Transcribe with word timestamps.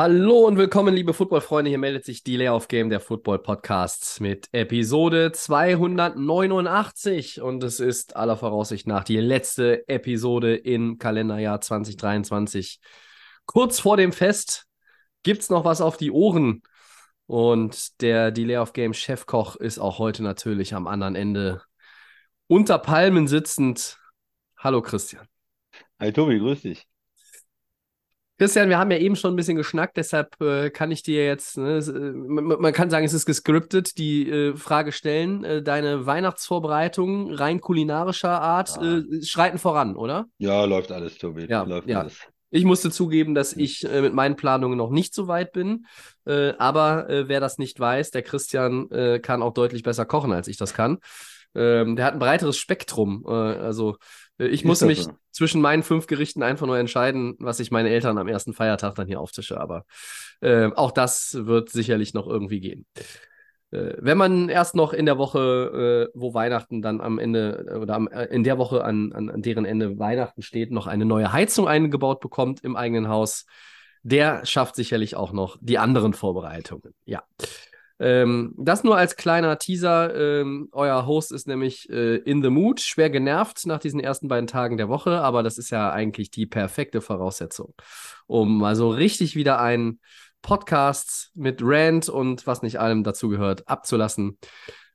Hallo 0.00 0.46
und 0.46 0.58
willkommen, 0.58 0.94
liebe 0.94 1.12
Footballfreunde. 1.12 1.70
Hier 1.70 1.78
meldet 1.78 2.04
sich 2.04 2.22
die 2.22 2.36
Layoff 2.36 2.68
Game, 2.68 2.88
der 2.88 3.00
Football 3.00 3.40
Podcast 3.40 4.20
mit 4.20 4.48
Episode 4.52 5.32
289. 5.32 7.42
Und 7.42 7.64
es 7.64 7.80
ist 7.80 8.14
aller 8.14 8.36
Voraussicht 8.36 8.86
nach 8.86 9.02
die 9.02 9.16
letzte 9.16 9.88
Episode 9.88 10.54
im 10.54 10.98
Kalenderjahr 10.98 11.60
2023. 11.60 12.78
Kurz 13.44 13.80
vor 13.80 13.96
dem 13.96 14.12
Fest 14.12 14.66
gibt's 15.24 15.50
noch 15.50 15.64
was 15.64 15.80
auf 15.80 15.96
die 15.96 16.12
Ohren. 16.12 16.62
Und 17.26 18.00
der 18.00 18.30
Delay 18.30 18.58
of 18.58 18.74
Game 18.74 18.94
Chefkoch 18.94 19.56
ist 19.56 19.80
auch 19.80 19.98
heute 19.98 20.22
natürlich 20.22 20.74
am 20.74 20.86
anderen 20.86 21.16
Ende 21.16 21.60
unter 22.46 22.78
Palmen 22.78 23.26
sitzend. 23.26 23.98
Hallo 24.56 24.80
Christian. 24.80 25.26
Hi 25.98 26.12
Tobi, 26.12 26.38
grüß 26.38 26.62
dich. 26.62 26.86
Christian, 28.38 28.68
wir 28.68 28.78
haben 28.78 28.92
ja 28.92 28.98
eben 28.98 29.16
schon 29.16 29.32
ein 29.32 29.36
bisschen 29.36 29.56
geschnackt, 29.56 29.96
deshalb 29.96 30.40
äh, 30.40 30.70
kann 30.70 30.92
ich 30.92 31.02
dir 31.02 31.26
jetzt, 31.26 31.58
ne, 31.58 31.78
äh, 31.78 31.90
man, 32.12 32.44
man 32.60 32.72
kann 32.72 32.88
sagen, 32.88 33.04
es 33.04 33.12
ist 33.12 33.26
gescriptet, 33.26 33.98
die 33.98 34.30
äh, 34.30 34.56
Frage 34.56 34.92
stellen. 34.92 35.42
Äh, 35.42 35.62
deine 35.62 36.06
Weihnachtsvorbereitungen 36.06 37.34
rein 37.34 37.60
kulinarischer 37.60 38.40
Art 38.40 38.76
Ja. 38.80 38.98
äh, 38.98 39.22
schreiten 39.24 39.58
voran, 39.58 39.96
oder? 39.96 40.26
Ja, 40.38 40.64
läuft 40.64 40.92
alles, 40.92 41.18
Tobi. 41.18 41.46
Ja, 41.48 41.64
läuft 41.64 41.88
ja. 41.88 42.00
alles. 42.00 42.16
Ich 42.50 42.64
musste 42.64 42.90
zugeben, 42.90 43.34
dass 43.34 43.52
ich 43.52 43.84
äh, 43.84 44.00
mit 44.00 44.14
meinen 44.14 44.36
Planungen 44.36 44.78
noch 44.78 44.90
nicht 44.90 45.14
so 45.14 45.26
weit 45.26 45.52
bin. 45.52 45.86
Äh, 46.24 46.52
aber 46.58 47.10
äh, 47.10 47.28
wer 47.28 47.40
das 47.40 47.58
nicht 47.58 47.78
weiß, 47.78 48.12
der 48.12 48.22
Christian 48.22 48.88
äh, 48.90 49.18
kann 49.18 49.42
auch 49.42 49.52
deutlich 49.52 49.82
besser 49.82 50.06
kochen, 50.06 50.32
als 50.32 50.48
ich 50.48 50.56
das 50.56 50.74
kann. 50.74 50.98
Ähm, 51.54 51.96
der 51.96 52.04
hat 52.04 52.12
ein 52.14 52.20
breiteres 52.20 52.56
Spektrum. 52.56 53.26
Also 53.26 53.96
ich 54.38 54.60
Ist 54.60 54.64
musste 54.64 54.86
das 54.86 54.96
mich 54.96 55.04
so? 55.04 55.12
zwischen 55.32 55.60
meinen 55.60 55.82
fünf 55.82 56.06
Gerichten 56.06 56.42
einfach 56.42 56.66
nur 56.66 56.78
entscheiden, 56.78 57.34
was 57.38 57.60
ich 57.60 57.70
meine 57.70 57.90
Eltern 57.90 58.18
am 58.18 58.28
ersten 58.28 58.54
Feiertag 58.54 58.94
dann 58.94 59.08
hier 59.08 59.20
auftische. 59.20 59.60
Aber 59.60 59.84
äh, 60.40 60.70
auch 60.74 60.92
das 60.92 61.36
wird 61.40 61.70
sicherlich 61.70 62.14
noch 62.14 62.26
irgendwie 62.26 62.60
gehen. 62.60 62.86
Äh, 63.70 63.94
wenn 63.98 64.16
man 64.16 64.48
erst 64.48 64.74
noch 64.74 64.92
in 64.92 65.06
der 65.06 65.18
Woche, 65.18 66.08
äh, 66.08 66.18
wo 66.18 66.34
Weihnachten 66.34 66.82
dann 66.82 67.00
am 67.00 67.18
Ende 67.18 67.66
äh, 67.68 67.74
oder 67.76 67.94
am, 67.94 68.08
äh, 68.08 68.24
in 68.26 68.44
der 68.44 68.58
Woche 68.58 68.84
an, 68.84 69.12
an, 69.12 69.28
an 69.28 69.42
deren 69.42 69.64
Ende 69.64 69.98
Weihnachten 69.98 70.42
steht, 70.42 70.70
noch 70.70 70.86
eine 70.86 71.04
neue 71.04 71.32
Heizung 71.32 71.68
eingebaut 71.68 72.20
bekommt 72.20 72.62
im 72.64 72.76
eigenen 72.76 73.08
Haus, 73.08 73.44
der 74.02 74.46
schafft 74.46 74.76
sicherlich 74.76 75.16
auch 75.16 75.32
noch 75.32 75.58
die 75.60 75.78
anderen 75.78 76.14
Vorbereitungen. 76.14 76.94
Ja. 77.04 77.24
Ähm, 78.00 78.54
das 78.56 78.84
nur 78.84 78.96
als 78.96 79.16
kleiner 79.16 79.58
Teaser. 79.58 80.14
Ähm, 80.14 80.68
euer 80.72 81.06
Host 81.06 81.32
ist 81.32 81.48
nämlich 81.48 81.90
äh, 81.90 82.16
in 82.16 82.42
the 82.42 82.50
mood, 82.50 82.80
schwer 82.80 83.10
genervt 83.10 83.66
nach 83.66 83.80
diesen 83.80 84.00
ersten 84.00 84.28
beiden 84.28 84.46
Tagen 84.46 84.76
der 84.76 84.88
Woche, 84.88 85.20
aber 85.20 85.42
das 85.42 85.58
ist 85.58 85.70
ja 85.70 85.90
eigentlich 85.90 86.30
die 86.30 86.46
perfekte 86.46 87.00
Voraussetzung, 87.00 87.74
um 88.26 88.58
mal 88.58 88.76
so 88.76 88.90
richtig 88.90 89.34
wieder 89.34 89.60
einen 89.60 90.00
Podcast 90.42 91.32
mit 91.34 91.60
Rant 91.62 92.08
und 92.08 92.46
was 92.46 92.62
nicht 92.62 92.78
allem 92.78 93.02
dazugehört 93.02 93.66
abzulassen. 93.66 94.38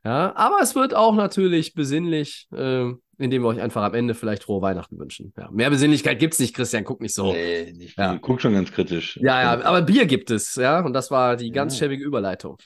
Ja, 0.05 0.35
aber 0.35 0.57
es 0.61 0.75
wird 0.75 0.93
auch 0.93 1.15
natürlich 1.15 1.73
besinnlich, 1.73 2.47
äh, 2.53 2.91
indem 3.17 3.41
wir 3.41 3.47
euch 3.47 3.61
einfach 3.61 3.83
am 3.83 3.93
Ende 3.93 4.15
vielleicht 4.15 4.43
frohe 4.43 4.61
Weihnachten 4.61 4.99
wünschen. 4.99 5.33
Ja, 5.37 5.49
mehr 5.51 5.69
Besinnlichkeit 5.69 6.19
gibt's 6.19 6.39
nicht, 6.39 6.53
Christian, 6.53 6.83
guck 6.83 7.01
nicht 7.01 7.13
so. 7.13 7.31
Nee, 7.31 7.73
nicht 7.73 7.97
Ja. 7.97 8.17
Guck 8.17 8.41
schon 8.41 8.53
ganz 8.53 8.71
kritisch. 8.71 9.17
Ja, 9.21 9.41
ja, 9.41 9.63
aber 9.63 9.81
Bier 9.81 10.05
gibt 10.05 10.29
es, 10.29 10.55
ja, 10.55 10.81
und 10.81 10.93
das 10.93 11.09
war 11.09 11.37
die 11.37 11.51
ganz 11.51 11.77
schäbige 11.77 12.03
Überleitung. 12.03 12.57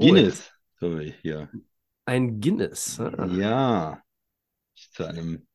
Oh, 0.00 0.06
Guinness, 0.06 0.50
Tobi, 0.78 1.14
hier. 1.20 1.50
Ein 2.06 2.40
Guinness. 2.40 2.98
ah. 3.00 3.26
Ja. 3.26 4.02
Zu 4.94 5.04
einem 5.04 5.46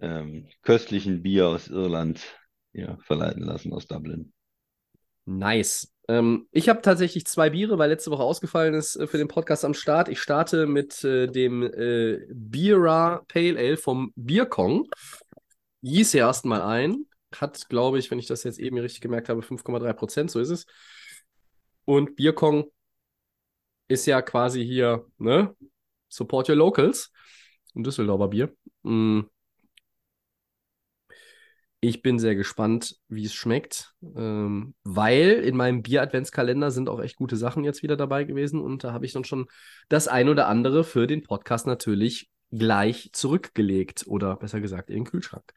ähm, 0.00 0.48
köstlichen 0.60 1.22
Bier 1.22 1.48
aus 1.48 1.68
Irland 1.68 2.20
ja, 2.74 2.98
verleiten 2.98 3.42
lassen 3.42 3.72
aus 3.72 3.86
Dublin. 3.86 4.34
Nice. 5.24 5.90
Ähm, 6.08 6.46
ich 6.50 6.68
habe 6.68 6.82
tatsächlich 6.82 7.24
zwei 7.24 7.48
Biere, 7.48 7.78
weil 7.78 7.88
letzte 7.88 8.10
Woche 8.10 8.22
ausgefallen 8.22 8.74
ist 8.74 8.96
äh, 8.96 9.06
für 9.06 9.16
den 9.16 9.28
Podcast 9.28 9.64
am 9.64 9.72
Start. 9.72 10.10
Ich 10.10 10.20
starte 10.20 10.66
mit 10.66 11.02
äh, 11.02 11.26
dem 11.26 11.62
äh, 11.62 12.18
Bira 12.28 13.24
Pale 13.28 13.58
Ale 13.58 13.78
vom 13.78 14.12
Bierkong. 14.14 14.90
Gieße 15.80 16.18
erst 16.18 16.44
mal 16.44 16.60
ein. 16.60 17.06
Hat, 17.34 17.70
glaube 17.70 17.98
ich, 17.98 18.10
wenn 18.10 18.18
ich 18.18 18.26
das 18.26 18.44
jetzt 18.44 18.58
eben 18.58 18.76
richtig 18.76 19.00
gemerkt 19.00 19.30
habe, 19.30 19.40
5,3 19.40 19.92
Prozent, 19.94 20.30
so 20.30 20.38
ist 20.38 20.50
es. 20.50 20.66
Und 21.86 22.16
Bierkong 22.16 22.70
ist 23.88 24.06
ja 24.06 24.22
quasi 24.22 24.64
hier, 24.64 25.06
ne? 25.18 25.54
Support 26.08 26.48
your 26.48 26.56
locals. 26.56 27.12
Ein 27.74 27.84
Düsseldorfer 27.84 28.28
Bier. 28.28 28.54
Mm. 28.82 29.22
Ich 31.80 32.00
bin 32.00 32.18
sehr 32.18 32.34
gespannt, 32.34 32.96
wie 33.08 33.26
es 33.26 33.34
schmeckt, 33.34 33.94
ähm, 34.16 34.74
weil 34.84 35.42
in 35.44 35.54
meinem 35.54 35.82
Bier-Adventskalender 35.82 36.70
sind 36.70 36.88
auch 36.88 36.98
echt 36.98 37.16
gute 37.16 37.36
Sachen 37.36 37.62
jetzt 37.62 37.82
wieder 37.82 37.96
dabei 37.98 38.24
gewesen 38.24 38.62
und 38.62 38.84
da 38.84 38.94
habe 38.94 39.04
ich 39.04 39.12
dann 39.12 39.24
schon 39.24 39.48
das 39.90 40.08
ein 40.08 40.30
oder 40.30 40.48
andere 40.48 40.82
für 40.82 41.06
den 41.06 41.22
Podcast 41.22 41.66
natürlich 41.66 42.30
gleich 42.50 43.10
zurückgelegt 43.12 44.04
oder 44.06 44.36
besser 44.36 44.62
gesagt 44.62 44.88
in 44.88 44.96
den 44.96 45.04
Kühlschrank. 45.04 45.52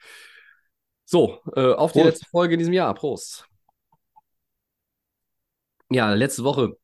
So, 1.05 1.39
äh, 1.55 1.73
auf 1.73 1.93
die 1.93 1.99
Prost. 1.99 2.11
letzte 2.11 2.29
Folge 2.29 2.55
in 2.55 2.59
diesem 2.59 2.73
Jahr. 2.73 2.93
Prost. 2.93 3.47
Ja, 5.89 6.13
letzte 6.13 6.43
Woche. 6.43 6.77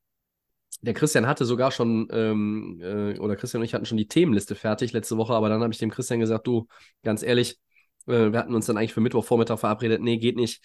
Der 0.84 0.94
Christian 0.94 1.28
hatte 1.28 1.46
sogar 1.46 1.72
schon, 1.72 2.08
ähm, 2.12 2.80
äh, 2.82 3.18
oder 3.20 3.38
Christian 3.38 3.62
und 3.62 3.66
ich 3.66 3.74
hatten 3.74 3.86
schon 3.86 3.98
die 3.98 4.08
Themenliste 4.08 4.54
fertig 4.54 4.92
letzte 4.92 5.18
Woche, 5.18 5.34
aber 5.34 5.48
dann 5.48 5.62
habe 5.62 5.72
ich 5.72 5.80
dem 5.80 5.90
Christian 5.90 6.20
gesagt, 6.20 6.46
du, 6.46 6.68
ganz 7.04 7.24
ehrlich, 7.24 7.58
äh, 8.06 8.32
wir 8.32 8.40
hatten 8.40 8.54
uns 8.54 8.66
dann 8.66 8.78
eigentlich 8.78 8.94
für 8.94 9.00
Mittwochvormittag 9.00 9.60
verabredet. 9.60 10.02
Nee, 10.02 10.18
geht 10.18 10.36
nicht. 10.36 10.62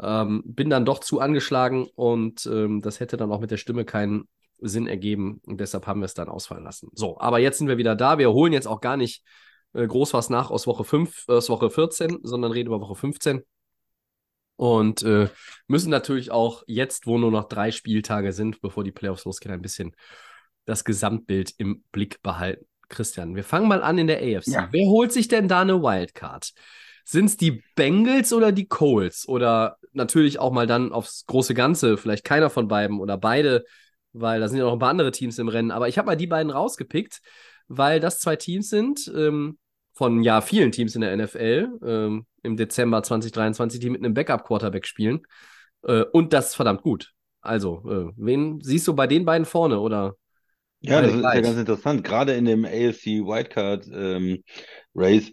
Ähm, 0.00 0.42
bin 0.44 0.70
dann 0.70 0.84
doch 0.84 0.98
zu 0.98 1.20
angeschlagen 1.20 1.86
und 1.94 2.46
ähm, 2.46 2.82
das 2.82 2.98
hätte 2.98 3.16
dann 3.16 3.30
auch 3.30 3.40
mit 3.40 3.52
der 3.52 3.58
Stimme 3.58 3.84
keinen 3.84 4.28
Sinn 4.60 4.88
ergeben 4.88 5.40
und 5.46 5.60
deshalb 5.60 5.86
haben 5.86 6.00
wir 6.00 6.06
es 6.06 6.14
dann 6.14 6.28
ausfallen 6.28 6.64
lassen. 6.64 6.88
So, 6.92 7.18
aber 7.20 7.38
jetzt 7.38 7.58
sind 7.58 7.68
wir 7.68 7.78
wieder 7.78 7.94
da. 7.94 8.18
Wir 8.18 8.32
holen 8.32 8.52
jetzt 8.52 8.66
auch 8.66 8.80
gar 8.80 8.96
nicht 8.96 9.22
äh, 9.72 9.86
groß 9.86 10.14
was 10.14 10.30
nach 10.30 10.50
aus 10.50 10.66
Woche 10.66 10.82
5, 10.82 11.26
äh, 11.28 11.32
aus 11.34 11.48
Woche 11.48 11.70
14, 11.70 12.18
sondern 12.22 12.50
reden 12.50 12.68
über 12.68 12.80
Woche 12.80 12.96
15. 12.96 13.42
Und 14.58 15.04
äh, 15.04 15.28
müssen 15.68 15.90
natürlich 15.90 16.32
auch 16.32 16.64
jetzt, 16.66 17.06
wo 17.06 17.16
nur 17.16 17.30
noch 17.30 17.44
drei 17.44 17.70
Spieltage 17.70 18.32
sind, 18.32 18.60
bevor 18.60 18.82
die 18.82 18.90
Playoffs 18.90 19.24
losgehen, 19.24 19.54
ein 19.54 19.62
bisschen 19.62 19.94
das 20.64 20.82
Gesamtbild 20.82 21.54
im 21.58 21.84
Blick 21.92 22.20
behalten. 22.24 22.66
Christian, 22.88 23.36
wir 23.36 23.44
fangen 23.44 23.68
mal 23.68 23.84
an 23.84 23.98
in 23.98 24.08
der 24.08 24.18
AFC. 24.18 24.48
Ja. 24.48 24.68
Wer 24.72 24.88
holt 24.88 25.12
sich 25.12 25.28
denn 25.28 25.46
da 25.46 25.60
eine 25.60 25.80
Wildcard? 25.80 26.52
Sind 27.04 27.26
es 27.26 27.36
die 27.36 27.62
Bengals 27.76 28.32
oder 28.32 28.50
die 28.50 28.66
Colts? 28.66 29.28
Oder 29.28 29.76
natürlich 29.92 30.40
auch 30.40 30.50
mal 30.50 30.66
dann 30.66 30.92
aufs 30.92 31.24
große 31.26 31.54
Ganze, 31.54 31.96
vielleicht 31.96 32.24
keiner 32.24 32.50
von 32.50 32.66
beiden 32.66 32.98
oder 32.98 33.16
beide, 33.16 33.64
weil 34.12 34.40
da 34.40 34.48
sind 34.48 34.58
ja 34.58 34.64
noch 34.64 34.72
ein 34.72 34.80
paar 34.80 34.90
andere 34.90 35.12
Teams 35.12 35.38
im 35.38 35.46
Rennen. 35.46 35.70
Aber 35.70 35.86
ich 35.86 35.98
habe 35.98 36.06
mal 36.06 36.16
die 36.16 36.26
beiden 36.26 36.50
rausgepickt, 36.50 37.20
weil 37.68 38.00
das 38.00 38.18
zwei 38.18 38.34
Teams 38.34 38.70
sind 38.70 39.08
ähm, 39.14 39.56
von 39.98 40.22
ja 40.22 40.40
vielen 40.40 40.70
Teams 40.70 40.94
in 40.94 41.00
der 41.00 41.16
NFL 41.16 41.70
ähm, 41.84 42.26
im 42.44 42.56
Dezember 42.56 43.02
2023, 43.02 43.80
die 43.80 43.90
mit 43.90 44.04
einem 44.04 44.14
Backup-Quarterback 44.14 44.86
spielen. 44.86 45.22
Äh, 45.82 46.04
und 46.12 46.32
das 46.32 46.54
verdammt 46.54 46.82
gut. 46.82 47.12
Also, 47.40 47.82
äh, 47.90 48.12
wen 48.16 48.60
siehst 48.60 48.86
du 48.86 48.94
bei 48.94 49.08
den 49.08 49.24
beiden 49.24 49.44
vorne 49.44 49.80
oder? 49.80 50.14
Ja, 50.82 51.02
das 51.02 51.12
ist 51.12 51.22
ja 51.22 51.40
ganz 51.40 51.58
interessant. 51.58 52.04
Gerade 52.04 52.34
in 52.34 52.44
dem 52.44 52.64
AFC 52.64 53.26
Wildcard 53.26 53.88
ähm, 53.92 54.44
Race 54.94 55.32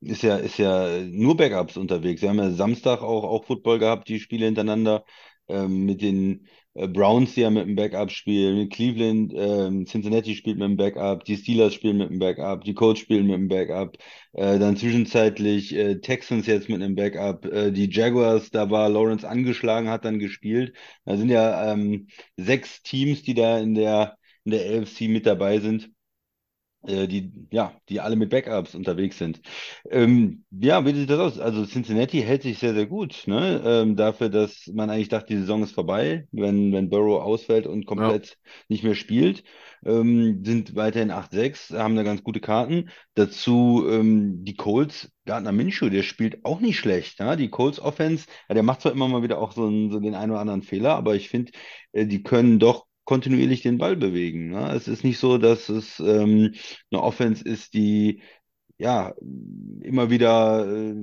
ist 0.00 0.22
ja, 0.22 0.36
ist 0.36 0.58
ja 0.58 1.00
nur 1.10 1.36
Backups 1.36 1.76
unterwegs. 1.76 2.22
Wir 2.22 2.28
haben 2.28 2.38
ja 2.38 2.52
Samstag 2.52 3.02
auch, 3.02 3.24
auch 3.24 3.44
Football 3.44 3.80
gehabt, 3.80 4.08
die 4.08 4.20
Spiele 4.20 4.46
hintereinander 4.46 5.04
ähm, 5.48 5.86
mit 5.86 6.02
den 6.02 6.46
Browns, 6.74 7.34
die 7.34 7.42
ja 7.42 7.50
mit 7.50 7.66
dem 7.66 7.76
Backup 7.76 8.10
spielen, 8.10 8.68
Cleveland, 8.68 9.32
ähm, 9.36 9.86
Cincinnati 9.86 10.34
spielt 10.34 10.58
mit 10.58 10.68
dem 10.68 10.76
Backup, 10.76 11.24
die 11.24 11.36
Steelers 11.36 11.74
spielen 11.74 11.98
mit 11.98 12.10
dem 12.10 12.18
Backup, 12.18 12.64
die 12.64 12.74
Colts 12.74 13.00
spielen 13.00 13.26
mit 13.26 13.36
dem 13.36 13.48
Backup, 13.48 13.96
äh, 14.32 14.58
dann 14.58 14.76
zwischenzeitlich 14.76 15.74
äh, 15.74 16.00
Texans 16.00 16.46
jetzt 16.46 16.68
mit 16.68 16.82
einem 16.82 16.94
Backup, 16.96 17.44
äh, 17.46 17.70
die 17.70 17.88
Jaguars, 17.90 18.50
da 18.50 18.70
war 18.70 18.88
Lawrence 18.88 19.28
angeschlagen, 19.28 19.88
hat 19.88 20.04
dann 20.04 20.18
gespielt. 20.18 20.74
Da 21.04 21.16
sind 21.16 21.28
ja 21.30 21.72
ähm, 21.72 22.08
sechs 22.36 22.82
Teams, 22.82 23.22
die 23.22 23.34
da 23.34 23.58
in 23.58 23.74
der 23.74 24.16
in 24.44 24.50
der 24.52 24.82
AFC 24.82 25.08
mit 25.08 25.26
dabei 25.26 25.58
sind. 25.60 25.90
Äh, 26.86 27.06
die, 27.06 27.32
ja, 27.50 27.72
die 27.88 28.00
alle 28.00 28.16
mit 28.16 28.30
Backups 28.30 28.74
unterwegs 28.74 29.18
sind. 29.18 29.40
Ähm, 29.90 30.44
ja, 30.50 30.84
wie 30.84 30.94
sieht 30.94 31.10
das 31.10 31.20
aus? 31.20 31.38
Also 31.38 31.64
Cincinnati 31.64 32.20
hält 32.22 32.42
sich 32.42 32.58
sehr, 32.58 32.74
sehr 32.74 32.86
gut, 32.86 33.24
ne? 33.26 33.62
Ähm, 33.64 33.96
dafür, 33.96 34.28
dass 34.28 34.66
man 34.72 34.90
eigentlich 34.90 35.08
dachte, 35.08 35.34
die 35.34 35.40
Saison 35.40 35.62
ist 35.62 35.72
vorbei, 35.72 36.26
wenn, 36.32 36.72
wenn 36.72 36.90
Burrow 36.90 37.22
ausfällt 37.22 37.66
und 37.66 37.86
komplett 37.86 38.38
nicht 38.68 38.84
mehr 38.84 38.94
spielt. 38.94 39.44
Ähm, 39.84 40.42
sind 40.44 40.74
weiterhin 40.76 41.10
8-6, 41.10 41.70
haben 41.76 41.96
da 41.96 42.02
ganz 42.02 42.22
gute 42.22 42.40
Karten. 42.40 42.90
Dazu 43.14 43.86
ähm, 43.88 44.44
die 44.44 44.54
Colts, 44.54 45.12
Gardner 45.26 45.52
Minshew, 45.52 45.90
der 45.90 46.02
spielt 46.02 46.44
auch 46.44 46.60
nicht 46.60 46.78
schlecht. 46.78 47.18
Ja? 47.18 47.36
Die 47.36 47.50
Colts 47.50 47.80
Offense, 47.80 48.26
ja, 48.48 48.54
der 48.54 48.62
macht 48.62 48.80
zwar 48.80 48.92
immer 48.92 49.08
mal 49.08 49.22
wieder 49.22 49.38
auch 49.38 49.52
so, 49.52 49.66
einen, 49.66 49.90
so 49.90 50.00
den 50.00 50.14
einen 50.14 50.32
oder 50.32 50.40
anderen 50.40 50.62
Fehler, 50.62 50.96
aber 50.96 51.14
ich 51.14 51.28
finde, 51.28 51.52
äh, 51.92 52.06
die 52.06 52.22
können 52.22 52.58
doch 52.58 52.86
kontinuierlich 53.04 53.62
den 53.62 53.78
Ball 53.78 53.96
bewegen. 53.96 54.50
Ne? 54.50 54.72
Es 54.74 54.88
ist 54.88 55.04
nicht 55.04 55.18
so, 55.18 55.38
dass 55.38 55.68
es 55.68 56.00
ähm, 56.00 56.54
eine 56.90 57.02
Offense 57.02 57.44
ist, 57.44 57.74
die 57.74 58.22
ja 58.78 59.14
immer 59.82 60.10
wieder 60.10 60.66
äh, 60.66 60.94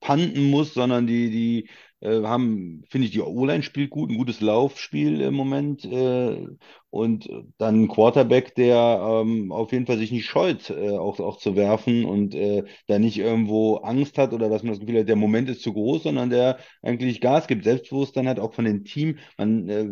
panten 0.00 0.50
muss, 0.50 0.74
sondern 0.74 1.06
die, 1.06 1.30
die 1.30 1.68
äh, 2.00 2.22
haben, 2.22 2.82
finde 2.90 3.06
ich, 3.06 3.12
die 3.12 3.20
O-Line 3.20 3.62
spielt 3.62 3.90
gut, 3.90 4.10
ein 4.10 4.18
gutes 4.18 4.40
Laufspiel 4.40 5.20
im 5.20 5.34
Moment 5.34 5.84
äh, 5.84 6.46
und 6.90 7.28
dann 7.58 7.82
ein 7.84 7.88
Quarterback, 7.88 8.54
der 8.56 9.22
ähm, 9.24 9.52
auf 9.52 9.72
jeden 9.72 9.86
Fall 9.86 9.98
sich 9.98 10.10
nicht 10.12 10.26
scheut, 10.26 10.70
äh, 10.70 10.90
auch, 10.98 11.20
auch 11.20 11.38
zu 11.38 11.54
werfen 11.56 12.04
und 12.04 12.34
äh, 12.34 12.64
da 12.88 12.98
nicht 12.98 13.18
irgendwo 13.18 13.76
Angst 13.76 14.18
hat 14.18 14.32
oder 14.32 14.48
dass 14.48 14.62
man 14.62 14.72
das 14.72 14.80
Gefühl 14.80 15.00
hat, 15.00 15.08
der 15.08 15.16
Moment 15.16 15.48
ist 15.48 15.62
zu 15.62 15.72
groß, 15.72 16.02
sondern 16.02 16.30
der 16.30 16.58
eigentlich 16.82 17.20
Gas 17.20 17.46
gibt, 17.46 17.64
Selbstbewusstsein 17.64 18.28
hat, 18.28 18.40
auch 18.40 18.52
von 18.54 18.64
dem 18.64 18.84
Team. 18.84 19.18
Man, 19.38 19.68
äh, 19.68 19.84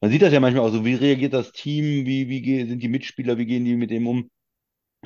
man 0.00 0.10
sieht 0.10 0.22
das 0.22 0.32
ja 0.32 0.40
manchmal 0.40 0.64
auch 0.66 0.72
so, 0.72 0.84
wie 0.84 0.94
reagiert 0.94 1.32
das 1.34 1.52
Team, 1.52 2.06
wie, 2.06 2.28
wie 2.28 2.64
sind 2.66 2.82
die 2.82 2.88
Mitspieler, 2.88 3.36
wie 3.38 3.46
gehen 3.46 3.64
die 3.64 3.76
mit 3.76 3.90
dem 3.90 4.06
um? 4.06 4.30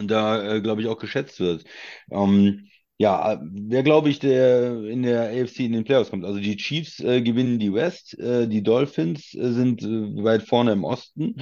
Da, 0.08 0.56
äh, 0.56 0.61
glaube 0.61 0.82
ich, 0.82 0.88
auch 0.88 0.99
geschätzt 0.99 1.41
wird. 1.41 1.64
Ähm, 2.11 2.67
ja, 2.99 3.41
wer 3.43 3.82
glaube 3.82 4.11
ich, 4.11 4.19
der 4.19 4.85
in 4.85 5.02
der 5.02 5.31
AFC 5.31 5.64
in 5.64 5.73
den 5.73 5.85
Playoffs 5.85 6.11
kommt? 6.11 6.25
Also 6.26 6.38
die 6.38 6.56
Chiefs 6.56 7.00
äh, 7.00 7.23
gewinnen 7.23 7.58
die 7.58 7.73
West, 7.73 8.19
äh, 8.19 8.47
die 8.47 8.62
Dolphins 8.62 9.32
äh, 9.35 9.52
sind 9.52 9.82
äh, 9.82 10.23
weit 10.23 10.43
vorne 10.43 10.73
im 10.73 10.85
Osten. 10.85 11.37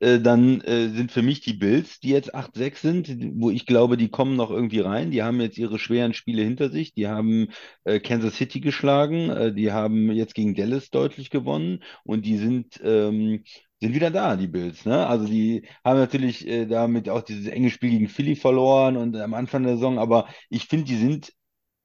Äh, 0.00 0.20
dann 0.20 0.60
äh, 0.62 0.88
sind 0.88 1.12
für 1.12 1.20
mich 1.22 1.40
die 1.40 1.52
Bills, 1.52 2.00
die 2.00 2.08
jetzt 2.10 2.34
8-6 2.34 2.80
sind, 2.80 3.08
wo 3.40 3.50
ich 3.50 3.66
glaube, 3.66 3.96
die 3.98 4.08
kommen 4.08 4.36
noch 4.36 4.50
irgendwie 4.50 4.80
rein. 4.80 5.10
Die 5.10 5.22
haben 5.22 5.40
jetzt 5.42 5.58
ihre 5.58 5.78
schweren 5.78 6.14
Spiele 6.14 6.42
hinter 6.42 6.70
sich. 6.70 6.94
Die 6.94 7.08
haben 7.08 7.48
äh, 7.84 8.00
Kansas 8.00 8.36
City 8.36 8.60
geschlagen, 8.60 9.28
äh, 9.30 9.52
die 9.54 9.70
haben 9.72 10.10
jetzt 10.12 10.34
gegen 10.34 10.54
Dallas 10.54 10.90
deutlich 10.90 11.30
gewonnen 11.30 11.82
und 12.04 12.24
die 12.26 12.38
sind 12.38 12.80
ähm, 12.82 13.44
sind 13.82 13.94
wieder 13.94 14.10
da, 14.10 14.36
die 14.36 14.48
Bills. 14.48 14.84
Ne? 14.86 15.06
Also 15.06 15.26
die 15.26 15.66
haben 15.84 15.98
natürlich 15.98 16.46
äh, 16.46 16.66
damit 16.66 17.08
auch 17.08 17.22
dieses 17.22 17.46
enge 17.48 17.70
Spiel 17.70 17.90
gegen 17.90 18.08
Philly 18.08 18.36
verloren 18.36 18.96
und 18.96 19.16
am 19.16 19.34
Anfang 19.34 19.64
der 19.64 19.74
Saison, 19.74 19.98
aber 19.98 20.28
ich 20.50 20.66
finde, 20.68 20.86
die 20.86 20.96
sind, 20.96 21.32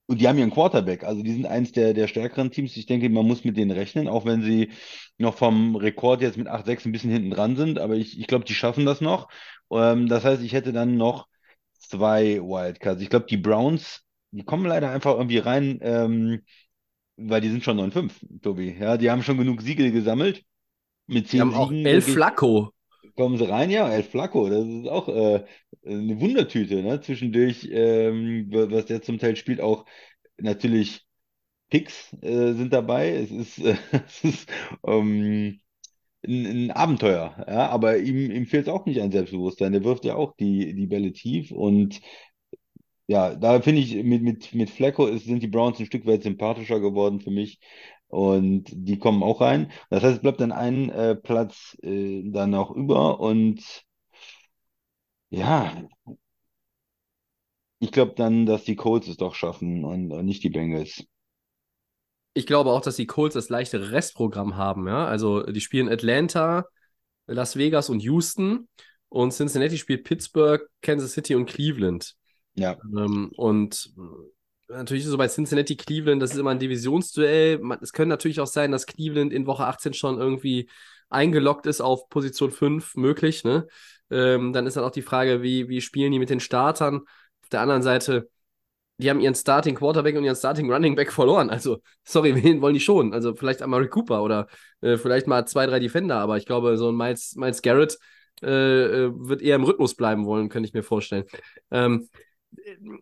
und 0.07 0.21
die 0.21 0.27
haben 0.27 0.37
ihren 0.39 0.51
Quarterback, 0.51 1.03
also 1.03 1.23
die 1.23 1.33
sind 1.33 1.45
eins 1.47 1.71
der, 1.73 1.93
der 1.93 2.07
stärkeren 2.07 2.51
Teams. 2.51 2.77
Ich 2.77 2.85
denke, 2.87 3.09
man 3.09 3.27
muss 3.27 3.43
mit 3.45 3.57
denen 3.57 3.71
rechnen, 3.71 4.07
auch 4.07 4.25
wenn 4.25 4.43
sie 4.43 4.71
noch 5.17 5.35
vom 5.35 5.75
Rekord 5.75 6.21
jetzt 6.21 6.37
mit 6.37 6.47
8-6 6.47 6.85
ein 6.85 6.91
bisschen 6.93 7.11
hinten 7.11 7.31
dran 7.31 7.55
sind, 7.57 7.79
aber 7.79 7.95
ich, 7.95 8.19
ich 8.19 8.27
glaube, 8.27 8.45
die 8.45 8.53
schaffen 8.55 8.85
das 8.85 9.01
noch. 9.01 9.29
Ähm, 9.71 10.07
das 10.07 10.23
heißt, 10.25 10.43
ich 10.43 10.53
hätte 10.53 10.73
dann 10.73 10.97
noch 10.97 11.27
zwei 11.79 12.39
Wildcards. 12.41 13.01
Ich 13.01 13.09
glaube, 13.09 13.27
die 13.29 13.37
Browns, 13.37 14.03
die 14.31 14.43
kommen 14.43 14.65
leider 14.65 14.91
einfach 14.91 15.15
irgendwie 15.15 15.39
rein, 15.39 15.79
ähm, 15.81 16.41
weil 17.17 17.41
die 17.41 17.49
sind 17.49 17.63
schon 17.63 17.77
9-5, 17.77 18.13
Tobi. 18.41 18.77
Ja, 18.79 18.97
die 18.97 19.11
haben 19.11 19.23
schon 19.23 19.37
genug 19.37 19.61
Siege 19.61 19.91
gesammelt. 19.91 20.43
Mit 21.07 21.27
zehn 21.27 21.49
haben 21.49 21.53
auch 21.53 21.73
Siegen 21.73 21.83
El 21.83 22.01
Flacco. 22.01 22.73
kommen 23.15 23.37
sie 23.37 23.49
rein. 23.49 23.69
Ja, 23.69 23.89
El 23.89 24.03
Flaco, 24.03 24.49
das 24.49 24.65
ist 24.65 24.87
auch 24.87 25.07
äh, 25.09 25.45
eine 25.85 26.19
Wundertüte, 26.21 26.81
ne? 26.83 27.01
Zwischendurch, 27.01 27.67
ähm, 27.71 28.47
wa- 28.51 28.67
was 28.71 28.85
der 28.85 29.01
zum 29.01 29.17
Teil 29.19 29.35
spielt, 29.35 29.61
auch 29.61 29.85
natürlich 30.37 31.05
Picks 31.69 32.13
äh, 32.21 32.53
sind 32.53 32.73
dabei. 32.73 33.11
Es 33.15 33.31
ist, 33.31 33.59
äh, 33.59 33.77
es 34.07 34.23
ist 34.23 34.51
ähm, 34.85 35.59
ein, 36.27 36.45
ein 36.67 36.71
Abenteuer, 36.71 37.35
ja, 37.47 37.69
aber 37.69 37.97
ihm, 37.99 38.31
ihm 38.31 38.45
fehlt 38.47 38.69
auch 38.69 38.85
nicht 38.85 39.01
an 39.01 39.11
Selbstbewusstsein. 39.11 39.73
Der 39.73 39.83
wirft 39.85 40.05
ja 40.05 40.15
auch 40.15 40.35
die, 40.37 40.73
die 40.75 40.87
Bälle 40.87 41.13
tief 41.13 41.51
und 41.51 42.01
ja, 43.07 43.35
da 43.35 43.61
finde 43.61 43.81
ich, 43.81 43.95
mit, 44.03 44.21
mit, 44.23 44.53
mit 44.53 44.69
Flacco 44.69 45.07
ist, 45.07 45.25
sind 45.25 45.41
die 45.43 45.47
Browns 45.47 45.79
ein 45.79 45.85
Stück 45.85 46.05
weit 46.05 46.23
sympathischer 46.23 46.79
geworden 46.79 47.21
für 47.21 47.31
mich. 47.31 47.59
Und 48.07 48.65
die 48.71 48.99
kommen 48.99 49.23
auch 49.23 49.41
rein. 49.41 49.71
Das 49.89 50.03
heißt, 50.03 50.15
es 50.17 50.21
bleibt 50.21 50.39
dann 50.41 50.51
ein 50.53 50.89
äh, 50.89 51.15
Platz 51.15 51.77
äh, 51.83 52.23
dann 52.31 52.55
auch 52.55 52.71
über. 52.71 53.19
Und 53.19 53.63
ja, 55.29 55.73
ich 57.79 57.91
glaube 57.91 58.13
dann, 58.15 58.45
dass 58.45 58.65
die 58.65 58.75
Colts 58.75 59.07
es 59.07 59.17
doch 59.17 59.33
schaffen 59.33 59.83
und, 59.83 60.11
und 60.11 60.25
nicht 60.27 60.43
die 60.43 60.49
Bengals. 60.51 61.03
Ich 62.33 62.45
glaube 62.45 62.69
auch, 62.71 62.81
dass 62.81 62.95
die 62.97 63.07
Colts 63.07 63.33
das 63.33 63.49
leichtere 63.49 63.91
Restprogramm 63.91 64.55
haben, 64.57 64.87
ja. 64.87 65.05
Also 65.07 65.43
die 65.43 65.61
spielen 65.61 65.89
Atlanta, 65.89 66.65
Las 67.27 67.55
Vegas 67.57 67.89
und 67.89 68.01
Houston 68.01 68.69
und 69.09 69.33
Cincinnati 69.33 69.77
spielt 69.77 70.03
Pittsburgh, 70.05 70.61
Kansas 70.81 71.13
City 71.13 71.35
und 71.35 71.47
Cleveland. 71.47 72.15
Ja, 72.55 72.77
Ähm, 72.83 73.31
und 73.37 73.91
natürlich 74.69 75.05
so 75.05 75.17
bei 75.17 75.27
Cincinnati, 75.27 75.75
Cleveland, 75.75 76.21
das 76.21 76.31
ist 76.31 76.37
immer 76.37 76.51
ein 76.51 76.59
Divisionsduell. 76.59 77.59
Man, 77.59 77.79
es 77.81 77.93
könnte 77.93 78.09
natürlich 78.09 78.39
auch 78.39 78.47
sein, 78.47 78.71
dass 78.71 78.85
Cleveland 78.85 79.33
in 79.33 79.47
Woche 79.47 79.65
18 79.65 79.93
schon 79.93 80.19
irgendwie 80.19 80.69
eingeloggt 81.09 81.65
ist 81.65 81.81
auf 81.81 82.09
Position 82.09 82.51
5, 82.51 82.95
möglich, 82.95 83.43
ne? 83.43 83.67
Ähm, 84.09 84.53
dann 84.53 84.65
ist 84.67 84.77
dann 84.77 84.83
auch 84.83 84.91
die 84.91 85.01
Frage, 85.01 85.41
wie, 85.41 85.67
wie 85.69 85.81
spielen 85.81 86.11
die 86.11 86.19
mit 86.19 86.29
den 86.29 86.39
Startern? 86.39 87.01
Auf 87.43 87.49
der 87.51 87.61
anderen 87.61 87.81
Seite, 87.81 88.29
die 88.97 89.09
haben 89.09 89.19
ihren 89.19 89.35
Starting 89.35 89.75
Quarterback 89.75 90.15
und 90.15 90.23
ihren 90.23 90.35
Starting 90.35 90.71
Running 90.71 90.95
Back 90.95 91.11
verloren. 91.11 91.49
Also, 91.49 91.81
sorry, 92.03 92.35
wen 92.43 92.61
wollen 92.61 92.73
die 92.73 92.79
schon? 92.79 93.13
Also, 93.13 93.35
vielleicht 93.35 93.61
Amari 93.61 93.89
Cooper 93.89 94.23
oder 94.23 94.47
äh, 94.81 94.97
vielleicht 94.97 95.27
mal 95.27 95.45
zwei, 95.47 95.65
drei 95.65 95.79
Defender, 95.79 96.17
aber 96.19 96.37
ich 96.37 96.45
glaube, 96.45 96.77
so 96.77 96.89
ein 96.89 96.95
Miles, 96.95 97.35
Miles 97.35 97.61
Garrett 97.61 97.97
äh, 98.43 99.05
äh, 99.05 99.11
wird 99.13 99.41
eher 99.41 99.55
im 99.55 99.63
Rhythmus 99.63 99.95
bleiben 99.95 100.25
wollen, 100.25 100.49
könnte 100.49 100.67
ich 100.67 100.73
mir 100.73 100.83
vorstellen. 100.83 101.25
Ähm, 101.71 102.07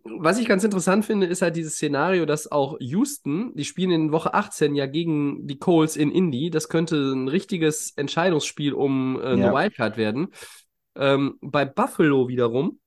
was 0.03 0.39
ich 0.39 0.47
ganz 0.47 0.63
interessant 0.63 1.05
finde, 1.05 1.25
ist 1.25 1.41
halt 1.41 1.55
dieses 1.55 1.75
Szenario, 1.75 2.25
dass 2.25 2.51
auch 2.51 2.77
Houston, 2.79 3.53
die 3.55 3.65
spielen 3.65 3.91
in 3.91 4.11
Woche 4.11 4.33
18 4.33 4.75
ja 4.75 4.85
gegen 4.85 5.47
die 5.47 5.57
Colts 5.57 5.95
in 5.95 6.11
Indy. 6.11 6.49
Das 6.49 6.69
könnte 6.69 7.13
ein 7.13 7.27
richtiges 7.27 7.91
Entscheidungsspiel 7.95 8.73
um 8.73 9.19
äh, 9.19 9.25
eine 9.25 9.41
Ja. 9.41 9.53
Wildcard 9.53 9.97
werden. 9.97 10.27
Ähm, 10.95 11.37
bei 11.41 11.65
Buffalo 11.65 12.27
wiederum 12.27 12.79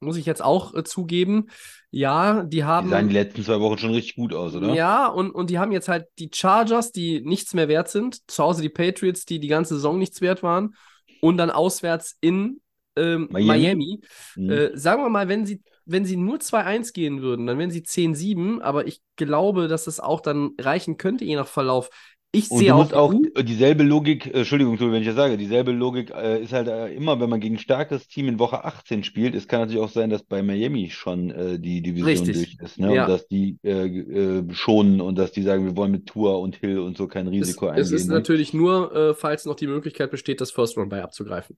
muss 0.00 0.16
ich 0.16 0.26
jetzt 0.26 0.42
auch 0.42 0.74
äh, 0.74 0.84
zugeben, 0.84 1.46
ja, 1.90 2.42
die 2.42 2.58
die 2.58 2.64
haben. 2.64 2.90
sahen 2.90 3.08
die 3.08 3.14
letzten 3.14 3.42
zwei 3.42 3.60
Wochen 3.60 3.78
schon 3.78 3.92
richtig 3.92 4.16
gut 4.16 4.34
aus, 4.34 4.54
oder? 4.54 4.74
Ja, 4.74 5.06
und, 5.06 5.30
und 5.30 5.50
die 5.50 5.58
haben 5.58 5.72
jetzt 5.72 5.88
halt 5.88 6.06
die 6.18 6.30
Chargers, 6.32 6.92
die 6.92 7.22
nichts 7.22 7.54
mehr 7.54 7.68
wert 7.68 7.88
sind. 7.88 8.30
Zu 8.30 8.44
Hause 8.44 8.62
die 8.62 8.68
Patriots, 8.68 9.24
die 9.24 9.40
die 9.40 9.48
ganze 9.48 9.74
Saison 9.74 9.98
nichts 9.98 10.20
wert 10.20 10.42
waren. 10.42 10.74
Und 11.22 11.38
dann 11.38 11.50
auswärts 11.50 12.16
in 12.20 12.60
ähm, 12.96 13.28
Miami. 13.30 13.46
Miami. 13.46 14.00
Mhm. 14.36 14.50
Äh, 14.50 14.76
sagen 14.76 15.02
wir 15.02 15.08
mal, 15.08 15.28
wenn 15.28 15.46
sie, 15.46 15.62
wenn 15.86 16.04
sie 16.04 16.16
nur 16.16 16.40
2-1 16.40 16.92
gehen 16.92 17.22
würden, 17.22 17.46
dann 17.46 17.58
wären 17.58 17.70
sie 17.70 17.82
10-7, 17.82 18.60
aber 18.60 18.86
ich 18.86 19.00
glaube, 19.16 19.68
dass 19.68 19.84
das 19.84 20.00
auch 20.00 20.20
dann 20.20 20.50
reichen 20.60 20.96
könnte, 20.96 21.24
je 21.24 21.36
nach 21.36 21.46
Verlauf. 21.46 21.90
Ich 22.32 22.48
sehe 22.48 22.74
auch, 22.74 22.92
auch 22.92 23.14
die- 23.14 23.44
dieselbe 23.44 23.82
Logik, 23.82 24.26
äh, 24.26 24.40
Entschuldigung, 24.40 24.78
wenn 24.78 25.00
ich 25.00 25.06
das 25.06 25.16
sage, 25.16 25.38
dieselbe 25.38 25.72
Logik 25.72 26.10
äh, 26.10 26.42
ist 26.42 26.52
halt 26.52 26.68
äh, 26.68 26.88
immer, 26.92 27.18
wenn 27.18 27.30
man 27.30 27.40
gegen 27.40 27.54
ein 27.54 27.58
starkes 27.58 28.08
Team 28.08 28.28
in 28.28 28.38
Woche 28.38 28.62
18 28.64 29.04
spielt, 29.04 29.34
es 29.34 29.48
kann 29.48 29.60
natürlich 29.60 29.80
auch 29.80 29.88
sein, 29.88 30.10
dass 30.10 30.22
bei 30.22 30.42
Miami 30.42 30.90
schon 30.90 31.30
äh, 31.30 31.58
die 31.58 31.80
Division 31.80 32.08
Richtig. 32.08 32.34
durch 32.58 32.58
ist, 32.60 32.78
ne? 32.78 32.94
Ja. 32.94 33.04
Und 33.04 33.10
dass 33.10 33.26
die 33.28 33.56
äh, 33.62 33.86
äh, 33.86 34.52
schonen 34.52 35.00
und 35.00 35.16
dass 35.16 35.32
die 35.32 35.42
sagen, 35.42 35.64
wir 35.64 35.76
wollen 35.76 35.92
mit 35.92 36.06
Tour 36.06 36.40
und 36.40 36.56
Hill 36.56 36.78
und 36.80 36.98
so 36.98 37.06
kein 37.06 37.26
es, 37.26 37.32
Risiko 37.32 37.68
es 37.68 37.90
ist 37.90 37.92
eingehen. 37.92 38.08
Ne? 38.08 38.14
natürlich 38.14 38.52
nur, 38.52 39.14
falls 39.18 39.46
noch 39.46 39.54
die 39.54 39.68
Möglichkeit 39.68 40.10
besteht, 40.10 40.40
das 40.42 40.50
First 40.50 40.76
Round 40.76 40.90
bei 40.90 41.02
abzugreifen. 41.02 41.56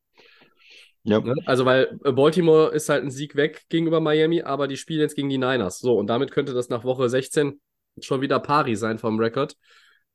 Ja. 1.08 1.20
Ne? 1.20 1.34
Also, 1.46 1.64
weil 1.64 1.98
äh, 2.04 2.12
Baltimore 2.12 2.70
ist 2.72 2.88
halt 2.88 3.02
ein 3.02 3.10
Sieg 3.10 3.34
weg 3.34 3.64
gegenüber 3.68 4.00
Miami, 4.00 4.42
aber 4.42 4.68
die 4.68 4.76
spielen 4.76 5.00
jetzt 5.00 5.16
gegen 5.16 5.28
die 5.28 5.38
Niners. 5.38 5.78
So, 5.78 5.96
und 5.98 6.06
damit 6.06 6.30
könnte 6.30 6.52
das 6.54 6.68
nach 6.68 6.84
Woche 6.84 7.08
16 7.08 7.60
schon 8.00 8.20
wieder 8.20 8.38
pari 8.40 8.76
sein 8.76 8.98
vom 8.98 9.18
Rekord. 9.18 9.56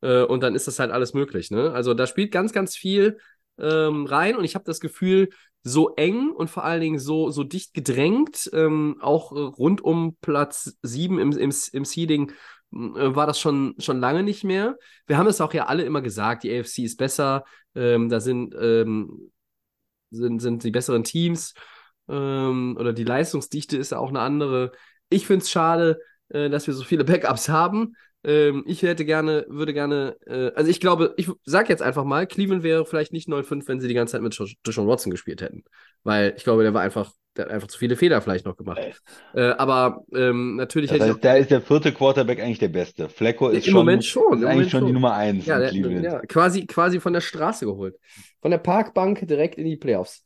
Äh, 0.01 0.23
und 0.23 0.43
dann 0.43 0.55
ist 0.55 0.67
das 0.67 0.79
halt 0.79 0.91
alles 0.91 1.13
möglich. 1.13 1.51
Ne? 1.51 1.71
Also, 1.71 1.93
da 1.93 2.05
spielt 2.07 2.31
ganz, 2.31 2.53
ganz 2.53 2.75
viel 2.75 3.17
ähm, 3.57 4.05
rein 4.05 4.35
und 4.35 4.43
ich 4.43 4.55
habe 4.55 4.65
das 4.65 4.79
Gefühl, 4.79 5.29
so 5.63 5.95
eng 5.95 6.31
und 6.31 6.49
vor 6.49 6.65
allen 6.65 6.81
Dingen 6.81 6.99
so, 6.99 7.29
so 7.29 7.43
dicht 7.43 7.73
gedrängt, 7.73 8.49
ähm, 8.53 8.97
auch 8.99 9.31
rund 9.31 9.81
um 9.81 10.17
Platz 10.21 10.77
7 10.81 11.19
im, 11.19 11.31
im, 11.31 11.53
im 11.71 11.85
Seeding, 11.85 12.31
äh, 12.73 13.15
war 13.15 13.27
das 13.27 13.39
schon, 13.39 13.75
schon 13.79 13.99
lange 13.99 14.23
nicht 14.23 14.43
mehr. 14.43 14.77
Wir 15.07 15.17
haben 15.17 15.27
es 15.27 15.41
auch 15.41 15.53
ja 15.53 15.65
alle 15.67 15.83
immer 15.83 16.01
gesagt, 16.01 16.43
die 16.43 16.57
AFC 16.57 16.79
ist 16.79 16.97
besser, 16.97 17.45
ähm, 17.75 18.09
da 18.09 18.19
sind, 18.19 18.55
ähm, 18.59 19.31
sind, 20.13 20.39
sind 20.41 20.63
die 20.63 20.71
besseren 20.71 21.03
Teams 21.03 21.53
ähm, 22.09 22.77
oder 22.79 22.93
die 22.93 23.03
Leistungsdichte 23.03 23.77
ist 23.77 23.91
ja 23.91 23.99
auch 23.99 24.09
eine 24.09 24.19
andere. 24.21 24.71
Ich 25.09 25.27
finde 25.27 25.43
es 25.43 25.51
schade, 25.51 25.99
äh, 26.29 26.49
dass 26.49 26.67
wir 26.67 26.73
so 26.73 26.83
viele 26.83 27.03
Backups 27.05 27.49
haben. 27.49 27.95
Ähm, 28.25 28.63
ich 28.67 28.81
hätte 28.83 29.03
gerne, 29.05 29.45
würde 29.49 29.73
gerne, 29.73 30.15
äh, 30.25 30.51
also 30.55 30.69
ich 30.71 30.79
glaube, 30.79 31.13
ich 31.17 31.29
sag 31.43 31.67
jetzt 31.69 31.81
einfach 31.81 32.05
mal, 32.05 32.25
Cleveland 32.25 32.63
wäre 32.63 32.85
vielleicht 32.85 33.11
nicht 33.11 33.27
9-5, 33.27 33.67
wenn 33.67 33.81
sie 33.81 33.87
die 33.89 33.93
ganze 33.93 34.13
Zeit 34.13 34.21
mit 34.21 34.37
Deshaun 34.65 34.87
Watson 34.87 35.11
gespielt 35.11 35.41
hätten. 35.41 35.63
Weil 36.03 36.33
ich 36.37 36.43
glaube, 36.43 36.63
der 36.63 36.73
war 36.73 36.81
einfach, 36.81 37.11
der 37.35 37.45
hat 37.45 37.51
einfach 37.51 37.67
zu 37.67 37.77
viele 37.77 37.97
Fehler 37.97 38.21
vielleicht 38.21 38.45
noch 38.45 38.55
gemacht. 38.55 38.79
Äh, 39.33 39.41
aber 39.57 40.05
ähm, 40.13 40.55
natürlich 40.55 40.91
Das 40.91 40.99
hätte 40.99 41.05
heißt, 41.09 41.23
da 41.23 41.33
ist 41.35 41.51
der 41.51 41.61
vierte 41.61 41.93
Quarterback 41.93 42.39
eigentlich 42.39 42.59
der 42.59 42.67
beste. 42.69 43.09
Flecko 43.09 43.49
ist 43.49 43.65
Im 43.65 43.71
schon, 43.71 43.73
Moment 43.73 44.05
schon, 44.05 44.33
ist 44.33 44.41
im 44.41 44.47
eigentlich 44.47 44.55
Moment 44.55 44.71
schon 44.71 44.85
die. 44.85 44.93
Nummer 44.93 45.13
eins 45.13 45.45
Ja, 45.45 45.57
in 45.59 45.81
der, 45.81 46.01
ja 46.01 46.19
quasi, 46.27 46.65
quasi 46.65 46.99
von 46.99 47.13
der 47.13 47.21
Straße 47.21 47.65
geholt. 47.65 47.95
Von 48.43 48.51
der 48.51 48.57
Parkbank 48.57 49.25
direkt 49.25 49.55
in 49.55 49.63
die 49.63 49.77
Playoffs. 49.77 50.25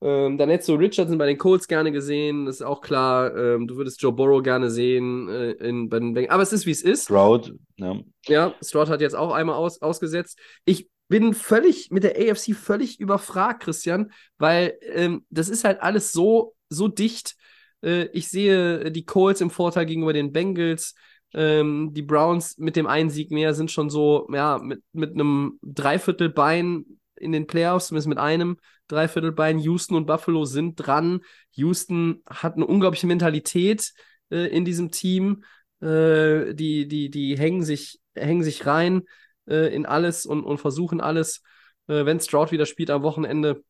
Ähm, 0.00 0.36
dann 0.36 0.50
hättest 0.50 0.68
du 0.68 0.74
Richardson 0.74 1.16
bei 1.16 1.26
den 1.26 1.38
Colts 1.38 1.68
gerne 1.68 1.92
gesehen, 1.92 2.44
das 2.44 2.56
ist 2.56 2.62
auch 2.62 2.80
klar. 2.80 3.36
Ähm, 3.36 3.68
du 3.68 3.76
würdest 3.76 4.02
Joe 4.02 4.10
Burrow 4.10 4.42
gerne 4.42 4.68
sehen 4.68 5.28
äh, 5.28 5.52
in, 5.52 5.88
bei 5.88 6.00
den 6.00 6.12
Bengals. 6.12 6.32
Aber 6.32 6.42
es 6.42 6.52
ist, 6.52 6.66
wie 6.66 6.72
es 6.72 6.82
ist. 6.82 7.04
Stroud, 7.04 7.54
ja. 7.76 8.00
Ja, 8.26 8.54
Stroud 8.60 8.88
hat 8.88 9.00
jetzt 9.00 9.14
auch 9.14 9.32
einmal 9.32 9.54
aus, 9.54 9.80
ausgesetzt. 9.80 10.40
Ich 10.64 10.88
bin 11.06 11.34
völlig 11.34 11.92
mit 11.92 12.02
der 12.02 12.16
AFC 12.16 12.52
völlig 12.52 12.98
überfragt, 12.98 13.62
Christian, 13.62 14.10
weil 14.38 14.76
ähm, 14.92 15.24
das 15.30 15.48
ist 15.48 15.62
halt 15.62 15.80
alles 15.82 16.10
so, 16.10 16.56
so 16.68 16.88
dicht. 16.88 17.36
Äh, 17.80 18.06
ich 18.06 18.26
sehe 18.26 18.90
die 18.90 19.04
Colts 19.04 19.40
im 19.40 19.50
Vorteil 19.50 19.86
gegenüber 19.86 20.12
den 20.12 20.32
Bengals. 20.32 20.96
Ähm, 21.32 21.90
die 21.94 22.02
Browns 22.02 22.58
mit 22.58 22.74
dem 22.74 22.88
einen 22.88 23.08
Sieg 23.08 23.30
mehr 23.30 23.54
sind 23.54 23.70
schon 23.70 23.88
so, 23.88 24.26
ja, 24.32 24.58
mit, 24.58 24.82
mit 24.92 25.12
einem 25.12 25.60
Dreiviertelbein 25.62 26.98
in 27.22 27.32
den 27.32 27.46
Playoffs, 27.46 27.88
zumindest 27.88 28.08
mit 28.08 28.18
einem 28.18 28.56
Dreiviertelbein. 28.88 29.58
Houston 29.58 29.96
und 29.96 30.06
Buffalo 30.06 30.44
sind 30.44 30.76
dran. 30.76 31.20
Houston 31.52 32.22
hat 32.28 32.56
eine 32.56 32.66
unglaubliche 32.66 33.06
Mentalität 33.06 33.92
äh, 34.30 34.48
in 34.48 34.64
diesem 34.64 34.90
Team. 34.90 35.44
Äh, 35.80 36.54
die, 36.54 36.86
die, 36.88 37.10
die 37.10 37.38
hängen 37.38 37.62
sich, 37.62 38.00
hängen 38.14 38.42
sich 38.42 38.66
rein 38.66 39.02
äh, 39.48 39.74
in 39.74 39.86
alles 39.86 40.26
und, 40.26 40.44
und 40.44 40.58
versuchen 40.58 41.00
alles. 41.00 41.42
Äh, 41.88 42.04
wenn 42.04 42.20
Stroud 42.20 42.52
wieder 42.52 42.66
spielt 42.66 42.90
am 42.90 43.02
Wochenende, 43.02 43.62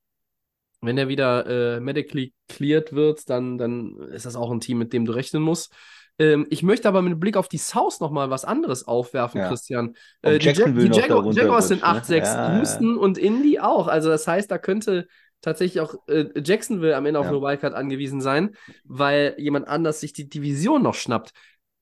wenn 0.80 0.99
er 0.99 1.09
wieder 1.09 1.47
äh, 1.47 1.80
medically 1.80 2.35
cleared 2.49 2.92
wird, 2.92 3.30
dann, 3.30 3.56
dann 3.56 3.97
ist 4.11 4.26
das 4.26 4.37
auch 4.37 4.50
ein 4.50 4.61
Team, 4.61 4.78
mit 4.78 4.92
dem 4.92 5.04
du 5.04 5.12
rechnen 5.12 5.42
musst. 5.42 5.73
Ähm, 6.19 6.47
ich 6.50 6.62
möchte 6.62 6.88
aber 6.88 7.02
mit 7.02 7.19
Blick 7.19 7.37
auf 7.37 7.49
die 7.49 7.59
South 7.59 8.00
nochmal 8.00 8.31
was 8.31 8.45
anderes 8.45 8.87
aufwerfen, 8.87 9.40
Ja. 9.40 9.49
Christian. 9.49 9.95
Äh, 10.23 10.38
die 10.38 10.47
Jag 10.47 10.57
Jacksonville 10.57 10.90
die 10.90 11.00
darunter 11.09 11.40
Jaguars 11.42 11.69
sind 11.69 11.83
rutscht, 11.83 12.11
ne? 12.11 12.16
8-6, 12.19 12.35
Ja, 12.35 12.52
ja. 12.52 12.59
Houston 12.59 12.97
und 12.99 13.19
Indy 13.19 13.59
auch. 13.59 13.88
Also 13.88 14.09
das 14.09 14.26
heißt, 14.28 14.50
da 14.50 14.59
könnte 14.59 15.07
tatsächlich 15.40 15.81
auch 15.81 15.95
äh, 16.09 16.26
Jacksonville 16.45 16.97
am 16.97 17.07
Ende 17.07 17.19
auf 17.19 17.26
Ja. 17.26 17.33
eine 17.33 17.40
Wildcard 17.42 17.75
angewiesen 17.75 18.21
sein, 18.21 18.54
weil 18.85 19.35
jemand 19.38 19.66
anders 19.69 20.00
sich 20.00 20.12
die 20.12 20.28
Division 20.28 20.83
noch 20.83 20.95
schnappt. 20.95 21.33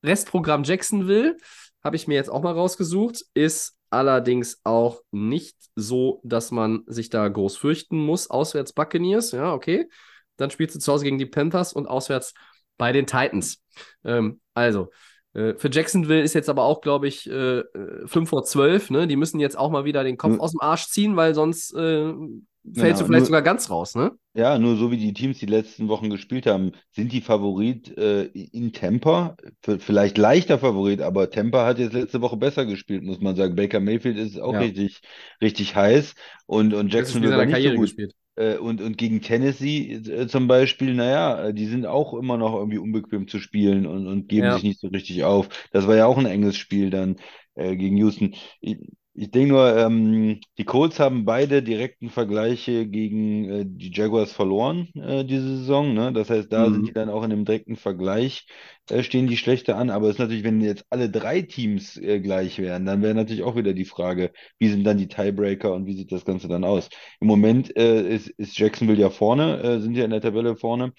Restprogramm 0.04 0.64
Jacksonville, 0.64 1.36
habe 1.84 1.96
ich 1.96 2.08
mir 2.08 2.14
jetzt 2.14 2.30
auch 2.30 2.42
mal 2.42 2.52
rausgesucht, 2.54 3.22
ist 3.34 3.76
allerdings 3.90 4.60
auch 4.64 5.00
nicht 5.10 5.56
so, 5.74 6.20
dass 6.24 6.50
man 6.52 6.84
sich 6.86 7.10
da 7.10 7.26
groß 7.28 7.56
fürchten 7.56 7.98
muss. 7.98 8.30
Auswärts 8.30 8.72
Buccaneers, 8.72 9.32
ja, 9.32 9.52
okay. 9.52 9.88
Dann 10.36 10.50
spielst 10.50 10.76
du 10.76 10.78
zu 10.78 10.92
Hause 10.92 11.04
gegen 11.04 11.18
die 11.18 11.26
Panthers 11.26 11.72
und 11.72 11.86
auswärts 11.86 12.32
bei 12.80 12.92
den 12.92 13.06
Titans. 13.06 13.62
Ähm, 14.04 14.40
also, 14.54 14.88
äh, 15.34 15.54
für 15.54 15.70
Jacksonville 15.70 16.22
ist 16.22 16.34
jetzt 16.34 16.48
aber 16.48 16.64
auch, 16.64 16.80
glaube 16.80 17.06
ich, 17.06 17.30
äh, 17.30 17.62
5 18.06 18.28
vor 18.28 18.42
12. 18.44 18.90
Ne? 18.90 19.06
Die 19.06 19.16
müssen 19.16 19.38
jetzt 19.38 19.56
auch 19.56 19.70
mal 19.70 19.84
wieder 19.84 20.02
den 20.02 20.16
Kopf 20.16 20.32
Nur- 20.32 20.40
aus 20.42 20.50
dem 20.52 20.60
Arsch 20.60 20.86
ziehen, 20.88 21.14
weil 21.16 21.34
sonst 21.34 21.72
äh, 21.74 22.12
fällst 22.12 22.18
Genau, 22.64 22.88
du 22.98 23.04
vielleicht 23.06 23.08
nur- 23.10 23.24
sogar 23.26 23.42
ganz 23.42 23.70
raus. 23.70 23.94
Ne? 23.94 24.10
Ja, 24.34 24.58
nur 24.58 24.76
so 24.76 24.90
wie 24.90 24.96
die 24.96 25.12
Teams 25.12 25.38
die 25.38 25.46
letzten 25.46 25.88
Wochen 25.88 26.10
gespielt 26.10 26.46
haben, 26.46 26.72
sind 26.90 27.12
die 27.12 27.20
Favorit 27.20 27.96
äh, 27.96 28.24
in 28.24 28.72
Tampa. 28.72 29.36
V- 29.62 29.78
Vielleicht 29.78 30.18
leichter 30.18 30.58
Favorit, 30.58 31.00
aber 31.00 31.30
Tampa 31.30 31.64
hat 31.66 31.78
jetzt 31.78 31.92
letzte 31.94 32.20
Woche 32.20 32.36
besser 32.36 32.66
gespielt, 32.66 33.02
muss 33.02 33.20
man 33.20 33.34
sagen. 33.36 33.54
Baker 33.56 33.80
Mayfield 33.80 34.18
ist 34.18 34.38
auch 34.40 34.54
Ja. 34.54 34.60
richtig, 34.60 35.00
richtig 35.40 35.74
heiß 35.76 36.14
und, 36.46 36.74
und 36.74 36.92
war 36.92 37.04
seiner 37.04 37.46
nicht 37.46 37.54
so 37.70 37.74
gut. 37.76 37.80
gespielt. 37.86 38.14
Äh, 38.40 38.58
und, 38.58 38.80
und 38.80 38.96
gegen 38.98 39.20
Tennessee 39.22 39.92
äh, 39.94 40.26
zum 40.28 40.48
Beispiel, 40.48 40.94
naja, 40.94 41.48
äh, 41.48 41.54
die 41.54 41.66
sind 41.66 41.86
auch 41.86 42.14
immer 42.14 42.36
noch 42.38 42.54
irgendwie 42.54 42.78
unbequem 42.78 43.28
zu 43.28 43.40
spielen 43.40 43.86
und, 43.86 44.06
und 44.06 44.28
geben 44.28 44.50
Ja. 44.50 44.52
sich 44.52 44.64
nicht 44.64 44.80
so 44.80 44.88
richtig 44.88 45.24
auf. 45.24 45.48
Das 45.72 45.86
war 45.86 45.96
ja 45.96 46.06
auch 46.06 46.18
ein 46.18 46.26
enges 46.26 46.56
Spiel 46.56 46.90
dann 46.90 47.16
äh, 47.54 47.76
gegen 47.76 47.96
Houston. 47.98 48.34
Ich, 48.60 48.78
ich 49.20 49.30
denke 49.30 49.50
nur, 49.52 49.76
ähm, 49.76 50.40
die 50.56 50.64
Colts 50.64 50.98
haben 50.98 51.24
beide 51.26 51.62
direkten 51.62 52.08
Vergleiche 52.08 52.86
gegen 52.86 53.44
äh, 53.50 53.64
die 53.66 53.92
Jaguars 53.92 54.32
verloren 54.32 54.88
äh, 54.94 55.24
diese 55.24 55.58
Saison. 55.58 55.92
Ne? 55.94 56.12
Das 56.12 56.30
heißt, 56.30 56.50
da 56.52 56.70
Mhm. 56.70 56.72
sind 56.72 56.88
die 56.88 56.92
dann 56.94 57.10
auch 57.10 57.22
in 57.22 57.32
einem 57.32 57.44
direkten 57.44 57.76
Vergleich, 57.76 58.46
äh, 58.90 59.02
stehen 59.02 59.26
die 59.26 59.36
schlechter 59.36 59.76
an. 59.76 59.90
Aber 59.90 60.06
es 60.08 60.14
ist 60.14 60.18
natürlich, 60.20 60.42
wenn 60.44 60.60
jetzt 60.62 60.86
alle 60.90 61.10
drei 61.10 61.42
Teams 61.42 61.98
äh, 61.98 62.20
gleich 62.20 62.58
wären, 62.58 62.86
dann 62.86 63.02
wäre 63.02 63.14
natürlich 63.14 63.42
auch 63.42 63.56
wieder 63.56 63.74
die 63.74 63.84
Frage, 63.84 64.32
wie 64.58 64.68
sind 64.68 64.84
dann 64.84 64.96
die 64.98 65.08
Tiebreaker 65.08 65.72
und 65.74 65.86
wie 65.86 65.96
sieht 65.96 66.12
das 66.12 66.24
Ganze 66.24 66.48
dann 66.48 66.64
aus? 66.64 66.88
Im 67.20 67.26
Moment 67.28 67.76
äh, 67.76 68.02
ist, 68.14 68.28
ist 68.30 68.58
Jacksonville 68.58 68.98
ja 69.00 69.10
vorne, 69.10 69.60
äh, 69.62 69.80
sind 69.80 69.96
ja 69.96 70.04
in 70.04 70.10
der 70.12 70.22
Tabelle 70.22 70.56
vorne. 70.56 70.92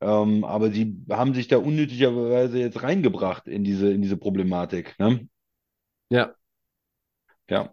Ähm, 0.00 0.44
aber 0.44 0.70
sie 0.72 0.96
haben 1.10 1.34
sich 1.34 1.48
da 1.48 1.58
unnötigerweise 1.58 2.58
jetzt 2.60 2.82
reingebracht 2.82 3.48
in 3.48 3.64
diese, 3.64 3.92
in 3.92 4.02
diese 4.02 4.16
Problematik. 4.18 4.96
Ne? 4.98 5.28
Ja. 6.10 6.36
Ja. 7.48 7.70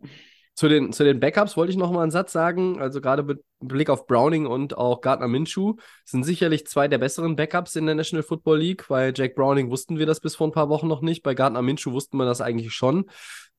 Zu 0.53 0.67
den, 0.67 0.91
zu 0.91 1.03
den 1.03 1.19
Backups 1.19 1.55
wollte 1.55 1.71
ich 1.71 1.77
noch 1.77 1.91
mal 1.91 2.03
einen 2.03 2.11
Satz 2.11 2.33
sagen. 2.33 2.79
Also 2.79 3.01
gerade 3.01 3.23
mit 3.23 3.41
Blick 3.61 3.89
auf 3.89 4.05
Browning 4.05 4.45
und 4.45 4.77
auch 4.77 5.01
Gardner 5.01 5.27
Minshew 5.27 5.75
sind 6.05 6.23
sicherlich 6.23 6.67
zwei 6.67 6.87
der 6.87 6.97
besseren 6.97 7.35
Backups 7.35 7.75
in 7.75 7.85
der 7.85 7.95
National 7.95 8.23
Football 8.23 8.59
League. 8.59 8.85
Bei 8.89 9.13
Jack 9.15 9.35
Browning 9.35 9.71
wussten 9.71 9.97
wir 9.97 10.05
das 10.05 10.19
bis 10.19 10.35
vor 10.35 10.47
ein 10.47 10.51
paar 10.51 10.69
Wochen 10.69 10.87
noch 10.87 11.01
nicht. 11.01 11.23
Bei 11.23 11.33
Gardner 11.33 11.61
Minshew 11.61 11.93
wussten 11.93 12.17
wir 12.17 12.25
das 12.25 12.41
eigentlich 12.41 12.73
schon. 12.73 13.09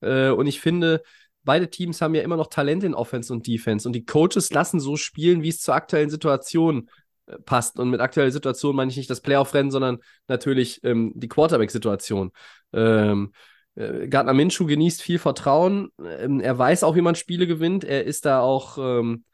Äh, 0.01 0.29
und 0.29 0.47
ich 0.47 0.61
finde, 0.61 1.03
beide 1.45 1.71
Teams 1.71 2.01
haben 2.01 2.15
ja 2.15 2.23
immer 2.23 2.37
noch 2.37 2.49
Talent 2.49 2.85
in 2.85 2.95
Offense 2.95 3.33
und 3.33 3.47
Defense. 3.47 3.89
Und 3.89 3.95
die 3.95 4.05
Coaches 4.05 4.51
lassen 4.53 4.79
so 4.79 4.97
spielen, 4.97 5.43
wie 5.43 5.49
es 5.49 5.61
zur 5.61 5.75
aktuellen 5.75 6.11
Situation 6.11 6.91
äh, 7.27 7.39
passt. 7.39 7.79
Und 7.81 7.91
mit 7.91 8.01
aktueller 8.01 8.31
Situation 8.31 8.77
meine 8.77 8.91
ich 8.91 8.97
nicht 8.97 9.11
das 9.11 9.23
Playoff-Rennen, 9.23 9.71
sondern 9.71 9.99
natürlich 10.29 10.85
ähm, 10.85 11.13
die 11.17 11.29
Quarterback-Situation. 11.29 12.33
Ähm, 12.75 13.33
äh, 13.33 13.52
Gardner 13.77 14.35
Minshew 14.35 14.67
genießt 14.67 15.03
viel 15.03 15.19
Vertrauen. 15.19 15.91
Ähm, 16.05 16.41
er 16.41 16.59
weiß 16.59 16.85
auch, 16.85 16.95
wie 16.97 17.01
man 17.01 17.15
Spiele 17.15 17.47
gewinnt. 17.47 17.85
Er 17.85 18.05
ist 18.05 18.27
da 18.27 18.41
auch, 18.41 18.79
ähm, 18.79 19.25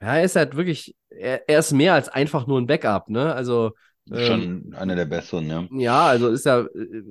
ja, 0.00 0.16
er 0.18 0.24
ist 0.24 0.36
halt 0.36 0.56
wirklich, 0.56 0.96
er, 1.10 1.48
er 1.48 1.60
ist 1.60 1.72
mehr 1.72 1.94
als 1.94 2.08
einfach 2.08 2.46
nur 2.46 2.60
ein 2.60 2.66
Backup, 2.66 3.10
ne? 3.10 3.34
Also, 3.34 3.72
ähm, 4.12 4.48
Schon 4.52 4.74
einer 4.74 4.96
der 4.96 5.06
besseren, 5.06 5.48
ja. 5.48 5.66
ja, 5.70 6.06
also 6.06 6.28
ist 6.28 6.46
ja, 6.46 6.60
äh, 6.60 6.66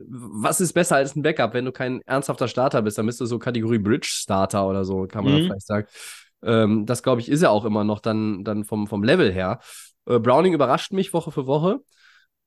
was 0.09 0.61
ist 0.61 0.73
besser 0.73 0.95
als 0.97 1.15
ein 1.15 1.21
Backup, 1.21 1.53
wenn 1.53 1.65
du 1.65 1.71
kein 1.71 2.01
ernsthafter 2.05 2.47
Starter 2.47 2.81
bist? 2.81 2.97
Dann 2.97 3.05
bist 3.05 3.19
du 3.21 3.25
so 3.25 3.39
Kategorie 3.39 3.77
Bridge 3.77 4.07
Starter 4.09 4.67
oder 4.67 4.83
so, 4.85 5.05
kann 5.07 5.25
man 5.25 5.41
Mhm. 5.41 5.41
vielleicht 5.41 5.67
sagen. 5.67 5.87
Ähm, 6.43 6.85
das 6.85 7.03
glaube 7.03 7.21
ich 7.21 7.29
ist 7.29 7.41
er 7.41 7.51
auch 7.51 7.65
immer 7.65 7.83
noch 7.83 7.99
dann, 7.99 8.43
dann 8.43 8.63
vom, 8.63 8.87
vom 8.87 9.03
Level 9.03 9.31
her. 9.31 9.59
Äh, 10.05 10.19
Browning 10.19 10.53
überrascht 10.53 10.93
mich 10.93 11.13
Woche 11.13 11.31
für 11.31 11.45
Woche. 11.47 11.79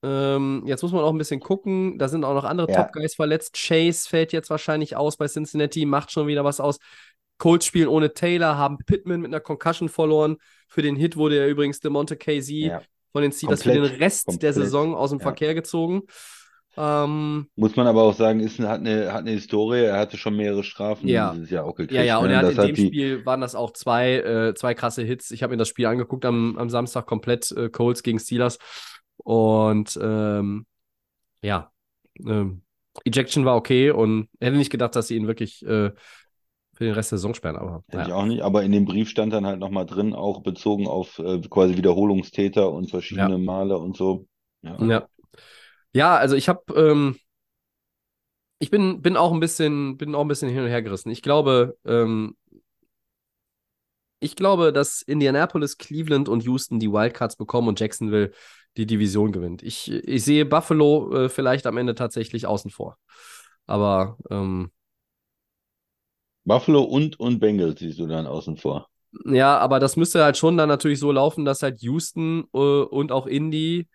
Ähm, 0.03 0.63
jetzt 0.67 0.83
muss 0.83 0.93
man 0.93 1.03
auch 1.03 1.13
ein 1.13 1.19
bisschen 1.19 1.41
gucken. 1.41 1.99
Da 1.99 2.09
sind 2.09 2.25
auch 2.25 2.35
noch 2.35 2.45
andere 2.45 2.71
Ja. 2.71 2.85
Top-Guys 2.85 3.15
verletzt. 3.15 3.55
Chase 3.55 4.09
fällt 4.09 4.33
jetzt 4.33 4.51
wahrscheinlich 4.51 4.97
aus 4.97 5.17
bei 5.17 5.27
Cincinnati, 5.27 5.85
macht 5.85 6.11
schon 6.13 6.27
wieder 6.27 6.45
was 6.45 6.61
aus. 6.61 6.79
Colts 7.39 7.67
spielen 7.67 7.89
ohne 7.89 8.13
Taylor, 8.13 8.57
haben 8.59 8.79
Pittman 8.87 9.21
mit 9.21 9.31
einer 9.31 9.41
Concussion 9.41 9.89
verloren. 9.89 10.37
Für 10.69 10.83
den 10.83 10.97
Hit 10.97 11.17
wurde 11.17 11.39
ja 11.39 11.47
übrigens 11.47 11.81
DeMonte 11.81 12.17
KZ 12.17 12.49
Ja. 12.51 12.83
von 13.13 13.23
den 13.23 13.33
Steelers 13.33 13.63
für 13.63 13.73
den 13.73 13.85
Rest 13.85 14.27
der 14.29 14.33
komplett, 14.33 14.55
Saison 14.55 14.95
aus 14.95 15.11
dem 15.11 15.19
ja. 15.19 15.23
Verkehr 15.25 15.55
gezogen. 15.55 16.03
Ähm, 16.77 17.49
Muss 17.57 17.75
man 17.77 17.87
aber 17.89 18.03
auch 18.05 18.15
sagen, 18.15 18.41
ist, 18.41 18.59
hat, 18.61 18.81
eine, 18.81 19.13
hat 19.13 19.21
eine 19.21 19.33
Historie. 19.33 19.85
Er 19.85 19.99
hatte 19.99 20.17
schon 20.17 20.37
mehrere 20.37 20.63
Strafen 20.63 21.09
Ja. 21.09 21.33
dieses 21.35 21.51
Jahr 21.51 21.65
auch 21.65 21.75
gekriegt. 21.75 21.93
ja, 21.93 22.03
ja, 22.03 22.19
und 22.19 22.29
ne? 22.29 22.35
er 22.35 22.39
hat 22.39 22.45
Das 22.47 22.53
in 22.53 22.59
hat 22.59 22.69
dem 22.69 22.75
die, 22.77 22.87
Spiel 22.87 23.27
waren 23.27 23.41
das 23.41 23.55
auch 23.55 23.73
zwei, 23.73 24.15
äh, 24.19 24.55
zwei 24.55 24.75
krasse 24.75 25.03
Hits. 25.03 25.31
Ich 25.33 25.43
habe 25.43 25.53
mir 25.53 25.57
das 25.59 25.69
Spiel 25.69 25.87
angeguckt 25.87 26.25
am, 26.25 26.57
am 26.59 26.71
Samstag 26.71 27.07
komplett, 27.07 27.51
äh, 27.53 27.69
Colts 27.71 28.03
gegen 28.03 28.19
Steelers. 28.19 28.59
Und 29.25 29.99
ähm, 30.03 30.67
ja, 31.43 31.71
ähm, 32.19 32.63
Ejection 33.05 33.45
war 33.45 33.57
okay 33.57 33.91
und 33.91 34.29
hätte 34.41 34.57
nicht 34.57 34.71
gedacht, 34.71 34.97
dass 34.97 35.09
sie 35.09 35.17
ihn 35.17 35.27
wirklich 35.27 35.63
äh, 35.63 35.93
für 36.75 36.85
den 36.85 36.95
Rest 36.95 37.13
der 37.13 37.19
Saison 37.19 37.35
sperren, 37.35 37.57
aber 37.57 37.85
Hätte 37.89 38.03
ich 38.03 38.09
naja. 38.09 38.15
auch 38.15 38.27
nicht, 38.27 38.43
aber 38.43 38.63
in 38.63 38.73
dem 38.73 38.87
Brief 38.87 39.11
stand 39.11 39.33
dann 39.33 39.47
halt 39.47 39.61
nochmal 39.61 39.87
drin, 39.87 40.15
auch 40.15 40.43
bezogen 40.43 40.87
auf 40.87 41.19
äh, 41.19 41.41
quasi 41.41 41.77
Wiederholungstäter 41.77 42.73
und 42.73 42.91
verschiedene 42.91 43.39
Male 43.39 43.77
und 43.79 43.97
so. 43.97 44.27
Ja. 44.63 44.83
Ja. 44.85 45.09
Ja, 45.93 46.17
also 46.17 46.37
ich 46.37 46.49
habe, 46.49 46.63
ähm, 46.75 47.17
ich 48.61 48.71
bin, 48.71 49.03
bin 49.03 49.17
auch 49.17 49.33
ein 49.33 49.41
bisschen, 49.41 49.97
bin 49.97 50.15
auch 50.15 50.21
ein 50.21 50.29
bisschen 50.29 50.49
hin 50.49 50.63
und 50.63 50.69
her 50.69 50.83
gerissen. 50.83 51.11
Ich 51.11 51.21
glaube, 51.21 51.77
ähm, 51.85 52.37
ich 54.21 54.37
glaube, 54.37 54.73
dass 54.73 55.03
Indianapolis, 55.03 55.79
Cleveland 55.79 56.29
und 56.29 56.45
Houston 56.45 56.79
die 56.79 56.93
Wildcards 56.93 57.37
bekommen 57.37 57.69
und 57.69 57.81
Jacksonville 57.81 58.33
die 58.77 58.87
Division 58.87 59.33
gewinnt. 59.33 59.63
Ich, 59.63 59.91
ich 59.91 60.25
sehe 60.25 60.47
Buffalo 60.47 61.13
äh, 61.15 61.29
vielleicht 61.29 61.67
am 61.67 61.77
Ende 61.77 61.95
tatsächlich 61.95 62.47
außen 62.47 62.71
vor. 62.71 62.97
Aber 63.67 64.17
ähm, 64.31 64.71
Buffalo 66.45 66.83
und, 66.83 67.19
und 67.21 67.39
Bengals 67.39 67.81
siehst 67.81 67.99
du 67.99 68.07
dann 68.07 68.27
außen 68.27 68.57
vor. 68.57 68.89
ja, 69.25 69.59
aber 69.59 69.81
das 69.81 69.97
müsste 69.97 70.25
halt 70.25 70.37
schon 70.37 70.57
dann 70.57 70.69
natürlich 70.69 70.99
so 70.99 71.13
laufen, 71.13 71.45
dass 71.45 71.63
halt 71.63 71.81
Houston 71.83 72.45
äh, 72.55 72.59
und 72.59 73.13
auch 73.13 73.27
Indy, 73.27 73.89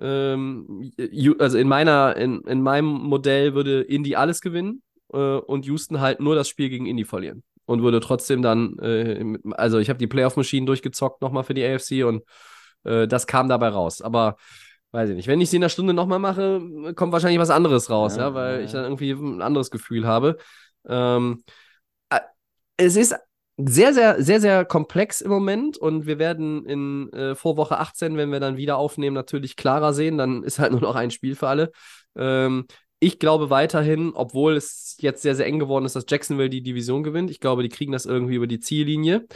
ähm, 0.00 0.90
also 1.38 1.58
in 1.58 1.68
meiner, 1.68 2.16
in, 2.16 2.40
in 2.42 2.62
meinem 2.62 2.86
Modell 2.86 3.54
würde 3.54 3.82
Indy 3.82 4.16
alles 4.16 4.40
gewinnen 4.40 4.82
äh, 5.12 5.16
und 5.16 5.66
Houston 5.66 6.00
halt 6.00 6.20
nur 6.20 6.34
das 6.34 6.48
Spiel 6.48 6.68
gegen 6.68 6.86
Indy 6.86 7.04
verlieren. 7.04 7.42
Und 7.66 7.82
würde 7.82 8.00
trotzdem 8.00 8.42
dann, 8.42 8.78
äh, 8.80 9.38
also 9.52 9.78
ich 9.78 9.88
habe 9.88 9.98
die 9.98 10.06
Playoff-Maschinen 10.06 10.66
durchgezockt 10.66 11.22
nochmal 11.22 11.44
für 11.44 11.54
die 11.54 11.64
AFC 11.64 12.04
und 12.04 12.22
äh, 12.84 13.06
das 13.06 13.26
kam 13.26 13.48
dabei 13.48 13.68
raus. 13.68 14.02
Aber 14.02 14.36
weiß 14.92 15.10
ich 15.10 15.16
nicht, 15.16 15.28
wenn 15.28 15.40
ich 15.40 15.50
sie 15.50 15.56
in 15.56 15.62
einer 15.62 15.70
Stunde 15.70 15.92
nochmal 15.92 16.18
mache, 16.20 16.94
kommt 16.94 17.12
wahrscheinlich 17.12 17.40
was 17.40 17.50
anderes 17.50 17.90
raus, 17.90 18.16
ja, 18.16 18.28
Ja, 18.28 18.34
weil 18.34 18.58
ja, 18.60 18.64
ich 18.64 18.72
dann 18.72 18.84
irgendwie 18.84 19.10
ein 19.10 19.42
anderes 19.42 19.70
Gefühl 19.70 20.06
habe. 20.06 20.38
Ähm, 20.88 21.42
äh, 22.10 22.20
es 22.76 22.96
ist 22.96 23.14
sehr, 23.56 23.94
sehr, 23.94 24.20
sehr, 24.22 24.40
sehr 24.40 24.64
komplex 24.64 25.20
im 25.20 25.30
Moment 25.30 25.76
und 25.78 26.06
wir 26.06 26.18
werden 26.18 26.66
in 26.66 27.12
äh, 27.12 27.34
vor 27.34 27.56
Woche 27.56 27.78
18, 27.78 28.16
wenn 28.16 28.32
wir 28.32 28.40
dann 28.40 28.56
wieder 28.56 28.76
aufnehmen, 28.76 29.14
natürlich 29.14 29.56
klarer 29.56 29.92
sehen. 29.94 30.18
Dann 30.18 30.42
ist 30.42 30.58
halt 30.58 30.72
nur 30.72 30.80
noch 30.80 30.96
ein 30.96 31.10
Spiel 31.10 31.36
für 31.36 31.48
alle. 31.48 31.70
Ähm, 32.16 32.66
ich 32.98 33.18
glaube 33.18 33.50
weiterhin, 33.50 34.12
obwohl 34.14 34.56
es 34.56 34.96
jetzt 34.98 35.22
sehr, 35.22 35.34
sehr 35.34 35.46
eng 35.46 35.58
geworden 35.58 35.84
ist, 35.84 35.94
dass 35.94 36.06
Jacksonville 36.08 36.50
die 36.50 36.62
Division 36.62 37.02
gewinnt. 37.02 37.30
Ich 37.30 37.38
glaube, 37.38 37.62
die 37.62 37.68
kriegen 37.68 37.92
das 37.92 38.06
irgendwie 38.06 38.34
über 38.36 38.46
die 38.46 38.60
Ziellinie. 38.60 39.26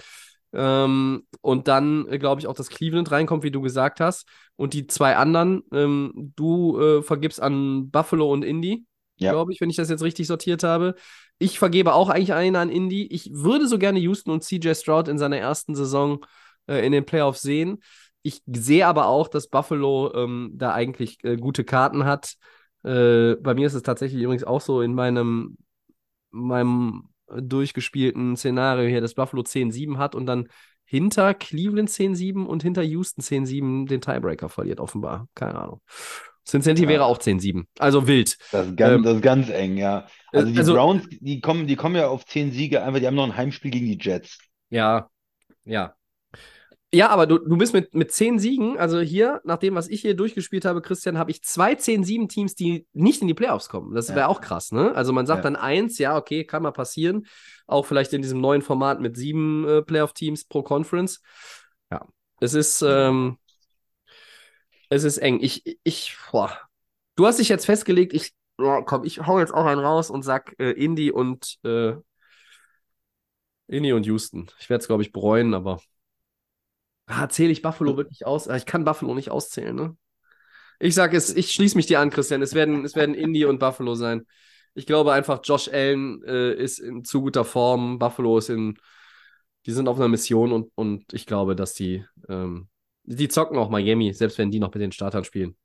Ähm, 0.52 1.25
und 1.40 1.69
dann 1.69 2.07
äh, 2.09 2.19
glaube 2.19 2.40
ich 2.40 2.47
auch, 2.47 2.55
dass 2.55 2.69
Cleveland 2.71 3.11
reinkommt, 3.11 3.43
wie 3.43 3.50
du 3.50 3.61
gesagt 3.61 4.00
hast. 4.00 4.26
Und 4.57 4.73
die 4.75 4.87
zwei 4.87 5.17
anderen, 5.17 5.62
ähm, 5.73 6.33
du 6.37 6.78
äh, 6.81 7.02
vergibst 7.02 7.40
an 7.40 7.90
Buffalo 7.90 8.33
und 8.33 8.45
Indy, 8.45 8.87
Ja. 9.19 9.31
glaube 9.33 9.52
ich, 9.52 9.61
wenn 9.61 9.71
ich 9.71 9.76
das 9.76 9.90
jetzt 9.90 10.02
richtig 10.02 10.26
sortiert 10.26 10.62
habe. 10.62 10.95
Ich 11.38 11.59
vergebe 11.59 11.95
auch 11.95 12.09
eigentlich 12.09 12.33
einen 12.33 12.57
an 12.57 12.71
Indy. 12.71 13.07
Ich 13.07 13.31
würde 13.33 13.69
so 13.69 13.78
gerne 13.78 13.99
Houston 14.00 14.31
und 14.33 14.43
CJ 14.43 14.75
Stroud 14.75 15.09
in 15.09 15.19
seiner 15.19 15.38
ersten 15.38 15.75
Saison 15.75 16.25
äh, 16.67 16.85
in 16.85 16.93
den 16.93 17.05
Playoffs 17.05 17.43
sehen. 17.43 17.78
Ich 18.23 18.43
sehe 18.47 18.87
aber 18.87 19.07
auch, 19.07 19.28
dass 19.28 19.49
Buffalo 19.49 20.12
ähm, 20.14 20.50
da 20.55 20.73
eigentlich 20.73 21.23
äh, 21.25 21.37
gute 21.37 21.64
Karten 21.64 22.05
hat. 22.05 22.35
Äh, 22.85 23.35
bei 23.37 23.55
mir 23.55 23.67
ist 23.67 23.75
es 23.75 23.83
tatsächlich 23.83 24.23
übrigens 24.23 24.45
auch 24.45 24.61
so 24.61 24.83
in 24.83 24.95
meinem, 24.95 25.57
meinem 26.31 27.09
durchgespielten 27.37 28.37
Szenario 28.37 28.88
hier, 28.88 29.00
dass 29.00 29.14
Buffalo 29.14 29.42
10-7 29.42 29.99
hat 29.99 30.14
und 30.14 30.26
dann 30.26 30.49
hinter 30.85 31.35
Cleveland 31.35 31.90
10-7 31.90 32.47
und 32.47 32.62
hinter 32.62 32.82
Houston 32.82 33.20
10-7 33.23 33.87
den 33.87 34.00
Tiebreaker 34.00 34.49
verliert, 34.49 34.80
offenbar. 34.80 35.28
Keine 35.35 35.56
Ahnung. 35.56 35.80
Cincinnati 36.47 36.85
Ja. 36.85 36.88
wäre 36.88 37.04
auch 37.04 37.18
10-7. 37.18 37.68
Also 37.78 38.06
wild. 38.06 38.38
Das 38.52 38.68
ist 38.68 38.76
ganz, 38.76 38.94
Ähm, 38.97 39.02
das 39.02 39.16
ist 39.16 39.23
ganz 39.23 39.49
eng, 39.50 39.76
ja. 39.76 40.06
Also 40.32 40.50
die 40.50 40.58
also- 40.58 40.73
Browns, 40.75 41.06
die 41.11 41.40
kommen, 41.42 41.66
die 41.66 41.76
kommen 41.76 41.94
ja 41.97 42.08
auf 42.08 42.25
zehn 42.25 42.52
Siege, 42.52 42.82
einfach, 42.82 43.00
die 43.00 43.06
haben 43.06 43.16
noch 43.16 43.25
ein 43.25 43.37
Heimspiel 43.37 43.70
gegen 43.70 43.85
die 43.87 43.99
Jets. 44.00 44.38
Ja, 44.70 45.11
ja. 45.64 45.94
Ja, 46.92 47.11
aber 47.11 47.26
du, 47.26 47.37
du 47.38 47.59
bist 47.59 47.75
mit, 47.75 47.95
mit 47.95 48.12
10 48.12 48.38
Siegen, 48.38 48.78
also 48.78 48.99
hier, 49.00 49.42
nach 49.45 49.59
dem, 49.59 49.75
was 49.75 49.88
ich 49.88 50.00
hier 50.00 50.14
durchgespielt 50.14 50.64
habe, 50.64 50.80
Christian, 50.80 51.18
habe 51.18 51.30
ich 51.30 51.42
zwei 51.42 51.75
10-7-Teams, 51.75 52.54
die 52.54 52.87
nicht 52.95 53.21
in 53.21 53.28
die 53.28 53.35
Playoffs 53.35 53.68
kommen. 53.68 53.95
Das 53.95 54.09
wäre 54.09 54.21
Ja. 54.21 54.26
auch 54.28 54.40
krass, 54.40 54.73
ne? 54.73 54.95
Also 54.95 55.12
man 55.12 55.26
sagt 55.26 55.40
Ja. 55.45 55.50
dann 55.50 55.57
eins, 55.57 55.99
ja, 55.99 56.16
okay, 56.16 56.45
kann 56.45 56.62
mal 56.62 56.71
passieren. 56.73 57.26
Auch 57.66 57.85
vielleicht 57.85 58.14
in 58.14 58.23
diesem 58.23 58.40
neuen 58.40 58.62
Format 58.62 59.00
mit 59.00 59.18
sieben 59.18 59.68
äh, 59.68 59.83
Playoff-Teams 59.83 60.47
pro 60.47 60.62
Conference. 60.62 61.21
Ja, 61.90 62.07
es 62.40 62.54
ist, 62.54 62.80
ähm, 62.80 63.37
es 64.88 65.04
ist 65.04 65.18
eng. 65.18 65.40
Ich, 65.42 65.78
ich, 65.85 66.16
boah. 66.33 66.59
Du 67.16 67.26
hast 67.26 67.38
dich 67.38 67.50
jetzt 67.50 67.66
festgelegt, 67.66 68.14
ich, 68.14 68.33
oh, 68.59 68.80
komm, 68.87 69.04
ich 69.04 69.26
hau 69.26 69.38
jetzt 69.40 69.52
auch 69.52 69.66
einen 69.66 69.80
raus 69.80 70.09
und 70.09 70.23
sag 70.23 70.54
äh, 70.59 70.71
Indy 70.71 71.11
und 71.11 71.59
äh, 71.64 71.97
Indy 73.66 73.92
und 73.92 74.07
Houston. 74.07 74.49
Ich 74.61 74.71
werde 74.71 74.80
es, 74.80 74.87
glaube 74.87 75.02
ich, 75.02 75.12
bereuen, 75.12 75.52
aber 75.52 75.80
ah, 77.09 77.29
zähle 77.29 77.53
ich 77.53 77.62
Buffalo 77.62 77.97
wirklich 77.97 78.27
aus? 78.27 78.49
Ah, 78.49 78.57
Ich 78.57 78.67
kann 78.67 78.85
Buffalo 78.85 79.15
nicht 79.15 79.31
auszählen, 79.31 79.75
ne? 79.75 79.97
Ich 80.81 80.95
sage 80.95 81.17
es, 81.17 81.35
ich 81.37 81.53
schließe 81.53 81.77
mich 81.77 81.87
dir 81.87 82.00
an, 82.00 82.11
Christian. 82.11 82.43
Es 82.43 82.55
werden, 82.55 82.85
es 82.85 82.97
werden 82.97 83.15
Indy 83.15 83.45
und 83.45 83.59
Buffalo 83.61 83.95
sein. 83.95 84.27
Ich 84.75 84.87
glaube 84.87 85.12
einfach, 85.12 85.41
Josh 85.45 85.69
Allen 85.69 86.23
äh, 86.25 86.55
ist 86.55 86.79
in 86.79 87.05
zu 87.05 87.21
guter 87.23 87.45
Form. 87.45 87.99
Buffalo 87.99 88.38
ist 88.38 88.49
in, 88.50 88.79
die 89.67 89.73
sind 89.73 89.88
auf 89.88 89.97
einer 89.99 90.09
Mission 90.09 90.53
und, 90.53 90.71
und 90.77 91.12
ich 91.12 91.27
glaube, 91.27 91.57
dass 91.57 91.75
die, 91.75 92.05
ähm, 92.29 92.69
die 93.05 93.29
zocken 93.29 93.59
auch 93.59 93.71
Miami, 93.71 94.12
selbst 94.15 94.38
wenn 94.38 94.50
die 94.50 94.61
noch 94.61 94.73
mit 94.75 94.83
den 94.83 94.93
Startern 94.93 95.25
spielen. 95.25 95.57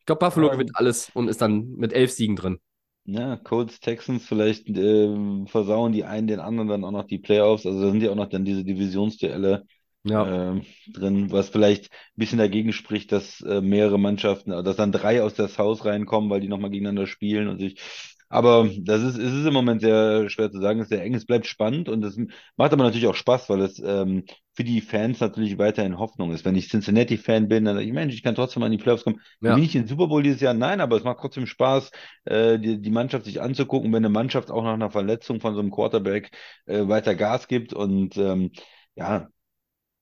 Ich 0.00 0.06
glaube, 0.06 0.20
Buffalo 0.20 0.48
Ja. 0.48 0.52
gewinnt 0.52 0.72
alles 0.76 1.10
und 1.14 1.28
ist 1.28 1.42
dann 1.42 1.72
mit 1.76 1.92
elf 1.92 2.12
Siegen 2.12 2.36
drin. 2.36 2.60
Ja, 3.08 3.36
Colts, 3.36 3.78
Texans, 3.80 4.26
vielleicht 4.26 4.68
ähm, 4.68 5.46
versauen 5.46 5.92
die 5.92 6.04
einen 6.04 6.26
den 6.26 6.40
anderen 6.40 6.68
dann 6.68 6.84
auch 6.84 6.90
noch 6.90 7.04
die 7.06 7.18
Playoffs. 7.18 7.64
Also 7.64 7.80
da 7.80 7.90
sind 7.92 8.02
ja 8.02 8.10
auch 8.10 8.16
noch 8.16 8.28
dann 8.28 8.44
diese 8.44 8.64
Divisionsduelle 8.64 9.64
Ja. 10.08 10.50
ähm, 10.50 10.62
drin, 10.92 11.30
was 11.32 11.48
vielleicht 11.48 11.86
ein 11.86 12.16
bisschen 12.16 12.38
dagegen 12.38 12.72
spricht, 12.72 13.12
dass 13.12 13.40
äh, 13.40 13.60
mehrere 13.60 13.98
Mannschaften, 13.98 14.50
dass 14.50 14.76
dann 14.76 14.92
drei 14.92 15.22
aus 15.22 15.34
der 15.34 15.48
South 15.48 15.84
reinkommen, 15.84 16.30
weil 16.30 16.40
die 16.40 16.48
nochmal 16.48 16.70
gegeneinander 16.70 17.06
spielen 17.06 17.48
und 17.48 17.58
sich. 17.58 17.80
Aber 18.28 18.68
das 18.80 19.02
ist, 19.02 19.18
es 19.18 19.32
ist 19.32 19.46
im 19.46 19.52
Moment 19.52 19.80
sehr 19.80 20.28
schwer 20.30 20.50
zu 20.50 20.60
sagen, 20.60 20.80
es 20.80 20.86
ist 20.86 20.88
sehr 20.90 21.02
eng, 21.02 21.14
es 21.14 21.26
bleibt 21.26 21.46
spannend 21.46 21.88
und 21.88 22.04
es 22.04 22.16
macht 22.56 22.72
aber 22.72 22.82
natürlich 22.82 23.06
auch 23.06 23.14
Spaß, 23.14 23.48
weil 23.50 23.60
es 23.60 23.78
ähm, 23.78 24.24
für 24.52 24.64
die 24.64 24.80
Fans 24.80 25.20
natürlich 25.20 25.58
weiterhin 25.58 25.98
Hoffnung 25.98 26.32
ist. 26.32 26.44
Wenn 26.44 26.56
ich 26.56 26.68
Cincinnati-Fan 26.68 27.46
bin, 27.46 27.64
dann 27.64 27.76
sage 27.76 27.86
ich, 27.86 27.92
Mensch, 27.92 28.14
ich 28.14 28.24
kann 28.24 28.34
trotzdem 28.34 28.64
in 28.64 28.72
die 28.72 28.78
Playoffs 28.78 29.04
kommen. 29.04 29.20
Ja. 29.40 29.54
Bin 29.54 29.62
ich 29.62 29.76
in 29.76 29.86
Super 29.86 30.08
Bowl 30.08 30.24
dieses 30.24 30.40
Jahr? 30.40 30.54
Nein, 30.54 30.80
aber 30.80 30.96
es 30.96 31.04
macht 31.04 31.18
trotzdem 31.20 31.46
Spaß, 31.46 31.92
äh, 32.24 32.58
die, 32.58 32.80
die 32.80 32.90
Mannschaft 32.90 33.26
sich 33.26 33.40
anzugucken, 33.40 33.92
wenn 33.92 34.04
eine 34.04 34.08
Mannschaft 34.08 34.50
auch 34.50 34.64
nach 34.64 34.74
einer 34.74 34.90
Verletzung 34.90 35.40
von 35.40 35.54
so 35.54 35.60
einem 35.60 35.70
Quarterback 35.70 36.30
äh, 36.66 36.88
weiter 36.88 37.14
Gas 37.14 37.46
gibt 37.46 37.74
und 37.74 38.16
ähm, 38.16 38.50
ja, 38.96 39.28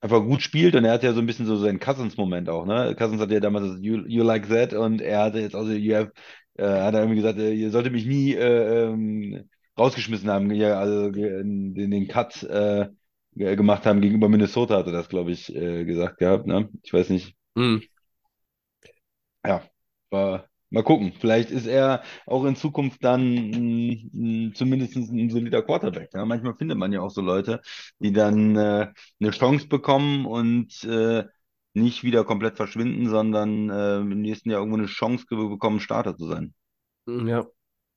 einfach 0.05 0.23
gut 0.23 0.43
spielt 0.43 0.75
und 0.77 0.85
er 0.85 0.93
hat 0.93 1.03
ja 1.03 1.12
so 1.14 1.21
ein 1.21 1.27
bisschen 1.27 1.47
so 1.47 1.57
seinen 1.57 1.81
Cousins-Moment 1.81 2.49
auch, 2.51 2.67
ne? 2.67 2.95
Cousins 2.99 3.21
hat 3.21 3.31
ja 3.31 3.40
damals 3.40 3.67
das 3.69 3.79
You, 3.83 4.05
you 4.07 4.23
Like 4.25 4.49
That 4.49 4.75
und 4.75 5.01
er 5.01 5.21
hatte 5.25 5.40
jetzt 5.40 5.55
also, 5.55 5.73
you 5.73 5.95
have, 5.97 6.12
äh, 6.57 6.64
hat 6.67 6.95
er 6.95 7.01
irgendwie 7.03 7.17
gesagt, 7.17 7.38
äh, 7.38 7.53
ihr 7.55 7.71
solltet 7.71 7.93
mich 7.93 8.07
nie 8.07 8.35
äh, 8.35 8.85
ähm, 8.90 9.49
rausgeschmissen 9.79 10.31
haben, 10.31 10.51
ja, 10.53 10.79
also 10.79 11.11
ge- 11.12 11.38
den, 11.43 11.75
den 11.90 12.09
Cut 12.09 12.43
äh, 12.45 12.88
ge- 13.35 13.57
gemacht 13.57 13.87
haben 13.87 14.01
gegenüber 14.01 14.29
Minnesota, 14.29 14.77
hat 14.79 14.87
er 14.87 14.93
das, 14.93 15.09
glaube 15.09 15.33
ich, 15.33 15.55
äh, 15.55 15.85
gesagt 15.85 16.19
gehabt, 16.19 16.47
ne? 16.47 16.69
Ich 16.83 16.93
weiß 16.93 17.11
nicht. 17.11 17.37
Hm. 17.57 17.83
Ja, 19.45 19.62
war, 20.11 20.49
mal 20.75 20.83
gucken. 20.83 21.13
Vielleicht 21.19 21.51
ist 21.51 21.67
er 21.67 22.03
auch 22.27 22.45
in 22.45 22.57
Zukunft 22.57 23.03
dann 23.03 24.53
zumindest 24.55 24.97
ein 24.97 25.31
solider 25.31 25.63
Quarterback. 25.63 26.11
Ja? 26.13 26.25
Manchmal 26.25 26.55
findet 26.57 26.77
man 26.77 26.93
ja 26.93 27.01
auch 27.01 27.11
so 27.11 27.23
Leute, 27.23 27.63
die 28.01 28.13
dann 28.13 28.57
äh, 28.57 28.89
eine 29.21 29.31
Chance 29.31 29.69
bekommen 29.69 30.27
und 30.27 30.85
äh, 30.85 31.25
nicht 31.73 32.05
wieder 32.05 32.25
komplett 32.25 32.57
verschwinden, 32.57 33.09
sondern 33.09 33.71
äh, 33.71 33.97
im 33.99 34.21
nächsten 34.21 34.51
Jahr 34.51 34.61
irgendwo 34.61 34.79
eine 34.79 34.87
Chance 34.87 35.25
bekommen, 35.29 35.81
Starter 35.81 36.17
zu 36.17 36.27
sein. 36.27 36.55
Ja. 37.07 37.47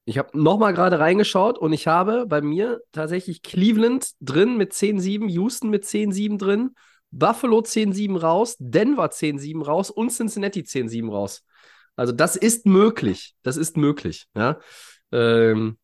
Ich 0.05 0.17
habe 0.17 0.39
nochmal 0.39 0.73
gerade 0.73 0.99
reingeschaut 0.99 1.57
und 1.57 1.73
ich 1.73 1.85
habe 1.87 2.25
bei 2.27 2.39
mir 2.39 2.79
tatsächlich 2.93 3.41
Cleveland 3.41 4.11
drin 4.21 4.55
mit 4.55 4.71
10-7, 4.71 5.27
Houston 5.27 5.69
mit 5.69 5.83
10-7 5.83 6.37
drin, 6.37 6.75
Buffalo 7.11 7.59
10-7 7.59 8.17
raus, 8.17 8.55
Denver 8.57 9.07
10-7 9.07 9.65
raus 9.65 9.91
und 9.91 10.11
Cincinnati 10.11 10.61
10-7 10.61 11.11
raus. 11.11 11.43
Also 11.97 12.13
das 12.13 12.35
ist 12.37 12.65
möglich. 12.65 13.35
Das 13.43 13.57
ist 13.57 13.75
möglich. 13.75 14.27
Ja. 14.35 14.59
Ähm, 15.11 15.77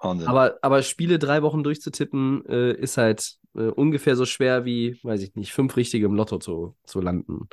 Wahnsinn. 0.00 0.28
aber, 0.28 0.58
aber 0.62 0.82
Spiele 0.82 1.18
drei 1.18 1.42
Wochen 1.42 1.62
durchzutippen, 1.62 2.44
äh, 2.46 2.72
ist 2.72 2.98
halt 2.98 3.36
äh, 3.54 3.68
ungefähr 3.68 4.16
so 4.16 4.26
schwer 4.26 4.64
wie, 4.64 4.98
weiß 5.02 5.22
ich 5.22 5.34
nicht, 5.34 5.52
fünf 5.52 5.76
richtige 5.76 6.06
im 6.06 6.14
Lotto 6.14 6.38
zu, 6.38 6.76
zu 6.84 7.00
landen. 7.00 7.48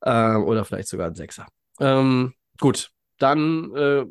Äh, 0.00 0.36
oder 0.36 0.64
vielleicht 0.64 0.88
sogar 0.88 1.08
ein 1.08 1.14
Sechser. 1.14 1.46
Ähm, 1.80 2.34
gut, 2.58 2.90
dann 3.18 3.74
äh, 3.74 4.06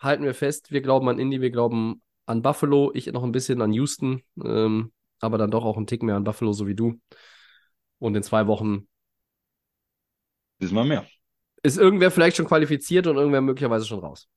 halten 0.00 0.24
wir 0.24 0.34
fest, 0.34 0.72
wir 0.72 0.82
glauben 0.82 1.08
an 1.08 1.18
Indy, 1.18 1.40
wir 1.40 1.50
glauben 1.50 2.02
an 2.26 2.42
Buffalo, 2.42 2.90
ich 2.94 3.06
noch 3.06 3.22
ein 3.22 3.32
bisschen 3.32 3.62
an 3.62 3.72
Houston, 3.72 4.22
ähm, 4.44 4.92
aber 5.20 5.38
dann 5.38 5.50
doch 5.50 5.64
auch 5.64 5.76
einen 5.76 5.86
Tick 5.86 6.02
mehr 6.02 6.16
an 6.16 6.24
Buffalo, 6.24 6.52
so 6.52 6.66
wie 6.66 6.74
du. 6.74 7.00
Und 7.98 8.14
in 8.14 8.22
zwei 8.22 8.46
Wochen 8.46 8.88
Wissen 10.58 10.74
wir 10.74 10.84
mehr. 10.84 11.06
Ist 11.66 11.78
irgendwer 11.78 12.10
vielleicht 12.10 12.36
schon 12.36 12.46
qualifiziert 12.46 13.06
und 13.06 13.16
irgendwer 13.16 13.40
möglicherweise 13.40 13.86
schon 13.86 14.00
raus. 14.00 14.28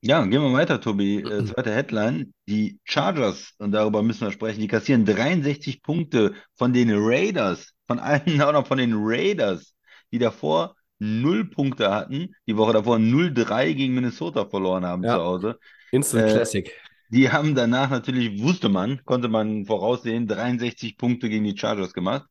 Ja, 0.00 0.24
gehen 0.24 0.42
wir 0.42 0.52
weiter, 0.52 0.80
Tobi. 0.80 1.18
Äh, 1.28 1.44
zweite 1.44 1.74
Headline. 1.74 2.32
Die 2.48 2.78
Chargers, 2.84 3.52
und 3.58 3.72
darüber 3.72 4.02
müssen 4.02 4.26
wir 4.26 4.32
sprechen, 4.32 4.60
die 4.60 4.68
kassieren 4.68 5.04
63 5.04 5.82
Punkte 5.82 6.34
von 6.54 6.72
den 6.72 6.90
Raiders, 6.92 7.72
von 7.86 7.98
allen 7.98 8.40
auch 8.42 8.52
noch 8.52 8.66
von 8.66 8.78
den 8.78 8.92
Raiders, 8.94 9.74
die 10.12 10.18
davor 10.18 10.76
null 11.00 11.44
Punkte 11.50 11.90
hatten, 11.90 12.34
die 12.46 12.56
Woche 12.56 12.72
davor 12.72 12.98
0-3 12.98 13.74
gegen 13.74 13.94
Minnesota 13.94 14.46
verloren 14.46 14.84
haben 14.84 15.02
Ja. 15.04 15.16
zu 15.16 15.24
Hause. 15.24 15.58
Instant 15.90 16.26
Äh, 16.26 16.32
Classic. 16.32 16.72
Die 17.10 17.30
haben 17.32 17.54
danach 17.54 17.90
natürlich, 17.90 18.42
wusste 18.42 18.68
man, 18.68 19.00
konnte 19.04 19.28
man 19.28 19.64
voraussehen, 19.64 20.26
63 20.26 20.98
Punkte 20.98 21.28
gegen 21.30 21.44
die 21.44 21.56
Chargers 21.56 21.92
gemacht. 21.94 22.26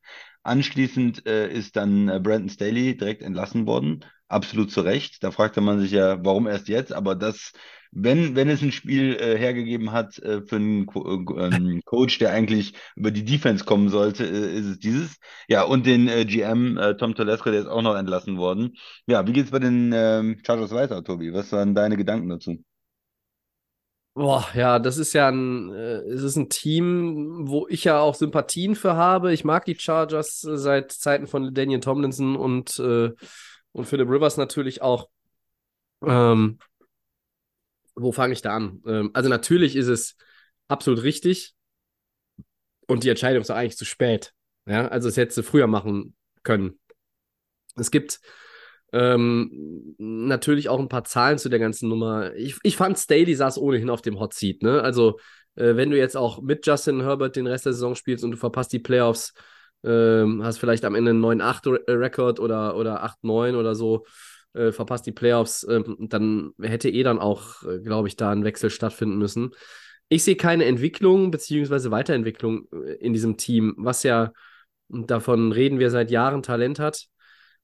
Anschließend 0.47 1.27
äh, 1.27 1.51
ist 1.51 1.75
dann 1.75 2.07
äh, 2.07 2.19
Brandon 2.21 2.49
Staley 2.49 2.95
direkt 2.95 3.21
entlassen 3.21 3.67
worden. 3.67 4.05
Absolut 4.29 4.71
zu 4.71 4.81
Recht. 4.81 5.21
Da 5.23 5.31
fragte 5.31 5.59
man 5.59 5.79
sich 5.81 5.91
ja, 5.91 6.23
warum 6.23 6.47
erst 6.47 6.69
jetzt? 6.69 6.93
Aber 6.93 7.15
das, 7.15 7.51
wenn, 7.91 8.35
wenn 8.35 8.47
es 8.49 8.61
ein 8.61 8.71
Spiel 8.71 9.15
äh, 9.15 9.37
hergegeben 9.37 9.91
hat 9.91 10.17
äh, 10.19 10.41
für 10.41 10.55
einen 10.55 10.85
Co 10.85 11.05
äh, 11.05 11.47
ähm, 11.47 11.81
Coach, 11.85 12.19
der 12.19 12.31
eigentlich 12.31 12.73
über 12.95 13.11
die 13.11 13.25
Defense 13.25 13.65
kommen 13.65 13.89
sollte, 13.89 14.23
äh, 14.25 14.57
ist 14.57 14.65
es 14.67 14.79
dieses. 14.79 15.17
Ja, 15.49 15.63
und 15.63 15.85
den 15.85 16.07
äh, 16.07 16.23
GM 16.25 16.77
äh, 16.77 16.95
Tom 16.95 17.13
Telesco, 17.13 17.51
der 17.51 17.61
ist 17.61 17.67
auch 17.67 17.81
noch 17.81 17.95
entlassen 17.95 18.37
worden. 18.37 18.77
Ja, 19.05 19.27
wie 19.27 19.33
geht's 19.33 19.51
bei 19.51 19.59
den 19.59 19.91
ähm, 19.93 20.39
Chargers 20.45 20.71
weiter, 20.71 21.03
Tobi? 21.03 21.33
Was 21.33 21.51
waren 21.51 21.75
deine 21.75 21.97
Gedanken 21.97 22.29
dazu? 22.29 22.63
Boah, 24.17 24.47
ja, 24.55 24.79
das 24.79 24.97
ist 24.97 25.13
ja 25.13 25.27
ein, 25.27 25.71
äh, 25.71 25.99
es 26.09 26.23
ist 26.23 26.37
ein 26.37 26.49
Team, 26.49 27.47
wo 27.47 27.67
ich 27.67 27.83
ja 27.83 27.99
auch 27.99 28.15
Sympathien 28.15 28.73
für 28.73 28.95
habe. 28.95 29.31
Ich 29.31 29.43
mag 29.43 29.65
die 29.65 29.75
Chargers 29.77 30.43
äh, 30.43 30.57
seit 30.57 30.91
Zeiten 30.91 31.27
von 31.27 31.53
Daniel 31.53 31.81
Tomlinson 31.81 32.35
und, 32.35 32.79
äh, 32.79 33.11
und 33.73 33.85
Philip 33.85 34.09
Rivers 34.09 34.37
natürlich 34.37 34.81
auch. 34.81 35.07
Ähm, 36.03 36.57
wo 37.93 38.11
fange 38.11 38.33
ich 38.33 38.41
da 38.41 38.55
an? 38.55 38.81
Ähm, 38.87 39.11
also 39.13 39.29
natürlich 39.29 39.75
ist 39.75 39.87
es 39.87 40.15
absolut 40.67 41.03
richtig 41.03 41.53
und 42.87 43.03
die 43.03 43.09
Entscheidung 43.09 43.43
ist 43.43 43.51
eigentlich 43.51 43.77
zu 43.77 43.85
spät. 43.85 44.33
Ja, 44.65 44.87
also 44.87 45.09
es 45.09 45.17
hätte 45.17 45.35
sie 45.35 45.43
früher 45.43 45.67
machen 45.67 46.15
können. 46.41 46.79
Es 47.75 47.91
gibt 47.91 48.19
ähm, 48.93 49.95
natürlich 49.97 50.69
auch 50.69 50.79
ein 50.79 50.89
paar 50.89 51.03
Zahlen 51.03 51.37
zu 51.37 51.49
der 51.49 51.59
ganzen 51.59 51.89
Nummer. 51.89 52.33
Ich, 52.35 52.57
ich 52.63 52.77
fand, 52.77 52.97
Staley 52.97 53.35
saß 53.35 53.57
ohnehin 53.57 53.89
auf 53.89 54.01
dem 54.01 54.19
Hot 54.19 54.33
Seat. 54.33 54.63
Ne? 54.63 54.81
Also, 54.81 55.19
äh, 55.55 55.75
wenn 55.75 55.89
du 55.89 55.97
jetzt 55.97 56.15
auch 56.15 56.41
mit 56.41 56.65
Justin 56.65 57.01
Herbert 57.01 57.35
den 57.35 57.47
Rest 57.47 57.65
der 57.65 57.73
Saison 57.73 57.95
spielst 57.95 58.23
und 58.23 58.31
du 58.31 58.37
verpasst 58.37 58.71
die 58.71 58.79
Playoffs, 58.79 59.33
ähm, 59.83 60.43
hast 60.43 60.57
vielleicht 60.57 60.85
am 60.85 60.95
Ende 60.95 61.11
einen 61.11 61.23
9-8-Rekord 61.23 62.39
oder, 62.39 62.75
oder 62.75 63.03
8-9 63.03 63.55
oder 63.55 63.75
so, 63.75 64.05
äh, 64.53 64.71
verpasst 64.71 65.05
die 65.05 65.11
Playoffs, 65.11 65.63
äh, 65.63 65.83
dann 65.99 66.51
hätte 66.61 66.89
eh 66.89 67.03
dann 67.03 67.19
auch, 67.19 67.63
äh, 67.63 67.79
glaube 67.79 68.07
ich, 68.07 68.15
da 68.15 68.31
ein 68.31 68.43
Wechsel 68.43 68.69
stattfinden 68.69 69.17
müssen. 69.17 69.51
Ich 70.09 70.23
sehe 70.23 70.35
keine 70.35 70.65
Entwicklung 70.65 71.31
bzw. 71.31 71.91
Weiterentwicklung 71.91 72.67
äh, 72.71 72.93
in 72.95 73.13
diesem 73.13 73.37
Team, 73.37 73.75
was 73.77 74.03
ja, 74.03 74.31
davon 74.89 75.51
reden 75.51 75.79
wir 75.79 75.91
seit 75.91 76.11
Jahren, 76.11 76.41
Talent 76.43 76.79
hat. 76.79 77.07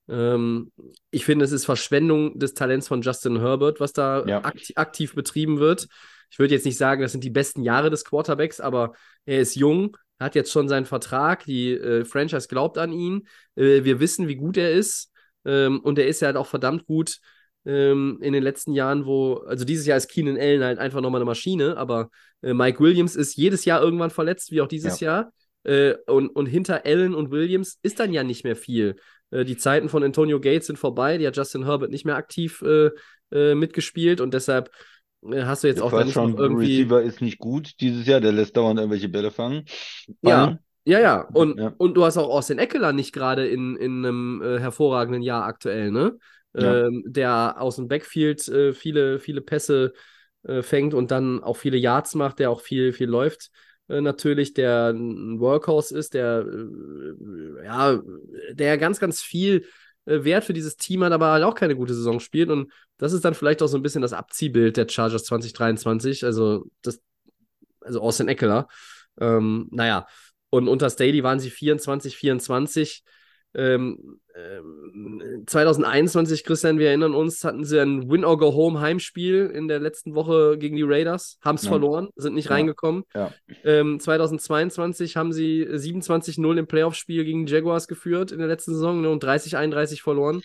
Ähm, 0.10 0.72
ich 1.12 1.26
finde, 1.26 1.46
es 1.46 1.52
ist 1.52 1.66
Verschwendung 1.66 2.38
des 2.38 2.54
Talents 2.54 2.88
von 2.88 3.02
Justin 3.02 3.39
Herbert, 3.39 3.80
was 3.80 3.94
da 3.94 4.26
Ja. 4.26 4.44
akt 4.44 4.72
aktiv 4.76 5.16
betrieben 5.16 5.60
wird. 5.60 5.88
Ich 6.30 6.39
würde 6.39 6.54
jetzt 6.54 6.66
nicht 6.66 6.78
sagen, 6.78 7.02
das 7.02 7.12
sind 7.12 7.24
die 7.24 7.30
besten 7.30 7.63
Jahre 7.63 7.89
des 7.89 8.04
Quarterbacks, 8.06 8.60
aber 8.60 8.94
er 9.26 9.39
ist 9.39 9.56
jung, 9.56 9.96
hat 10.20 10.36
jetzt 10.36 10.52
schon 10.52 10.68
seinen 10.68 10.86
Vertrag, 10.86 11.46
die 11.46 11.72
äh, 11.72 12.06
Franchise 12.06 12.48
glaubt 12.48 12.78
an 12.78 12.92
ihn. 12.92 13.28
Äh, 13.56 13.84
wir 13.84 14.00
wissen, 14.00 14.28
wie 14.28 14.36
gut 14.36 14.58
er 14.58 14.72
ist. 14.72 15.12
Ähm, 15.46 15.80
und 15.82 16.00
er 16.00 16.08
ist 16.08 16.22
ja 16.22 16.28
halt 16.28 16.38
auch 16.38 16.48
verdammt 16.48 16.86
gut 16.86 17.20
ähm, 17.66 18.18
in 18.22 18.34
den 18.34 18.44
letzten 18.44 18.74
Jahren, 18.74 19.06
wo, 19.06 19.36
also 19.36 19.66
dieses 19.66 19.86
Jahr 19.86 19.98
ist 19.98 20.10
Keenan 20.10 20.38
Allen 20.38 20.63
halt 20.63 20.80
einfach 20.80 21.02
nochmal 21.02 21.20
eine 21.22 21.26
Maschine, 21.26 21.78
aber 21.78 22.10
äh, 22.42 22.54
Mike 22.54 22.80
Williams 22.80 23.16
ist 23.16 23.36
jedes 23.36 23.66
Jahr 23.66 23.82
irgendwann 23.82 24.10
verletzt, 24.10 24.52
wie 24.52 24.62
auch 24.62 24.68
dieses 24.68 25.00
Jahr. 25.00 25.32
Äh, 25.63 25.96
und, 26.08 26.30
und 26.30 26.46
hinter 26.46 26.86
Allen 26.86 27.13
und 27.16 27.32
Williams 27.32 27.80
ist 27.84 28.00
dann 28.00 28.12
ja 28.12 28.24
nicht 28.24 28.44
mehr 28.44 28.56
viel. 28.56 28.96
Äh, 29.34 29.46
die 29.46 29.58
Zeiten 29.58 29.89
von 29.89 30.04
Antonio 30.04 30.39
Gates 30.39 30.67
sind 30.67 30.78
vorbei, 30.80 31.17
die 31.17 31.28
hat 31.28 31.38
Justin 31.38 31.65
Herbert 31.65 31.91
nicht 31.91 32.06
mehr 32.06 32.15
aktiv 32.15 32.62
äh, 32.62 32.89
äh, 33.32 33.56
mitgespielt 33.56 34.22
und 34.22 34.34
deshalb 34.34 34.72
äh, 35.32 35.43
hast 35.43 35.63
du 35.63 35.67
jetzt 35.67 35.78
Der 35.78 35.86
auch 35.86 35.91
da 35.91 36.04
nicht 36.04 36.13
First-Round 36.13 36.39
irgendwie. 36.39 36.82
Receiver 36.82 37.02
ist 37.02 37.22
nicht 37.22 37.39
gut 37.39 37.80
dieses 37.80 38.06
Jahr, 38.08 38.22
der 38.22 38.32
lässt 38.32 38.56
dauernd 38.58 38.80
irgendwelche 38.80 39.10
Bälle 39.10 39.32
fangen. 39.32 39.65
Ja, 40.22 40.46
Fallen. 40.46 40.60
ja, 40.86 41.00
ja. 41.00 41.22
Und, 41.34 41.60
Ja. 41.60 41.74
und 41.78 41.96
du 41.96 42.06
hast 42.06 42.17
auch 42.17 42.30
Austin 42.30 42.60
Eckler 42.60 42.93
nicht 42.93 43.13
gerade 43.13 43.48
in, 43.48 43.76
in 43.78 44.06
einem 44.06 44.41
äh, 44.41 44.60
hervorragenden 44.60 45.22
Jahr 45.22 45.43
aktuell, 45.46 45.91
ne? 45.91 46.17
Ja. 46.56 46.86
Ähm, 46.86 47.04
der 47.08 47.56
aus 47.60 47.78
dem 47.78 47.88
Backfield 47.88 48.48
äh, 48.48 48.74
viele, 48.74 49.17
viele 49.19 49.41
Pässe 49.41 49.93
äh, 50.43 50.62
fängt 50.62 50.93
und 50.93 51.10
dann 51.10 51.41
auch 51.43 51.58
viele 51.58 51.78
Yards 51.78 52.13
macht, 52.15 52.38
der 52.39 52.52
auch 52.52 52.62
viel, 52.62 52.93
viel 52.93 53.10
läuft. 53.10 53.50
Äh, 53.88 54.02
natürlich, 54.02 54.54
der 54.54 54.89
ein 54.89 55.39
Workhorse 55.39 55.98
ist, 55.98 56.13
der 56.13 56.46
äh, 56.48 57.65
ja, 57.65 58.02
der 58.52 58.78
ganz, 58.78 59.00
ganz 59.00 59.22
viel 59.22 59.65
äh, 60.06 60.24
Wert 60.24 60.43
für 60.43 60.54
dieses 60.54 60.78
Team 60.78 61.04
hat, 61.04 61.12
aber 61.12 61.32
halt 61.32 61.43
auch 61.43 61.56
keine 61.56 61.76
gute 61.76 61.93
Saison 61.93 62.19
spielt. 62.19 62.50
Und 62.50 62.72
das 62.98 63.13
ist 63.13 63.26
dann 63.26 63.34
vielleicht 63.34 63.62
auch 63.62 63.67
so 63.67 63.78
ein 63.78 63.84
bisschen 63.84 64.02
das 64.02 64.13
Abziehbild 64.13 64.78
der 64.78 64.88
Chargers 64.88 65.26
2023. 65.26 66.24
Also, 66.26 66.65
das, 66.82 67.02
also 67.82 68.02
Austin 68.02 68.28
Eckler. 68.28 68.67
Ähm, 69.19 69.67
naja, 69.72 70.08
und 70.50 70.67
unter 70.67 70.89
Staley 70.89 71.24
waren 71.24 71.39
sie 71.39 71.50
24, 71.50 72.15
24. 72.15 73.04
Ähm, 73.56 74.20
ähm, 74.36 75.44
2021, 75.46 76.44
Christian, 76.44 76.80
wir 76.80 76.88
erinnern 76.88 77.13
uns, 77.13 77.44
hatten 77.44 77.63
sie 77.66 77.80
ein 77.80 78.10
Win-or-Go-Home-Heimspiel 78.10 79.52
in 79.54 79.68
der 79.68 79.80
letzten 79.80 80.16
Woche 80.16 80.58
gegen 80.58 80.76
die 80.76 80.84
Raiders, 80.84 81.38
haben 81.44 81.56
es 81.56 81.63
Ja. 81.63 81.70
verloren, 81.70 82.10
sind 82.16 82.34
nicht 82.34 82.46
Ja. 82.50 82.52
reingekommen. 82.56 83.04
Ja. 83.13 83.32
Ähm, 83.63 84.00
2022 84.00 85.16
haben 85.18 85.34
sie 85.34 85.68
27-0 85.78 86.58
im 86.58 86.68
Playoff-Spiel 86.68 87.24
gegen 87.26 87.46
die 87.46 87.54
Jaguars 87.54 87.88
geführt 87.88 88.32
in 88.32 88.39
der 88.39 88.48
letzten 88.48 88.74
Saison 88.74 89.02
ne, 89.02 89.10
und 89.10 89.24
30-31 89.24 90.02
verloren. 90.02 90.42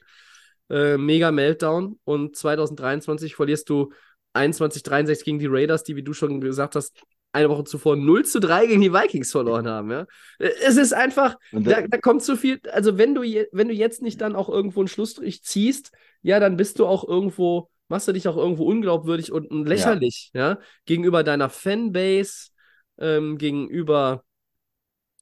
Äh, 0.71 0.99
mega 0.99 1.31
Meltdown. 1.33 1.99
Und 2.05 2.37
2023 2.37 3.35
verlierst 3.35 3.71
du 3.71 3.91
21-63 4.35 5.25
gegen 5.25 5.39
die 5.39 5.47
Raiders, 5.47 5.83
die, 5.83 5.97
wie 5.97 6.03
du 6.03 6.13
schon 6.13 6.43
gesagt 6.43 6.75
hast, 6.77 7.01
eine 7.33 7.51
Woche 7.51 7.65
zuvor 7.65 7.97
0 7.97 8.25
zu 8.25 8.41
3 8.41 8.67
gegen 8.67 8.81
die 8.81 8.93
Vikings 8.93 9.31
verloren 9.31 9.69
haben. 9.69 9.91
Ja? 9.91 10.07
Es 10.39 10.77
ist 10.77 10.93
einfach, 10.93 11.37
da, 11.53 11.87
da, 11.87 11.99
kommt 11.99 12.23
zu 12.23 12.37
viel. 12.37 12.61
Also, 12.73 12.99
wenn 12.99 13.15
du, 13.15 13.23
je, 13.23 13.47
wenn 13.53 13.69
du 13.69 13.75
jetzt 13.75 14.03
nicht 14.03 14.21
dann 14.21 14.35
auch 14.35 14.49
irgendwo 14.49 14.81
einen 14.81 14.89
Schlussstrich 14.89 15.43
ziehst, 15.43 15.93
ja, 16.23 16.41
dann 16.41 16.57
bist 16.57 16.79
du 16.79 16.87
auch 16.87 17.07
irgendwo, 17.07 17.71
machst 17.89 18.09
du 18.09 18.13
dich 18.13 18.29
auch 18.29 18.37
irgendwo 18.37 18.65
unglaubwürdig 18.65 19.33
und, 19.33 19.51
und 19.51 19.67
lächerlich, 19.67 20.31
ja, 20.35 20.59
gegenüber 20.87 21.23
deiner 21.23 21.51
Fanbase, 21.51 22.51
ähm, 22.99 23.39
gegenüber, 23.39 24.25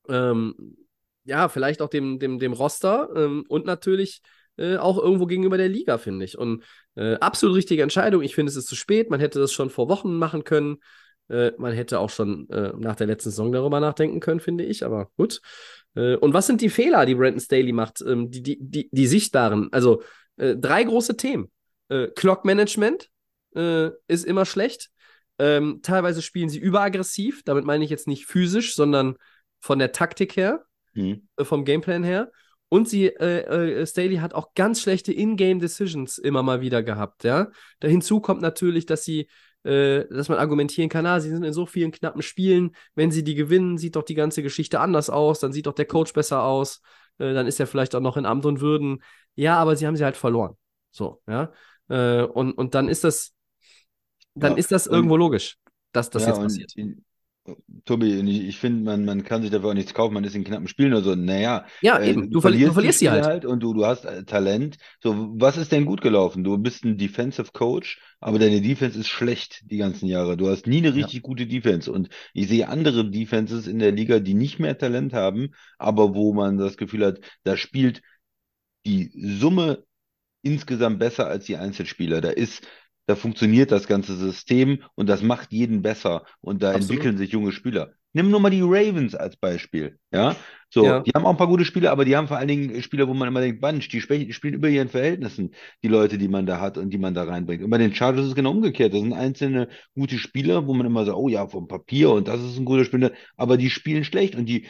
ähm, 0.09 0.77
ja, 1.25 1.49
vielleicht 1.49 1.83
auch 1.83 1.89
dem, 1.89 2.19
dem, 2.19 2.39
dem 2.39 2.53
Roster 2.53 3.11
ähm, 3.17 3.45
und 3.49 3.67
natürlich 3.67 4.23
äh, 4.59 4.77
auch 4.77 4.99
irgendwo 4.99 5.27
gegenüber 5.27 5.59
der 5.59 5.69
Liga, 5.69 5.99
finde 5.99 6.25
ich. 6.25 6.39
Und 6.39 6.65
äh, 6.95 7.15
absolut 7.17 7.57
richtige 7.57 7.83
Entscheidung. 7.83 8.23
Ich 8.23 8.35
finde, 8.35 8.51
es 8.51 8.57
ist 8.57 8.69
zu 8.69 8.77
spät. 8.77 9.11
Man 9.11 9.21
hätte 9.21 9.39
das 9.39 9.53
schon 9.53 9.71
vor 9.71 9.89
Wochen 9.89 10.17
machen 10.17 10.45
können. 10.45 10.79
Äh, 11.29 11.53
man 11.59 11.73
hätte 11.73 11.99
auch 11.99 12.11
schon 12.11 12.49
äh, 12.51 12.73
nach 12.79 12.97
der 12.97 13.07
letzten 13.07 13.31
Saison 13.31 13.53
darüber 13.53 13.81
nachdenken 13.81 14.21
können, 14.21 14.41
finde 14.41 14.65
ich. 14.65 14.85
Aber 14.85 15.11
gut. 15.17 15.41
Äh, 15.95 16.17
und 16.17 16.35
was 16.35 16.47
sind 16.47 16.61
die 16.61 16.71
Fehler, 16.71 17.07
die 17.07 17.15
Brandon 17.15 17.41
Staley 17.41 17.73
macht? 17.73 18.03
Ähm, 18.07 18.31
die, 18.31 18.43
die, 18.43 18.59
die, 18.61 18.89
die 18.91 19.07
sichtbaren. 19.07 19.69
Also 19.73 20.03
äh, 20.37 20.57
drei 20.57 20.85
große 20.85 21.17
Themen. 21.17 21.51
Äh, 21.89 22.09
Clock-Management 22.09 23.11
ist 24.07 24.27
immer 24.27 24.45
schlecht. 24.45 24.91
Ähm, 25.39 25.81
teilweise 25.81 26.21
spielen 26.21 26.51
sie 26.51 26.59
überaggressiv. 26.59 27.43
Damit 27.43 27.65
meine 27.65 27.85
ich 27.85 27.89
jetzt 27.89 28.07
nicht 28.07 28.27
physisch, 28.27 28.75
sondern 28.75 29.17
von 29.61 29.79
der 29.79 29.93
Taktik 29.93 30.37
her 30.37 30.67
hm. 30.93 31.29
äh, 31.37 31.45
vom 31.45 31.65
Gameplan 31.65 32.05
her. 32.05 32.31
Und 32.69 32.89
sie, 32.89 33.07
äh, 33.07 33.81
äh, 33.81 33.87
Staley 33.87 34.17
hat 34.17 34.35
auch 34.35 34.55
ganz 34.55 34.81
schlechte 34.81 35.13
In-Game-Decisions 35.13 36.19
immer 36.19 36.43
mal 36.43 36.61
wieder 36.61 36.83
gehabt, 36.83 37.23
ja. 37.23 37.51
Da 37.79 37.87
hinzu 37.87 38.21
kommt 38.21 38.43
natürlich, 38.43 38.87
dass 38.87 39.05
sie, 39.05 39.29
dass 39.65 40.29
man 40.29 40.39
argumentieren 40.39 40.89
kann, 40.89 41.07
ah, 41.07 41.21
sie 41.21 41.29
sind 41.31 41.43
in 41.45 41.53
so 41.53 41.67
vielen 41.67 41.91
knappen 41.93 42.23
Spielen, 42.23 42.75
wenn 42.95 43.11
sie 43.11 43.25
die 43.25 43.35
gewinnen, 43.35 43.79
sieht 43.79 43.97
doch 43.97 44.05
die 44.05 44.15
ganze 44.15 44.43
Geschichte 44.43 44.81
anders 44.81 45.11
aus, 45.11 45.41
dann 45.41 45.53
sieht 45.53 45.67
doch 45.67 45.75
der 45.75 45.87
Coach 45.87 46.13
besser 46.13 46.43
aus, 46.43 46.81
äh, 47.19 47.33
dann 47.35 47.47
ist 47.47 47.59
er 47.61 47.67
vielleicht 47.67 47.95
auch 47.95 48.01
noch 48.01 48.17
in 48.17 48.27
Amt 48.27 48.47
und 48.47 48.61
Würden. 48.61 49.03
Ja, 49.35 49.57
aber 49.59 49.77
sie 49.77 49.87
haben 49.87 49.97
sie 49.97 50.05
halt 50.05 50.17
verloren. 50.17 50.57
So, 50.91 51.21
ja. 51.27 51.53
Äh, 51.89 52.23
und, 52.23 52.53
und 52.53 52.75
dann 52.75 52.89
ist 52.89 53.05
das, 53.05 53.33
dann 54.35 54.53
Ja, 54.53 54.59
ist 54.59 54.73
das 54.73 54.87
und- 54.87 54.95
irgendwo 54.95 55.17
logisch, 55.17 55.59
dass 55.93 56.11
das 56.11 56.23
ja, 56.23 56.29
jetzt 56.29 56.43
passiert. 56.43 56.73
in- 56.77 57.05
Tobi, 57.85 58.21
ich, 58.49 58.59
finde, 58.59 58.85
man, 58.85 59.05
man 59.05 59.25
kann 59.25 59.43
sich 59.43 59.51
dafür 59.51 59.71
auch 59.71 59.75
nichts 59.75 59.95
kaufen, 59.95 60.15
man 60.15 60.25
ist 60.25 60.35
in 60.35 60.45
knappen 60.45 60.69
Spielen 60.69 60.93
oder 60.93 61.03
so. 61.03 61.15
Naja, 61.15 61.67
Ja, 61.81 61.99
äh, 61.99 62.11
eben, 62.11 62.31
du, 62.31 62.41
du 62.41 62.41
verlierst 62.41 62.83
die 62.83 62.89
sie 62.99 63.09
Spiele 63.09 63.23
halt. 63.23 63.45
und 63.45 63.61
du, 63.63 63.75
du 63.75 63.87
hast 63.87 64.05
äh, 64.05 64.25
Talent. 64.25 64.77
So, 65.03 65.15
was 65.41 65.57
ist 65.57 65.73
denn 65.73 65.85
gut 65.87 66.01
gelaufen? 66.01 66.45
Du 66.45 66.59
bist 66.59 66.85
ein 66.85 66.99
Defensive 66.99 67.51
Coach, 67.53 68.01
aber 68.21 68.39
deine 68.39 68.61
Defense 68.61 68.99
ist 68.99 69.09
schlecht 69.09 69.61
die 69.71 69.77
ganzen 69.79 70.07
Jahre. 70.07 70.37
Du 70.37 70.49
hast 70.49 70.67
nie 70.67 70.79
eine 70.79 70.95
Ja. 70.95 70.95
richtig 70.95 71.23
gute 71.23 71.47
Defense. 71.47 71.91
Und 71.93 72.09
ich 72.35 72.49
sehe 72.49 72.69
andere 72.69 73.11
Defenses 73.11 73.67
in 73.67 73.79
der 73.79 73.93
Liga, 73.93 74.19
die 74.21 74.35
nicht 74.35 74.59
mehr 74.59 74.77
Talent 74.79 75.13
haben, 75.13 75.51
aber 75.79 76.15
wo 76.15 76.33
man 76.33 76.59
das 76.59 76.77
Gefühl 76.77 77.05
hat, 77.07 77.21
da 77.45 77.57
spielt 77.57 78.03
die 78.87 79.11
Summe 79.39 79.85
insgesamt 80.43 80.99
besser 81.01 81.27
als 81.29 81.47
die 81.47 81.57
Einzelspieler. 81.57 82.21
Da 82.21 82.31
ist, 82.31 82.67
da 83.07 83.17
funktioniert 83.17 83.71
das 83.73 83.87
ganze 83.87 84.17
System 84.17 84.83
und 84.95 85.09
das 85.09 85.23
macht 85.23 85.53
jeden 85.53 85.83
besser 85.83 86.25
und 86.41 86.63
da 86.63 86.69
Absolut. 86.73 86.91
entwickeln 86.91 87.19
sich 87.19 87.31
junge 87.33 87.53
Spieler. 87.53 87.93
Nimm 88.13 88.31
nur 88.31 88.41
mal 88.41 88.51
die 88.51 88.63
Ravens 88.63 89.15
als 89.15 89.37
Beispiel, 89.37 89.99
ja. 90.11 90.35
So, 90.71 90.85
Ja. 90.85 91.01
die 91.01 91.13
haben 91.15 91.25
auch 91.27 91.31
ein 91.31 91.37
paar 91.37 91.47
gute 91.49 91.65
Spieler, 91.65 91.93
aber 91.93 92.05
die 92.05 92.17
haben 92.17 92.27
vor 92.29 92.39
allen 92.39 92.49
Dingen 92.49 92.83
Spieler, 92.83 93.07
wo 93.07 93.15
man 93.15 93.29
immer 93.29 93.41
denkt, 93.41 93.63
Mensch, 93.63 93.89
die 93.89 94.01
spe- 94.01 94.33
spielen 94.33 94.55
über 94.55 94.69
ihren 94.69 94.89
Verhältnissen, 94.89 95.55
die 95.83 95.89
Leute, 95.89 96.19
die 96.19 96.27
man 96.29 96.47
da 96.47 96.61
hat 96.61 96.77
und 96.79 96.91
die 96.91 96.99
man 96.99 97.15
da 97.15 97.25
reinbringt. 97.25 97.63
Und 97.63 97.71
bei 97.71 97.79
den 97.79 97.95
Chargers 97.95 98.23
ist 98.25 98.29
es 98.31 98.35
genau 98.35 98.51
umgekehrt. 98.51 98.93
Das 98.93 99.01
sind 99.01 99.13
einzelne 99.13 99.69
gute 99.95 100.19
Spieler, 100.19 100.67
wo 100.67 100.75
man 100.75 100.87
immer 100.87 101.05
sagt, 101.05 101.17
oh 101.17 101.29
ja, 101.29 101.47
vom 101.47 101.69
Papier 101.69 102.11
und 102.11 102.27
das 102.27 102.43
ist 102.43 102.59
ein 102.59 102.65
guter 102.65 102.85
Spieler, 102.85 103.13
aber 103.37 103.57
die 103.59 103.71
spielen 103.71 104.03
schlecht 104.05 104.35
und 104.35 104.47
die 104.47 104.67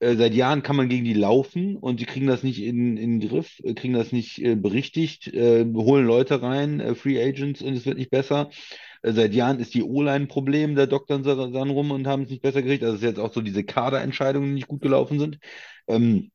äh, 0.00 0.16
seit 0.16 0.34
Jahren 0.34 0.62
kann 0.62 0.76
man 0.76 0.88
gegen 0.88 1.04
die 1.04 1.14
laufen 1.14 1.76
und 1.76 2.00
die 2.00 2.06
kriegen 2.06 2.26
das 2.26 2.42
nicht 2.42 2.62
in, 2.62 2.96
in 2.96 3.20
den 3.20 3.28
Griff, 3.28 3.60
äh, 3.64 3.74
kriegen 3.74 3.94
das 3.94 4.12
nicht 4.12 4.38
äh, 4.40 4.54
berichtigt, 4.56 5.28
äh, 5.28 5.64
holen 5.74 6.06
Leute 6.06 6.42
rein, 6.42 6.80
äh, 6.80 6.94
Free 6.94 7.22
Agents 7.22 7.62
und 7.62 7.74
es 7.74 7.86
wird 7.86 7.98
nicht 7.98 8.10
besser. 8.10 8.50
Seit 9.02 9.34
Jahren 9.34 9.60
ist 9.60 9.74
die 9.74 9.82
O-Line 9.82 10.12
ein 10.24 10.28
Problem, 10.28 10.74
da 10.76 10.86
doktern 10.86 11.24
sie 11.24 11.36
dann 11.36 11.70
rum 11.70 11.90
und 11.90 12.06
haben 12.06 12.22
es 12.22 12.30
nicht 12.30 12.42
besser 12.42 12.62
gekriegt. 12.62 12.82
Also 12.84 12.96
ist 12.96 13.02
jetzt 13.02 13.18
auch 13.20 13.32
so 13.34 13.42
diese 13.42 13.62
Kaderentscheidungen, 13.64 14.48
die 14.50 14.54
nicht 14.54 14.68
gut 14.68 14.80
gelaufen 14.82 15.18
sind. 15.18 15.38
Ähm, 15.88 16.30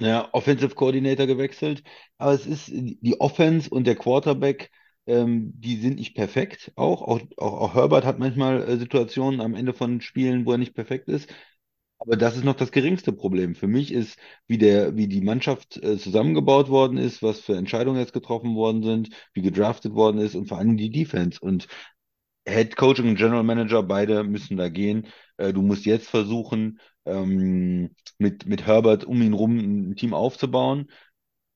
ja, 0.00 0.28
Offensive 0.32 0.74
Coordinator 0.74 1.26
gewechselt, 1.26 1.82
aber 2.18 2.32
es 2.32 2.46
ist 2.46 2.68
die 2.72 3.20
Offense 3.20 3.68
und 3.70 3.86
der 3.86 3.96
Quarterback 3.96 4.70
Ähm, 5.06 5.52
die 5.58 5.76
sind 5.76 5.96
nicht 5.96 6.14
perfekt. 6.14 6.70
Auch, 6.76 7.00
auch, 7.02 7.20
auch, 7.38 7.54
auch 7.62 7.74
Herbert 7.74 8.04
hat 8.04 8.18
manchmal 8.18 8.78
Situationen 8.78 9.40
am 9.40 9.54
Ende 9.54 9.72
von 9.72 10.02
Spielen, 10.02 10.44
wo 10.44 10.52
er 10.52 10.58
nicht 10.58 10.74
perfekt 10.74 11.08
ist. 11.08 11.30
Aber 12.00 12.16
das 12.16 12.36
ist 12.36 12.44
noch 12.44 12.54
das 12.54 12.70
geringste 12.72 13.12
Problem. 13.12 13.54
Für 13.54 13.66
mich 13.66 13.92
ist, 13.92 14.18
wie 14.46 14.58
der, 14.58 14.96
wie 14.96 15.08
die 15.08 15.20
Mannschaft 15.20 15.76
äh, 15.82 15.98
zusammengebaut 15.98 16.68
worden 16.68 16.96
ist, 16.96 17.22
was 17.22 17.40
für 17.40 17.56
Entscheidungen 17.56 17.98
jetzt 17.98 18.12
getroffen 18.12 18.54
worden 18.54 18.82
sind, 18.82 19.10
wie 19.34 19.42
gedraftet 19.42 19.94
worden 19.94 20.18
ist 20.20 20.34
und 20.36 20.46
vor 20.48 20.58
allem 20.58 20.76
die 20.76 20.90
Defense. 20.90 21.40
Und 21.40 21.66
Head 22.48 22.76
Coach 22.76 23.00
und 23.00 23.16
General 23.16 23.44
Manager, 23.44 23.82
beide 23.82 24.24
müssen 24.24 24.56
da 24.56 24.68
gehen. 24.68 25.08
Äh, 25.38 25.52
du 25.52 25.62
musst 25.62 25.86
jetzt 25.86 26.08
versuchen, 26.08 26.80
ähm, 27.06 27.94
mit, 28.18 28.46
mit 28.46 28.66
Herbert 28.66 29.04
um 29.04 29.20
ihn 29.22 29.34
rum 29.34 29.58
ein 29.92 29.96
Team 29.96 30.14
aufzubauen. 30.14 30.90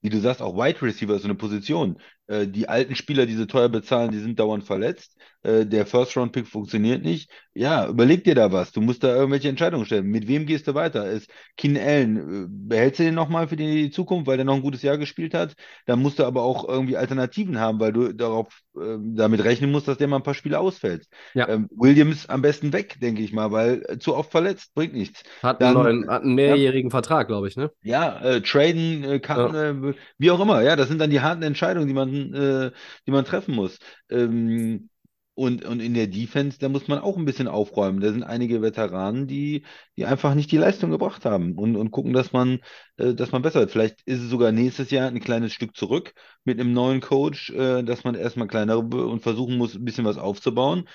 Wie 0.03 0.11
du 0.11 0.21
sagst, 0.21 0.43
auch 0.43 0.57
Wide 0.57 0.83
Receiver 0.83 1.15
ist 1.17 1.23
so 1.23 1.29
eine 1.29 1.37
Position. 1.37 1.99
Äh, 2.29 2.47
die 2.47 2.69
alten 2.69 2.95
Spieler, 2.95 3.27
die 3.27 3.35
sie 3.35 3.47
teuer 3.47 3.69
bezahlen, 3.69 4.13
die 4.13 4.19
sind 4.19 4.39
dauernd 4.39 4.65
verletzt. 4.65 5.17
Äh, 5.43 5.67
der 5.67 5.87
First-Round-Pick 5.87 6.47
funktioniert 6.47 7.03
nicht. 7.03 7.31
Ja, 7.53 7.89
überleg 7.89 8.23
dir 8.25 8.37
da 8.37 8.53
was. 8.53 8.71
Du 8.71 8.81
musst 8.81 9.03
da 9.03 9.15
irgendwelche 9.15 9.49
Entscheidungen 9.49 9.85
stellen. 9.85 10.07
Mit 10.07 10.29
wem 10.29 10.47
gehst 10.47 10.69
du 10.69 10.75
weiter? 10.75 11.11
Ist 11.11 11.29
Keen 11.57 11.77
Allen, 11.77 12.45
äh, 12.45 12.47
behältst 12.49 13.01
du 13.01 13.05
den 13.05 13.15
nochmal 13.15 13.49
für 13.49 13.57
die 13.57 13.91
Zukunft, 13.91 14.29
weil 14.29 14.37
der 14.37 14.47
noch 14.47 14.55
ein 14.55 14.63
gutes 14.63 14.83
Jahr 14.83 14.99
gespielt 14.99 15.35
hat? 15.35 15.55
Dann 15.87 16.01
musst 16.01 16.21
du 16.21 16.25
aber 16.25 16.43
auch 16.43 16.69
irgendwie 16.69 16.97
Alternativen 16.97 17.59
haben, 17.59 17.81
weil 17.81 17.93
du 17.93 18.13
darauf 18.13 18.47
äh, 18.77 18.97
damit 19.01 19.43
rechnen 19.43 19.73
musst, 19.73 19.89
dass 19.89 19.99
der 19.99 20.07
mal 20.07 20.17
ein 20.17 20.23
paar 20.23 20.35
Spiele 20.35 20.61
ausfällt. 20.61 21.07
Ja. 21.35 21.49
Ähm, 21.49 21.69
Williams 21.75 22.29
am 22.29 22.41
besten 22.41 22.73
weg, 22.73 22.99
denke 23.03 23.23
ich 23.23 23.33
mal, 23.33 23.51
weil 23.51 23.83
äh, 23.89 23.99
zu 23.99 24.15
oft 24.15 24.31
verletzt 24.31 24.75
bringt 24.75 24.95
nichts. 24.95 25.25
Hat 25.43 25.61
Dann- 25.61 25.77
einen, 25.77 26.01
neuen, 26.01 26.11
hat 26.11 26.23
einen 26.23 26.37
mehrjährigen 26.37 26.91
Vertrag, 26.93 27.27
glaube 27.27 27.49
ich, 27.49 27.57
ne? 27.57 27.73
Ja, 27.83 28.41
traden, 28.41 29.21
kann, 29.23 29.55
äh, 29.55 29.95
wie 30.19 30.31
auch 30.31 30.41
immer. 30.41 30.63
Ja, 30.63 30.77
das 30.77 30.89
sind 30.89 31.01
dann 31.01 31.11
die 31.11 31.21
harten 31.21 31.43
Entscheidungen, 31.43 31.89
die 31.89 31.95
man, 31.95 32.12
äh, 32.35 32.71
die 33.07 33.11
man 33.11 33.25
treffen 33.25 33.55
muss. 33.55 33.79
Ähm, 34.11 34.89
und, 35.35 35.65
und 35.65 35.81
in 35.81 35.95
der 35.95 36.09
Defense, 36.09 36.59
da 36.59 36.69
muss 36.69 36.89
man 36.89 36.99
auch 36.99 37.17
ein 37.17 37.25
bisschen 37.25 37.49
aufräumen. 37.49 38.01
Da 38.01 38.13
sind 38.13 38.23
einige 38.23 38.61
Veteranen, 38.61 39.27
die, 39.27 39.65
die 39.97 40.05
einfach 40.05 40.35
nicht 40.35 40.53
die 40.53 40.59
Leistung 40.59 40.91
gebracht 40.91 41.25
haben 41.25 41.57
und, 41.59 41.75
und 41.77 41.91
gucken, 41.91 42.13
dass 42.13 42.33
man, 42.33 42.61
äh, 42.99 43.15
dass 43.15 43.33
man 43.33 43.41
besser 43.43 43.61
wird. 43.61 43.71
Vielleicht 43.71 44.03
ist 44.05 44.21
es 44.21 44.29
sogar 44.29 44.53
nächstes 44.53 44.91
Jahr 44.91 45.09
ein 45.09 45.21
kleines 45.21 45.53
Stück 45.55 45.75
zurück 45.77 46.13
mit 46.45 46.61
einem 46.61 46.75
neuen 46.75 47.01
Coach, 47.01 47.51
äh, 47.51 47.83
dass 47.83 48.05
man 48.05 48.15
erstmal 48.15 48.47
kleinere 48.47 48.81
und 48.81 49.23
versuchen 49.23 49.57
muss, 49.57 49.75
ein 49.75 49.85
bisschen 49.85 50.05
was 50.05 50.19
aufzubauen. 50.19 50.87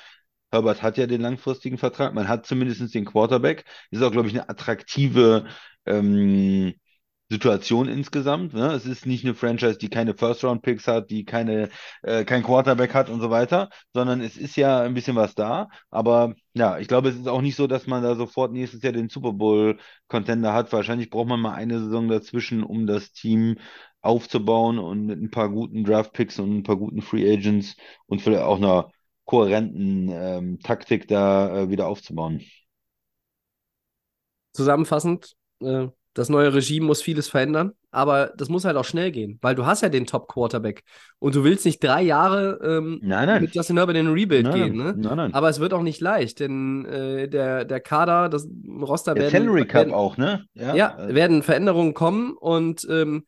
Herbert 0.52 0.82
hat 0.84 0.98
ja 0.98 1.08
den 1.08 1.22
langfristigen 1.22 1.78
Vertrag, 1.78 2.14
man 2.14 2.28
hat 2.28 2.46
zumindest 2.46 2.94
den 2.94 3.06
Quarterback. 3.06 3.66
Ist 3.92 4.04
auch, 4.04 4.12
glaube 4.12 4.28
ich, 4.28 4.34
eine 4.34 4.50
attraktive 4.50 5.46
ähm, 5.86 6.74
Situation 7.30 7.88
insgesamt. 7.88 8.54
Ne? 8.54 8.72
Es 8.72 8.86
ist 8.86 9.06
nicht 9.06 9.26
eine 9.26 9.36
Franchise, 9.36 9.78
die 9.78 9.90
keine 9.90 10.14
First-Round-Picks 10.14 10.88
hat, 10.88 11.10
die 11.10 11.26
keine, 11.26 11.70
äh, 12.04 12.24
kein 12.24 12.44
Quarterback 12.44 12.94
hat 12.94 13.10
und 13.10 13.20
so 13.20 13.30
weiter, 13.30 13.70
sondern 13.94 14.22
es 14.22 14.38
ist 14.38 14.56
ja 14.56 14.82
ein 14.82 14.94
bisschen 14.94 15.16
was 15.16 15.36
da. 15.36 15.70
Aber 15.90 16.36
ja, 16.54 16.80
ich 16.80 16.88
glaube, 16.88 17.10
es 17.10 17.16
ist 17.16 17.28
auch 17.28 17.42
nicht 17.42 17.56
so, 17.56 17.68
dass 17.68 17.86
man 17.88 18.04
da 18.04 18.16
sofort 18.16 18.54
nächstes 18.54 18.82
Jahr 18.82 18.94
den 18.94 19.10
Super 19.10 19.34
Bowl-Contender 19.34 20.54
hat. 20.54 20.72
Wahrscheinlich 20.72 21.10
braucht 21.10 21.28
man 21.28 21.42
mal 21.42 21.54
eine 21.54 21.80
Saison 21.80 22.08
dazwischen, 22.08 22.64
um 22.64 22.88
das 22.88 23.12
Team 23.12 23.58
aufzubauen 24.02 24.80
und 24.80 25.06
mit 25.06 25.22
ein 25.22 25.32
paar 25.32 25.50
guten 25.50 25.84
Draft-Picks 25.84 26.40
und 26.40 26.60
ein 26.60 26.64
paar 26.64 26.78
guten 26.78 27.02
Free 27.02 27.30
Agents 27.32 27.76
und 28.06 28.22
vielleicht 28.22 28.44
auch 28.44 28.58
einer 28.58 28.90
kohärenten 29.26 30.10
ähm, 30.10 30.60
Taktik 30.60 31.08
da 31.10 31.64
äh, 31.64 31.70
wieder 31.70 31.88
aufzubauen. 31.88 32.42
Zusammenfassend, 34.54 35.36
äh, 35.62 35.88
das 36.18 36.30
neue 36.30 36.52
Regime 36.52 36.86
muss 36.88 37.02
vieles 37.02 37.28
verändern, 37.28 37.74
aber 37.92 38.34
das 38.36 38.50
muss 38.50 38.66
halt 38.66 38.76
auch 38.76 38.86
schnell 38.86 39.12
gehen, 39.12 39.38
weil 39.42 39.54
du 39.54 39.68
hast 39.68 39.82
ja 39.82 39.90
den 39.90 40.08
Top-Quarterback 40.08 40.84
und 41.20 41.36
du 41.36 41.44
willst 41.44 41.64
nicht 41.64 41.84
drei 41.84 42.02
Jahre 42.02 42.60
ähm, 42.64 43.00
Nein, 43.04 43.28
nein. 43.28 43.42
mit 43.44 43.54
Justin 43.54 43.78
Herbert 43.78 43.98
in 43.98 44.08
den 44.08 44.14
Rebuild 44.16 44.46
Nein, 44.46 44.56
gehen, 44.56 44.78
ne? 44.78 44.96
nein, 44.98 45.16
nein. 45.16 45.34
Aber 45.36 45.50
es 45.50 45.60
wird 45.60 45.74
auch 45.74 45.84
nicht 45.84 46.02
leicht, 46.02 46.40
denn 46.40 46.86
äh, 46.86 47.28
der, 47.30 47.66
der 47.66 47.80
Kader, 47.82 48.30
das 48.30 48.48
Roster 48.82 49.14
Der 49.14 49.32
werden, 49.32 49.46
Salary 49.46 49.66
Cap 49.68 49.82
werden, 49.82 49.94
auch, 49.94 50.18
ne? 50.18 50.46
ja, 50.56 50.98
äh, 50.98 51.14
werden 51.14 51.44
Veränderungen 51.44 51.94
kommen 51.94 52.34
und 52.34 52.88
ähm, 52.90 53.26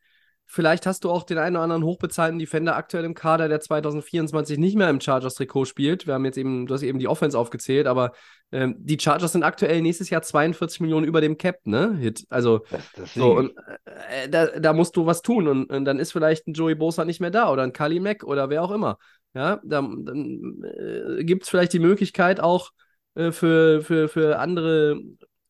vielleicht 0.50 0.84
hast 0.84 1.04
du 1.04 1.10
auch 1.10 1.22
den 1.22 1.38
einen 1.38 1.54
oder 1.54 1.62
anderen 1.62 1.84
hochbezahlten 1.84 2.38
Defender 2.40 2.74
aktuell 2.74 3.04
im 3.04 3.14
Kader, 3.14 3.48
der 3.48 3.60
2024 3.60 4.58
nicht 4.58 4.76
mehr 4.76 4.90
im 4.90 5.00
Chargers-Trikot 5.00 5.64
spielt. 5.64 6.08
Wir 6.08 6.14
haben 6.14 6.24
jetzt 6.24 6.38
eben, 6.38 6.66
du 6.66 6.74
hast 6.74 6.82
eben 6.82 6.98
die 6.98 7.06
Offense 7.06 7.38
aufgezählt, 7.38 7.86
aber 7.86 8.12
ähm, 8.50 8.74
die 8.78 8.98
Chargers 8.98 9.32
sind 9.32 9.44
aktuell 9.44 9.80
nächstes 9.80 10.10
Jahr 10.10 10.22
42 10.22 10.80
Millionen 10.80 11.06
über 11.06 11.20
dem 11.20 11.38
Cap, 11.38 11.64
ne? 11.64 11.96
Hit. 11.96 12.26
Also 12.30 12.64
das, 12.70 12.92
das 12.96 13.14
so, 13.14 13.36
und 13.36 13.52
äh, 13.84 14.28
da, 14.28 14.46
da 14.46 14.72
musst 14.72 14.96
du 14.96 15.06
was 15.06 15.22
tun 15.22 15.46
und, 15.46 15.70
und 15.70 15.84
dann 15.84 16.00
ist 16.00 16.10
vielleicht 16.10 16.48
ein 16.48 16.54
Joey 16.54 16.74
Bosa 16.74 17.04
nicht 17.04 17.20
mehr 17.20 17.30
da 17.30 17.52
oder 17.52 17.62
ein 17.62 17.72
Kali 17.72 18.00
Mack 18.00 18.24
oder 18.24 18.50
wer 18.50 18.64
auch 18.64 18.72
immer. 18.72 18.98
Ja, 19.34 19.60
dann, 19.62 20.04
dann 20.04 20.62
äh, 20.64 21.24
gibt 21.24 21.44
es 21.44 21.48
vielleicht 21.48 21.72
die 21.72 21.78
Möglichkeit 21.78 22.40
auch 22.40 22.70
äh, 23.14 23.30
für, 23.30 23.82
für, 23.82 24.08
für 24.08 24.40
andere 24.40 25.00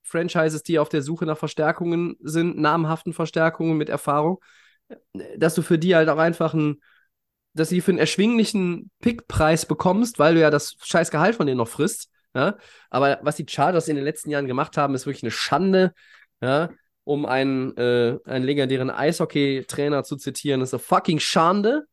Franchises, 0.03 0.63
die 0.63 0.79
auf 0.79 0.91
der 0.91 1.01
Suche 1.01 1.25
nach 1.25 1.39
Verstärkungen 1.39 2.17
sind, 2.21 2.59
namhaften 2.59 3.15
Verstärkungen 3.15 3.79
mit 3.79 3.89
Erfahrung, 3.89 4.41
dass 5.37 5.55
du 5.55 5.63
für 5.63 5.79
die 5.79 5.95
halt 5.95 6.09
auch 6.09 6.19
einfach 6.19 6.55
ein, 6.55 6.81
dass 7.55 7.71
die 7.71 7.81
für 7.81 7.91
einen 7.91 7.99
erschwinglichen 7.99 8.91
Pickpreis 9.01 9.67
bekommst, 9.67 10.19
weil 10.19 10.35
du 10.35 10.41
ja 10.41 10.51
das 10.51 10.77
scheiß 10.83 11.11
Gehalt 11.11 11.35
von 11.35 11.47
denen 11.47 11.59
noch 11.59 11.69
frisst. 11.69 12.11
Ja? 12.35 12.57
Aber 12.91 13.19
was 13.23 13.37
die 13.37 13.47
Chargers 13.49 13.89
in 13.89 13.97
den 13.97 14.05
letzten 14.05 14.31
Jahren 14.31 14.47
gemacht 14.47 14.77
haben, 14.77 14.95
ist 14.95 15.07
wirklich 15.07 15.25
eine 15.25 15.33
Schande. 15.33 15.93
Ja? 16.41 16.71
Um 17.05 17.27
einen, 17.27 17.77
äh, 17.77 18.19
einen 18.25 18.45
legendären 18.45 18.91
Eishockey-Trainer 18.91 20.05
zu 20.05 20.17
zitieren, 20.17 20.61
ist 20.61 20.75
eine 20.75 20.81
fucking 20.81 21.19
Schande. 21.19 21.87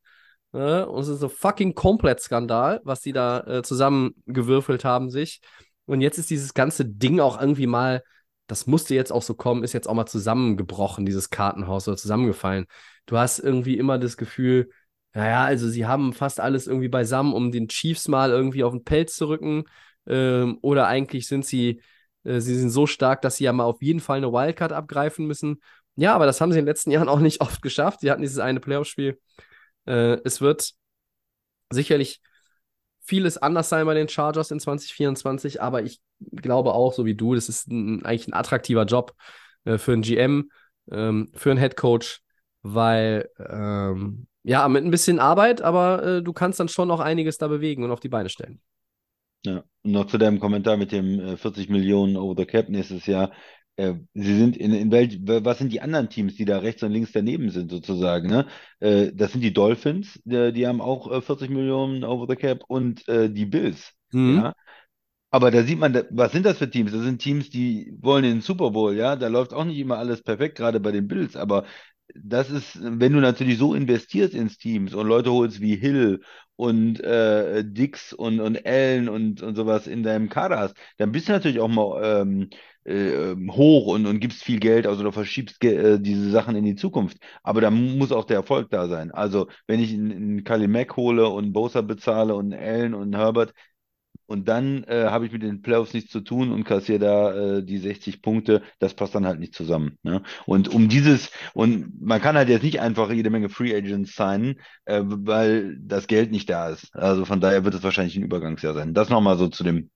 Ja? 0.54 0.84
Und 0.84 1.02
es 1.02 1.08
ist 1.08 1.24
ein 1.24 1.30
fucking 1.30 1.74
Komplett-Skandal, 1.74 2.82
was 2.84 3.02
die 3.02 3.14
da 3.14 3.40
äh, 3.42 3.64
zusammengewürfelt 3.64 4.86
haben 4.86 5.10
sich. 5.10 5.42
Und 5.86 6.02
jetzt 6.02 6.18
ist 6.18 6.30
dieses 6.30 6.54
ganze 6.54 6.86
Ding 6.86 7.20
auch 7.20 7.40
irgendwie 7.40 7.68
mal, 7.68 8.04
das 8.48 8.68
musste 8.68 8.96
jetzt 8.96 9.12
auch 9.12 9.22
so 9.22 9.34
kommen, 9.36 9.64
ist 9.64 9.74
jetzt 9.74 9.88
auch 9.88 9.94
mal 9.94 10.06
zusammengebrochen, 10.06 11.06
dieses 11.06 11.30
Kartenhaus 11.30 11.88
oder 11.88 11.98
zusammengefallen. 11.98 12.66
Du 13.06 13.18
hast 13.18 13.40
irgendwie 13.40 13.78
immer 13.78 13.98
das 14.00 14.18
Gefühl, 14.18 14.70
naja, 15.14 15.44
also 15.46 15.68
sie 15.70 15.86
haben 15.86 16.14
fast 16.14 16.40
alles 16.40 16.68
irgendwie 16.68 16.90
beisammen, 16.90 17.34
um 17.34 17.52
den 17.52 17.68
Chiefs 17.68 18.08
mal 18.08 18.30
irgendwie 18.32 18.64
auf 18.64 18.74
den 18.74 18.84
Pelz 18.84 19.16
zu 19.16 19.28
rücken. 19.28 19.64
Ähm, 20.08 20.60
oder 20.62 20.88
eigentlich 20.88 21.28
sind 21.28 21.46
sie, 21.46 21.82
äh, 22.24 22.40
sie 22.40 22.56
sind 22.56 22.70
so 22.70 22.88
stark, 22.88 23.22
dass 23.22 23.38
sie 23.38 23.46
ja 23.46 23.54
mal 23.54 23.64
auf 23.66 23.82
jeden 23.82 24.00
Fall 24.00 24.18
eine 24.18 24.32
Wildcard 24.32 24.72
abgreifen 24.74 25.26
müssen. 25.28 25.62
Ja, 25.96 26.14
aber 26.14 26.26
das 26.26 26.40
haben 26.40 26.52
sie 26.52 26.60
in 26.60 26.66
den 26.66 26.70
letzten 26.70 26.92
Jahren 26.92 27.10
auch 27.10 27.20
nicht 27.20 27.42
oft 27.42 27.62
geschafft. 27.62 28.02
Sie 28.02 28.12
hatten 28.12 28.22
dieses 28.22 28.40
eine 28.40 28.60
Playoff-Spiel. 28.60 29.20
Äh, 29.86 30.20
es 30.24 30.42
wird 30.42 30.74
sicherlich 31.72 32.22
vieles 33.08 33.38
anders 33.38 33.70
sein 33.70 33.86
bei 33.86 33.94
den 33.94 34.10
Chargers 34.10 34.52
in 34.52 34.60
2024, 34.60 35.62
aber 35.62 35.82
ich 35.82 36.02
glaube 36.34 36.74
auch, 36.74 36.94
so 36.94 37.06
wie 37.06 37.16
du, 37.16 37.36
das 37.36 37.50
ist 37.50 37.68
ein, 37.68 38.04
eigentlich 38.06 38.28
ein 38.28 38.34
attraktiver 38.34 38.84
Job 38.86 39.16
äh, 39.64 39.78
für 39.78 39.94
einen 39.94 40.02
GM, 40.02 40.52
ähm, 40.92 41.30
für 41.34 41.52
einen 41.52 41.60
Head 41.60 41.78
Coach, 41.78 42.22
weil 42.62 43.30
ähm, 43.40 44.28
ja, 44.44 44.68
mit 44.68 44.84
ein 44.84 44.92
bisschen 44.92 45.20
Arbeit, 45.20 45.62
aber 45.62 46.04
äh, 46.04 46.24
du 46.24 46.34
kannst 46.34 46.60
dann 46.60 46.70
schon 46.70 46.92
auch 46.92 47.00
einiges 47.00 47.38
da 47.38 47.48
bewegen 47.48 47.84
und 47.84 47.92
auf 47.92 48.00
die 48.00 48.10
Beine 48.10 48.30
stellen. 48.30 48.62
Ja, 49.46 49.64
und 49.84 49.92
noch 49.92 50.08
zu 50.08 50.18
deinem 50.18 50.40
Kommentar 50.40 50.78
mit 50.78 50.92
dem 50.92 51.20
äh, 51.20 51.38
40 51.38 51.70
Millionen 51.70 52.18
over 52.18 52.36
the 52.38 52.46
cap 52.46 52.70
nächstes 52.70 53.06
Jahr. 53.06 53.32
Äh, 53.78 53.96
sie 54.14 54.38
sind 54.38 54.58
in, 54.58 54.74
in 54.74 54.92
welch, 54.92 55.20
was 55.24 55.60
sind 55.60 55.72
die 55.74 55.82
anderen 55.82 56.10
Teams, 56.10 56.36
die 56.36 56.46
da 56.46 56.60
rechts 56.60 56.84
und 56.84 56.92
links 56.92 57.12
daneben 57.14 57.52
sind, 57.52 57.72
sozusagen, 57.72 58.28
ne? 58.30 58.48
Äh, 58.80 59.12
das 59.14 59.32
sind 59.34 59.42
die 59.42 59.54
Dolphins, 59.54 60.20
die, 60.26 60.52
die 60.54 60.68
haben 60.68 60.82
auch 60.82 61.12
äh, 61.12 61.22
40 61.22 61.50
Millionen 61.52 62.04
over 62.04 62.26
the 62.30 62.36
cap 62.36 62.64
und 62.68 63.08
äh, 63.08 63.30
die 63.30 63.46
Bills, 63.46 63.94
Mhm. 64.12 64.38
ja. 64.38 64.54
Aber 65.32 65.52
da 65.52 65.64
sieht 65.64 65.78
man, 65.80 65.94
was 66.12 66.32
sind 66.32 66.46
das 66.46 66.58
für 66.58 66.70
Teams? 66.70 66.92
Das 66.92 67.02
sind 67.04 67.22
Teams, 67.22 67.50
die 67.50 67.94
wollen 68.02 68.24
in 68.24 68.32
den 68.38 68.42
Super 68.42 68.72
Bowl, 68.72 68.96
ja. 68.96 69.16
Da 69.16 69.28
läuft 69.28 69.54
auch 69.54 69.66
nicht 69.66 69.78
immer 69.80 69.98
alles 69.98 70.24
perfekt, 70.24 70.58
gerade 70.58 70.80
bei 70.80 70.92
den 70.92 71.08
Bills. 71.08 71.36
Aber 71.36 71.66
das 72.16 72.50
ist, 72.50 72.80
wenn 72.82 73.14
du 73.14 73.20
natürlich 73.20 73.58
so 73.58 73.74
investierst 73.76 74.34
ins 74.34 74.58
Teams 74.58 74.94
und 74.94 75.08
Leute 75.08 75.32
holst 75.32 75.60
wie 75.62 75.76
Hill 75.76 76.22
und 76.58 77.00
äh, 77.02 77.64
Dix 77.66 78.12
und, 78.14 78.42
und 78.42 78.66
Allen 78.66 79.08
und, 79.10 79.42
und 79.42 79.56
sowas 79.56 79.88
in 79.88 80.04
deinem 80.04 80.30
Kader 80.30 80.60
hast, 80.60 80.76
dann 80.98 81.12
bist 81.14 81.30
du 81.30 81.32
natürlich 81.34 81.60
auch 81.62 81.70
mal 81.70 82.02
ähm, 82.04 82.50
äh, 82.84 83.36
hoch 83.52 83.88
und, 83.88 84.06
und 84.06 84.20
gibst 84.20 84.44
viel 84.44 84.60
Geld, 84.60 84.88
also 84.88 85.04
du 85.04 85.12
verschiebst 85.12 85.64
äh, 85.64 86.00
diese 86.00 86.30
Sachen 86.32 86.56
in 86.56 86.66
die 86.66 86.76
Zukunft. 86.76 87.18
Aber 87.44 87.62
da 87.62 87.70
muss 87.72 88.12
auch 88.12 88.26
der 88.26 88.38
Erfolg 88.38 88.70
da 88.70 88.88
sein. 88.88 89.12
Also, 89.12 89.48
wenn 89.68 89.80
ich 89.80 89.94
einen, 89.94 90.44
Kali 90.44 90.68
Mack 90.68 90.96
hole 90.98 91.28
und 91.30 91.54
Bosa 91.54 91.82
bezahle 91.82 92.36
und 92.36 92.54
Allen 92.54 92.94
und 92.94 93.16
Herbert, 93.16 93.54
und 94.28 94.48
dann 94.48 94.84
äh, 94.84 95.06
habe 95.06 95.26
ich 95.26 95.32
mit 95.32 95.42
den 95.42 95.62
Playoffs 95.62 95.94
nichts 95.94 96.12
zu 96.12 96.22
tun 96.22 96.52
und 96.52 96.64
kassiere 96.66 97.00
da 97.00 97.58
äh, 97.58 97.64
die 97.64 97.78
60 97.78 98.22
Punkte. 98.22 98.62
Das 98.80 98.94
passt 98.94 99.16
dann 99.16 99.26
halt 99.26 99.40
nicht 99.40 99.56
zusammen. 99.56 99.98
Ne? 100.04 100.22
Und 100.46 100.68
um 100.74 100.90
dieses, 100.90 101.32
und 101.54 102.02
man 102.02 102.22
kann 102.22 102.36
halt 102.36 102.50
jetzt 102.50 102.64
nicht 102.64 102.80
einfach 102.82 103.10
jede 103.12 103.30
Menge 103.30 103.50
Free 103.50 103.76
Agents 103.76 104.16
signen, 104.16 104.60
äh, 104.86 105.02
weil 105.06 105.78
das 105.80 106.08
Geld 106.08 106.32
nicht 106.32 106.50
da 106.50 106.70
ist. 106.70 106.94
Also 106.96 107.26
von 107.26 107.42
daher 107.42 107.64
wird 107.66 107.74
es 107.74 107.84
wahrscheinlich 107.84 108.16
ein 108.18 108.24
Übergangsjahr 108.24 108.74
sein. 108.74 108.94
Das 108.94 109.10
nochmal 109.10 109.38
so 109.38 109.48
zu 109.48 109.64
dem 109.64 109.90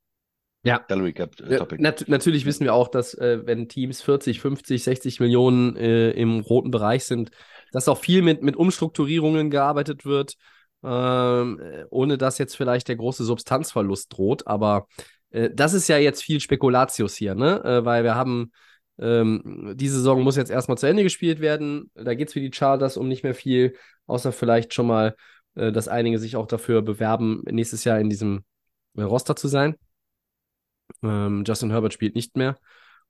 Ja. 0.63 0.85
Salary 0.87 1.13
Cap 1.13 1.39
äh, 1.41 1.57
Topic. 1.57 1.81
nat 1.81 2.05
natürlich 2.07 2.45
wissen 2.45 2.63
wir 2.65 2.73
auch, 2.73 2.87
dass 2.87 3.13
äh, 3.15 3.39
wenn 3.45 3.67
Teams 3.67 4.01
40, 4.01 4.39
50, 4.41 4.83
60 4.83 5.19
Millionen 5.19 5.75
äh, 5.75 6.11
im 6.11 6.39
roten 6.39 6.71
Bereich 6.71 7.03
sind, 7.05 7.31
dass 7.71 7.87
auch 7.87 7.97
viel 7.97 8.21
mit, 8.21 8.43
mit 8.43 8.55
Umstrukturierungen 8.55 9.49
gearbeitet 9.49 10.05
wird. 10.05 10.35
Ähm, 10.83 11.61
ohne 11.89 12.17
dass 12.17 12.37
jetzt 12.37 12.55
vielleicht 12.55 12.87
der 12.87 12.95
große 12.95 13.23
Substanzverlust 13.23 14.15
droht. 14.15 14.47
Aber 14.47 14.87
äh, 15.31 15.49
das 15.53 15.73
ist 15.73 15.87
ja 15.87 15.97
jetzt 15.97 16.23
viel 16.23 16.39
Spekulatius 16.39 17.15
hier, 17.15 17.35
ne? 17.35 17.63
Äh, 17.63 17.85
weil 17.85 18.03
wir 18.03 18.15
haben, 18.15 18.51
ähm, 18.99 19.73
die 19.75 19.89
Saison 19.89 20.21
muss 20.23 20.35
jetzt 20.37 20.51
erstmal 20.51 20.77
zu 20.77 20.87
Ende 20.87 21.03
gespielt 21.03 21.39
werden. 21.41 21.91
Da 21.95 22.13
geht 22.15 22.27
es 22.29 22.33
für 22.33 22.41
die 22.41 22.51
Chargers 22.53 22.97
um 22.97 23.07
nicht 23.07 23.23
mehr 23.23 23.35
viel, 23.35 23.75
außer 24.07 24.31
vielleicht 24.31 24.73
schon 24.73 24.87
mal, 24.87 25.15
äh, 25.55 25.71
dass 25.71 25.87
einige 25.87 26.19
sich 26.19 26.35
auch 26.35 26.47
dafür 26.47 26.81
bewerben, 26.81 27.43
nächstes 27.49 27.83
Jahr 27.83 27.99
in 27.99 28.09
diesem 28.09 28.43
äh, 28.95 29.03
Roster 29.03 29.35
zu 29.35 29.47
sein. 29.47 29.75
Ähm, 31.03 31.43
Justin 31.45 31.71
Herbert 31.71 31.93
spielt 31.93 32.15
nicht 32.15 32.35
mehr 32.37 32.57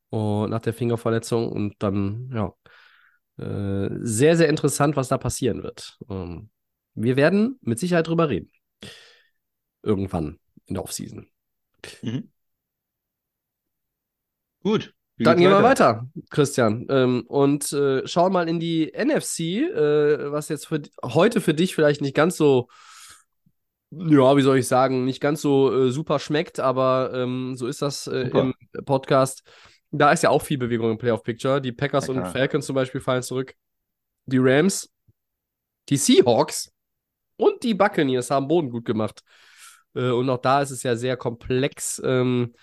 und 0.10 0.49
nach 0.49 0.62
der 0.62 0.73
Fingerverletzung 0.73 1.51
und 1.51 1.75
dann, 1.79 2.29
ja, 2.34 2.53
äh, 3.43 3.89
sehr, 4.01 4.38
sehr 4.38 4.49
interessant, 4.49 4.95
was 4.95 5.07
da 5.07 5.17
passieren 5.17 5.63
wird. 5.63 5.97
Ähm, 6.10 6.49
wir 6.93 7.15
werden 7.15 7.58
mit 7.62 7.80
Sicherheit 7.80 8.08
drüber 8.08 8.30
reden. 8.30 8.51
Irgendwann 9.84 10.39
in 10.65 10.75
der 10.75 10.84
Offseason. 10.84 11.27
Mhm. 12.01 12.32
Gut. 14.63 14.93
Dann 15.17 15.38
gehen 15.38 15.51
wir 15.51 15.62
weiter, 15.62 16.08
Christian. 16.32 16.88
Ähm, 16.89 17.23
und 17.27 17.71
äh, 17.73 18.08
schauen 18.08 18.34
mal 18.34 18.49
in 18.49 18.60
die 18.60 18.91
NFC, 18.91 19.39
äh, 19.39 20.32
was 20.32 20.49
jetzt 20.49 20.67
für, 20.67 20.82
heute 21.04 21.41
für 21.41 21.54
dich 21.54 21.75
vielleicht 21.75 22.01
nicht 22.01 22.15
ganz 22.15 22.38
so, 22.38 22.69
ja, 23.91 24.36
wie 24.36 24.41
soll 24.41 24.58
ich 24.58 24.67
sagen, 24.67 25.06
nicht 25.06 25.21
ganz 25.21 25.41
so 25.41 25.71
äh, 25.73 25.91
super 25.91 26.17
schmeckt, 26.17 26.60
aber 26.60 27.12
ähm, 27.13 27.56
so 27.56 27.67
ist 27.67 27.82
das 27.82 28.08
äh, 28.08 28.30
im 28.30 28.54
Podcast. 28.86 29.43
Da 29.91 30.12
ist 30.12 30.23
ja 30.23 30.30
auch 30.30 30.41
viel 30.41 30.58
Bewegung 30.58 30.91
im 30.91 30.97
Playoff-Picture. 30.97 31.62
Die 31.62 31.73
Packers 31.73 32.08
Ja, 32.08 32.13
und. 32.13 32.27
Falcons 32.27 32.65
zum 32.65 32.75
Beispiel 32.75 33.01
fallen 33.01 33.23
zurück. 33.23 33.54
Die 34.25 34.39
Rams, 34.39 34.89
die 35.89 35.97
Seahawks 35.97 36.70
und 37.41 37.63
die 37.63 37.73
Buccaneers 37.73 38.30
haben 38.30 38.47
Boden 38.47 38.69
gut 38.69 38.86
gemacht. 38.86 39.23
Äh, 39.95 40.12
und 40.12 40.30
auch 40.30 40.38
da 40.38 40.62
ist 40.62 40.71
es 40.71 40.84
ja 40.84 40.95
sehr 40.95 41.17
komplex. 41.17 42.01
Ähm, 42.06 42.54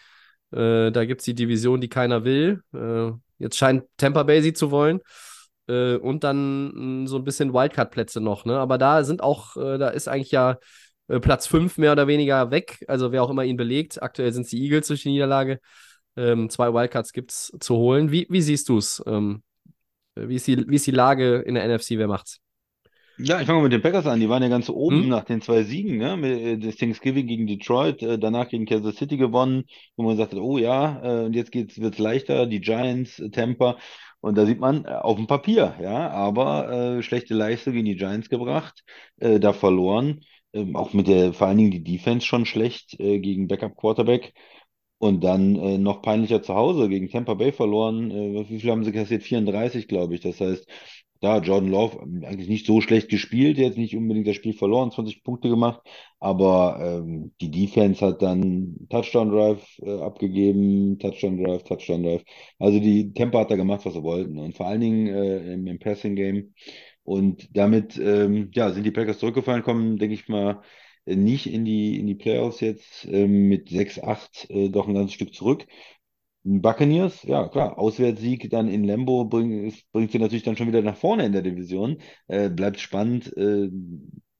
äh, 0.52 0.90
da 0.92 1.04
gibt 1.04 1.20
es 1.20 1.24
die 1.24 1.34
Division, 1.34 1.80
die 1.80 1.88
keiner 1.88 2.24
will. 2.24 2.62
Äh, 2.72 3.10
jetzt 3.38 3.56
scheint 3.58 3.84
Tampa 3.96 4.22
Bay 4.22 4.40
sie 4.40 4.52
zu 4.52 4.70
wollen. 4.70 5.00
Äh, 5.68 5.96
und 5.96 6.22
dann 6.24 7.02
mh, 7.02 7.08
so 7.08 7.16
ein 7.16 7.24
bisschen 7.24 7.52
Wildcard-Plätze 7.52 8.20
noch. 8.20 8.44
Ne? 8.44 8.56
Aber 8.58 8.78
da 8.78 9.02
sind 9.02 9.22
auch, 9.22 9.56
äh, 9.56 9.78
da 9.78 9.88
ist 9.88 10.08
eigentlich 10.08 10.30
ja 10.30 10.58
äh, 11.08 11.18
Platz 11.18 11.48
5 11.48 11.76
mehr 11.78 11.92
oder 11.92 12.06
weniger 12.06 12.50
weg. 12.52 12.84
Also 12.86 13.10
wer 13.10 13.22
auch 13.24 13.30
immer 13.30 13.44
ihn 13.44 13.56
belegt. 13.56 14.00
Aktuell 14.00 14.32
sind 14.32 14.42
es 14.44 14.50
die 14.50 14.62
Eagles 14.62 14.86
durch 14.86 15.02
die 15.02 15.10
Niederlage. 15.10 15.60
Ähm, 16.16 16.50
zwei 16.50 16.72
Wildcards 16.72 17.12
gibt 17.12 17.32
es 17.32 17.52
zu 17.58 17.76
holen. 17.76 18.12
Wie, 18.12 18.26
wie 18.30 18.42
siehst 18.42 18.68
du 18.68 18.78
es? 18.78 19.02
Ähm, 19.06 19.42
wie, 20.14 20.36
ist 20.36 20.46
die, 20.46 20.68
wie 20.68 20.76
ist 20.76 20.86
die 20.86 20.92
Lage 20.92 21.38
in 21.40 21.54
der 21.54 21.64
NFC? 21.64 21.98
Wer 21.98 22.08
macht's? 22.08 22.40
Ja, 23.20 23.40
ich 23.40 23.46
fange 23.46 23.58
mal 23.58 23.64
mit 23.64 23.72
den 23.72 23.82
Packers 23.82 24.06
an. 24.06 24.20
Die 24.20 24.28
waren 24.28 24.42
ja 24.44 24.48
ganz 24.48 24.68
oben 24.70 25.02
Hm? 25.02 25.08
nach 25.08 25.24
den 25.24 25.40
zwei 25.40 25.64
Siegen, 25.64 25.96
ne? 25.98 26.14
Äh, 26.28 26.56
das 26.58 26.76
Thanksgiving 26.76 27.26
gegen 27.26 27.46
Detroit, 27.48 28.00
äh, 28.02 28.16
danach 28.18 28.48
gegen 28.48 28.64
Kansas 28.64 28.96
City 28.96 29.16
gewonnen, 29.16 29.64
wo 29.96 30.04
man 30.04 30.16
sagt, 30.16 30.34
oh 30.34 30.56
ja, 30.56 31.22
äh, 31.22 31.24
und 31.26 31.34
jetzt 31.34 31.50
geht's, 31.50 31.80
wird's 31.80 31.98
leichter, 31.98 32.46
die 32.46 32.60
Giants, 32.60 33.20
Tampa. 33.32 33.76
Und 34.20 34.36
da 34.38 34.46
sieht 34.46 34.60
man 34.60 34.86
auf 34.86 35.16
dem 35.16 35.26
Papier, 35.26 35.74
ja, 35.80 36.10
aber 36.10 36.98
äh, 36.98 37.02
schlechte 37.02 37.34
Leistung 37.34 37.72
gegen 37.74 37.86
die 37.86 37.96
Giants 37.96 38.28
gebracht, 38.28 38.84
äh, 39.18 39.40
da 39.40 39.52
verloren. 39.52 40.20
Ähm, 40.52 40.76
auch 40.76 40.92
mit 40.92 41.08
der, 41.08 41.32
vor 41.34 41.46
allen 41.48 41.58
Dingen 41.58 41.70
die 41.72 41.84
Defense 41.84 42.24
schon 42.26 42.46
schlecht 42.46 42.98
äh, 43.00 43.18
gegen 43.20 43.48
Backup 43.48 43.76
Quarterback. 43.76 44.32
Und 45.00 45.22
dann 45.22 45.54
äh, 45.56 45.78
noch 45.78 46.02
peinlicher 46.02 46.42
zu 46.42 46.54
Hause 46.54 46.88
gegen 46.88 47.08
Tampa 47.08 47.34
Bay 47.34 47.52
verloren. 47.52 48.10
Äh, 48.10 48.48
wie 48.50 48.58
viel 48.60 48.70
haben 48.70 48.82
sie 48.84 48.90
kassiert? 48.92 49.22
34, 49.22 49.86
glaube 49.86 50.14
ich. 50.16 50.20
Das 50.22 50.40
heißt, 50.40 50.66
da 51.20 51.38
Jordan 51.38 51.70
Love 51.70 52.00
eigentlich 52.02 52.48
nicht 52.48 52.66
so 52.66 52.80
schlecht 52.80 53.08
gespielt, 53.08 53.58
jetzt 53.58 53.78
nicht 53.78 53.96
unbedingt 53.96 54.26
das 54.26 54.36
Spiel 54.36 54.52
verloren, 54.52 54.90
20 54.90 55.24
Punkte 55.24 55.48
gemacht, 55.48 55.80
aber 56.20 57.02
ähm, 57.04 57.32
die 57.40 57.50
Defense 57.50 58.04
hat 58.04 58.22
dann 58.22 58.76
Touchdown 58.88 59.30
Drive 59.30 59.78
äh, 59.82 60.00
abgegeben, 60.00 60.98
Touchdown 60.98 61.42
Drive, 61.42 61.64
Touchdown 61.64 62.02
Drive. 62.02 62.24
Also 62.58 62.78
die 62.80 63.12
Tampa 63.12 63.40
hat 63.40 63.50
da 63.50 63.56
gemacht, 63.56 63.84
was 63.84 63.94
sie 63.94 64.02
wollten 64.02 64.38
und 64.38 64.56
vor 64.56 64.66
allen 64.66 64.80
Dingen 64.80 65.06
äh, 65.08 65.52
im, 65.54 65.66
im 65.66 65.78
Passing 65.78 66.14
Game. 66.16 66.54
Und 67.04 67.56
damit 67.56 67.96
ähm, 67.98 68.50
ja, 68.54 68.70
sind 68.70 68.84
die 68.84 68.90
Packers 68.90 69.18
zurückgefallen, 69.18 69.62
kommen, 69.62 69.96
denke 69.98 70.14
ich 70.14 70.28
mal, 70.28 70.60
äh, 71.06 71.16
nicht 71.16 71.46
in 71.46 71.64
die, 71.64 71.98
in 71.98 72.06
die 72.06 72.14
Playoffs 72.14 72.60
jetzt 72.60 73.06
ähm, 73.10 73.48
mit 73.48 73.70
6-8 73.70 74.50
äh, 74.50 74.68
doch 74.68 74.86
ein 74.88 74.94
ganzes 74.94 75.14
Stück 75.14 75.34
zurück. 75.34 75.66
Buccaneers, 76.48 77.22
ja 77.24 77.48
klar, 77.48 77.78
Auswärtssieg 77.78 78.48
dann 78.50 78.68
in 78.68 78.84
Lambeau 78.84 79.24
bring, 79.24 79.72
bringt 79.92 80.12
sie 80.12 80.18
natürlich 80.18 80.44
dann 80.44 80.56
schon 80.56 80.68
wieder 80.68 80.82
nach 80.82 80.96
vorne 80.96 81.26
in 81.26 81.32
der 81.32 81.42
Division. 81.42 81.98
Äh, 82.26 82.48
bleibt 82.48 82.80
spannend. 82.80 83.36
Äh, 83.36 83.68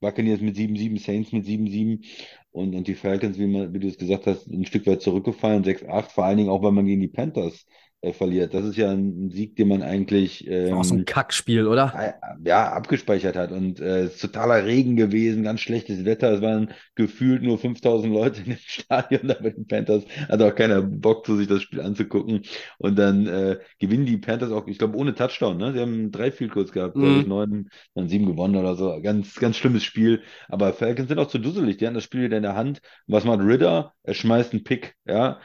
Buccaneers 0.01 0.41
mit 0.41 0.57
7-7, 0.57 0.99
Saints 0.99 1.33
mit 1.33 1.45
7-7 1.45 2.05
und, 2.51 2.75
und 2.75 2.87
die 2.87 2.95
Falcons, 2.95 3.39
wie, 3.39 3.47
man, 3.47 3.75
wie 3.75 3.81
du 3.81 3.89
es 3.89 3.99
gesagt 3.99 4.27
hast, 4.27 4.47
ein 4.47 4.65
Stück 4.65 4.87
weit 4.87 5.03
zurückgefallen, 5.03 5.65
6-8, 5.65 6.13
vor 6.13 6.25
allen 6.25 6.39
Dingen 6.39 6.51
auch, 6.51 6.63
weil 6.63 6.73
man 6.73 6.87
gegen 6.87 7.01
die 7.01 7.09
Panthers 7.09 7.67
äh, 8.01 8.13
verliert. 8.13 8.55
Das 8.55 8.65
ist 8.65 8.77
ja 8.77 8.91
ein 8.91 9.31
Sieg, 9.31 9.57
den 9.57 9.69
man 9.69 9.83
eigentlich 9.83 10.47
Auch 10.71 10.85
so 10.85 10.95
ein 10.95 11.05
ähm, 11.05 11.05
Kackspiel, 11.05 11.67
oder? 11.67 12.01
äh, 12.01 12.13
ja, 12.45 12.73
abgespeichert 12.73 13.37
hat. 13.37 13.53
Und 13.53 13.81
äh, 13.81 14.03
es 14.05 14.15
ist 14.17 14.21
totaler 14.23 14.65
Regen 14.67 14.97
gewesen, 14.97 15.43
ganz 15.45 15.61
schlechtes 15.61 16.05
Wetter. 16.05 16.33
Es 16.33 16.43
waren 16.43 16.73
gefühlt 16.97 17.43
nur 17.43 17.59
5000 17.59 18.13
Leute 18.13 18.41
in 18.43 18.47
dem 18.51 18.59
Stadion 18.67 19.29
da 19.29 19.35
bei 19.43 19.51
den 19.51 19.67
Panthers. 19.67 20.05
Hatte 20.29 20.47
auch 20.47 20.55
keiner 20.55 20.83
Bock, 20.83 21.25
zu 21.27 21.37
sich 21.37 21.49
das 21.49 21.63
Spiel 21.63 21.81
anzugucken. 21.81 22.43
Und 22.79 22.97
dann 22.99 23.27
äh, 23.27 23.59
gewinnen 23.79 24.07
die 24.07 24.19
Panthers 24.19 24.53
auch, 24.53 24.67
ich 24.69 24.79
glaube, 24.79 24.97
ohne 24.99 25.15
Touchdown. 25.15 25.57
Ne? 25.59 25.73
Sie 25.73 25.81
haben 25.81 26.11
drei 26.13 26.31
Field 26.33 26.53
Goals 26.53 26.73
gehabt, 26.73 26.99
glaube 26.99 27.21
ich, 27.21 27.25
Mhm. 27.25 27.29
neun, 27.29 27.69
dann 27.95 28.09
sieben 28.09 28.27
gewonnen 28.27 28.57
oder 28.57 28.77
so. 28.77 29.01
Ganz, 29.03 29.35
ganz 29.37 29.57
schlimmes 29.57 29.85
Spiel. 29.85 30.23
Aber 30.49 30.73
Falcons 30.75 31.09
sind 31.09 31.19
auch 31.19 31.29
zu 31.29 31.39
dusselig. 31.39 31.79
Die 31.79 31.87
haben 31.87 31.95
das 31.95 32.05
Spiel 32.05 32.23
wieder 32.25 32.37
in 32.37 32.43
der 32.43 32.57
Hand. 32.57 32.81
Was 33.07 33.25
macht 33.25 33.41
Ridder? 33.41 33.95
Er 34.03 34.15
schmeißt 34.15 34.53
einen 34.53 34.65
Pick, 34.65 34.95
ja. 35.07 35.41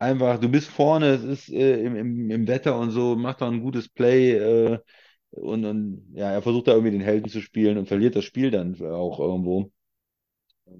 Einfach, 0.00 0.38
du 0.38 0.48
bist 0.48 0.68
vorne, 0.68 1.06
es 1.14 1.24
ist 1.24 1.48
äh, 1.50 1.82
im, 1.82 1.96
im, 1.96 2.30
im 2.30 2.46
Wetter 2.46 2.78
und 2.78 2.92
so, 2.92 3.16
macht 3.16 3.40
doch 3.40 3.48
ein 3.50 3.60
gutes 3.62 3.88
Play. 3.88 4.32
Äh, 4.36 4.78
und, 5.30 5.64
und 5.64 6.06
ja, 6.14 6.30
er 6.32 6.42
versucht 6.42 6.68
da 6.68 6.72
irgendwie 6.72 6.92
den 6.92 7.00
Helden 7.00 7.28
zu 7.30 7.40
spielen 7.42 7.78
und 7.78 7.86
verliert 7.88 8.16
das 8.16 8.24
Spiel 8.24 8.50
dann 8.50 8.80
auch 8.82 9.18
irgendwo. 9.20 9.72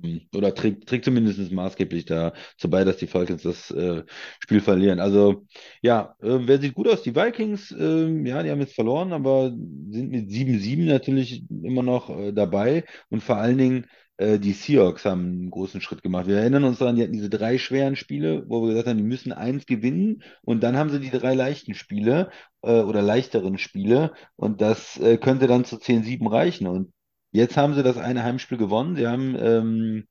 Ähm, 0.05 0.23
Oder 0.35 0.55
trägt, 0.55 0.89
trägt 0.89 1.05
zumindest 1.05 1.51
maßgeblich 1.53 2.05
dazu 2.07 2.69
bei, 2.71 2.85
dass 2.85 2.99
die 2.99 3.07
Falcons 3.07 3.43
das 3.43 3.71
äh, 3.71 4.05
Spiel 4.41 4.61
verlieren. 4.61 5.01
Also, 5.01 5.47
ja, 5.83 6.15
äh, 6.21 6.39
wer 6.47 6.61
sieht 6.61 6.75
gut 6.75 6.89
aus? 6.89 7.03
Die 7.03 7.15
Vikings, 7.17 7.71
ähm, 7.73 8.27
ja, 8.27 8.43
die 8.43 8.51
haben 8.51 8.61
jetzt 8.61 8.75
verloren, 8.75 9.13
aber 9.13 9.51
sind 9.51 10.11
mit 10.11 10.31
7-7 10.31 10.87
natürlich 10.87 11.45
immer 11.51 11.83
noch 11.83 12.11
äh, 12.11 12.33
dabei. 12.33 12.85
Und 13.11 13.23
vor 13.23 13.37
allen 13.37 13.59
Dingen 13.59 13.87
äh, 14.19 14.39
die 14.39 14.53
Seahawks 14.53 15.05
haben 15.05 15.23
einen 15.25 15.51
großen 15.51 15.81
Schritt 15.81 16.03
gemacht. 16.03 16.27
Wir 16.27 16.39
erinnern 16.39 16.65
uns 16.65 16.79
daran, 16.79 16.97
die 16.97 17.03
hatten 17.03 17.13
diese 17.13 17.31
drei 17.31 17.59
schweren 17.59 17.97
Spiele, 17.97 18.45
wo 18.49 18.63
wir 18.63 18.69
gesagt 18.71 18.89
haben, 18.89 18.99
die 18.99 19.03
müssen 19.03 19.33
eins 19.33 19.67
gewinnen. 19.67 20.23
Und 20.43 20.63
dann 20.63 20.77
haben 20.77 20.91
sie 20.91 21.01
die 21.01 21.11
drei 21.11 21.35
leichten 21.35 21.75
Spiele 21.75 22.31
äh, 22.63 22.81
oder 22.81 23.03
leichteren 23.03 23.59
Spiele. 23.59 24.13
Und 24.37 24.61
das 24.61 24.99
äh, 24.99 25.19
könnte 25.19 25.47
dann 25.47 25.65
zu 25.65 25.79
10-7 25.79 26.31
reichen. 26.31 26.67
Und 26.67 26.93
Jetzt 27.33 27.57
haben 27.57 27.75
sie 27.75 27.83
das 27.83 27.99
eine 27.99 28.23
Heimspiel 28.25 28.59
gewonnen. 28.59 28.97
Sie 28.97 29.07
haben 29.07 29.37
ähm, 29.39 30.09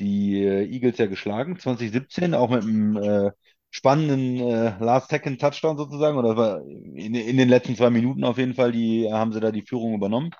die 0.00 0.42
äh, 0.44 0.64
Eagles 0.66 0.98
ja 0.98 1.06
geschlagen, 1.06 1.58
2017, 1.58 2.34
auch 2.34 2.50
mit 2.50 2.62
einem 2.62 2.96
äh, 2.96 3.30
spannenden 3.70 4.38
äh, 4.40 4.78
Last-Second-Touchdown 4.78 5.76
sozusagen. 5.78 6.18
Oder 6.18 6.36
war 6.36 6.62
in, 6.66 7.14
in 7.14 7.36
den 7.36 7.48
letzten 7.48 7.76
zwei 7.76 7.90
Minuten 7.90 8.24
auf 8.24 8.38
jeden 8.38 8.54
Fall, 8.54 8.72
die 8.72 9.10
haben 9.12 9.32
sie 9.32 9.40
da 9.40 9.52
die 9.52 9.62
Führung 9.62 9.94
übernommen. 9.94 10.30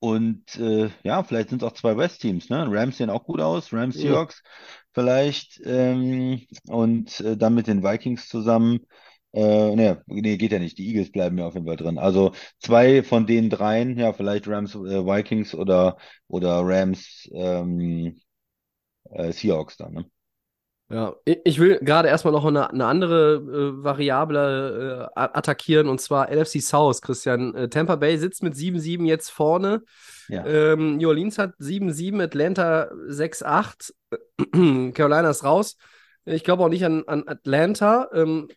Und 0.00 0.56
äh, 0.56 0.90
ja, 1.02 1.22
vielleicht 1.22 1.50
sind 1.50 1.62
es 1.62 1.68
auch 1.68 1.74
zwei 1.74 1.96
West-Teams, 1.96 2.48
ne? 2.48 2.66
Rams 2.68 2.96
sehen 2.98 3.10
auch 3.10 3.24
gut 3.24 3.40
aus, 3.40 3.72
Rams 3.72 3.96
Ja. 3.96 4.00
Seahawks 4.00 4.42
vielleicht. 4.92 5.60
Ähm, 5.64 6.46
und 6.68 7.20
äh, 7.20 7.36
dann 7.36 7.54
mit 7.54 7.66
den 7.66 7.82
Vikings 7.82 8.28
zusammen. 8.28 8.80
Äh, 9.32 9.76
ne, 9.76 10.02
nee, 10.06 10.36
geht 10.38 10.52
ja 10.52 10.58
nicht. 10.58 10.78
Die 10.78 10.88
Eagles 10.88 11.12
bleiben 11.12 11.38
ja 11.38 11.46
auf 11.46 11.54
jeden 11.54 11.66
Fall 11.66 11.76
drin. 11.76 11.98
Also 11.98 12.32
zwei 12.58 13.02
von 13.02 13.26
den 13.26 13.50
dreien, 13.50 13.98
ja, 13.98 14.12
vielleicht 14.12 14.48
Rams, 14.48 14.74
äh, 14.74 14.78
Vikings 15.06 15.54
oder, 15.54 15.98
oder 16.28 16.60
Rams, 16.64 17.28
ähm, 17.32 18.20
äh, 19.10 19.32
Seahawks 19.32 19.76
dann, 19.78 19.94
ne? 19.94 20.10
Ja, 20.90 21.14
ich 21.24 21.60
will 21.60 21.78
gerade 21.78 22.08
erstmal 22.08 22.32
noch 22.32 22.44
eine, 22.44 22.68
eine 22.68 22.84
andere 22.84 23.36
äh, 23.36 23.84
Variable 23.84 25.08
äh, 25.14 25.20
attackieren 25.20 25.88
und 25.88 26.00
zwar 26.00 26.30
NFC 26.30 26.60
South, 26.60 27.00
Christian. 27.00 27.54
Äh, 27.54 27.68
Tampa 27.68 27.94
Bay 27.94 28.18
sitzt 28.18 28.42
mit 28.42 28.54
7-7 28.54 29.04
jetzt 29.04 29.30
vorne. 29.30 29.82
Ja. 30.28 30.44
Ähm, 30.44 30.96
New 30.96 31.08
Orleans 31.08 31.38
hat 31.38 31.54
7-7, 31.60 32.20
Atlanta 32.20 32.90
6-8. 33.08 33.92
Carolina 34.94 35.30
ist 35.30 35.44
raus. 35.44 35.76
Ich 36.24 36.42
glaube 36.42 36.64
auch 36.64 36.68
nicht 36.68 36.84
an, 36.84 37.04
an 37.06 37.22
Atlanta. 37.28 38.08
Ähm, 38.12 38.48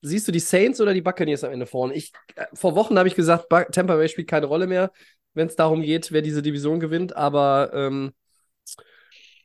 siehst 0.00 0.26
du 0.26 0.32
die 0.32 0.40
Saints 0.40 0.80
oder 0.80 0.94
die 0.94 1.02
Buccaneers 1.02 1.44
am 1.44 1.52
Ende 1.52 1.66
vorne? 1.66 1.92
Ich, 1.92 2.12
äh, 2.36 2.46
vor 2.54 2.74
Wochen 2.74 2.98
habe 2.98 3.08
ich 3.08 3.14
gesagt, 3.14 3.48
Tampa 3.50 3.96
Bay 3.96 4.08
spielt 4.08 4.28
keine 4.28 4.46
Rolle 4.46 4.66
mehr, 4.66 4.92
wenn 5.34 5.46
es 5.46 5.56
darum 5.56 5.82
geht, 5.82 6.10
wer 6.10 6.22
diese 6.22 6.40
Division 6.40 6.80
gewinnt. 6.80 7.14
Aber 7.16 7.70
ähm, 7.74 8.12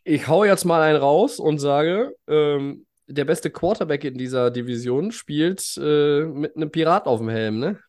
ich 0.07 0.27
hau 0.27 0.45
jetzt 0.45 0.65
mal 0.65 0.81
einen 0.81 0.97
raus 0.97 1.39
und 1.39 1.59
sage, 1.59 2.15
ähm, 2.27 2.85
der 3.07 3.25
beste 3.25 3.49
Quarterback 3.49 4.03
in 4.03 4.17
dieser 4.17 4.51
Division 4.51 5.11
spielt 5.11 5.77
äh, 5.77 6.23
mit 6.23 6.55
einem 6.55 6.71
Pirat 6.71 7.05
auf 7.05 7.19
dem 7.19 7.29
Helm, 7.29 7.59
ne? 7.59 7.79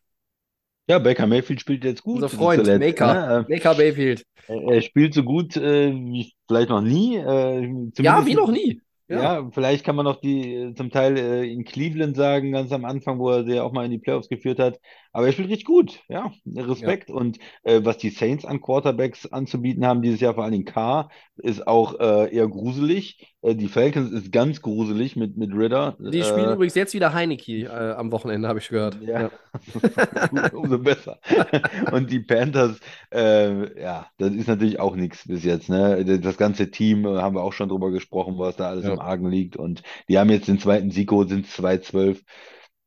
Ja, 0.87 0.97
Baker 0.97 1.27
Mayfield 1.27 1.61
spielt 1.61 1.83
jetzt 1.83 2.01
gut. 2.01 2.15
Unser 2.15 2.29
Freund, 2.29 2.65
zuletzt, 2.65 2.79
Maker, 2.79 3.13
ne? 3.41 3.45
Maker 3.47 3.75
Bayfield. 3.75 4.23
Er, 4.47 4.81
spielt 4.81 5.13
so 5.13 5.23
gut 5.23 5.55
äh, 5.55 5.93
wie 5.93 6.33
vielleicht 6.47 6.69
noch 6.69 6.81
nie. 6.81 7.17
Äh, 7.17 7.91
Ja, 7.99 8.25
wie 8.25 8.33
noch 8.33 8.51
nie. 8.51 8.81
Ja. 9.07 9.21
Ja, 9.23 9.49
vielleicht 9.51 9.83
kann 9.85 9.95
man 9.95 10.05
noch 10.05 10.21
die 10.21 10.73
zum 10.75 10.91
Teil 10.91 11.17
äh, 11.17 11.51
in 11.51 11.63
Cleveland 11.63 12.15
sagen, 12.15 12.51
ganz 12.51 12.71
am 12.71 12.85
Anfang, 12.85 13.17
wo 13.17 13.29
er 13.29 13.43
sie 13.43 13.59
auch 13.59 13.71
mal 13.71 13.85
in 13.85 13.91
die 13.91 13.97
Playoffs 13.97 14.29
geführt 14.29 14.59
hat. 14.59 14.79
Aber 15.11 15.25
er 15.25 15.31
spielt 15.33 15.49
richtig 15.49 15.65
gut, 15.65 15.99
ja, 16.07 16.31
Respekt. 16.55 17.09
Und 17.09 17.39
äh, 17.63 17.81
was 17.83 17.97
die 17.97 18.09
Saints 18.11 18.45
an 18.45 18.61
Quarterbacks 18.61 19.25
anzubieten 19.31 19.85
haben 19.85 20.01
dieses 20.03 20.19
Jahr, 20.19 20.35
vor 20.35 20.43
allem 20.43 20.65
Carr, 20.65 21.09
ist 21.37 21.67
auch 21.67 21.99
äh, 21.99 22.33
eher 22.35 22.47
gruselig. 22.47 23.25
Äh, 23.41 23.55
die 23.55 23.67
Falcons 23.69 24.11
ist 24.11 24.31
ganz 24.31 24.61
gruselig 24.61 25.15
mit, 25.15 25.35
mit 25.35 25.51
Ridder. 25.53 25.95
Die 25.99 26.23
spielen 26.23 26.49
Äh, 26.49 26.53
übrigens 26.53 26.75
jetzt 26.75 26.93
wieder 26.93 27.13
Heineke 27.13 27.63
äh, 27.63 27.93
am 27.93 28.11
Wochenende, 28.11 28.47
habe 28.47 28.59
ich 28.59 28.69
gehört. 28.69 29.01
ja, 29.01 29.31
Gut, 29.73 29.83
umso 30.53 30.77
besser. 30.77 31.19
Und 31.91 32.11
die 32.11 32.19
Panthers, 32.19 32.79
äh, 33.11 33.81
ja, 33.81 34.07
das 34.17 34.31
ist 34.33 34.47
natürlich 34.47 34.79
auch 34.79 34.95
nichts 34.95 35.27
bis 35.27 35.43
jetzt. 35.43 35.69
Ne? 35.69 36.19
Das 36.19 36.37
ganze 36.37 36.69
Team, 36.71 37.05
äh, 37.05 37.17
haben 37.17 37.35
wir 37.35 37.41
auch 37.43 37.53
schon 37.53 37.69
drüber 37.69 37.91
gesprochen, 37.91 38.37
was 38.37 38.57
da 38.57 38.69
alles 38.69 38.85
Ja. 38.85 38.93
im 38.93 38.99
Argen 38.99 39.29
liegt. 39.29 39.57
Und 39.57 39.81
die 40.07 40.19
haben 40.19 40.29
jetzt 40.29 40.47
den 40.47 40.59
zweiten 40.59 40.91
Sieg 40.91 41.09
geholt, 41.09 41.29
sind 41.29 41.47
2-12. 41.47 42.23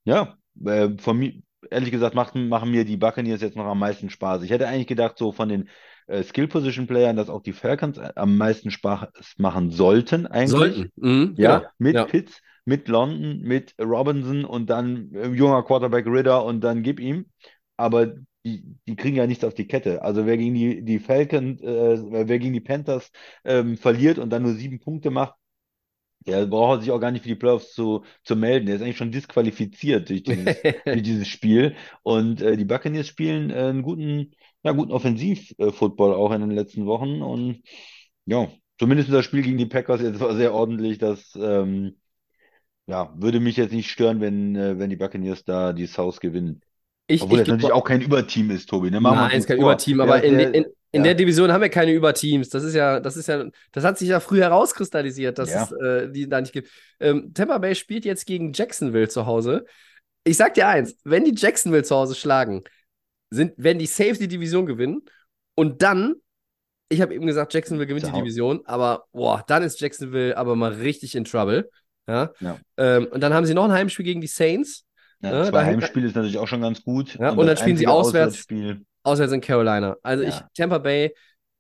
Ja, 0.05 0.37
äh, 0.65 0.91
von 0.99 1.19
mir, 1.19 1.33
ehrlich 1.71 1.91
gesagt, 1.91 2.15
machten, 2.15 2.49
machen 2.49 2.71
mir 2.71 2.85
die 2.85 2.97
Buccaneers 2.97 3.41
jetzt 3.41 3.57
noch 3.57 3.67
am 3.67 3.79
meisten 3.79 4.11
Spaß. 4.11 4.43
Ich 4.43 4.51
hätte 4.51 4.69
eigentlich 4.69 4.87
gedacht, 4.87 5.19
so 5.19 5.33
von 5.33 5.49
den 5.49 5.69
äh, 6.07 6.23
Skill-Position-Playern, 6.23 7.17
dass 7.17 7.29
auch 7.31 7.43
die 7.43 7.53
Falcons 7.53 7.99
äh, 7.99 8.13
am 8.17 8.37
meisten 8.37 8.71
Spaß 8.71 9.09
machen 9.39 9.71
sollten, 9.71 10.27
eigentlich. 10.27 10.51
Sollten. 10.51 10.93
Mhm, 10.97 11.35
Ja, 11.37 11.59
genau. 11.59 11.71
mit 11.79 11.97
Ja. 11.97 12.05
Pitts, 12.05 12.41
mit 12.65 12.89
London, 12.89 13.41
mit 13.41 13.75
Robinson 13.81 14.45
und 14.45 14.71
dann 14.71 15.13
äh, 15.15 15.29
junger 15.29 15.63
Quarterback 15.63 16.07
Ridder 16.07 16.45
und 16.45 16.61
dann 16.63 16.83
gib 16.83 17.01
ihm. 17.01 17.27
Aber 17.77 18.15
die, 18.45 18.65
die 18.87 18.97
kriegen 18.97 19.17
ja 19.17 19.27
nichts 19.27 19.45
auf 19.45 19.55
die 19.55 19.67
Kette. 19.67 20.03
Also 20.03 20.27
wer 20.27 20.37
gegen 20.37 20.55
die, 20.55 20.83
die 20.85 20.99
Falcons, 20.99 21.61
äh, 21.63 21.99
wer 22.27 22.39
gegen 22.39 22.53
die 22.53 22.61
Panthers 22.61 23.11
ähm, 23.45 23.77
verliert 23.77 24.19
und 24.19 24.31
dann 24.31 24.43
nur 24.43 24.55
sieben 24.55 24.81
Punkte 24.81 25.11
macht, 25.11 25.35
der 26.27 26.47
braucht 26.47 26.81
sich 26.81 26.91
auch 26.91 27.01
gar 27.01 27.11
nicht 27.11 27.23
für 27.23 27.29
die 27.29 27.35
Playoffs 27.35 27.73
zu, 27.73 28.05
zu 28.25 28.37
melden. 28.37 28.67
Der 28.67 28.77
ist 28.77 28.83
eigentlich 28.83 28.97
schon 28.97 29.13
disqualifiziert 29.13 30.09
durch 30.09 30.23
dieses, 30.23 30.57
durch 30.85 31.03
dieses 31.03 31.29
Spiel. 31.29 31.77
Und 32.03 32.43
äh, 32.43 32.57
die 32.57 32.65
Buccaneers 32.65 33.09
spielen 33.09 33.51
äh, 33.51 33.55
einen 33.55 33.83
guten, 33.83 34.33
ja, 34.63 34.73
guten 34.73 34.93
Offensiv-Football 34.93 36.15
auch 36.15 36.33
in 36.33 36.41
den 36.41 36.51
letzten 36.51 36.87
Wochen. 36.87 37.23
Und 37.23 37.63
ja, 38.27 38.49
zumindest 38.79 39.13
das 39.13 39.25
Spiel 39.25 39.43
gegen 39.43 39.59
die 39.59 39.67
Packers 39.67 40.01
jetzt 40.01 40.21
war 40.21 40.35
sehr 40.37 40.55
ordentlich. 40.55 40.99
Das 40.99 41.37
ähm, 41.37 41.97
ja, 42.87 43.13
würde 43.17 43.41
mich 43.41 43.57
jetzt 43.57 43.73
nicht 43.73 43.91
stören, 43.91 44.21
wenn, 44.21 44.57
äh, 44.57 44.79
wenn 44.79 44.91
die 44.91 44.97
Buccaneers 44.97 45.45
da 45.45 45.73
die 45.73 45.87
South 45.87 46.21
gewinnen. 46.21 46.63
Ich, 47.07 47.23
Obwohl 47.23 47.41
ich 47.41 47.45
das 47.45 47.55
natürlich 47.55 47.75
auch 47.75 47.85
kein 47.85 48.01
Überteam 48.01 48.51
ist, 48.51 48.69
Tobi. 48.69 48.91
Ne? 48.91 49.01
Machen 49.01 49.17
Nein, 49.17 49.39
ist 49.39 49.47
kein. 49.47 49.59
Überteam, 49.59 50.01
aber 50.01 50.23
in, 50.23 50.39
in, 50.39 50.67
in 50.93 51.01
ja. 51.01 51.05
der 51.05 51.15
Division 51.15 51.51
haben 51.51 51.63
wir 51.63 51.71
keine 51.71 51.93
Überteams. 51.93 52.51
Das 52.51 52.63
ist 52.65 52.75
ja, 52.75 53.01
das 53.01 53.17
ist 53.17 53.27
ja, 53.27 53.45
das 53.73 53.83
hat 53.83 53.99
sich 53.99 54.11
ja 54.11 54.21
früh 54.21 54.41
herauskristallisiert, 54.41 55.39
dass 55.39 55.51
Ja. 55.51 55.65
es 55.65 55.73
äh, 55.73 56.11
die 56.11 56.29
da 56.29 56.41
nicht 56.41 56.53
gibt. 56.53 56.71
Ähm, 57.01 57.33
Tampa 57.33 57.59
Bay 57.59 57.75
spielt 57.75 58.05
jetzt 58.05 58.27
gegen 58.27 58.53
Jacksonville 58.53 59.09
zu 59.09 59.25
Hause. 59.27 59.65
Ich 60.25 60.37
sag 60.37 60.55
dir 60.55 60.69
eins, 60.69 60.97
wenn 61.05 61.25
die 61.25 61.35
Jacksonville 61.35 61.83
zu 61.83 61.97
Hause 61.97 62.15
schlagen, 62.15 62.63
sind, 63.31 63.55
werden 63.57 63.79
die 63.79 63.87
safe 63.87 64.15
die 64.15 64.29
Division 64.29 64.67
gewinnen. 64.67 65.01
Und 65.55 65.83
dann, 65.83 66.15
ich 66.91 67.01
habe 67.01 67.15
eben 67.15 67.27
gesagt, 67.27 67.55
Jacksonville 67.55 67.87
gewinnt 67.87 68.07
die. 68.07 68.13
Division, 68.13 68.61
aber 68.67 69.07
boah, 69.13 69.43
dann 69.47 69.63
ist 69.63 69.81
Jacksonville 69.81 70.37
aber 70.37 70.57
mal 70.57 70.73
richtig 70.73 71.15
in 71.15 71.25
Trouble. 71.25 71.71
Ja. 72.07 72.33
Ja. 72.41 72.59
Ähm, 72.77 73.07
und 73.07 73.21
dann 73.23 73.33
haben 73.33 73.47
sie 73.47 73.55
noch 73.55 73.65
ein 73.65 73.73
Heimspiel 73.73 74.05
gegen 74.05 74.21
die 74.21 74.27
Saints. 74.27 74.85
Ja, 75.23 75.33
Ja, 75.33 75.45
zwei 75.51 75.65
Heimspiele 75.65 76.07
ist 76.07 76.17
natürlich 76.17 76.37
auch 76.39 76.49
schon 76.49 76.61
ganz 76.61 76.83
gut. 76.83 77.15
Ja, 77.15 77.31
und 77.31 77.39
dann 77.39 77.47
das 77.47 77.61
spielen 77.61 77.79
sie 77.79 77.87
auswärts. 77.87 78.35
Auswärtsspiel 78.35 78.85
Auswärts 79.03 79.33
in 79.33 79.41
Carolina. 79.41 79.97
Also 80.03 80.25
Ja. 80.25 80.29
ich, 80.29 80.43
Tampa 80.57 80.79
Bay 80.79 81.15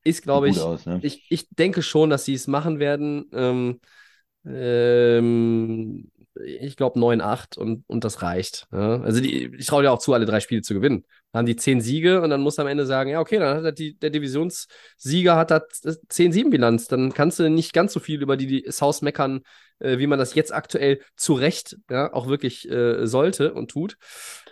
ist, 0.05 0.22
glaube 0.22 0.49
ich, 0.49 0.59
aus, 0.61 0.86
ne? 0.86 1.01
ich, 1.01 1.24
ich 1.30 1.49
denke 1.51 1.82
schon, 1.82 2.11
dass 2.11 2.24
sie 2.24 2.34
es 2.34 2.47
machen 2.47 2.78
werden. 2.78 3.28
Ähm, 3.32 3.80
ähm, 4.45 6.11
ich 6.45 6.76
glaube 6.76 6.99
9-8 6.99 7.59
und, 7.59 7.84
und 7.86 8.05
das 8.05 8.22
reicht. 8.22 8.66
Ja? 8.72 9.01
Also 9.01 9.20
die, 9.20 9.55
ich 9.57 9.66
traue 9.66 9.82
dir 9.82 9.93
auch 9.93 9.99
zu, 9.99 10.12
alle 10.12 10.26
drei 10.26 10.40
Spiele 10.40 10.62
zu 10.62 10.74
gewinnen. 10.74 11.05
Dann 11.32 11.40
haben 11.40 11.47
die 11.47 11.57
10 11.57 11.80
Siege 11.80 12.20
und 12.20 12.30
dann 12.30 12.43
muss 12.43 12.59
am 12.59 12.66
Ende 12.66 12.86
sagen, 12.86 13.11
ja, 13.11 13.20
okay, 13.20 13.38
dann 13.38 13.64
hat 13.64 13.78
die, 13.78 13.99
der 13.99 14.11
Divisionssieger 14.11 15.36
hat 15.36 15.51
da 15.51 15.59
10-7-Bilanz. 15.59 16.88
Dann 16.88 17.12
kannst 17.14 17.38
du 17.38 17.49
nicht 17.49 17.72
ganz 17.72 17.93
so 17.93 18.01
viel 18.01 18.20
über 18.20 18.36
die, 18.36 18.47
die 18.47 18.70
South 18.70 19.03
meckern, 19.03 19.40
äh, 19.78 19.99
wie 19.99 20.07
man 20.07 20.18
das 20.18 20.34
jetzt 20.34 20.53
aktuell 20.53 21.01
zu 21.16 21.34
Recht 21.34 21.76
ja, 21.90 22.12
auch 22.12 22.28
wirklich 22.28 22.70
äh, 22.70 23.07
sollte 23.07 23.55
und 23.55 23.70
tut. 23.70 23.97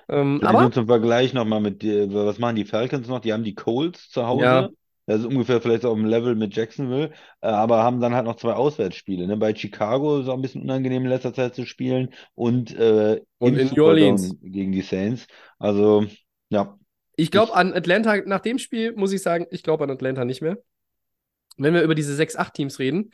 Ähm, 0.09 0.41
aber 0.43 0.62
nur 0.62 0.72
zum 0.72 0.86
Vergleich 0.86 1.34
nochmal 1.34 1.61
mit, 1.61 1.84
was 1.84 2.38
machen 2.38 2.57
die 2.57 2.64
Falcons 2.64 3.09
noch? 3.09 3.20
Die 3.20 3.32
haben 3.32 3.45
die 3.45 3.55
Colts 3.55 4.09
zu 4.09 4.26
Hause. 4.26 4.45
Ja. 4.45 4.68
Das 5.07 5.20
ist 5.20 5.26
ungefähr 5.26 5.61
vielleicht 5.61 5.84
auf 5.84 5.96
dem 5.96 6.05
Level 6.05 6.34
mit 6.36 6.55
Jacksonville, 6.55 7.11
äh, 7.40 7.48
aber 7.48 7.82
haben 7.82 8.01
dann 8.01 8.14
halt 8.14 8.26
noch 8.26 8.36
zwei 8.36 8.53
Auswärtsspiele. 8.53 9.26
Ne? 9.26 9.36
Bei 9.36 9.55
Chicago 9.55 10.18
ist 10.18 10.24
es 10.24 10.28
auch 10.28 10.34
ein 10.34 10.42
bisschen 10.42 10.62
unangenehm 10.62 11.03
in 11.03 11.09
letzter 11.09 11.34
Zeit 11.34 11.55
zu 11.55 11.66
spielen 11.66 12.14
und, 12.34 12.74
äh, 12.76 13.20
Und 13.38 13.57
in 13.57 13.70
New 13.74 13.84
Orleans. 13.84 14.36
gegen 14.42 14.72
die 14.72 14.82
Saints. 14.82 15.26
Also, 15.59 16.07
ja. 16.48 16.78
Ich 17.16 17.30
glaube 17.30 17.55
an 17.55 17.72
Atlanta, 17.72 18.16
nach 18.24 18.40
dem 18.40 18.59
Spiel 18.59 18.92
muss 18.92 19.12
ich 19.12 19.22
sagen, 19.22 19.46
ich 19.51 19.62
glaube 19.62 19.84
an 19.84 19.90
Atlanta 19.90 20.24
nicht 20.24 20.42
mehr. 20.42 20.59
Wenn 21.57 21.74
wir 21.74 21.82
über 21.82 21.94
diese 21.94 22.14
6-8-Teams 22.14 22.78
reden, 22.78 23.12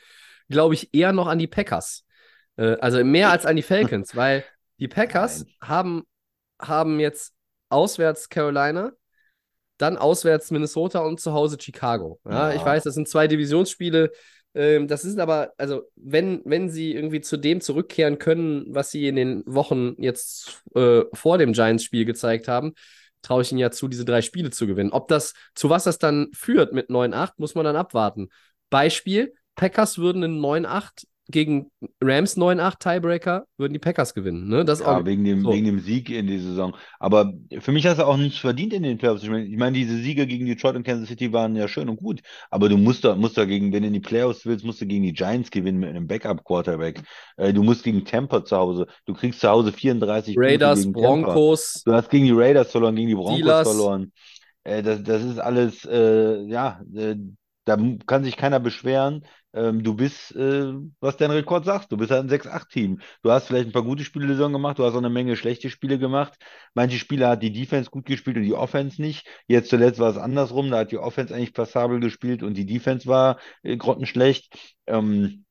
glaube 0.48 0.74
ich 0.74 0.94
eher 0.94 1.12
noch 1.12 1.26
an 1.26 1.38
die 1.38 1.46
Packers. 1.48 2.04
Äh, 2.56 2.76
also 2.80 3.02
mehr 3.04 3.30
als 3.30 3.46
an 3.46 3.56
die 3.56 3.62
Falcons, 3.62 4.14
weil 4.16 4.44
die 4.78 4.88
Packers 4.88 5.46
haben, 5.60 6.04
haben 6.60 7.00
jetzt 7.00 7.34
auswärts 7.68 8.28
Carolina, 8.28 8.92
dann 9.78 9.96
auswärts 9.96 10.50
Minnesota 10.50 11.00
und 11.00 11.20
zu 11.20 11.32
Hause 11.32 11.58
Chicago. 11.60 12.20
Ja, 12.24 12.50
Ja. 12.50 12.56
ich 12.56 12.64
weiß, 12.64 12.84
das 12.84 12.94
sind 12.94 13.08
zwei 13.08 13.26
Divisionsspiele. 13.28 14.10
Ähm, 14.54 14.88
das 14.88 15.04
ist 15.04 15.18
aber, 15.18 15.52
also, 15.58 15.82
wenn, 15.96 16.40
wenn 16.44 16.70
sie 16.70 16.94
irgendwie 16.94 17.20
zu 17.20 17.36
dem 17.36 17.60
zurückkehren 17.60 18.18
können, 18.18 18.66
was 18.74 18.90
sie 18.90 19.06
in 19.06 19.16
den 19.16 19.42
Wochen 19.46 19.94
jetzt 19.98 20.62
äh, 20.74 21.02
vor 21.12 21.38
dem 21.38 21.52
Giants-Spiel 21.52 22.04
gezeigt 22.06 22.48
haben, 22.48 22.72
traue 23.22 23.42
ich 23.42 23.50
ihnen 23.50 23.58
ja 23.58 23.70
zu, 23.70 23.88
diese 23.88 24.04
drei 24.04 24.22
Spiele 24.22 24.50
zu 24.50 24.66
gewinnen. 24.66 24.92
Ob 24.92 25.08
das, 25.08 25.34
zu 25.54 25.68
was 25.68 25.84
das 25.84 25.98
dann 25.98 26.28
führt 26.32 26.72
mit 26.72 26.90
9-8, 26.90 27.34
muss 27.38 27.54
man 27.54 27.64
dann 27.64 27.76
abwarten. 27.76 28.28
Beispiel: 28.70 29.34
Packers 29.56 29.98
würden 29.98 30.22
in 30.22 30.38
9-8 30.38 31.06
gegen 31.28 31.70
Rams 32.00 32.36
9-8 32.36 32.78
Tiebreaker, 32.78 33.46
würden 33.58 33.72
die 33.72 33.78
Packers 33.78 34.14
gewinnen. 34.14 34.48
Ne? 34.48 34.64
Das 34.64 34.80
Ja, 34.80 34.98
auch, 34.98 35.04
wegen 35.04 35.24
dem, 35.24 35.42
so. 35.42 35.52
wegen 35.52 35.66
dem 35.66 35.80
Sieg 35.80 36.08
in 36.10 36.26
die 36.26 36.38
Saison. 36.38 36.74
Aber 36.98 37.32
für 37.58 37.72
mich 37.72 37.86
hast 37.86 37.98
du 37.98 38.04
auch 38.04 38.16
nicht 38.16 38.40
verdient 38.40 38.72
in 38.72 38.82
den 38.82 38.98
Playoffs. 38.98 39.22
Ich 39.22 39.30
meine, 39.30 39.44
ich 39.44 39.56
meine, 39.56 39.76
diese 39.76 39.96
Siege 39.96 40.26
gegen 40.26 40.46
Detroit 40.46 40.76
und 40.76 40.84
Kansas 40.84 41.08
City 41.08 41.32
waren 41.32 41.56
ja 41.56 41.66
schön 41.68 41.88
und 41.88 41.96
gut. 41.96 42.20
Aber 42.50 42.68
du 42.68 42.76
musst 42.76 43.04
da, 43.04 43.16
musst 43.16 43.36
da 43.36 43.44
gegen, 43.44 43.72
wenn 43.72 43.82
du 43.82 43.88
in 43.88 43.94
die 43.94 44.00
Playoffs 44.00 44.46
willst, 44.46 44.64
musst 44.64 44.80
du 44.80 44.86
gegen 44.86 45.02
die 45.02 45.12
Giants 45.12 45.50
gewinnen 45.50 45.78
mit 45.80 45.90
einem 45.90 46.06
Backup-Quarterback. 46.06 47.02
Äh, 47.36 47.52
du 47.52 47.62
musst 47.62 47.82
gegen 47.82 48.04
Tampa 48.04 48.44
zu 48.44 48.56
Hause. 48.56 48.86
Du 49.04 49.14
kriegst 49.14 49.40
zu 49.40 49.48
Hause 49.48 49.72
34 49.72 50.34
Punkte 50.36 50.50
Raiders, 50.52 50.82
Tampa. 50.82 51.00
Broncos, 51.00 51.82
Du 51.84 51.92
hast 51.92 52.10
gegen 52.10 52.26
die 52.26 52.32
Raiders 52.32 52.70
verloren, 52.70 52.96
gegen 52.96 53.08
die 53.08 53.14
Broncos 53.14 53.34
Steelers. 53.34 53.68
verloren. 53.68 54.12
Äh, 54.64 54.82
das, 54.82 55.02
das 55.02 55.22
ist 55.24 55.38
alles, 55.38 55.84
äh, 55.84 56.42
ja, 56.48 56.80
äh, 56.94 57.16
da 57.66 57.76
kann 58.06 58.24
sich 58.24 58.36
keiner 58.36 58.60
beschweren. 58.60 59.26
Ähm, 59.52 59.82
du 59.82 59.94
bist, 59.94 60.34
äh, 60.36 60.72
was 61.00 61.16
dein 61.16 61.30
Rekord 61.30 61.64
sagt, 61.64 61.90
du 61.90 61.96
bist 61.96 62.10
halt 62.10 62.24
ein 62.24 62.28
6-8-Team. 62.28 63.00
Du 63.22 63.30
hast 63.30 63.46
vielleicht 63.46 63.66
ein 63.68 63.72
paar 63.72 63.82
gute 63.84 64.04
Spiele 64.04 64.28
Saison 64.28 64.52
gemacht, 64.52 64.78
du 64.78 64.84
hast 64.84 64.94
auch 64.94 64.98
eine 64.98 65.10
Menge 65.10 65.36
schlechte 65.36 65.70
Spiele 65.70 65.98
gemacht. 65.98 66.34
Manche 66.74 66.98
Spiele 66.98 67.28
hat 67.28 67.42
die 67.42 67.52
Defense 67.52 67.90
gut 67.90 68.06
gespielt 68.06 68.36
und 68.36 68.42
die 68.44 68.54
Offense 68.54 69.00
nicht. 69.00 69.26
Jetzt 69.48 69.70
zuletzt 69.70 69.98
war 69.98 70.10
es 70.10 70.18
andersrum, 70.18 70.70
da 70.70 70.78
hat 70.80 70.92
die 70.92 70.98
Offense 70.98 71.34
eigentlich 71.34 71.54
passabel 71.54 72.00
gespielt 72.00 72.42
und 72.42 72.54
die 72.54 72.66
Defense 72.66 73.06
war 73.06 73.38
äh, 73.62 73.76
grottenschlecht. 73.76 74.76
Ähm, 74.86 75.45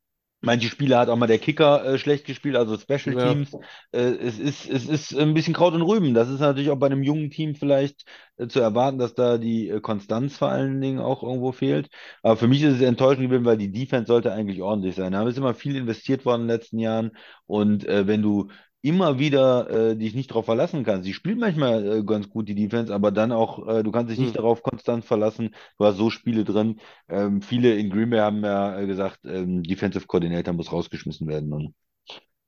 Manche 0.45 0.69
Spiele 0.69 0.97
hat 0.97 1.09
auch 1.09 1.17
mal 1.17 1.27
der 1.27 1.39
Kicker 1.39 1.83
äh, 1.85 1.97
schlecht 1.97 2.25
gespielt, 2.25 2.55
also 2.55 2.77
Special 2.77 3.15
Ja. 3.15 3.17
Teams. 3.17 3.57
Äh, 3.91 3.99
es 4.01 4.39
ist, 4.39 4.69
es 4.69 4.85
ist 4.87 5.13
ein 5.17 5.33
bisschen 5.33 5.53
Kraut 5.53 5.73
und 5.73 5.81
Rüben. 5.81 6.13
Das 6.13 6.29
ist 6.29 6.39
natürlich 6.39 6.69
auch 6.69 6.77
bei 6.77 6.85
einem 6.87 7.03
jungen 7.03 7.31
Team 7.31 7.55
vielleicht 7.55 8.05
äh, 8.37 8.47
zu 8.47 8.59
erwarten, 8.59 8.97
dass 8.99 9.15
da 9.15 9.37
die 9.37 9.69
äh, 9.69 9.81
Konstanz 9.81 10.37
vor 10.37 10.49
allen 10.49 10.79
Dingen 10.81 10.99
auch 10.99 11.23
irgendwo 11.23 11.51
fehlt. 11.51 11.89
Aber 12.21 12.37
für 12.37 12.47
mich 12.47 12.61
ist 12.63 12.75
es 12.75 12.81
enttäuschend 12.81 13.27
gewesen, 13.27 13.45
weil 13.45 13.57
die 13.57 13.71
Defense 13.71 14.07
sollte 14.07 14.31
eigentlich 14.31 14.61
ordentlich 14.61 14.95
sein. 14.95 15.11
Da 15.13 15.27
ist 15.27 15.37
immer 15.37 15.53
viel 15.55 15.75
investiert 15.75 16.25
worden 16.25 16.43
in 16.43 16.47
den 16.47 16.57
letzten 16.57 16.79
Jahren. 16.79 17.11
Und 17.47 17.85
äh, 17.87 18.07
wenn 18.07 18.21
du 18.21 18.49
immer 18.85 19.19
wieder 19.19 19.69
äh, 19.91 19.95
dich 19.97 20.15
nicht 20.15 20.31
darauf 20.31 20.45
verlassen 20.45 20.83
kannst, 20.83 21.05
sie 21.05 21.13
spielt 21.13 21.39
manchmal 21.39 21.99
äh, 21.99 22.03
ganz 22.03 22.29
gut, 22.29 22.47
die 22.49 22.55
Defense, 22.55 22.93
aber 22.93 23.11
dann 23.11 23.31
auch, 23.31 23.67
äh, 23.67 23.83
du 23.83 23.91
kannst 23.91 24.11
dich 24.11 24.19
nicht 24.19 24.35
Hm. 24.35 24.37
darauf 24.37 24.63
konstant 24.63 25.05
verlassen. 25.05 25.55
Du 25.77 25.85
hast 25.85 25.97
so 25.97 26.09
Spiele 26.09 26.43
drin. 26.45 26.79
Ähm, 27.09 27.41
viele 27.41 27.75
in 27.75 27.89
Green 27.89 28.09
Bay 28.11 28.19
haben 28.19 28.43
ja 28.43 28.79
äh, 28.79 28.87
gesagt, 28.87 29.19
ähm, 29.25 29.63
Defensive 29.63 30.07
Coordinator 30.07 30.53
muss 30.53 30.71
rausgeschmissen 30.71 31.27
werden. 31.27 31.53
Und 31.53 31.73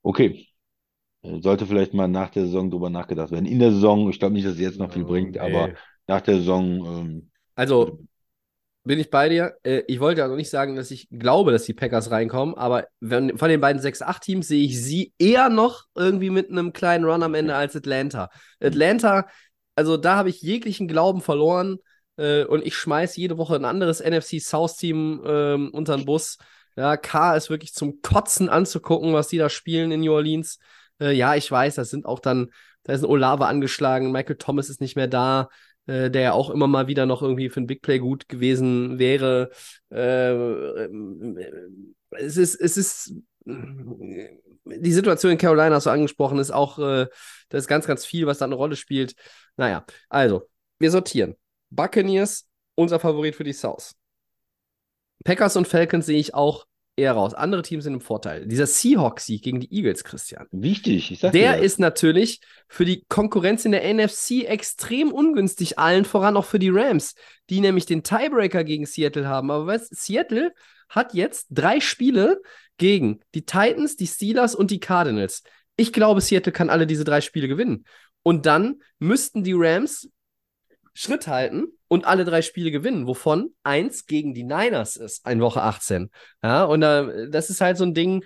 okay. 0.02 0.46
Äh, 1.22 1.40
Sollte 1.42 1.66
vielleicht 1.66 1.94
mal 1.94 2.08
nach 2.08 2.30
der 2.30 2.44
Saison 2.46 2.70
drüber 2.70 2.90
nachgedacht 2.90 3.30
werden. 3.32 3.46
In 3.46 3.58
der 3.60 3.72
Saison, 3.72 4.10
ich 4.10 4.18
glaube 4.20 4.34
nicht, 4.34 4.46
dass 4.46 4.54
es 4.54 4.60
jetzt 4.60 4.78
noch 4.80 4.92
viel 4.92 5.04
Oh, 5.04 5.06
bringt, 5.06 5.38
nee. 5.38 5.38
aber 5.38 5.74
nach 6.08 6.20
der 6.22 6.36
Saison, 6.38 6.86
ähm, 6.86 7.30
Also 7.56 7.98
bin 8.88 8.98
ich 8.98 9.10
bei 9.10 9.28
dir. 9.28 9.54
Äh, 9.62 9.82
ich 9.86 10.00
wollte 10.00 10.22
ja 10.22 10.28
noch 10.28 10.36
nicht 10.36 10.50
sagen, 10.50 10.74
dass 10.74 10.90
ich 10.90 11.08
glaube, 11.10 11.52
dass 11.52 11.64
die 11.64 11.74
Packers 11.74 12.10
reinkommen, 12.10 12.56
aber 12.56 12.88
wenn, 12.98 13.38
von 13.38 13.48
den 13.48 13.60
beiden 13.60 13.80
6-8-Teams 13.80 14.48
sehe 14.48 14.64
ich 14.64 14.82
sie 14.82 15.12
eher 15.18 15.48
noch 15.48 15.84
irgendwie 15.94 16.30
mit 16.30 16.50
einem 16.50 16.72
kleinen 16.72 17.04
Run 17.04 17.22
am 17.22 17.34
Ende 17.34 17.54
als 17.54 17.76
Atlanta. 17.76 18.30
Atlanta 18.60 19.26
also 19.78 19.96
da 19.96 20.16
habe 20.16 20.28
ich 20.28 20.42
jeglichen 20.42 20.88
Glauben 20.88 21.20
verloren 21.20 21.78
äh, 22.16 22.42
und 22.42 22.66
ich 22.66 22.76
schmeiße 22.76 23.20
jede 23.20 23.38
Woche 23.38 23.54
ein 23.54 23.64
anderes 23.64 24.00
NFC 24.00 24.40
South 24.40 24.76
Team 24.76 25.22
ähm, 25.24 25.70
unter 25.72 25.96
den 25.96 26.04
Bus. 26.04 26.38
Ja, 26.74 26.96
K 26.96 27.36
ist 27.36 27.48
wirklich 27.48 27.74
zum 27.74 28.02
Kotzen 28.02 28.48
anzugucken, 28.48 29.12
was 29.12 29.28
die 29.28 29.38
da 29.38 29.48
spielen 29.48 29.92
in 29.92 30.00
New 30.00 30.12
Orleans. 30.12 30.58
Äh, 31.00 31.12
ja, 31.12 31.36
ich 31.36 31.48
weiß, 31.48 31.76
das 31.76 31.90
sind 31.90 32.06
auch 32.06 32.18
dann, 32.18 32.50
da 32.82 32.92
ist 32.92 33.02
ein 33.02 33.10
Olave 33.10 33.46
angeschlagen, 33.46 34.10
Michael 34.10 34.36
Thomas 34.36 34.68
ist 34.68 34.80
nicht 34.80 34.96
mehr 34.96 35.06
da, 35.06 35.48
äh, 35.88 36.10
der 36.10 36.22
ja 36.22 36.32
auch 36.32 36.50
immer 36.50 36.66
mal 36.66 36.86
wieder 36.86 37.06
noch 37.06 37.22
irgendwie 37.22 37.48
für 37.48 37.60
ein 37.60 37.66
Big 37.66 37.82
Play 37.82 37.98
gut 37.98 38.28
gewesen 38.28 38.98
wäre. 38.98 39.50
Äh, 39.90 40.32
es 42.10 42.36
ist, 42.36 42.54
es 42.54 42.76
ist 42.76 43.14
die 43.46 44.92
Situation 44.92 45.32
in 45.32 45.38
Carolina 45.38 45.78
du 45.80 45.90
angesprochen, 45.90 46.38
ist 46.38 46.50
auch, 46.50 46.78
äh, 46.78 47.06
da 47.48 47.58
ist 47.58 47.66
ganz, 47.66 47.86
ganz 47.86 48.04
viel, 48.04 48.26
was 48.26 48.38
da 48.38 48.44
eine 48.44 48.54
Rolle 48.54 48.76
spielt. 48.76 49.14
Naja, 49.56 49.84
also, 50.08 50.48
wir 50.78 50.90
sortieren. 50.90 51.34
Buccaneers, 51.70 52.48
unser 52.74 53.00
Favorit 53.00 53.34
für 53.34 53.44
die 53.44 53.52
South. 53.52 53.94
Packers 55.24 55.56
und 55.56 55.66
Falcons 55.66 56.06
sehe 56.06 56.18
ich 56.18 56.34
auch 56.34 56.66
eher 56.98 57.12
raus. 57.12 57.32
Andere 57.34 57.62
Teams 57.62 57.84
sind 57.84 57.94
im 57.94 58.00
Vorteil. 58.00 58.46
Dieser 58.46 58.66
Seahawks-Sieg 58.66 59.42
gegen 59.42 59.60
die 59.60 59.72
Eagles, 59.72 60.04
Christian. 60.04 60.46
Wichtig, 60.50 61.10
ich 61.10 61.20
sag 61.20 61.32
Der 61.32 61.56
dir. 61.56 61.62
ist 61.62 61.78
natürlich 61.78 62.40
für 62.68 62.84
die 62.84 63.04
Konkurrenz 63.08 63.64
in 63.64 63.72
der 63.72 63.84
NFC 63.94 64.44
extrem 64.44 65.12
ungünstig, 65.12 65.78
allen 65.78 66.04
voran 66.04 66.36
auch 66.36 66.44
für 66.44 66.58
die 66.58 66.70
Rams, 66.70 67.14
die 67.48 67.60
nämlich 67.60 67.86
den 67.86 68.02
Tiebreaker 68.02 68.64
gegen 68.64 68.84
Seattle 68.84 69.26
haben. 69.26 69.50
Aber 69.50 69.66
weißt, 69.66 69.94
Seattle 69.94 70.52
hat 70.88 71.14
jetzt 71.14 71.46
drei 71.50 71.80
Spiele 71.80 72.40
gegen 72.76 73.20
die 73.34 73.44
Titans, 73.44 73.96
die 73.96 74.06
Steelers 74.06 74.54
und 74.54 74.70
die 74.70 74.80
Cardinals. 74.80 75.42
Ich 75.76 75.92
glaube, 75.92 76.20
Seattle 76.20 76.52
kann 76.52 76.70
alle 76.70 76.86
diese 76.86 77.04
drei 77.04 77.20
Spiele 77.20 77.48
gewinnen. 77.48 77.84
Und 78.22 78.46
dann 78.46 78.82
müssten 78.98 79.44
die 79.44 79.54
Rams 79.54 80.10
Schritt 80.92 81.28
halten 81.28 81.68
und 81.88 82.04
alle 82.04 82.24
drei 82.24 82.42
Spiele 82.42 82.70
gewinnen, 82.70 83.06
wovon 83.06 83.50
eins 83.62 84.06
gegen 84.06 84.34
die 84.34 84.44
Niners 84.44 84.96
ist, 84.96 85.26
in 85.26 85.40
Woche 85.40 85.62
18. 85.62 86.10
Ja, 86.42 86.64
und 86.64 86.82
äh, 86.82 87.28
das 87.30 87.50
ist 87.50 87.60
halt 87.60 87.78
so 87.78 87.84
ein 87.84 87.94
Ding, 87.94 88.24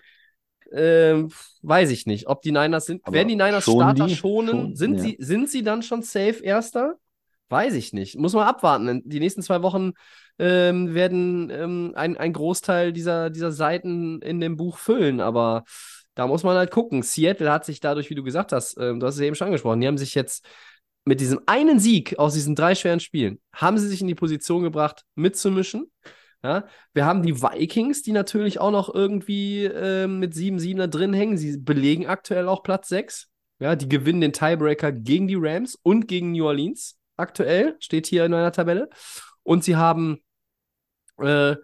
äh, 0.72 1.22
weiß 1.62 1.90
ich 1.90 2.06
nicht, 2.06 2.26
ob 2.26 2.42
die 2.42 2.52
Niners 2.52 2.86
sind. 2.86 3.02
Aber 3.04 3.14
werden 3.14 3.28
die 3.28 3.36
Niners 3.36 3.64
schonen 3.64 3.96
Starter 3.96 4.06
die? 4.06 4.16
schonen? 4.16 4.50
Schon, 4.50 4.76
sind, 4.76 4.94
ja. 4.96 5.02
sie, 5.02 5.16
sind 5.20 5.48
sie 5.48 5.62
dann 5.62 5.82
schon 5.82 6.02
safe 6.02 6.42
Erster? 6.42 6.96
Weiß 7.48 7.74
ich 7.74 7.92
nicht. 7.92 8.18
Muss 8.18 8.32
man 8.32 8.46
abwarten. 8.46 9.02
Die 9.04 9.20
nächsten 9.20 9.42
zwei 9.42 9.62
Wochen 9.62 9.92
ähm, 10.38 10.94
werden 10.94 11.50
ähm, 11.50 11.92
ein, 11.94 12.16
ein 12.16 12.32
Großteil 12.32 12.92
dieser, 12.92 13.28
dieser 13.30 13.52
Seiten 13.52 14.22
in 14.22 14.40
dem 14.40 14.56
Buch 14.56 14.78
füllen, 14.78 15.20
aber 15.20 15.64
da 16.14 16.26
muss 16.26 16.42
man 16.42 16.56
halt 16.56 16.70
gucken. 16.70 17.02
Seattle 17.02 17.52
hat 17.52 17.64
sich 17.64 17.80
dadurch, 17.80 18.10
wie 18.10 18.14
du 18.14 18.22
gesagt 18.22 18.52
hast, 18.52 18.78
ähm, 18.78 19.00
du 19.00 19.06
hast 19.06 19.16
es 19.16 19.20
eben 19.20 19.36
schon 19.36 19.46
angesprochen, 19.46 19.80
die 19.80 19.86
haben 19.86 19.98
sich 19.98 20.14
jetzt 20.14 20.46
mit 21.05 21.20
diesem 21.20 21.40
einen 21.46 21.80
Sieg 21.80 22.18
aus 22.18 22.34
diesen 22.34 22.55
drei 22.55 22.74
schweren 22.74 23.00
Spielen, 23.00 23.40
haben 23.53 23.78
sie 23.78 23.88
sich 23.88 24.00
in 24.00 24.07
die 24.07 24.14
Position 24.14 24.62
gebracht, 24.62 25.05
mitzumischen. 25.14 25.90
Ja, 26.44 26.66
wir 26.92 27.07
haben 27.07 27.22
die 27.22 27.40
Vikings, 27.40 28.03
die 28.03 28.11
natürlich 28.11 28.59
auch 28.59 28.72
noch 28.72 28.92
irgendwie 28.92 29.64
ähm, 29.64 30.18
mit 30.18 30.34
7-7 30.34 30.76
da 30.76 30.86
drin 30.88 31.12
hängen. 31.12 31.36
Sie 31.36 31.57
belegen 31.59 32.07
aktuell 32.07 32.48
auch 32.48 32.64
Platz 32.64 32.88
6. 32.88 33.28
Ja, 33.61 33.76
die 33.76 33.88
gewinnen 33.88 34.20
den 34.20 34.32
Tiebreaker 34.32 34.90
gegen 34.90 35.28
die 35.28 35.36
Rams 35.38 35.76
und 35.82 36.09
gegen 36.09 36.32
New 36.32 36.44
Orleans. 36.44 36.98
Aktuell 37.16 37.76
steht 37.78 38.09
hier 38.09 38.24
in 38.24 38.32
meiner 38.32 38.50
Tabelle. 38.50 38.88
Und 39.44 39.62
sie 39.62 39.76
haben 39.76 40.18
äh, 41.18 41.55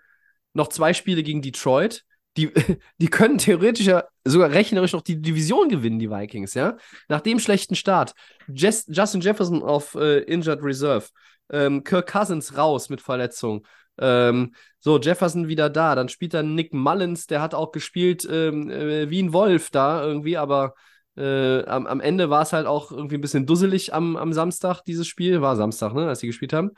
noch 0.53 0.69
zwei 0.69 0.95
Spiele 0.95 1.25
gegen 1.25 1.43
Detroit. 1.43 2.05
Die, 2.39 2.51
die 2.99 3.09
können 3.09 3.37
theoretisch 3.37 3.87
ja 3.87 4.05
sogar 4.25 4.51
rechnerisch 4.51 4.93
noch 4.93 5.03
die 5.03 5.21
Division 5.21 5.69
gewinnen, 5.69 5.99
die 5.99 6.11
Vikings, 6.11 6.55
ja. 6.55 6.77
Nach 7.09 7.21
dem 7.21 7.41
schlechten 7.41 7.75
Start. 7.75 8.15
Jess, 8.47 8.87
Justin 8.89 9.21
Jefferson 9.21 9.63
auf 9.63 9.95
äh, 9.97 10.21
Injured 10.21 10.63
Reserve. 10.63 11.07
Ähm, 11.51 11.83
Kirk 11.83 12.11
Cousins 12.11 12.57
raus 12.57 12.89
mit 12.89 13.01
Verletzung. 13.01 13.67
Ähm, 14.01 14.55
so, 14.79 14.99
Jefferson 15.01 15.49
wieder 15.49 15.69
da. 15.69 15.97
Dann 15.97 16.09
spielt 16.09 16.35
dann 16.35 16.55
Nick 16.55 16.73
Mullins, 16.73 17.27
der 17.27 17.43
hat 17.43 17.55
auch 17.55 17.73
gespielt 17.73 18.27
ähm, 18.31 18.71
äh, 18.71 19.11
wie 19.11 19.23
ein 19.23 19.33
Wolf 19.33 19.71
da 19.71 20.03
irgendwie, 20.05 20.37
aber 20.37 20.75
äh, 21.17 21.65
am, 21.65 21.89
am 21.89 22.01
Ende 22.01 22.31
war 22.31 22.43
es 22.43 22.53
halt 22.53 22.67
auch 22.67 22.93
irgendwie 22.93 23.17
ein 23.17 23.21
bisschen 23.21 23.47
dusselig 23.47 23.93
am, 23.93 24.17
am 24.17 24.33
Samstag, 24.33 24.83
dieses 24.83 25.09
Spiel. 25.09 25.41
War 25.43 25.57
Samstag, 25.57 25.93
ne, 25.95 26.07
als 26.07 26.21
sie 26.21 26.29
gespielt 26.29 26.53
haben. 26.53 26.71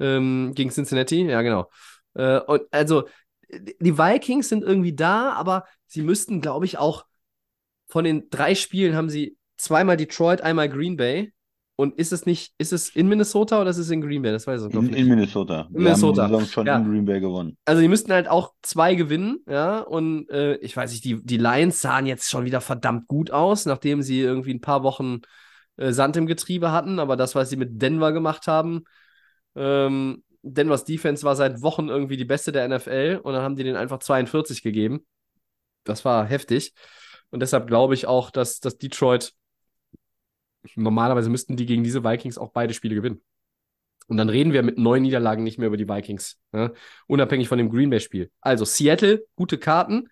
Ähm, 0.00 0.52
gegen 0.54 0.70
Cincinnati, 0.70 1.22
ja, 1.26 1.42
genau. 1.42 1.68
Äh, 2.14 2.40
und 2.40 2.62
also, 2.70 3.04
die 3.52 3.98
Vikings 3.98 4.48
sind 4.48 4.62
irgendwie 4.64 4.94
da, 4.94 5.32
aber 5.32 5.64
sie 5.86 6.02
müssten, 6.02 6.40
glaube 6.40 6.64
ich, 6.66 6.78
auch 6.78 7.04
von 7.88 8.04
den 8.04 8.28
drei 8.30 8.54
Spielen 8.54 8.96
haben 8.96 9.10
sie 9.10 9.36
zweimal 9.56 9.96
Detroit, 9.96 10.40
einmal 10.40 10.68
Green 10.68 10.96
Bay. 10.96 11.32
Und 11.74 11.98
ist 11.98 12.12
es 12.12 12.26
nicht, 12.26 12.52
ist 12.58 12.72
es 12.72 12.90
in 12.90 13.08
Minnesota 13.08 13.60
oder 13.60 13.70
ist 13.70 13.78
es 13.78 13.90
in 13.90 14.02
Green 14.02 14.22
Bay? 14.22 14.30
Das 14.30 14.46
weiß 14.46 14.66
ich 14.66 14.74
In, 14.74 14.84
nicht. 14.84 14.94
in 14.94 15.08
Minnesota. 15.08 15.68
In 15.72 15.82
Minnesota. 15.82 16.16
Wir 16.16 16.22
haben 16.24 16.30
die 16.30 16.34
Saison 16.44 16.52
schon 16.52 16.66
Ja. 16.66 16.76
in 16.78 16.84
Green 16.90 17.04
Bay 17.04 17.20
gewonnen. 17.20 17.56
Also 17.64 17.80
die 17.82 17.88
müssten 17.88 18.12
halt 18.12 18.28
auch 18.28 18.52
zwei 18.62 18.94
gewinnen, 18.94 19.38
ja. 19.48 19.80
Und 19.80 20.28
äh, 20.30 20.56
ich 20.56 20.76
weiß 20.76 20.92
nicht, 20.92 21.04
die, 21.04 21.22
die 21.24 21.38
Lions 21.38 21.80
sahen 21.80 22.06
jetzt 22.06 22.28
schon 22.30 22.44
wieder 22.44 22.60
verdammt 22.60 23.08
gut 23.08 23.30
aus, 23.30 23.66
nachdem 23.66 24.02
sie 24.02 24.20
irgendwie 24.20 24.52
ein 24.54 24.60
paar 24.60 24.82
Wochen 24.82 25.20
äh, 25.76 25.92
Sand 25.92 26.16
im 26.18 26.26
Getriebe 26.26 26.70
hatten. 26.72 26.98
Aber 26.98 27.16
das, 27.16 27.34
was 27.34 27.50
sie 27.50 27.56
mit 27.56 27.80
Denver 27.80 28.12
gemacht 28.12 28.46
haben, 28.46 28.84
ähm, 29.56 30.22
Denvers 30.42 30.84
Defense 30.84 31.24
war 31.24 31.36
seit 31.36 31.62
Wochen 31.62 31.88
irgendwie 31.88 32.16
die 32.16 32.24
beste 32.24 32.52
der 32.52 32.68
NFL 32.68 33.20
und 33.22 33.32
dann 33.32 33.42
haben 33.42 33.56
die 33.56 33.64
den 33.64 33.76
einfach 33.76 33.98
42 34.00 34.62
gegeben. 34.62 35.06
Das 35.84 36.04
war 36.04 36.26
heftig. 36.26 36.74
Und 37.30 37.40
deshalb 37.40 37.66
glaube 37.66 37.94
ich 37.94 38.06
auch, 38.06 38.30
dass, 38.30 38.60
dass 38.60 38.78
Detroit 38.78 39.32
normalerweise 40.76 41.30
müssten 41.30 41.56
die 41.56 41.66
gegen 41.66 41.84
diese 41.84 42.04
Vikings 42.04 42.38
auch 42.38 42.52
beide 42.52 42.74
Spiele 42.74 42.94
gewinnen. 42.94 43.22
Und 44.08 44.16
dann 44.16 44.28
reden 44.28 44.52
wir 44.52 44.62
mit 44.62 44.78
neun 44.78 45.02
Niederlagen 45.02 45.44
nicht 45.44 45.58
mehr 45.58 45.68
über 45.68 45.76
die 45.76 45.88
Vikings. 45.88 46.38
Ne? 46.52 46.72
Unabhängig 47.06 47.48
von 47.48 47.58
dem 47.58 47.70
Green 47.70 47.90
Bay-Spiel. 47.90 48.30
Also 48.40 48.64
Seattle, 48.64 49.24
gute 49.36 49.58
Karten. 49.58 50.08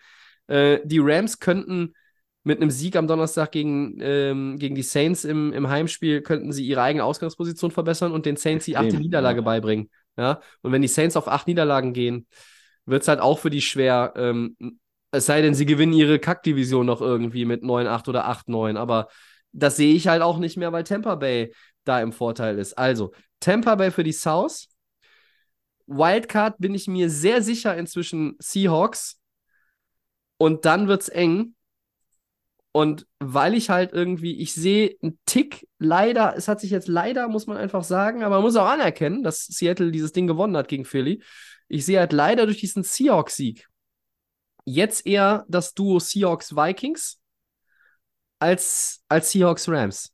Äh, 0.46 0.78
die 0.84 1.00
Rams 1.00 1.38
könnten 1.40 1.94
mit 2.42 2.60
einem 2.60 2.70
Sieg 2.70 2.96
am 2.96 3.06
Donnerstag 3.06 3.52
gegen, 3.52 3.98
ähm, 4.00 4.58
gegen 4.58 4.74
die 4.74 4.82
Saints 4.82 5.24
im, 5.24 5.52
im 5.52 5.68
Heimspiel, 5.68 6.22
könnten 6.22 6.52
sie 6.52 6.66
ihre 6.66 6.82
eigene 6.82 7.04
Ausgangsposition 7.04 7.70
verbessern 7.70 8.12
und 8.12 8.24
den 8.24 8.36
Saints 8.36 8.64
die 8.64 8.76
achte 8.76 8.96
Niederlage 8.96 9.42
beibringen. 9.42 9.90
Ja? 10.16 10.40
Und 10.62 10.72
wenn 10.72 10.82
die 10.82 10.88
Saints 10.88 11.16
auf 11.16 11.28
acht 11.28 11.46
Niederlagen 11.46 11.92
gehen, 11.92 12.26
wird 12.86 13.02
es 13.02 13.08
halt 13.08 13.20
auch 13.20 13.38
für 13.38 13.50
die 13.50 13.60
schwer. 13.60 14.12
Ähm, 14.16 14.56
es 15.12 15.26
sei 15.26 15.42
denn, 15.42 15.54
sie 15.54 15.66
gewinnen 15.66 15.92
ihre 15.92 16.18
Kackdivision 16.18 16.86
noch 16.86 17.00
irgendwie 17.00 17.44
mit 17.44 17.62
9-8 17.62 18.08
oder 18.08 18.26
8-9. 18.26 18.76
Aber 18.76 19.08
das 19.52 19.76
sehe 19.76 19.94
ich 19.94 20.08
halt 20.08 20.22
auch 20.22 20.38
nicht 20.38 20.56
mehr, 20.56 20.72
weil 20.72 20.84
Tampa 20.84 21.16
Bay 21.16 21.52
da 21.84 22.00
im 22.00 22.12
Vorteil 22.12 22.58
ist. 22.58 22.74
Also, 22.74 23.12
Tampa 23.40 23.74
Bay 23.74 23.90
für 23.90 24.04
die 24.04 24.12
South. 24.12 24.68
Wildcard 25.86 26.58
bin 26.58 26.74
ich 26.74 26.86
mir 26.86 27.10
sehr 27.10 27.42
sicher 27.42 27.76
inzwischen 27.76 28.36
Seahawks. 28.38 29.20
Und 30.36 30.64
dann 30.64 30.88
wird's 30.88 31.08
eng. 31.08 31.54
Und 32.72 33.06
weil 33.18 33.54
ich 33.54 33.68
halt 33.68 33.92
irgendwie, 33.92 34.40
ich 34.40 34.54
sehe 34.54 34.96
einen 35.02 35.18
Tick, 35.26 35.66
leider, 35.78 36.36
es 36.36 36.46
hat 36.46 36.60
sich 36.60 36.70
jetzt 36.70 36.86
leider, 36.86 37.28
muss 37.28 37.46
man 37.48 37.56
einfach 37.56 37.82
sagen, 37.82 38.22
aber 38.22 38.36
man 38.36 38.44
muss 38.44 38.56
auch 38.56 38.68
anerkennen, 38.68 39.22
dass 39.22 39.46
Seattle 39.46 39.90
dieses 39.90 40.12
Ding 40.12 40.28
gewonnen 40.28 40.56
hat 40.56 40.68
gegen 40.68 40.84
Philly. 40.84 41.22
Ich 41.68 41.84
sehe 41.84 41.98
halt 41.98 42.12
leider 42.12 42.46
durch 42.46 42.58
diesen 42.58 42.84
Seahawks-Sieg 42.84 43.66
jetzt 44.64 45.06
eher 45.06 45.44
das 45.48 45.74
Duo 45.74 45.98
Seahawks-Vikings 45.98 47.18
als, 48.38 49.02
als 49.08 49.32
Seahawks-Rams. 49.32 50.12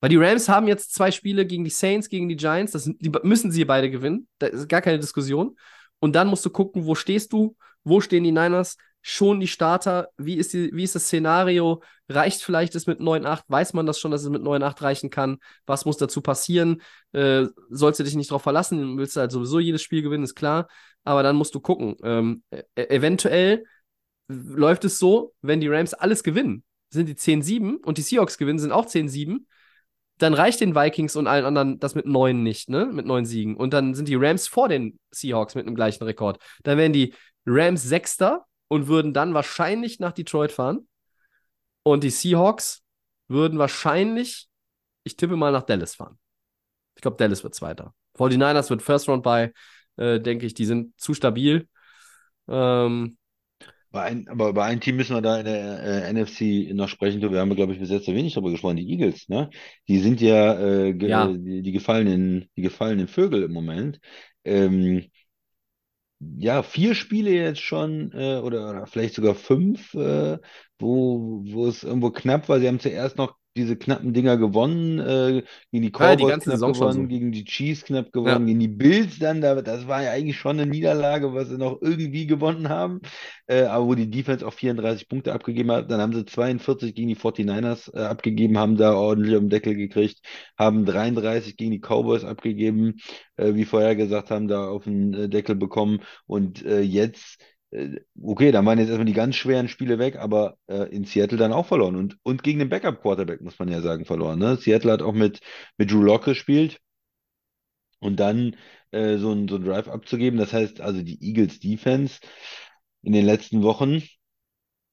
Weil 0.00 0.10
die 0.10 0.16
Rams 0.16 0.48
haben 0.48 0.68
jetzt 0.68 0.94
zwei 0.94 1.10
Spiele 1.10 1.46
gegen 1.46 1.64
die 1.64 1.70
Saints, 1.70 2.08
gegen 2.08 2.28
die 2.28 2.36
Giants. 2.36 2.72
Das 2.72 2.84
die 2.84 3.10
müssen 3.22 3.50
sie 3.50 3.64
beide 3.64 3.90
gewinnen. 3.90 4.28
Da 4.38 4.48
ist 4.48 4.68
gar 4.68 4.82
keine 4.82 4.98
Diskussion. 4.98 5.56
Und 5.98 6.14
dann 6.14 6.28
musst 6.28 6.44
du 6.44 6.50
gucken, 6.50 6.84
wo 6.84 6.94
stehst 6.94 7.32
du? 7.32 7.56
Wo 7.84 8.00
stehen 8.00 8.22
die 8.22 8.32
Niners? 8.32 8.76
Schon 9.06 9.38
die 9.38 9.48
Starter? 9.48 10.08
Wie 10.16 10.36
ist, 10.36 10.54
die, 10.54 10.70
wie 10.72 10.82
ist 10.82 10.94
das 10.94 11.04
Szenario? 11.04 11.82
Reicht 12.08 12.40
vielleicht 12.40 12.74
es 12.74 12.86
mit 12.86 13.00
9-8? 13.00 13.44
Weiß 13.48 13.74
man 13.74 13.84
das 13.84 13.98
schon, 13.98 14.10
dass 14.10 14.22
es 14.22 14.30
mit 14.30 14.40
9-8 14.40 14.80
reichen 14.80 15.10
kann? 15.10 15.36
Was 15.66 15.84
muss 15.84 15.98
dazu 15.98 16.22
passieren? 16.22 16.80
Äh, 17.12 17.44
sollst 17.68 18.00
du 18.00 18.04
dich 18.04 18.14
nicht 18.14 18.30
darauf 18.30 18.42
verlassen? 18.42 18.96
Willst 18.96 19.14
du 19.14 19.20
halt 19.20 19.30
sowieso 19.30 19.60
jedes 19.60 19.82
Spiel 19.82 20.00
gewinnen, 20.00 20.24
ist 20.24 20.34
klar. 20.34 20.68
Aber 21.04 21.22
dann 21.22 21.36
musst 21.36 21.54
du 21.54 21.60
gucken. 21.60 21.96
Ähm, 22.02 22.44
e 22.50 22.62
eventuell 22.74 23.64
läuft 24.28 24.86
es 24.86 24.98
so, 24.98 25.34
wenn 25.42 25.60
die 25.60 25.68
Rams 25.68 25.92
alles 25.92 26.22
gewinnen, 26.22 26.64
sind 26.88 27.06
die 27.06 27.14
10-7 27.14 27.76
und 27.84 27.98
die 27.98 28.02
Seahawks 28.02 28.38
gewinnen, 28.38 28.58
sind 28.58 28.72
auch 28.72 28.86
10-7 28.86 29.46
dann 30.18 30.32
reicht 30.32 30.60
den 30.60 30.74
Vikings 30.74 31.16
und 31.16 31.26
allen 31.26 31.44
anderen 31.44 31.78
das 31.80 31.94
mit 31.94 32.06
neun 32.06 32.42
nicht, 32.42 32.68
ne? 32.70 32.86
Mit 32.86 33.04
neun 33.04 33.24
Siegen. 33.24 33.56
Und 33.56 33.74
dann 33.74 33.94
sind 33.94 34.08
die 34.08 34.14
Rams 34.14 34.46
vor 34.46 34.68
den 34.68 34.98
Seahawks 35.10 35.56
mit 35.56 35.66
einem 35.66 35.74
gleichen 35.74 36.04
Rekord. 36.04 36.38
Dann 36.62 36.78
wären 36.78 36.92
die 36.92 37.14
Rams 37.46 37.82
Sechster 37.82 38.46
und 38.74 38.88
würden 38.88 39.14
dann 39.14 39.34
wahrscheinlich 39.34 40.00
nach 40.00 40.12
Detroit 40.12 40.52
fahren. 40.52 40.88
Und 41.82 42.04
die 42.04 42.10
Seahawks 42.10 42.82
würden 43.28 43.58
wahrscheinlich, 43.58 44.48
ich 45.04 45.16
tippe 45.16 45.36
mal, 45.36 45.52
nach 45.52 45.64
Dallas 45.64 45.94
fahren. 45.96 46.18
Ich 46.96 47.02
glaube, 47.02 47.16
Dallas 47.18 47.44
wird 47.44 47.54
Zweiter. 47.54 47.94
49ers 48.14 48.70
wird 48.70 48.82
First 48.82 49.08
Round 49.08 49.22
bei, 49.22 49.52
äh, 49.96 50.20
denke 50.20 50.46
ich, 50.46 50.54
die 50.54 50.66
sind 50.66 50.98
zu 51.00 51.14
stabil. 51.14 51.68
Ähm, 52.48 53.18
Bei 53.90 54.02
ein, 54.02 54.26
aber 54.28 54.52
bei 54.52 54.64
einem 54.64 54.80
Team 54.80 54.96
müssen 54.96 55.14
wir 55.14 55.22
da 55.22 55.38
in 55.38 55.44
der 55.44 55.82
äh, 55.84 56.08
NFC 56.12 56.72
noch 56.74 56.88
sprechen. 56.88 57.20
Wir 57.22 57.38
haben, 57.40 57.54
glaube 57.54 57.72
ich, 57.74 57.78
bis 57.78 57.90
jetzt 57.90 58.06
so 58.06 58.14
wenig 58.14 58.34
darüber 58.34 58.50
gesprochen. 58.50 58.76
Die 58.76 58.90
Eagles, 58.90 59.28
ne? 59.28 59.50
Die 59.88 59.98
sind 60.00 60.20
ja, 60.20 60.58
äh, 60.60 60.94
ge 60.94 61.10
Ja, 61.10 61.38
die, 61.38 61.62
die 61.62 61.72
gefallenen, 61.72 62.48
die 62.56 62.62
gefallenen 62.62 63.06
Vögel 63.06 63.44
im 63.44 63.52
Moment. 63.52 64.00
Ähm, 64.44 65.06
ja, 66.20 66.62
vier 66.62 66.94
Spiele 66.94 67.30
jetzt 67.30 67.60
schon, 67.60 68.12
äh, 68.12 68.38
oder, 68.38 68.70
oder 68.70 68.86
vielleicht 68.86 69.14
sogar 69.14 69.34
fünf, 69.34 69.94
äh, 69.94 70.38
wo, 70.78 71.42
wo 71.46 71.66
es 71.66 71.82
irgendwo 71.84 72.10
knapp 72.10 72.48
war. 72.48 72.60
Sie 72.60 72.68
haben 72.68 72.80
zuerst 72.80 73.16
noch 73.16 73.36
diese 73.56 73.76
knappen 73.76 74.12
Dinger 74.12 74.36
gewonnen, 74.36 74.98
äh, 74.98 75.42
gegen 75.70 75.82
die 75.82 75.92
war 75.98 76.10
ja 76.10 76.16
die 76.16 76.24
Cowboys 76.24 76.26
ganze 76.26 76.50
knapp 76.50 76.52
Saison 76.52 76.72
gewonnen, 76.72 77.02
so. 77.02 77.08
gegen 77.08 77.32
die 77.32 77.44
Chiefs 77.44 77.84
knapp 77.84 78.12
Ja, 78.24 78.38
gewonnen, 78.38 78.46
gegen 78.46 78.60
die 78.60 78.68
Bills 78.68 79.18
dann, 79.18 79.40
da, 79.40 79.60
das 79.62 79.86
war 79.86 80.02
ja 80.02 80.10
eigentlich 80.12 80.38
schon 80.38 80.58
eine 80.58 80.70
Niederlage, 80.70 81.34
was 81.34 81.48
sie 81.48 81.58
noch 81.58 81.80
irgendwie 81.82 82.26
gewonnen 82.26 82.68
haben, 82.68 83.00
äh, 83.46 83.62
aber 83.64 83.86
wo 83.86 83.94
die 83.94 84.10
Defense 84.10 84.46
auch 84.46 84.52
34 84.52 85.08
Punkte 85.08 85.32
abgegeben 85.32 85.70
hat. 85.70 85.90
Dann 85.90 86.00
haben 86.00 86.12
sie 86.12 86.24
42 86.24 86.94
gegen 86.94 87.08
die 87.08 87.16
49ers 87.16 87.94
äh, 87.94 88.00
abgegeben, 88.04 88.58
haben 88.58 88.76
da 88.76 88.94
ordentlich 88.94 89.36
am 89.36 89.48
Deckel 89.48 89.74
gekriegt, 89.76 90.20
haben 90.58 90.84
33 90.84 91.56
gegen 91.56 91.70
die 91.72 91.80
Cowboys 91.80 92.24
abgegeben, 92.24 92.96
äh, 93.36 93.54
wie 93.54 93.64
vorher 93.64 93.96
gesagt 93.96 94.30
haben, 94.30 94.48
da 94.48 94.68
auf 94.68 94.84
den 94.84 95.14
äh, 95.14 95.28
Deckel 95.28 95.54
bekommen. 95.56 96.00
Und 96.26 96.64
äh, 96.64 96.80
jetzt, 96.80 97.38
okay, 98.22 98.52
dann 98.52 98.66
waren 98.66 98.78
jetzt 98.78 98.88
erstmal 98.88 99.06
die 99.06 99.12
ganz 99.12 99.36
schweren 99.36 99.68
Spiele 99.68 99.98
weg, 99.98 100.16
aber 100.16 100.56
äh, 100.68 100.88
in 100.94 101.04
Seattle 101.04 101.38
dann 101.38 101.52
auch 101.52 101.66
verloren. 101.66 101.96
Und, 101.96 102.18
und 102.22 102.42
gegen 102.42 102.58
den 102.60 102.68
Backup-Quarterback, 102.68 103.40
muss 103.40 103.58
man 103.58 103.68
ja 103.68 103.80
sagen, 103.80 104.04
verloren. 104.04 104.38
Ne? 104.38 104.56
Seattle 104.56 104.92
hat 104.92 105.02
auch 105.02 105.12
mit, 105.12 105.40
mit 105.78 105.90
Drew 105.90 106.02
Lock 106.02 106.24
gespielt 106.24 106.80
und 108.00 108.20
dann 108.20 108.56
äh, 108.92 109.16
so 109.18 109.32
ein, 109.32 109.48
so 109.48 109.56
ein 109.56 109.64
Drive 109.64 109.88
abzugeben. 109.88 110.38
Das 110.38 110.52
heißt 110.52 110.80
also, 110.80 111.02
die 111.02 111.22
Eagles 111.22 111.60
Defense 111.60 112.20
in 113.02 113.12
den 113.12 113.26
letzten 113.26 113.62
Wochen, 113.62 114.02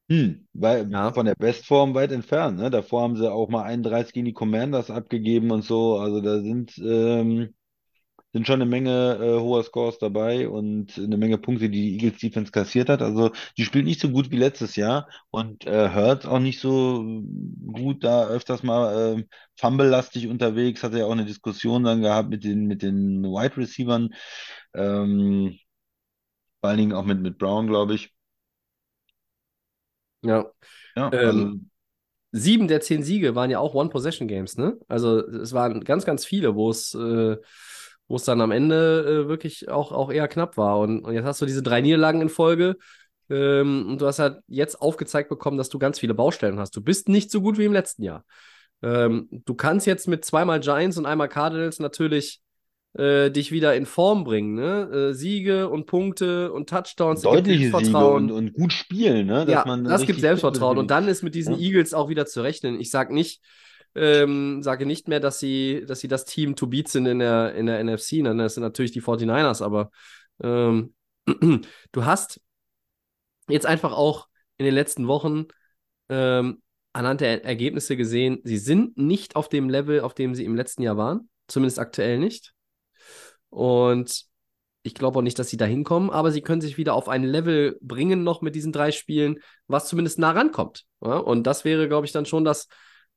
hm, 0.10 0.48
wei- 0.54 0.82
ja. 0.90 1.14
von 1.14 1.26
der 1.26 1.36
Bestform 1.36 1.94
weit 1.96 2.12
entfernt. 2.12 2.58
Ne? 2.60 2.70
Davor 2.70 3.04
haben 3.04 3.16
sie 3.18 3.32
auch 3.32 3.50
mal 3.50 3.64
31 3.64 4.14
gegen 4.14 4.26
die 4.26 4.34
Commanders 4.34 4.90
abgegeben 4.92 5.52
und 5.52 5.64
so. 5.64 5.98
Also 6.00 6.22
da 6.22 6.42
sind. 6.42 6.78
Ähm, 6.80 7.54
sind 8.34 8.48
schon 8.48 8.62
eine 8.62 8.66
Menge 8.70 9.18
äh, 9.22 9.40
hoher 9.40 9.64
Scores 9.64 9.98
dabei 10.00 10.48
und 10.50 10.98
eine 10.98 11.18
Menge 11.18 11.38
Punkte, 11.38 11.70
die 11.70 11.82
die 11.82 11.94
Eagles 12.06 12.20
Defense 12.20 12.52
kassiert 12.52 12.90
hat. 12.90 13.02
Also 13.02 13.32
die 13.58 13.66
spielt 13.66 13.86
nicht 13.86 14.00
so 14.02 14.10
gut 14.10 14.32
wie 14.32 14.38
letztes 14.38 14.76
Jahr 14.76 15.08
und 15.32 15.66
äh, 15.66 15.90
Hurts 15.94 16.26
auch 16.26 16.40
nicht 16.40 16.60
so 16.60 17.04
gut, 17.74 18.04
da 18.04 18.28
öfters 18.28 18.64
mal 18.64 19.16
ähm, 19.18 19.28
Fumble-lastig 19.58 20.28
unterwegs. 20.28 20.84
Hatte 20.84 21.00
ja 21.00 21.06
auch 21.06 21.12
eine 21.12 21.26
Diskussion 21.26 21.84
dann 21.84 22.02
gehabt 22.02 22.30
mit 22.30 22.44
den, 22.44 22.66
mit 22.68 22.82
den 22.84 23.24
Wide 23.24 23.58
Receivern, 23.58 24.14
ähm, 24.74 25.58
vor 26.60 26.70
allen 26.70 26.80
Dingen 26.80 26.94
auch 26.94 27.06
mit, 27.06 27.20
mit 27.22 27.38
Brown, 27.38 27.68
glaube 27.68 27.94
ich. 27.96 28.14
Ja. 30.22 30.52
Ja, 30.96 31.10
Ähm, 31.12 31.22
also 31.24 31.58
sieben 32.32 32.68
der 32.68 32.82
zehn 32.82 33.04
Siege 33.04 33.36
waren 33.36 33.52
ja 33.52 33.60
auch 33.60 33.76
One-Possession-Games, 33.76 34.58
ne? 34.58 34.80
Also 34.88 35.20
es 35.28 35.54
waren 35.54 35.84
ganz, 35.84 36.06
ganz 36.06 36.26
viele, 36.26 36.56
wo 36.56 36.70
es, 36.72 36.94
äh, 36.96 37.38
wo 38.12 38.18
es 38.18 38.26
dann 38.26 38.42
am 38.42 38.52
Ende 38.52 39.24
äh, 39.26 39.30
wirklich 39.30 39.70
auch, 39.70 39.94
auch 39.94 40.12
eher 40.12 40.28
knapp 40.28 40.58
war. 40.58 40.80
Und, 40.80 41.00
und 41.06 41.14
jetzt 41.14 41.24
hast 41.24 41.42
du 41.42 41.46
diese 41.46 41.64
drei 41.64 41.80
Niederlagen 41.80 42.22
in 42.22 42.28
Folge. 42.30 42.76
Ähm, 43.30 43.88
und 43.88 44.02
du 44.02 44.06
hast 44.06 44.20
halt 44.20 44.40
jetzt 44.48 44.82
aufgezeigt 44.82 45.30
bekommen, 45.30 45.58
dass 45.58 45.70
du 45.70 45.80
ganz 45.80 45.98
viele 46.00 46.14
Baustellen 46.14 46.60
hast. 46.60 46.76
Du 46.76 46.82
bist 46.82 47.08
nicht 47.08 47.32
so 47.32 47.42
gut 47.42 47.58
wie 47.58 47.64
im 47.66 47.72
letzten 47.74 48.04
Jahr. 48.04 48.26
Ähm, 48.84 49.30
du 49.32 49.56
kannst 49.56 49.88
jetzt 49.88 50.10
mit 50.10 50.26
zweimal 50.26 50.60
Giants 50.60 50.98
und 50.98 51.06
einmal 51.06 51.30
Cardinals 51.30 51.80
natürlich 51.80 52.42
äh, 52.98 53.32
dich 53.32 53.54
wieder 53.54 53.76
in 53.76 53.86
Form 53.86 54.26
bringen, 54.26 54.56
ne? 54.56 55.12
Äh, 55.12 55.14
Siege 55.14 55.70
und 55.70 55.86
Punkte 55.86 56.52
und 56.52 56.70
Touchdowns, 56.70 57.22
deutliche 57.22 57.58
Siege 57.66 57.68
und, 57.68 57.84
Selbstvertrauen. 57.86 58.32
und 58.32 58.54
gut 58.54 58.74
spielen, 58.74 59.28
ne? 59.28 59.46
Dass 59.46 59.54
Ja, 59.54 59.64
man 59.66 59.86
das 59.86 60.06
gibt 60.06 60.20
Selbstvertrauen. 60.20 60.78
Und 60.78 60.92
dann 60.92 61.08
ist 61.08 61.24
mit 61.24 61.34
diesen 61.34 61.54
Ja? 61.56 61.62
Eagles 61.62 61.94
auch 61.94 62.10
wieder 62.10 62.26
zu 62.26 62.42
rechnen. 62.42 62.82
Ich 62.82 62.92
sage 62.92 63.14
nicht, 63.14 63.42
ähm, 63.96 64.64
sage 64.64 64.86
nicht 64.86 65.08
mehr, 65.08 65.20
dass 65.20 65.40
sie, 65.40 65.84
dass 65.88 66.00
sie 66.00 66.08
das 66.08 66.26
Team 66.26 66.56
to 66.56 66.68
beat 66.68 66.88
sind 66.88 67.06
in 67.06 67.20
der, 67.20 67.56
in 67.56 67.66
der 67.66 67.84
NFC. 67.84 68.22
Ne? 68.22 68.36
Das 68.36 68.56
sind 68.56 68.64
natürlich 68.64 68.92
die 68.92 69.02
49ers, 69.02 69.64
aber 69.64 69.92
ähm, 70.42 70.94
du 71.92 72.06
hast 72.06 72.42
jetzt 73.48 73.66
einfach 73.66 73.92
auch 73.94 74.28
in 74.58 74.66
den 74.66 74.74
letzten 74.74 75.08
Wochen 75.08 75.48
ähm, 76.10 76.62
anhand 76.94 77.22
der 77.22 77.46
Ergebnisse 77.46 77.96
gesehen, 77.98 78.40
sie 78.44 78.58
sind 78.58 78.98
nicht 78.98 79.36
auf 79.36 79.50
dem 79.50 79.70
Level, 79.70 80.02
auf 80.02 80.14
dem 80.14 80.36
sie 80.36 80.46
im 80.46 80.56
letzten 80.56 80.84
Jahr 80.84 80.98
waren. 80.98 81.30
Zumindest 81.48 81.80
aktuell 81.80 82.20
nicht. 82.20 82.54
Und 83.50 84.26
ich 84.84 84.96
glaube 84.96 85.20
auch 85.20 85.24
nicht, 85.24 85.38
dass 85.38 85.50
sie 85.50 85.58
da 85.58 85.66
hinkommen, 85.66 86.10
aber 86.10 86.32
sie 86.32 86.42
können 86.42 86.62
sich 86.62 86.78
wieder 86.78 86.96
auf 86.96 87.08
ein 87.08 87.24
Level 87.24 87.78
bringen, 87.82 88.24
noch 88.24 88.42
mit 88.42 88.56
diesen 88.56 88.72
drei 88.72 88.92
Spielen, 88.92 89.40
was 89.68 89.88
zumindest 89.88 90.20
nah 90.20 90.32
rankommt. 90.32 90.86
Ja? 91.02 91.18
Und 91.18 91.44
das 91.44 91.66
wäre, 91.66 91.88
glaube 91.88 92.06
ich, 92.06 92.12
dann 92.12 92.26
schon 92.26 92.44
das, 92.44 92.68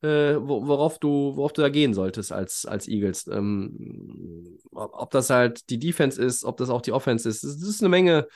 äh, 0.05 0.37
wo- 0.37 0.67
worauf 0.67 0.99
du, 0.99 1.35
worauf 1.37 1.53
du 1.55 1.63
da 1.63 1.69
gehen 1.71 1.95
solltest 1.95 2.31
als, 2.33 2.67
als 2.67 2.87
Eagles. 2.87 3.27
Ähm, 3.27 4.59
ob, 4.73 5.11
das 5.11 5.31
halt 5.31 5.71
die 5.71 5.79
Defense 5.79 6.23
ist, 6.23 6.45
ob 6.45 6.59
das 6.59 6.71
auch 6.71 6.83
die 6.83 6.93
Offense 6.93 7.29
ist. 7.29 7.43
Das 7.43 7.55
ist 7.63 7.81
eine 7.83 7.89
Menge, 7.89 8.29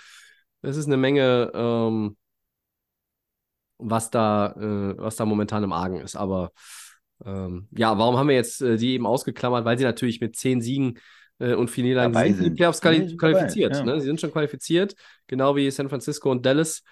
das 0.62 0.76
ist 0.76 0.86
eine 0.86 0.96
Menge, 0.96 1.52
ähm, 1.54 2.16
was 3.78 4.10
da, 4.10 4.52
äh, 4.52 4.98
was 4.98 5.16
da 5.16 5.24
momentan 5.24 5.62
im 5.62 5.72
Argen 5.72 6.00
ist. 6.00 6.16
Aber 6.16 6.52
ähm, 7.24 7.68
ja, 7.76 7.96
warum 7.98 8.16
haben 8.16 8.28
wir 8.28 8.34
jetzt 8.36 8.60
äh, 8.62 8.76
die 8.76 8.92
eben 8.94 9.06
ausgeklammert? 9.06 9.64
Weil 9.64 9.78
sie 9.78 9.84
natürlich 9.84 10.20
mit 10.20 10.36
zehn 10.36 10.60
Siegen 10.60 10.98
äh, 11.38 11.54
und 11.54 11.68
vier 11.70 11.84
Niederlagen 11.84 12.14
sind 12.14 12.26
in 12.26 12.36
die 12.36 12.44
sind. 12.44 12.56
Playoffs 12.56 12.80
quali 12.80 13.08
sind 13.08 13.22
dabei, 13.22 13.32
qualifiziert. 13.32 13.76
ja. 13.76 13.84
Ne? 13.84 14.00
Sie 14.00 14.06
sind 14.06 14.20
schon 14.20 14.32
qualifiziert, 14.32 14.94
genau 15.26 15.54
wie 15.54 15.70
San 15.70 15.88
Francisco 15.88 16.30
und 16.30 16.44
Dallas. 16.44 16.82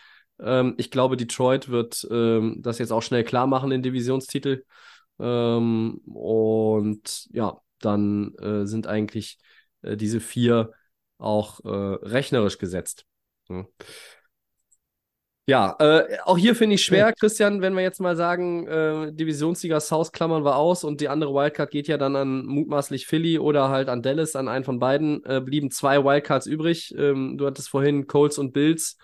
Ähm, 0.40 0.74
ich 0.76 0.90
glaube, 0.90 1.16
Detroit 1.16 1.68
wird 1.68 2.06
ähm, 2.10 2.56
das 2.60 2.78
jetzt 2.78 2.92
auch 2.92 3.02
schnell 3.02 3.24
klar 3.24 3.46
machen, 3.46 3.70
den 3.70 3.82
Divisionstitel. 3.82 4.64
Ähm, 5.18 6.00
und 6.06 7.28
ja, 7.32 7.60
dann 7.80 8.34
äh, 8.36 8.66
sind 8.66 8.86
eigentlich 8.86 9.38
äh, 9.82 9.96
diese 9.96 10.20
vier 10.20 10.72
auch 11.18 11.60
äh, 11.64 11.68
rechnerisch 11.68 12.58
gesetzt. 12.58 13.06
Ja. 13.48 13.64
Ja, 15.48 15.76
äh, 15.78 16.18
auch 16.24 16.36
hier 16.36 16.56
finde 16.56 16.74
ich 16.74 16.82
schwer, 16.82 17.12
Christian, 17.12 17.62
wenn 17.62 17.74
wir 17.74 17.82
jetzt 17.82 18.00
mal 18.00 18.16
sagen, 18.16 18.66
äh, 18.66 19.12
Divisionssieger 19.12 19.78
South 19.78 20.10
klammern 20.10 20.44
wir 20.44 20.56
aus 20.56 20.82
und 20.82 21.00
die 21.00 21.08
andere 21.08 21.32
Wildcard 21.32 21.70
geht 21.70 21.86
ja 21.86 21.98
dann 21.98 22.16
an 22.16 22.44
mutmaßlich 22.46 23.06
Philly 23.06 23.38
oder 23.38 23.68
halt 23.68 23.88
an 23.88 24.02
Dallas, 24.02 24.34
an 24.34 24.48
einen 24.48 24.64
von 24.64 24.80
beiden, 24.80 25.24
äh, 25.24 25.40
blieben 25.40 25.70
zwei 25.70 26.02
Wildcards 26.02 26.48
übrig. 26.48 26.92
Ähm, 26.98 27.38
du 27.38 27.46
hattest 27.46 27.68
vorhin 27.68 28.08
Colts 28.08 28.38
und 28.38 28.54
Bills. 28.54 28.98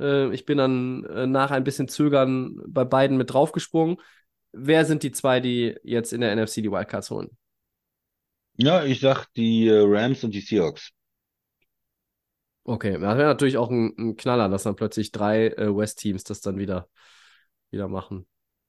Äh, 0.00 0.32
ich 0.34 0.44
bin 0.46 0.58
dann 0.58 1.04
äh, 1.04 1.26
nach 1.26 1.50
ein 1.50 1.64
bisschen 1.64 1.88
Zögern 1.88 2.60
bei 2.66 2.84
beiden 2.84 3.16
mit 3.16 3.32
draufgesprungen. 3.32 3.96
Wer 4.52 4.84
sind 4.84 5.02
die 5.02 5.12
zwei, 5.12 5.40
die 5.40 5.76
jetzt 5.82 6.12
in 6.12 6.20
der 6.20 6.32
NFC 6.32 6.62
die 6.62 6.70
Wildcards 6.70 7.10
holen? 7.10 7.36
Ja, 8.56 8.84
ich 8.84 8.98
sag 9.00 9.26
die 9.34 9.68
äh, 9.68 9.78
Rams 9.86 10.24
und 10.24 10.32
die 10.34 10.40
Seahawks. 10.40 10.90
Okay, 12.66 12.92
das 12.92 13.02
wäre 13.18 13.24
natürlich 13.28 13.58
auch 13.58 13.70
ein, 13.70 13.92
ein 13.98 14.16
Knaller, 14.16 14.48
dass 14.48 14.62
dann 14.62 14.76
plötzlich 14.76 15.12
drei 15.12 15.48
äh, 15.48 15.76
West-Teams 15.76 16.24
das 16.24 16.40
dann 16.40 16.56
wieder, 16.58 16.88
wieder 17.70 17.88
machen. 17.88 18.26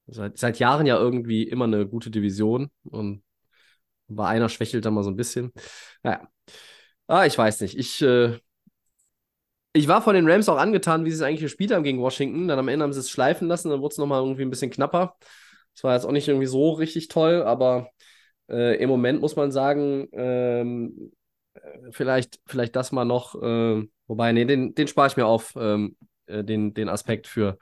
Seit, 0.07 0.37
seit 0.37 0.59
Jahren 0.59 0.85
ja 0.85 0.97
irgendwie 0.97 1.43
immer 1.43 1.65
eine 1.65 1.87
gute 1.87 2.11
Division 2.11 2.71
und 2.83 3.23
bei 4.07 4.27
einer 4.27 4.49
schwächelt 4.49 4.85
dann 4.85 4.93
mal 4.95 5.03
so 5.03 5.11
ein 5.11 5.15
bisschen. 5.17 5.53
Naja. 6.03 6.29
Ah, 7.07 7.25
ich 7.25 7.37
weiß 7.37 7.61
nicht. 7.61 7.77
Ich, 7.77 8.01
äh, 8.01 8.39
ich 9.75 9.87
war 9.87 10.01
von 10.01 10.15
den 10.15 10.29
Rams 10.29 10.47
auch 10.47 10.57
angetan, 10.57 11.03
wie 11.03 11.11
sie 11.11 11.17
es 11.17 11.21
eigentlich 11.21 11.41
gespielt 11.41 11.71
haben 11.71 11.83
gegen 11.83 11.99
Washington. 11.99 12.47
Dann 12.47 12.59
am 12.59 12.69
Ende 12.69 12.83
haben 12.83 12.93
sie 12.93 13.01
es 13.01 13.09
schleifen 13.09 13.47
lassen, 13.47 13.69
dann 13.69 13.81
wurde 13.81 13.93
es 13.93 13.97
nochmal 13.97 14.21
irgendwie 14.21 14.43
ein 14.43 14.49
bisschen 14.49 14.71
knapper. 14.71 15.15
Das 15.73 15.83
war 15.83 15.93
jetzt 15.93 16.05
auch 16.05 16.11
nicht 16.11 16.27
irgendwie 16.27 16.47
so 16.47 16.71
richtig 16.71 17.09
toll, 17.09 17.43
aber 17.43 17.89
äh, 18.49 18.81
im 18.81 18.89
Moment 18.89 19.19
muss 19.19 19.35
man 19.35 19.51
sagen, 19.51 20.07
ähm, 20.13 21.11
vielleicht, 21.91 22.39
vielleicht 22.45 22.75
das 22.75 22.93
mal 22.93 23.03
noch, 23.03 23.35
äh, 23.35 23.83
wobei, 24.07 24.31
nee, 24.31 24.45
den, 24.45 24.73
den 24.75 24.87
spare 24.87 25.07
ich 25.07 25.17
mir 25.17 25.25
auf, 25.25 25.53
ähm, 25.57 25.97
äh, 26.27 26.43
den, 26.43 26.73
den 26.73 26.87
Aspekt 26.87 27.27
für, 27.27 27.57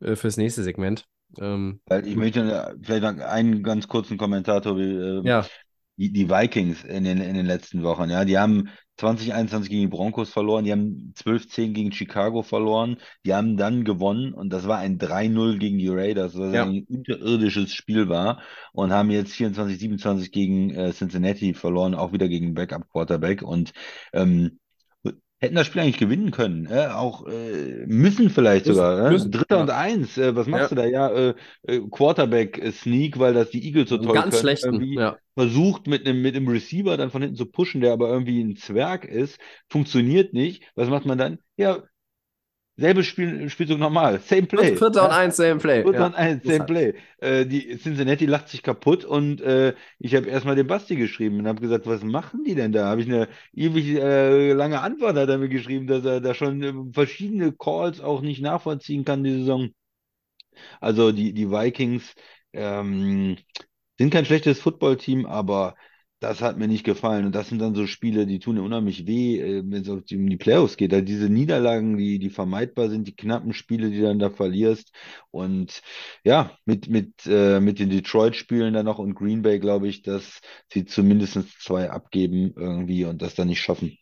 äh, 0.00 0.16
fürs 0.16 0.38
nächste 0.38 0.62
Segment. 0.62 1.04
Ähm, 1.38 1.80
ich 2.04 2.16
möchte 2.16 2.40
äh, 2.40 2.74
vielleicht 2.82 3.02
noch 3.02 3.24
einen 3.24 3.62
ganz 3.62 3.88
kurzen 3.88 4.16
Kommentar, 4.16 4.62
Tobi. 4.62 4.84
ähm, 4.84 5.24
ja, 5.24 5.44
die, 5.96 6.12
die 6.12 6.28
Vikings 6.28 6.84
in 6.84 7.04
den, 7.04 7.20
in 7.20 7.34
den 7.34 7.46
letzten 7.46 7.82
Wochen, 7.82 8.10
ja, 8.10 8.24
die 8.24 8.38
haben 8.38 8.68
2021 8.96 9.70
gegen 9.70 9.82
die 9.82 9.86
Broncos 9.88 10.30
verloren, 10.30 10.64
die 10.64 10.72
haben 10.72 11.12
12-10 11.16 11.74
gegen 11.74 11.92
Chicago 11.92 12.42
verloren, 12.42 12.96
die 13.24 13.34
haben 13.34 13.56
dann 13.56 13.84
gewonnen 13.84 14.32
und 14.32 14.50
das 14.52 14.66
war 14.68 14.78
ein 14.78 14.98
3-0 14.98 15.58
gegen 15.58 15.78
die 15.78 15.88
Raiders, 15.88 16.34
was 16.38 16.52
Ja. 16.52 16.62
ein 16.62 16.84
unterirdisches 16.88 17.72
Spiel 17.72 18.08
war 18.08 18.40
und 18.72 18.92
haben 18.92 19.10
jetzt 19.10 19.32
24-27 19.34 20.30
gegen 20.32 20.70
äh, 20.70 20.92
Cincinnati 20.92 21.54
verloren, 21.54 21.94
auch 21.94 22.12
wieder 22.12 22.28
gegen 22.28 22.54
Backup-Quarterback 22.54 23.42
und 23.42 23.72
ähm, 24.12 24.58
hätten 25.40 25.54
das 25.54 25.66
Spiel 25.66 25.82
eigentlich 25.82 25.98
gewinnen 25.98 26.30
können, 26.30 26.66
äh, 26.66 26.86
auch 26.88 27.26
äh, 27.26 27.86
müssen 27.86 28.30
vielleicht 28.30 28.66
Müssen, 28.66 28.74
sogar, 28.74 29.10
äh? 29.10 29.10
müssen, 29.12 29.30
Dritter 29.30 29.56
ja. 29.56 29.62
und 29.62 29.70
Eins, 29.70 30.16
äh, 30.18 30.34
was 30.34 30.46
machst 30.46 30.70
Ja. 30.70 30.70
du 30.70 30.74
da? 30.76 30.84
Ja, 30.86 31.08
äh, 31.10 31.34
äh, 31.62 31.80
Quarterback-Sneak, 31.90 33.18
weil 33.18 33.34
das 33.34 33.50
die 33.50 33.64
Eagles 33.66 33.88
so 33.90 33.98
toll 33.98 34.12
ganz 34.14 34.30
können, 34.30 34.40
schlechten, 34.40 34.82
ja. 34.98 35.18
versucht 35.34 35.86
mit 35.86 36.06
einem 36.06 36.22
mit 36.22 36.34
einem 36.36 36.48
Receiver 36.48 36.96
dann 36.96 37.10
von 37.10 37.22
hinten 37.22 37.36
zu 37.36 37.46
pushen, 37.46 37.80
der 37.80 37.92
aber 37.92 38.08
irgendwie 38.10 38.40
ein 38.42 38.56
Zwerg 38.56 39.04
ist, 39.04 39.38
funktioniert 39.68 40.32
nicht. 40.32 40.62
Was 40.74 40.88
macht 40.88 41.06
man 41.06 41.18
dann? 41.18 41.38
Ja, 41.56 41.82
selbe 42.76 43.04
Spiel, 43.04 43.48
Spielzug 43.50 43.78
normal, 43.78 44.20
same 44.20 44.42
play. 44.46 44.76
Vierter 44.76 45.04
und 45.04 45.10
eins, 45.10 45.36
same 45.36 45.58
play. 45.58 45.82
Vierter 45.82 45.98
Ja. 45.98 46.06
und 46.06 46.14
eins, 46.14 46.44
same 46.44 46.64
play. 46.64 46.94
Äh, 47.18 47.46
die 47.46 47.76
Cincinnati 47.78 48.26
lacht 48.26 48.48
sich 48.48 48.62
kaputt 48.62 49.04
und 49.04 49.40
äh, 49.40 49.74
ich 49.98 50.14
habe 50.14 50.26
erstmal 50.28 50.56
den 50.56 50.66
Basti 50.66 50.96
geschrieben 50.96 51.38
und 51.40 51.48
habe 51.48 51.60
gesagt, 51.60 51.86
was 51.86 52.02
machen 52.02 52.44
die 52.44 52.54
denn 52.54 52.72
da? 52.72 52.86
Habe 52.88 53.00
ich 53.02 53.06
eine 53.08 53.28
ewig 53.54 53.86
äh, 53.96 54.52
lange 54.52 54.80
Antwort 54.80 55.16
hat 55.16 55.28
er 55.28 55.38
mir 55.38 55.48
geschrieben, 55.48 55.86
dass 55.86 56.04
er 56.04 56.20
da 56.20 56.34
schon 56.34 56.62
äh, 56.62 56.72
verschiedene 56.92 57.52
Calls 57.52 58.00
auch 58.00 58.20
nicht 58.20 58.42
nachvollziehen 58.42 59.04
kann, 59.04 59.24
die 59.24 59.32
Saison. 59.38 59.70
Also 60.80 61.12
die, 61.12 61.32
die 61.32 61.50
Vikings 61.50 62.14
ähm, 62.52 63.36
sind 63.98 64.10
kein 64.10 64.24
schlechtes 64.24 64.60
Footballteam, 64.60 65.26
aber 65.26 65.74
das 66.20 66.40
hat 66.40 66.56
mir 66.58 66.68
nicht 66.68 66.84
gefallen. 66.84 67.26
Und 67.26 67.34
das 67.34 67.48
sind 67.48 67.60
dann 67.60 67.74
so 67.74 67.86
Spiele, 67.86 68.26
die 68.26 68.38
tun 68.38 68.56
ja 68.56 68.62
unheimlich 68.62 69.06
weh, 69.06 69.38
äh, 69.40 69.62
wenn 69.66 69.82
es 69.82 69.88
um 69.88 70.02
die 70.06 70.36
Playoffs 70.36 70.76
geht. 70.76 70.92
Also 70.92 71.04
diese 71.04 71.28
Niederlagen, 71.28 71.96
die, 71.98 72.18
die 72.18 72.30
vermeidbar 72.30 72.88
sind, 72.88 73.06
die 73.06 73.14
knappen 73.16 73.52
Spiele, 73.52 73.90
die 73.90 74.00
dann 74.00 74.18
da 74.18 74.30
verlierst. 74.30 74.92
Und 75.30 75.82
ja, 76.24 76.56
mit, 76.64 76.88
mit, 76.88 77.12
äh, 77.26 77.60
mit 77.60 77.78
den 77.78 77.90
Detroit-Spielen 77.90 78.74
dann 78.74 78.86
noch 78.86 78.98
und 78.98 79.14
Green 79.14 79.42
Bay 79.42 79.58
glaube 79.58 79.88
ich, 79.88 80.02
dass 80.02 80.40
sie 80.72 80.84
zumindest 80.86 81.38
zwei 81.62 81.90
abgeben 81.90 82.52
irgendwie 82.56 83.04
und 83.04 83.20
das 83.22 83.34
dann 83.34 83.48
nicht 83.48 83.60
schaffen. 83.60 83.96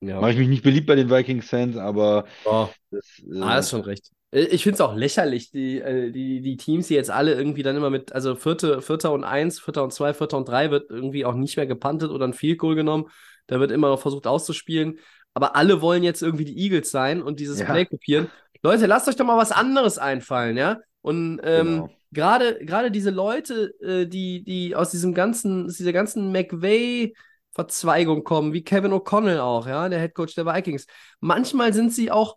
Ja. 0.00 0.20
Mache 0.20 0.32
ich 0.32 0.38
mich 0.38 0.48
nicht 0.48 0.62
beliebt 0.64 0.86
bei 0.86 0.96
den 0.96 1.10
Vikings-Fans, 1.10 1.76
aber 1.76 2.26
Oh. 2.44 2.74
das, 2.90 3.06
äh, 3.20 3.40
Ah, 3.40 3.54
hast 3.54 3.70
schon 3.70 3.80
recht. 3.82 4.10
Äh, 4.30 4.42
Ich 4.44 4.62
finde 4.62 4.74
es 4.74 4.80
auch 4.80 4.94
lächerlich, 4.94 5.50
die, 5.50 5.80
äh, 5.80 6.10
die, 6.10 6.40
die 6.40 6.56
Teams, 6.56 6.88
die 6.88 6.94
jetzt 6.94 7.10
alle 7.10 7.34
irgendwie 7.34 7.62
dann 7.62 7.76
immer 7.76 7.90
mit, 7.90 8.12
also 8.12 8.34
Vierte, 8.36 8.82
Vierter 8.82 9.12
und 9.12 9.24
Eins, 9.24 9.60
Vierter 9.60 9.84
und 9.84 9.92
Zwei, 9.92 10.14
Vierter 10.14 10.36
und 10.38 10.48
Drei 10.48 10.70
wird 10.70 10.90
irgendwie 10.90 11.24
auch 11.24 11.34
nicht 11.34 11.56
mehr 11.56 11.66
gepantet 11.66 12.10
oder 12.10 12.26
ein 12.26 12.34
Field 12.34 12.58
Goal 12.58 12.74
genommen. 12.74 13.10
Da 13.46 13.60
wird 13.60 13.70
immer 13.70 13.88
noch 13.88 14.00
versucht 14.00 14.26
auszuspielen. 14.26 14.98
Aber 15.34 15.56
alle 15.56 15.80
wollen 15.80 16.02
jetzt 16.02 16.22
irgendwie 16.22 16.44
die 16.44 16.58
Eagles 16.58 16.90
sein 16.90 17.22
und 17.22 17.40
dieses 17.40 17.60
Ja. 17.60 17.66
Play 17.66 17.84
kopieren. 17.86 18.28
Leute, 18.62 18.86
lasst 18.86 19.08
euch 19.08 19.16
doch 19.16 19.24
mal 19.24 19.36
was 19.36 19.52
anderes 19.52 19.98
einfallen, 19.98 20.56
ja? 20.56 20.80
Und 21.00 21.40
ähm, 21.44 21.66
Genau. 21.66 21.90
gerade 22.12 22.64
gerade 22.64 22.90
diese 22.90 23.10
Leute, 23.10 23.72
äh, 23.80 24.06
die, 24.06 24.42
die 24.42 24.74
aus 24.74 24.90
diesem 24.90 25.14
ganzen, 25.14 25.66
aus 25.66 25.76
dieser 25.76 25.92
ganzen 25.92 26.32
McVay-Verzweigung 26.32 28.24
kommen, 28.24 28.52
wie 28.52 28.64
Kevin 28.64 28.92
O'Connell 28.92 29.38
auch, 29.40 29.66
ja, 29.66 29.88
der 29.88 30.00
Head 30.00 30.14
Coach 30.14 30.34
der 30.34 30.46
Vikings. 30.46 30.86
Manchmal 31.20 31.72
sind 31.72 31.92
sie 31.92 32.10
auch 32.10 32.36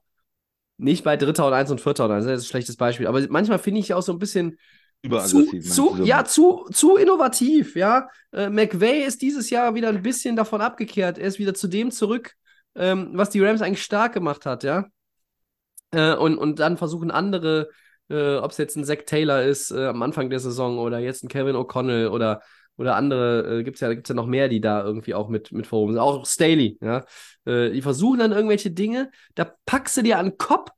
nicht 0.82 1.04
bei 1.04 1.16
Dritter 1.16 1.48
und 1.48 1.54
Eins 1.54 1.72
und 1.72 1.80
Vierter 1.80 2.06
und 2.06 2.12
Eins, 2.12 2.26
das 2.26 2.40
ist 2.40 2.48
ein 2.48 2.50
schlechtes 2.50 2.76
Beispiel, 2.76 3.08
aber 3.08 3.22
manchmal 3.30 3.60
finde 3.60 3.80
ich 3.80 3.94
auch 3.94 4.02
so 4.02 4.12
ein 4.12 4.20
bisschen 4.20 4.58
zu, 5.26 5.60
zu, 5.60 6.04
ja, 6.04 6.24
zu, 6.26 6.68
zu 6.72 6.96
innovativ, 6.96 7.76
ja. 7.76 8.08
Äh, 8.32 8.50
McVay 8.50 9.04
ist 9.04 9.22
dieses 9.22 9.50
Jahr 9.50 9.74
wieder 9.74 9.90
ein 9.90 10.04
bisschen 10.04 10.36
davon 10.36 10.62
abgekehrt. 10.62 11.18
Er 11.18 11.28
ist 11.28 11.40
wieder 11.40 11.56
zu 11.56 11.68
dem 11.68 11.90
zurück, 11.90 12.34
ähm, 12.76 13.10
was 13.14 13.32
die 13.32 13.40
Rams 13.42 13.62
eigentlich 13.62 13.82
stark 13.82 14.14
gemacht 14.14 14.46
hat, 14.46 14.64
ja. 14.64 14.86
Äh, 15.92 16.16
und, 16.16 16.38
und 16.38 16.60
dann 16.60 16.78
versuchen 16.78 17.10
andere, 17.10 17.70
äh, 18.10 18.36
ob 18.36 18.52
es 18.52 18.58
jetzt 18.58 18.76
ein 18.76 18.86
Zach 18.86 19.04
Taylor 19.06 19.42
ist 19.42 19.72
äh, 19.72 19.88
am 19.88 20.02
Anfang 20.04 20.30
der 20.30 20.40
Saison 20.40 20.78
oder 20.78 21.00
jetzt 21.00 21.24
ein 21.24 21.30
Kevin 21.30 21.56
O'Connell 21.56 22.10
oder, 22.10 22.42
oder 22.78 22.96
andere, 22.96 23.60
äh, 23.60 23.64
gibt 23.64 23.76
es 23.76 23.82
ja, 23.82 23.94
gibt's 23.94 24.10
ja 24.10 24.16
noch 24.16 24.26
mehr, 24.26 24.48
die 24.50 24.62
da 24.62 24.84
irgendwie 24.84 25.14
auch 25.14 25.30
mit, 25.30 25.52
mit 25.52 25.68
vorhoben 25.68 25.94
sind. 25.94 26.02
Auch 26.02 26.26
Staley, 26.26 26.78
ja. 26.82 27.06
Äh, 27.46 27.72
die 27.72 27.82
versuchen 27.82 28.20
dann 28.20 28.32
irgendwelche 28.32 28.72
Dinge, 28.72 29.12
da 29.36 29.52
packst 29.66 29.98
du 29.98 30.02
dir 30.02 30.18
an 30.18 30.28
den 30.32 30.38
Kopf 30.38 30.72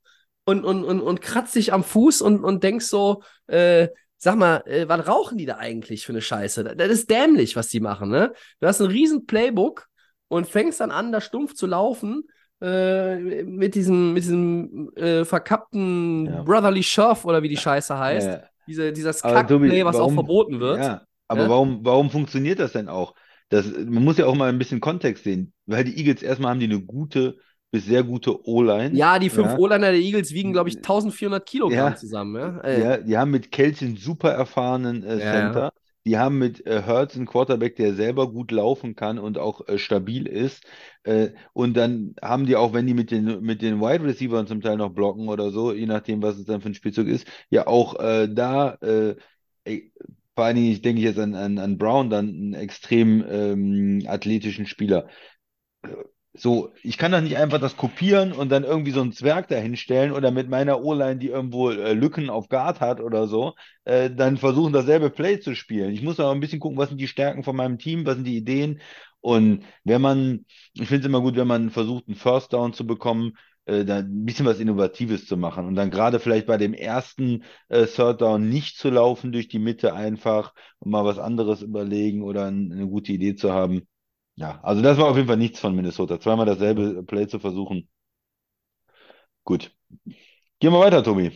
und, 0.46 0.66
und, 0.66 0.84
und, 0.84 1.00
und 1.02 1.22
kratzt 1.22 1.56
dich 1.56 1.72
am 1.72 1.84
Fuß 1.84 2.22
und, 2.22 2.44
und 2.44 2.64
denkst 2.64 2.86
so, 2.88 3.24
äh, 3.48 3.88
sag 4.18 4.36
mal, 4.36 4.64
äh, 4.66 4.88
was 4.88 5.08
rauchen 5.08 5.38
die 5.38 5.46
da 5.46 5.58
eigentlich 5.58 6.06
für 6.06 6.12
eine 6.14 6.22
Scheiße? 6.22 6.64
Das 6.76 6.90
ist 6.90 7.10
dämlich, 7.10 7.56
was 7.56 7.70
die 7.70 7.80
machen, 7.80 8.10
ne? 8.10 8.34
Du 8.60 8.68
hast 8.68 8.82
ein 8.82 8.88
riesen 8.88 9.26
Playbook 9.26 9.88
und 10.28 10.48
fängst 10.48 10.80
dann 10.82 10.92
an, 10.92 11.12
da 11.12 11.22
stumpf 11.22 11.54
zu 11.54 11.68
laufen 11.68 12.24
äh, 12.62 13.44
mit 13.44 13.76
diesem, 13.76 14.14
mit 14.14 14.24
diesem 14.24 14.92
äh, 14.96 15.24
verkappten 15.26 16.26
Ja. 16.26 16.42
Brotherly 16.44 16.84
Shove 16.84 17.26
oder 17.26 17.44
wie 17.44 17.50
die 17.50 17.58
Scheiße 17.58 17.98
heißt. 17.98 18.28
Äh, 18.28 18.42
Diese, 18.66 18.94
dieses 18.94 19.22
Kackplay, 19.22 19.84
was 19.84 19.98
auch 19.98 20.00
warum- 20.02 20.14
verboten 20.14 20.60
wird. 20.62 20.80
Ja, 20.80 21.02
aber 21.34 21.44
Ja? 21.44 21.50
warum, 21.50 21.84
warum 21.86 22.10
funktioniert 22.10 22.60
das 22.60 22.74
denn 22.74 22.90
auch? 22.90 23.16
Das, 23.50 23.66
man 23.68 24.04
muss 24.04 24.18
ja 24.18 24.26
auch 24.26 24.36
mal 24.36 24.50
ein 24.50 24.60
bisschen 24.60 24.80
Kontext 24.80 25.24
sehen, 25.24 25.54
weil 25.66 25.84
die 25.84 25.98
Eagles 25.98 26.24
erstmal 26.24 26.52
haben 26.52 26.60
die 26.60 26.66
eine 26.66 26.82
gute 26.82 27.38
bis 27.72 27.86
sehr 27.86 28.04
gute 28.04 28.48
O-Line. 28.48 28.96
Ja, 28.96 29.18
die 29.20 29.30
fünf 29.30 29.54
Ja. 29.54 29.58
O-Liner 29.58 29.92
der 29.92 30.00
Eagles 30.00 30.34
wiegen, 30.34 30.54
glaube 30.54 30.70
ich, 30.70 30.82
1400 30.82 31.46
Kilogramm 31.48 31.96
Ja. 31.96 31.96
zusammen. 31.96 32.62
Ja? 32.64 32.64
Ja, 32.70 32.98
die 32.98 33.18
haben 33.18 33.32
mit 33.32 33.52
Kelsey 33.52 33.88
einen 33.90 33.98
super 33.98 34.32
erfahrenen 34.32 35.04
äh, 35.04 35.20
Ja, 35.20 35.22
Center. 35.22 35.72
Die 36.06 36.18
haben 36.18 36.40
mit 36.40 36.66
äh, 36.66 36.84
Hurts 36.86 37.16
einen 37.16 37.28
Quarterback, 37.28 37.76
der 37.78 37.94
selber 37.96 38.32
gut 38.32 38.52
laufen 38.52 38.96
kann 38.96 39.20
und 39.20 39.38
auch 39.38 39.68
äh, 39.68 39.78
stabil 39.78 40.28
ist. 40.28 40.66
Äh, 41.04 41.30
und 41.54 41.76
dann 41.78 42.16
haben 42.22 42.46
die 42.46 42.56
auch, 42.56 42.74
wenn 42.74 42.88
die 42.88 42.94
mit 42.94 43.12
den, 43.12 43.42
mit 43.42 43.62
den 43.62 43.80
Wide 43.82 44.04
Receivers 44.04 44.48
zum 44.50 44.62
Teil 44.62 44.78
noch 44.78 44.90
blocken 44.94 45.30
oder 45.30 45.52
so, 45.52 45.74
je 45.74 45.86
nachdem, 45.86 46.22
was 46.22 46.38
es 46.38 46.46
dann 46.46 46.62
für 46.62 46.70
ein 46.70 46.74
Spielzug 46.76 47.08
ist, 47.08 47.28
ja 47.50 47.68
auch 47.68 48.00
äh, 48.00 48.28
da, 48.34 48.76
äh, 48.82 49.16
vor 50.36 50.46
allen 50.46 50.56
Dingen, 50.56 50.72
ich 50.72 50.82
denke 50.82 51.02
jetzt 51.02 51.20
an, 51.20 51.36
an, 51.36 51.58
an 51.60 51.78
Brown, 51.78 52.10
dann 52.10 52.28
einen 52.30 52.54
extrem 52.54 53.24
ähm, 53.30 54.04
athletischen 54.08 54.66
Spieler. 54.66 55.08
So, 56.36 56.74
ich 56.82 56.98
kann 56.98 57.12
doch 57.12 57.22
nicht 57.22 57.38
einfach 57.38 57.60
das 57.60 57.78
kopieren 57.78 58.32
und 58.32 58.50
dann 58.50 58.64
irgendwie 58.64 58.90
so 58.92 59.02
einen 59.02 59.12
Zwerg 59.12 59.48
da 59.50 59.56
hinstellen 59.56 60.12
oder 60.12 60.32
mit 60.32 60.50
meiner 60.50 60.82
O-Line, 60.82 61.18
die 61.18 61.28
irgendwo 61.28 61.70
äh, 61.70 61.94
Lücken 61.94 62.32
auf 62.32 62.50
Guard 62.50 62.80
hat 62.82 63.00
oder 63.02 63.28
so, 63.28 63.54
äh, 63.86 64.10
dann 64.10 64.38
versuchen, 64.38 64.74
dasselbe 64.74 65.12
Play 65.12 65.40
zu 65.40 65.56
spielen. 65.56 65.94
Ich 65.94 66.02
muss 66.02 66.20
auch 66.20 66.32
ein 66.32 66.40
bisschen 66.40 66.60
gucken, 66.60 66.80
was 66.80 66.90
sind 66.90 66.98
die 67.00 67.08
Stärken 67.08 67.44
von 67.44 67.56
meinem 67.56 67.78
Team, 67.78 68.04
was 68.08 68.16
sind 68.16 68.24
die 68.26 68.38
Ideen. 68.38 68.82
Und 69.22 69.64
wenn 69.84 70.02
man, 70.02 70.46
ich 70.74 70.88
finde 70.88 71.02
es 71.02 71.06
immer 71.06 71.22
gut, 71.22 71.36
wenn 71.36 71.48
man 71.48 71.70
versucht, 71.70 72.08
einen 72.08 72.16
First 72.18 72.52
Down 72.52 72.74
zu 72.74 72.88
bekommen, 72.88 73.38
äh, 73.66 73.86
da 73.86 73.98
ein 74.00 74.26
bisschen 74.26 74.46
was 74.46 74.60
Innovatives 74.60 75.26
zu 75.26 75.38
machen 75.38 75.66
und 75.68 75.76
dann 75.76 75.92
gerade 75.92 76.20
vielleicht 76.20 76.48
bei 76.48 76.58
dem 76.58 76.74
ersten 76.74 77.44
äh, 77.70 77.86
Third 77.88 78.22
Down 78.22 78.50
nicht 78.50 78.78
zu 78.78 78.90
laufen 78.90 79.32
durch 79.32 79.48
die 79.48 79.60
Mitte 79.60 79.94
einfach 79.94 80.54
und 80.80 80.92
mal 80.92 81.06
was 81.06 81.20
anderes 81.20 81.62
überlegen 81.62 82.24
oder 82.24 82.46
ein, 82.48 82.72
eine 82.72 82.88
gute 82.88 83.12
Idee 83.14 83.36
zu 83.36 83.52
haben. 83.54 83.88
Ja, 84.36 84.60
also 84.64 84.82
das 84.82 84.98
war 84.98 85.08
auf 85.08 85.16
jeden 85.18 85.28
Fall 85.28 85.38
nichts 85.38 85.60
von 85.60 85.76
Minnesota. 85.76 86.20
Zweimal 86.20 86.46
dasselbe 86.46 87.04
Play 87.04 87.28
zu 87.28 87.40
versuchen. 87.40 87.88
Gut. 89.44 89.72
Gehen 90.60 90.74
wir 90.74 90.80
weiter, 90.80 91.04
Tobi. 91.04 91.32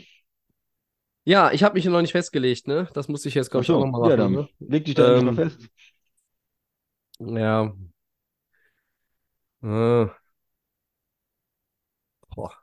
Ja, 1.25 1.51
ich 1.51 1.63
habe 1.63 1.75
mich 1.75 1.85
noch 1.85 2.01
nicht 2.01 2.13
festgelegt, 2.13 2.67
ne? 2.67 2.87
Das 2.93 3.07
muss 3.09 3.25
ich 3.25 3.33
jetzt, 3.35 3.51
glaube 3.51 3.63
ich, 3.63 3.71
auch 3.71 3.85
nochmal 3.85 4.11
ja, 4.11 4.17
machen. 4.17 4.47
dann 4.59 4.69
leg 4.69 4.85
dich 4.85 4.95
da 4.95 5.07
Ähm, 5.09 5.25
nicht 5.25 5.25
mal 5.25 5.35
fest. 5.35 5.69
Ne? 7.19 7.41
Ja. 7.41 7.73
Äh. 9.61 10.07
Boah. 12.35 12.53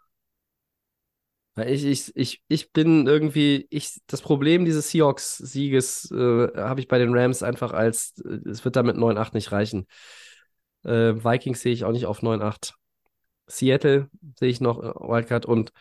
Weil 1.54 1.70
Ich, 1.70 1.84
ich, 1.84 2.16
ich, 2.16 2.42
ich 2.48 2.72
bin 2.72 3.06
irgendwie, 3.06 3.66
ich, 3.70 4.00
das 4.06 4.22
Problem 4.22 4.64
dieses 4.64 4.90
Seahawks-Sieges 4.90 6.10
äh, 6.10 6.48
habe 6.56 6.80
ich 6.80 6.88
bei 6.88 6.98
den 6.98 7.16
Rams 7.16 7.42
einfach 7.42 7.72
als, 7.72 8.14
äh, 8.24 8.48
es 8.48 8.64
wird 8.64 8.76
damit 8.76 8.96
9-8 8.96 9.34
nicht 9.34 9.52
reichen. 9.52 9.86
Äh, 10.84 11.14
Vikings 11.24 11.60
sehe 11.60 11.72
ich 11.72 11.84
auch 11.84 11.92
nicht 11.92 12.06
auf 12.06 12.22
9-8. 12.22 12.74
Seattle 13.46 14.08
sehe 14.38 14.48
ich 14.50 14.60
noch, 14.60 14.80
äh, 14.82 14.88
Wildcard 14.94 15.46
und 15.46 15.72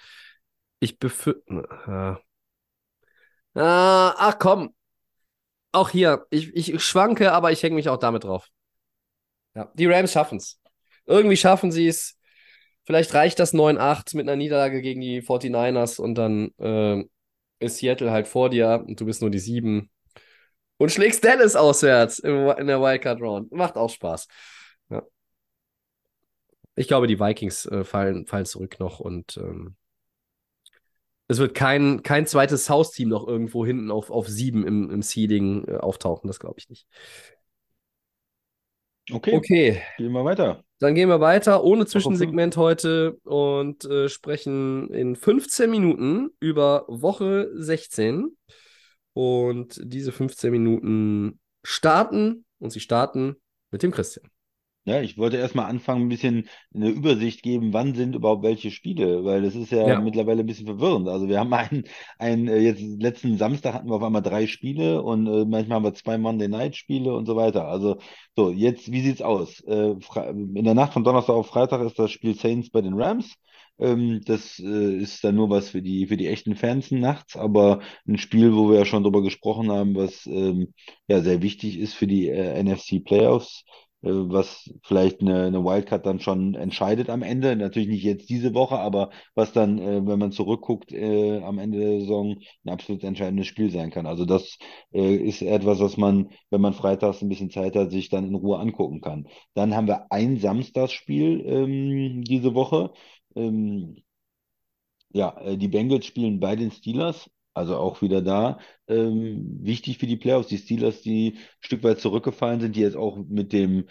ich 0.80 1.00
befürchte. 1.00 1.68
Äh, 1.88 3.60
ah, 3.60 4.14
ach 4.18 4.38
komm. 4.40 4.74
Auch 5.74 5.90
hier, 5.90 6.26
ich, 6.30 6.56
ich 6.56 6.84
schwanke, 6.84 7.32
aber 7.34 7.52
ich 7.52 7.64
hänge 7.64 7.76
mich 7.76 7.90
auch 7.90 7.98
damit 7.98 8.24
drauf. 8.24 8.50
Ja, 9.56 9.72
die 9.76 9.86
Rams 9.86 10.12
schaffen 10.12 10.38
es. 10.38 10.60
Irgendwie 11.06 11.38
schaffen 11.38 11.72
sie 11.72 11.88
es. 11.88 12.18
Vielleicht 12.86 13.14
reicht 13.14 13.40
das 13.40 13.54
9-8 13.54 14.16
mit 14.16 14.28
einer 14.28 14.36
Niederlage 14.36 14.82
gegen 14.82 15.02
die 15.02 15.22
49ers 15.22 16.00
und 16.00 16.16
dann 16.16 16.52
äh, 16.60 17.04
ist 17.60 17.78
Seattle 17.78 18.12
halt 18.12 18.28
vor 18.28 18.50
dir 18.50 18.84
und 18.86 19.00
du 19.00 19.06
bist 19.06 19.22
nur 19.22 19.32
die 19.32 19.40
7 19.40 19.90
und 20.78 20.92
schlägst 20.92 21.24
Dallas 21.24 21.56
auswärts 21.56 22.20
in 22.20 22.68
der 22.68 22.82
Wildcard 22.82 23.22
Round. 23.22 23.52
Macht 23.52 23.78
auch 23.78 23.90
Spaß. 23.90 24.28
Ja. 24.90 25.04
Ich 26.76 26.88
glaube, 26.88 27.08
die 27.08 27.20
Vikings 27.20 27.66
äh, 27.68 27.84
fallen, 27.84 28.26
fallen 28.26 28.46
zurück 28.46 28.80
noch 28.80 29.00
und 29.00 29.38
ähm, 29.38 29.78
es 31.28 31.38
wird 31.40 31.56
kein, 31.56 32.04
kein 32.04 32.28
zweites 32.28 32.70
House-Team 32.70 33.10
noch 33.10 33.28
irgendwo 33.28 33.66
hinten 33.66 33.92
auf, 33.92 34.10
auf 34.12 34.28
7 34.28 34.68
im, 34.68 34.90
im 34.90 35.02
Seeding 35.02 35.66
äh, 35.68 35.78
auftauchen. 35.78 36.28
Das 36.28 36.40
glaube 36.40 36.56
ich 36.60 36.70
nicht. 36.70 36.86
Okay, 39.12 39.36
Okay, 39.36 39.82
gehen 39.98 40.12
wir 40.12 40.24
weiter. 40.24 40.64
Dann 40.80 40.96
gehen 40.96 41.10
wir 41.10 41.20
weiter 41.20 41.64
ohne. 41.64 41.86
Zwischensegment 41.86 42.58
heute 42.58 43.18
und 43.24 43.86
äh, 43.86 44.10
sprechen 44.10 44.90
in 44.90 45.16
15 45.16 45.70
Minuten 45.70 46.32
über 46.40 46.86
Woche 46.88 47.50
16. 47.54 48.38
Und 49.14 49.80
diese 49.84 50.12
15 50.12 50.52
Minuten 50.52 51.40
starten 51.64 52.46
und 52.60 52.72
sie 52.72 52.80
starten 52.80 53.36
mit 53.72 53.84
dem 53.84 53.92
Christian. 53.92 54.28
Ja, 54.86 55.02
ich 55.02 55.18
wollte 55.18 55.38
erstmal 55.38 55.68
anfangen, 55.70 56.04
ein 56.04 56.10
bisschen 56.10 56.50
eine 56.74 56.90
Übersicht 56.90 57.42
geben, 57.42 57.72
wann 57.72 57.96
sind 57.96 58.16
überhaupt 58.16 58.44
welche 58.44 58.70
Spiele, 58.70 59.24
weil 59.24 59.42
das 59.42 59.56
ist 59.56 59.72
ja, 59.72 59.96
Ja. 59.96 59.96
mittlerweile 59.96 60.42
ein 60.42 60.46
bisschen 60.46 60.66
verwirrend. 60.66 61.08
Also 61.08 61.30
wir 61.30 61.40
haben 61.40 61.54
einen, 61.54 61.86
einen 62.20 62.50
äh, 62.50 62.58
jetzt 62.60 62.82
letzten 62.82 63.38
Samstag 63.38 63.74
hatten 63.76 63.88
wir 63.90 63.96
auf 63.96 64.04
einmal 64.04 64.22
drei 64.22 64.46
Spiele 64.46 65.02
und 65.02 65.26
äh, 65.28 65.46
manchmal 65.46 65.78
haben 65.78 65.84
wir 65.86 65.94
zwei 65.94 66.18
Monday 66.18 66.50
Night 66.50 66.76
Spiele 66.76 67.16
und 67.16 67.26
so 67.28 67.38
weiter. 67.38 67.66
Also 67.70 67.98
so, 68.36 68.52
jetzt, 68.52 68.92
wie 68.92 69.02
sieht's 69.02 69.22
aus? 69.22 69.62
Äh, 69.62 69.96
in 70.26 70.64
der 70.66 70.74
Nacht 70.74 70.92
von 70.94 71.06
Donnerstag 71.06 71.34
auf 71.36 71.48
Freitag 71.48 71.82
ist 71.82 71.98
das 71.98 72.12
Spiel 72.12 72.36
Saints 72.36 72.70
bei 72.70 72.82
den 72.82 72.96
Rams. 73.02 73.34
Ähm, 73.80 74.22
das 74.26 74.60
äh, 74.60 74.98
ist 74.98 75.24
dann 75.24 75.36
nur 75.36 75.50
was 75.50 75.70
für 75.70 75.82
die, 75.82 76.08
für 76.08 76.18
die 76.18 76.28
echten 76.28 76.56
Fans 76.58 76.92
nachts, 76.92 77.36
aber 77.38 77.80
ein 78.08 78.18
Spiel, 78.18 78.54
wo 78.54 78.70
wir 78.70 78.80
ja 78.80 78.86
schon 78.86 79.04
drüber 79.04 79.22
gesprochen 79.24 79.72
haben, 79.72 79.96
was 79.96 80.26
ähm, 80.28 80.74
ja 81.08 81.22
sehr 81.22 81.42
wichtig 81.42 81.80
ist 81.80 81.94
für 81.96 82.06
die 82.08 82.28
äh, 82.30 82.60
NFC 82.62 83.00
Playoffs 83.00 83.64
was 84.04 84.70
vielleicht 84.84 85.22
eine, 85.22 85.46
eine 85.46 85.64
Wildcard 85.64 86.06
dann 86.06 86.20
schon 86.20 86.56
entscheidet 86.56 87.10
am 87.10 87.22
Ende. 87.24 87.56
Natürlich 87.56 87.88
nicht 87.90 88.04
jetzt 88.04 88.30
diese 88.30 88.54
Woche, 88.54 88.78
aber 88.78 89.10
was 89.36 89.54
dann, 89.54 89.80
äh, 89.80 90.06
wenn 90.06 90.20
man 90.20 90.32
zurückguckt, 90.32 90.92
äh, 90.92 91.42
am 91.42 91.58
Ende 91.60 91.80
der 91.80 92.00
Saison 92.02 92.38
ein 92.66 92.70
absolut 92.70 93.04
entscheidendes 93.04 93.48
Spiel 93.48 93.72
sein 93.72 93.92
kann. 93.92 94.06
Also 94.06 94.26
das 94.26 94.58
äh, 94.94 95.16
ist 95.16 95.42
etwas, 95.42 95.80
was 95.80 95.98
man, 95.98 96.30
wenn 96.50 96.62
man 96.62 96.74
freitags 96.74 97.22
ein 97.22 97.30
bisschen 97.30 97.50
Zeit 97.50 97.76
hat, 97.76 97.92
sich 97.92 98.10
dann 98.10 98.28
in 98.28 98.36
Ruhe 98.36 98.60
angucken 98.60 99.02
kann. 99.02 99.28
Dann 99.54 99.76
haben 99.76 99.88
wir 99.88 100.12
ein 100.12 100.38
Samstagsspiel 100.38 101.42
ähm, 101.46 102.24
diese 102.24 102.54
Woche. 102.56 102.92
Ähm, 103.36 104.04
ja, 105.14 105.38
äh, 105.42 105.58
die 105.58 105.68
Bengals 105.68 106.06
spielen 106.06 106.40
bei 106.40 106.56
den 106.56 106.72
Steelers. 106.72 107.30
Also 107.54 107.78
auch 107.78 108.02
wieder 108.02 108.22
da 108.22 108.60
ähm, 108.88 109.60
wichtig 109.62 109.98
für 110.00 110.08
die 110.08 110.18
Playoffs. 110.18 110.48
Die 110.48 110.58
Steelers, 110.58 111.02
die 111.02 111.34
ein 111.36 111.40
Stück 111.60 111.84
weit 111.84 112.00
zurückgefallen 112.00 112.60
sind, 112.60 112.76
die 112.76 112.82
jetzt 112.82 112.98
auch 112.98 113.18
mit 113.18 113.54
dem 113.54 113.86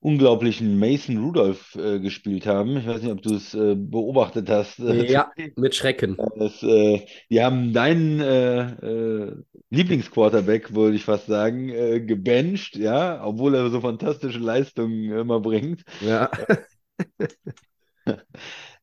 unglaublichen 0.00 0.78
Mason 0.78 1.18
Rudolph 1.18 1.74
äh, 1.74 1.98
gespielt 1.98 2.46
haben. 2.46 2.76
Ich 2.76 2.86
weiß 2.86 3.02
nicht, 3.02 3.12
ob 3.12 3.22
du 3.22 3.34
es 3.34 3.54
äh, 3.54 3.74
beobachtet 3.74 4.48
hast. 4.48 4.78
Ja, 4.78 5.32
mit 5.56 5.74
Schrecken. 5.74 6.16
Das, 6.38 6.62
äh, 6.62 7.04
die 7.30 7.42
haben 7.42 7.72
deinen 7.72 8.20
äh, 8.20 8.60
äh, 8.60 9.36
Lieblingsquarterback, 9.70 10.74
würde 10.74 10.96
ich 10.96 11.04
fast 11.04 11.26
sagen, 11.26 11.70
äh, 11.70 12.00
gebencht, 12.00 12.76
ja, 12.76 13.24
obwohl 13.24 13.54
er 13.54 13.68
so 13.70 13.80
fantastische 13.80 14.38
Leistungen 14.38 15.10
immer 15.10 15.40
bringt. 15.40 15.82
Ja. 16.00 16.30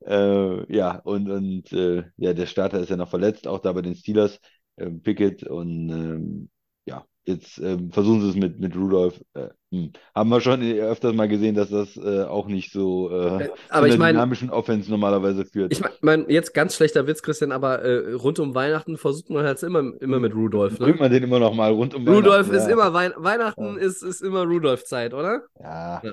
Äh, 0.06 0.76
ja, 0.76 1.00
und, 1.04 1.30
und 1.30 1.72
äh, 1.74 2.04
ja, 2.18 2.34
der 2.34 2.46
Starter 2.46 2.80
ist 2.80 2.90
ja 2.90 2.98
noch 2.98 3.10
verletzt, 3.10 3.48
auch 3.48 3.60
da 3.60 3.72
bei 3.72 3.82
den 3.82 3.96
Steelers, 3.96 4.40
äh, 4.76 4.90
Pickett. 4.90 5.44
Und 5.44 5.90
ähm, 5.90 6.50
ja, 6.86 7.06
jetzt 7.26 7.58
ähm, 7.60 7.92
versuchen 7.92 8.22
sie 8.22 8.30
es 8.30 8.36
mit, 8.36 8.60
mit 8.60 8.76
Rudolph. 8.76 9.22
Äh, 9.34 9.50
hm. 9.72 9.92
Haben 10.14 10.30
wir 10.30 10.42
schon 10.42 10.62
öfters 10.62 11.14
mal 11.14 11.28
gesehen, 11.28 11.56
dass 11.56 11.70
das 11.70 11.96
äh, 11.96 12.24
auch 12.24 12.48
nicht 12.48 12.72
so 12.72 13.10
äh, 13.10 13.50
aber 13.70 13.88
zu 13.88 13.94
ich 13.94 14.00
mein, 14.00 14.16
dynamischen 14.16 14.50
Offense 14.50 14.90
normalerweise 14.90 15.46
führt. 15.46 15.72
Ich 15.72 15.82
meine, 16.02 16.26
jetzt 16.30 16.54
ganz 16.54 16.76
schlechter 16.76 17.08
Witz, 17.08 17.24
Christian, 17.24 17.52
aber 17.52 17.82
äh, 17.82 18.14
rund 18.14 18.40
um 18.40 18.54
Weihnachten 18.54 18.98
versucht 18.98 19.30
man 19.30 19.46
halt 19.46 19.64
immer, 19.64 19.80
immer 20.02 20.20
mit 20.20 20.36
Rudolph. 20.36 20.80
Ne? 20.80 20.86
Bringt 20.86 21.00
man 21.00 21.12
den 21.12 21.24
immer 21.24 21.40
noch 21.40 21.54
mal 21.54 21.72
rund 21.72 21.96
um 21.96 22.08
Rudolph 22.08 22.50
Weihnachten, 22.50 22.56
ist 22.56 22.68
ja. 22.68 22.74
immer 22.74 22.94
Wei 22.94 23.12
Weihnachten 23.16 23.78
Ja. 23.78 23.82
ist, 23.82 24.04
ist 24.04 24.22
immer 24.22 24.44
Rudolph-Zeit, 24.44 25.14
oder? 25.14 25.44
Ja, 25.60 26.02
Ja. 26.04 26.12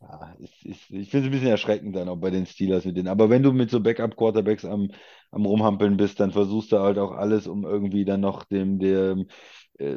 Ja 0.00 0.36
es 0.42 0.50
ist, 0.64 0.90
ich 0.90 1.10
finde 1.10 1.18
es 1.18 1.24
ein 1.26 1.30
bisschen 1.30 1.48
erschreckend 1.48 1.96
dann 1.96 2.08
auch 2.08 2.16
bei 2.16 2.30
den 2.30 2.46
Steelers 2.46 2.84
mit 2.84 2.96
denen. 2.96 3.08
Aber 3.08 3.30
wenn 3.30 3.42
du 3.42 3.52
mit 3.52 3.70
so 3.70 3.80
Backup-Quarterbacks 3.80 4.64
am, 4.64 4.90
am 5.30 5.46
Rumhampeln 5.46 5.96
bist, 5.96 6.20
dann 6.20 6.32
versuchst 6.32 6.72
du 6.72 6.78
halt 6.78 6.98
auch 6.98 7.12
alles, 7.12 7.46
um 7.46 7.64
irgendwie 7.64 8.04
dann 8.04 8.20
noch 8.20 8.44
dem, 8.44 8.78
dem 8.78 9.26
äh, 9.78 9.96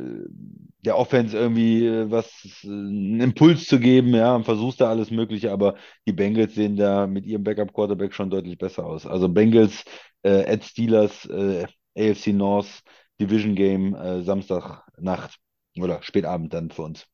der 0.86 0.97
Offense 0.97 1.38
irgendwie 1.38 1.86
äh, 1.86 2.10
was, 2.12 2.28
äh, 2.64 2.68
einen 2.68 3.22
Impuls 3.22 3.68
zu 3.68 3.80
geben, 3.80 4.14
ja, 4.14 4.36
und 4.36 4.45
versuchst 4.45 4.82
da 4.82 4.89
alles 4.89 5.12
Mögliche, 5.12 5.52
aber 5.52 5.76
die 6.08 6.14
Bengals 6.14 6.56
sehen 6.56 6.76
da 6.76 7.08
mit 7.08 7.26
ihrem 7.26 7.43
Backup-Quarterback 7.43 8.14
schon 8.14 8.30
deutlich 8.30 8.58
besser 8.58 8.86
aus. 8.86 9.06
Also 9.06 9.30
Bengals 9.30 9.84
äh, 10.24 10.45
at 10.52 10.64
Steelers, 10.64 11.26
äh, 11.26 11.66
AFC 11.97 12.28
North, 12.28 12.82
Division 13.20 13.56
Game, 13.56 13.95
äh, 13.95 14.22
Samstagnacht 14.24 15.38
oder 15.78 16.02
spätabend 16.02 16.54
dann 16.54 16.72
für 16.72 16.84
uns. 16.84 17.06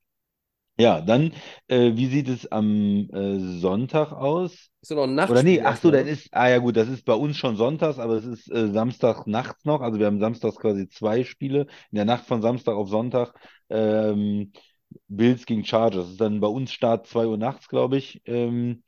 Ja, 0.78 1.00
dann, 1.00 1.32
äh, 1.68 1.92
wie 1.96 2.08
sieht 2.08 2.28
es 2.28 2.52
am 2.52 3.10
äh, 3.14 3.40
Sonntag 3.60 4.12
aus? 4.12 4.70
Ist 4.82 4.90
ja 4.92 4.96
noch 4.98 5.04
ein 5.04 5.18
Oder 5.30 5.42
nee, 5.42 5.62
ach 5.62 5.78
so, 5.78 5.90
dann 5.90 6.06
ist, 6.06 6.28
ah 6.34 6.50
ja 6.50 6.58
gut, 6.58 6.76
das 6.76 6.90
ist 6.90 7.06
bei 7.06 7.14
uns 7.14 7.38
schon 7.38 7.56
sonntags, 7.56 7.98
aber 7.98 8.16
es 8.16 8.26
ist 8.26 8.52
äh, 8.52 8.72
Samstag 8.72 9.26
nachts 9.26 9.64
noch. 9.64 9.82
Also 9.82 10.00
wir 10.00 10.06
haben 10.06 10.20
samstags 10.20 10.58
quasi 10.58 10.90
zwei 10.90 11.24
Spiele. 11.24 11.62
In 11.92 11.96
der 11.96 12.06
Nacht 12.06 12.26
von 12.26 12.42
Samstag 12.42 12.76
auf 12.76 12.90
Sonntag 12.90 13.34
ähm, 13.70 14.52
Bills 15.08 15.46
gegen 15.46 15.64
Chargers. 15.66 16.04
Das 16.04 16.12
ist 16.12 16.22
dann 16.22 16.42
bei 16.42 16.48
uns 16.48 16.72
Start 16.74 17.08
2 17.08 17.26
Uhr 17.26 17.38
nachts, 17.38 17.70
glaube 17.70 17.98
ich. 17.98 18.22
Ähm, 18.26 18.84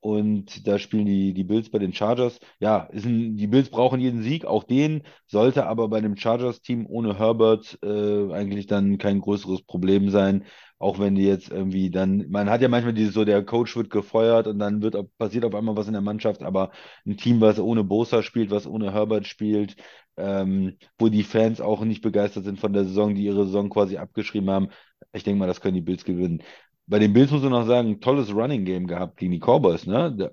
und 0.00 0.66
da 0.66 0.78
spielen 0.78 1.06
die, 1.06 1.34
die 1.34 1.44
Bills 1.44 1.70
bei 1.70 1.78
den 1.78 1.92
Chargers. 1.92 2.38
Ja, 2.58 2.84
ist 2.92 3.04
ein, 3.04 3.36
die 3.36 3.46
Bills 3.46 3.68
brauchen 3.70 4.00
jeden 4.00 4.22
Sieg, 4.22 4.44
auch 4.46 4.64
den, 4.64 5.02
sollte 5.26 5.66
aber 5.66 5.88
bei 5.88 6.00
dem 6.00 6.16
Chargers-Team 6.16 6.86
ohne 6.88 7.18
Herbert 7.18 7.78
äh, 7.82 8.32
eigentlich 8.32 8.66
dann 8.66 8.96
kein 8.98 9.20
größeres 9.20 9.62
Problem 9.62 10.08
sein. 10.10 10.44
Auch 10.78 10.98
wenn 10.98 11.14
die 11.14 11.24
jetzt 11.26 11.50
irgendwie 11.50 11.90
dann, 11.90 12.26
man 12.30 12.48
hat 12.48 12.62
ja 12.62 12.68
manchmal 12.68 12.94
dieses 12.94 13.12
so, 13.12 13.26
der 13.26 13.44
Coach 13.44 13.76
wird 13.76 13.90
gefeuert 13.90 14.46
und 14.46 14.58
dann 14.58 14.80
wird, 14.80 14.96
passiert 15.18 15.44
auf 15.44 15.54
einmal 15.54 15.76
was 15.76 15.86
in 15.86 15.92
der 15.92 16.00
Mannschaft, 16.00 16.42
aber 16.42 16.70
ein 17.06 17.18
Team, 17.18 17.40
was 17.42 17.58
ohne 17.58 17.84
Bosa 17.84 18.22
spielt, 18.22 18.50
was 18.50 18.66
ohne 18.66 18.92
Herbert 18.94 19.26
spielt, 19.26 19.76
ähm, 20.16 20.76
wo 20.98 21.08
die 21.08 21.22
Fans 21.22 21.60
auch 21.60 21.82
nicht 21.84 22.00
begeistert 22.02 22.44
sind 22.44 22.58
von 22.58 22.72
der 22.72 22.84
Saison, 22.84 23.14
die 23.14 23.24
ihre 23.24 23.44
Saison 23.44 23.68
quasi 23.68 23.98
abgeschrieben 23.98 24.48
haben, 24.50 24.68
ich 25.12 25.24
denke 25.24 25.38
mal, 25.38 25.46
das 25.46 25.60
können 25.60 25.74
die 25.74 25.80
Bills 25.80 26.04
gewinnen. 26.04 26.42
Bei 26.90 26.98
den 26.98 27.12
Bills 27.12 27.30
muss 27.30 27.42
man 27.42 27.52
noch 27.52 27.66
sagen, 27.66 27.88
ein 27.88 28.00
tolles 28.00 28.34
Running 28.34 28.64
Game 28.64 28.86
gehabt 28.86 29.16
gegen 29.16 29.32
die 29.32 29.38
Cowboys, 29.38 29.86
ne? 29.86 30.12
Der, 30.12 30.32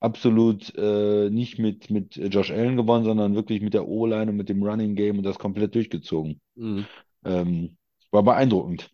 absolut 0.00 0.74
äh, 0.76 1.28
nicht 1.30 1.58
mit, 1.58 1.90
mit 1.90 2.16
Josh 2.16 2.50
Allen 2.50 2.76
gewonnen, 2.76 3.04
sondern 3.04 3.34
wirklich 3.34 3.60
mit 3.60 3.74
der 3.74 3.86
O-Line 3.86 4.30
und 4.30 4.36
mit 4.36 4.48
dem 4.48 4.62
Running 4.62 4.94
Game 4.94 5.18
und 5.18 5.24
das 5.24 5.38
komplett 5.38 5.74
durchgezogen. 5.74 6.40
Mhm. 6.54 6.86
Ähm, 7.24 7.76
war 8.10 8.22
beeindruckend. 8.22 8.90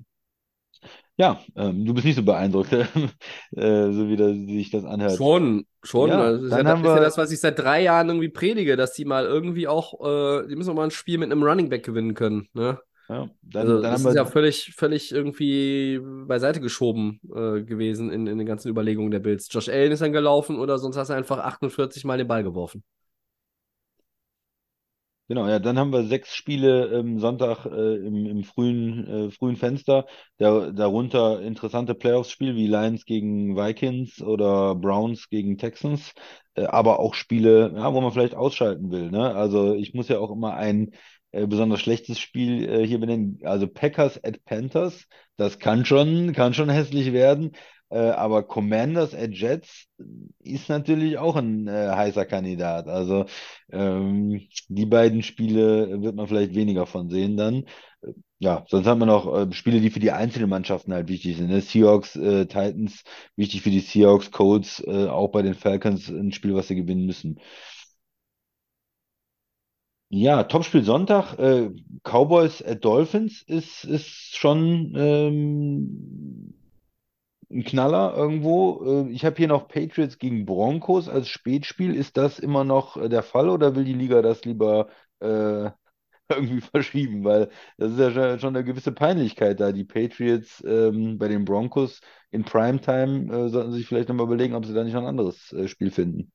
Ja, 1.18 1.40
ähm, 1.54 1.86
du 1.86 1.94
bist 1.94 2.04
nicht 2.04 2.16
so 2.16 2.22
beeindruckt, 2.22 2.72
äh, 3.57 3.92
so 3.92 4.09
wie 4.09 4.16
das, 4.16 4.36
sich 4.36 4.70
das 4.70 4.84
anhört. 4.84 5.16
Schon, 5.16 5.64
schon. 5.82 6.11
Ja, 6.11 6.20
Also 6.20 6.36
das 6.36 6.44
ist 6.44 6.50
ja, 6.50 6.57
dann 6.64 6.82
das 6.82 6.90
ist 6.90 6.96
ja 6.96 7.04
das, 7.04 7.18
was 7.18 7.30
ich 7.30 7.40
seit 7.40 7.59
drei 7.59 7.82
Jahren 7.82 8.09
irgendwie 8.09 8.28
predige, 8.28 8.76
dass 8.76 8.92
die 8.92 9.07
mal 9.07 9.24
irgendwie 9.24 9.66
auch, 9.68 9.94
äh, 10.04 10.46
die 10.48 10.57
müssen 10.57 10.70
auch 10.70 10.74
mal 10.74 10.84
ein 10.84 10.90
Spiel 10.90 11.16
mit 11.16 11.30
einem 11.30 11.42
Running 11.42 11.70
Back 11.70 11.84
gewinnen 11.84 12.12
können. 12.12 12.48
Ne? 12.52 12.78
Ja, 13.09 13.28
dann, 13.42 13.68
Also 13.68 13.80
dann 13.80 14.04
das 14.04 14.04
ist 14.04 14.14
ja 14.14 14.26
völlig, 14.26 14.74
völlig 14.76 15.12
irgendwie 15.12 15.98
beiseite 16.26 16.61
geschoben 16.61 17.20
äh, 17.34 17.62
gewesen 17.62 18.11
in, 18.11 18.26
in 18.26 18.36
den 18.38 18.46
ganzen 18.46 18.68
Überlegungen 18.68 19.11
der 19.11 19.20
Bills. 19.20 19.48
Josh 19.50 19.68
Allen 19.70 19.92
ist 19.92 20.02
dann 20.02 20.12
gelaufen 20.12 20.59
oder 20.59 20.78
sonst 20.78 20.96
hast 20.96 21.09
du 21.09 21.14
einfach 21.14 21.38
48 21.38 22.04
Mal 22.04 22.18
den 22.18 22.28
Ball 22.28 22.42
geworfen. 22.42 22.84
Genau, 25.28 25.48
ja, 25.48 25.59
dann 25.59 25.76
haben 25.76 25.92
wir 25.92 26.04
sechs 26.04 26.36
Spiele 26.36 26.86
ähm, 27.00 27.18
Sonntag 27.18 27.66
äh, 27.66 27.96
im, 27.96 28.26
im 28.26 28.44
frühen, 28.44 29.09
äh, 29.28 29.30
frühen 29.32 29.57
Fenster. 29.57 30.07
Da, 30.38 30.70
darunter 30.70 31.40
interessante 31.42 31.96
Playoffs-Spiele 31.96 32.54
wie 32.54 32.68
Lions 32.68 33.04
gegen 33.07 33.57
Vikings 33.57 34.22
oder 34.22 34.76
Browns 34.76 35.28
gegen 35.28 35.59
Texans, 35.59 36.12
äh, 36.54 36.66
aber 36.66 37.00
auch 37.00 37.14
Spiele, 37.14 37.72
ja, 37.74 37.92
wo 37.92 38.00
man 38.00 38.12
vielleicht 38.12 38.36
ausschalten 38.36 38.92
will. 38.92 39.11
Ne? 39.11 39.34
Also 39.34 39.74
ich 39.74 39.94
muss 39.94 40.07
ja 40.09 40.20
auch 40.20 40.30
immer 40.30 40.54
ein 40.54 40.92
äh, 41.43 41.47
besonders 41.47 41.80
schlechtes 41.80 42.18
Spiel 42.18 42.68
äh, 42.68 42.87
hier 42.87 42.99
benennen. 43.01 43.39
Also 43.45 43.66
Packers 43.68 44.22
at 44.24 44.45
Panthers, 44.45 45.07
das 45.37 45.59
kann 45.59 45.84
schon, 45.84 46.32
kann 46.32 46.55
schon 46.55 46.68
hässlich 46.70 47.12
werden. 47.12 47.53
Äh, 47.89 47.99
aber 47.99 48.43
Commanders 48.43 49.14
at 49.14 49.32
Jets 49.32 49.87
ist 50.43 50.68
natürlich 50.68 51.18
auch 51.18 51.37
ein 51.37 51.68
äh, 51.68 51.89
heißer 51.95 52.24
Kandidat. 52.26 52.89
Also 52.89 53.26
ähm, 53.70 54.41
die 54.68 54.87
beiden 54.87 55.22
Spiele 55.22 56.03
wird 56.03 56.16
man 56.16 56.26
vielleicht 56.26 56.55
weniger 56.55 56.87
von 56.87 57.11
sehen 57.11 57.37
dann. 57.37 57.64
Äh, 58.03 58.12
Ja, 58.39 58.64
sonst 58.68 58.87
haben 58.87 58.99
wir 59.01 59.07
noch 59.07 59.53
Spiele, 59.53 59.80
die 59.80 59.91
für 59.91 60.01
die 60.01 60.12
einzelnen 60.12 60.51
Mannschaften 60.51 60.93
halt 60.93 61.09
wichtig 61.09 61.37
sind. 61.39 61.49
Ne? 61.49 61.61
Seahawks, 61.62 62.12
Titans, 62.12 63.03
wichtig 63.37 63.62
für 63.62 63.70
die 63.70 63.80
Seahawks, 63.80 64.30
Colts, 64.30 64.84
auch 64.87 65.28
bei 65.28 65.41
den 65.43 65.55
Falcons 65.55 66.09
ein 66.11 66.32
Spiel, 66.32 66.55
was 66.55 66.68
sie 66.68 66.76
gewinnen 66.76 67.07
müssen. 67.07 67.41
Ja, 70.09 70.44
Topspiel 70.44 70.84
Sonntag, 70.84 71.36
äh, 71.38 71.70
Cowboys 72.04 72.62
at 72.62 72.84
Dolphins 72.84 73.42
ist, 73.42 73.84
ist 73.84 74.36
schon 74.36 74.92
ähm, 74.96 76.54
ein 77.50 77.64
Knaller 77.64 78.14
irgendwo. 78.16 79.07
Äh, 79.09 79.11
ich 79.12 79.24
habe 79.24 79.36
hier 79.36 79.48
noch 79.48 79.68
Patriots 79.68 80.18
gegen 80.18 80.46
Broncos 80.46 81.09
als 81.09 81.28
Spätspiel. 81.28 81.94
Ist 81.94 82.16
das 82.16 82.38
immer 82.38 82.64
noch 82.64 82.96
äh, 82.96 83.09
der 83.09 83.22
Fall 83.24 83.48
oder 83.50 83.74
will 83.76 83.84
die 83.84 83.94
Liga 83.94 84.22
das 84.22 84.44
lieber 84.44 84.88
äh, 85.20 85.70
irgendwie 86.30 86.61
verschieben? 86.62 87.24
Weil 87.24 87.50
das 87.78 87.92
ist 87.92 87.98
ja 88.00 88.38
schon, 88.38 88.57
eine 88.57 88.64
gewisse 88.64 88.92
Peinlichkeit 88.92 89.61
da. 89.61 89.72
Die 89.72 89.84
Patriots 89.84 90.62
ähm, 90.66 91.18
bei 91.18 91.28
den 91.28 91.44
Broncos 91.44 92.00
in 92.30 92.44
Primetime 92.44 93.32
äh, 93.46 93.48
sollten 93.48 93.72
sich 93.72 93.86
vielleicht 93.88 94.09
nochmal 94.09 94.26
überlegen, 94.26 94.54
ob 94.54 94.66
sie 94.66 94.74
da 94.74 94.84
nicht 94.84 94.94
noch 94.94 95.02
ein 95.02 95.09
anderes 95.09 95.54
Spiel 95.66 95.90
finden. 95.90 96.32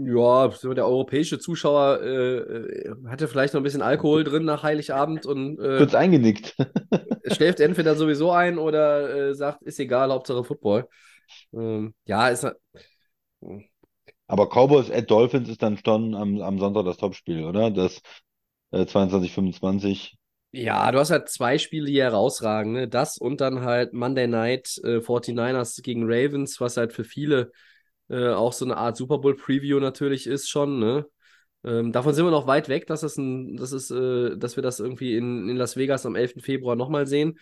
Ja, 0.00 0.46
der 0.48 0.86
europäische 0.86 1.40
Zuschauer 1.40 2.00
äh, 2.02 2.36
äh, 2.36 2.94
hatte 3.08 3.26
vielleicht 3.26 3.52
noch 3.54 3.60
ein 3.60 3.64
bisschen 3.64 3.82
Alkohol 3.82 4.22
drin 4.22 4.44
nach 4.44 4.62
Heiligabend 4.62 5.26
und 5.26 5.58
äh, 5.58 5.86
Kurz 5.86 5.94
eingenickt. 5.94 6.56
schläft 7.26 7.60
entweder 7.60 7.94
sowieso 7.96 8.32
ein 8.32 8.58
oder 8.58 9.30
äh, 9.30 9.34
sagt, 9.34 9.62
ist 9.62 9.78
egal, 9.80 10.10
Hauptsache 10.10 10.44
Football. 10.44 10.88
Ähm, 11.52 11.94
ja, 12.06 12.28
ist 12.28 12.46
Aber 14.26 14.48
Cowboys 14.48 14.90
at 14.90 15.10
Dolphins 15.10 15.48
ist 15.50 15.62
dann 15.62 15.76
schon 15.84 16.14
am, 16.14 16.40
am 16.40 16.58
Sonntag 16.58 16.84
das 16.86 16.96
Topspiel, 16.98 17.44
oder? 17.44 17.70
Das 17.70 18.00
äh, 18.72 18.86
22, 18.86 19.32
25. 19.32 20.18
Ja, 20.50 20.90
du 20.90 20.98
hast 20.98 21.10
halt 21.10 21.28
zwei 21.28 21.58
Spiele, 21.58 21.86
die 21.86 22.00
herausragen, 22.00 22.72
ne? 22.72 22.88
Das 22.88 23.18
und 23.18 23.40
dann 23.42 23.60
halt 23.62 23.92
Monday 23.92 24.26
Night 24.26 24.78
äh, 24.82 25.00
49ers 25.02 25.82
gegen 25.82 26.04
Ravens, 26.04 26.58
was 26.60 26.78
halt 26.78 26.92
für 26.94 27.04
viele 27.04 27.52
äh, 28.08 28.28
auch 28.30 28.52
so 28.52 28.64
eine 28.64 28.76
Art 28.76 28.96
Super 28.96 29.18
Bowl 29.18 29.36
Preview 29.36 29.80
natürlich 29.80 30.26
ist 30.26 30.48
schon, 30.48 30.78
ne? 30.78 31.06
Ähm, 31.64 31.92
davon 31.92 32.14
sind 32.14 32.24
wir 32.24 32.30
noch 32.30 32.46
weit 32.46 32.68
weg, 32.68 32.86
dass, 32.86 33.02
es 33.02 33.16
ein, 33.16 33.56
dass, 33.56 33.72
es, 33.72 33.90
äh, 33.90 34.36
dass 34.36 34.56
wir 34.56 34.62
das 34.62 34.80
irgendwie 34.80 35.16
in, 35.16 35.48
in 35.48 35.56
Las 35.56 35.76
Vegas 35.76 36.06
am 36.06 36.14
11. 36.14 36.40
Februar 36.40 36.76
nochmal 36.76 37.06
sehen. 37.06 37.38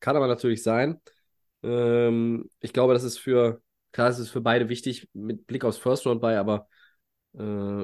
Kann 0.00 0.16
aber 0.16 0.26
natürlich 0.26 0.62
sein. 0.62 1.00
Ähm, 1.62 2.48
ich 2.60 2.72
glaube, 2.72 2.94
das 2.94 3.04
ist 3.04 3.18
für, 3.18 3.60
klar, 3.92 4.08
es 4.08 4.18
ist 4.18 4.30
für 4.30 4.40
beide 4.40 4.68
wichtig 4.68 5.08
mit 5.12 5.46
Blick 5.46 5.64
aufs 5.64 5.76
First 5.78 6.06
Round 6.06 6.20
bei, 6.20 6.38
aber 6.38 6.68
äh, 7.34 7.38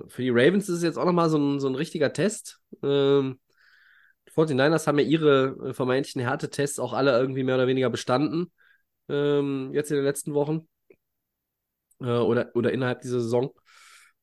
für 0.09 0.23
die 0.23 0.31
Ravens 0.31 0.69
ist 0.69 0.77
es 0.77 0.83
jetzt 0.83 0.99
auch 0.99 1.05
nochmal 1.05 1.29
so 1.29 1.39
ein, 1.39 1.61
so 1.61 1.69
ein 1.69 1.75
richtiger 1.75 2.13
Test. 2.13 2.61
Ähm, 2.83 3.41
die 4.27 4.33
49ers 4.33 4.87
haben 4.87 4.99
ja 4.99 5.05
ihre 5.05 5.71
äh, 5.71 5.75
vermeintlichen 5.75 6.23
Härtetests 6.23 6.79
auch 6.79 6.93
alle 6.93 7.19
irgendwie 7.19 7.45
mehr 7.45 7.57
oder 7.57 7.67
weniger 7.67 7.91
bestanden. 7.91 8.53
Ähm, 9.09 9.71
jetzt 9.75 9.91
in 9.91 9.97
den 9.97 10.05
letzten 10.05 10.35
Wochen. 10.35 10.67
Äh, 12.05 12.19
oder, 12.19 12.51
oder 12.55 12.73
innerhalb 12.73 13.01
dieser 13.01 13.21
Saison. 13.21 13.51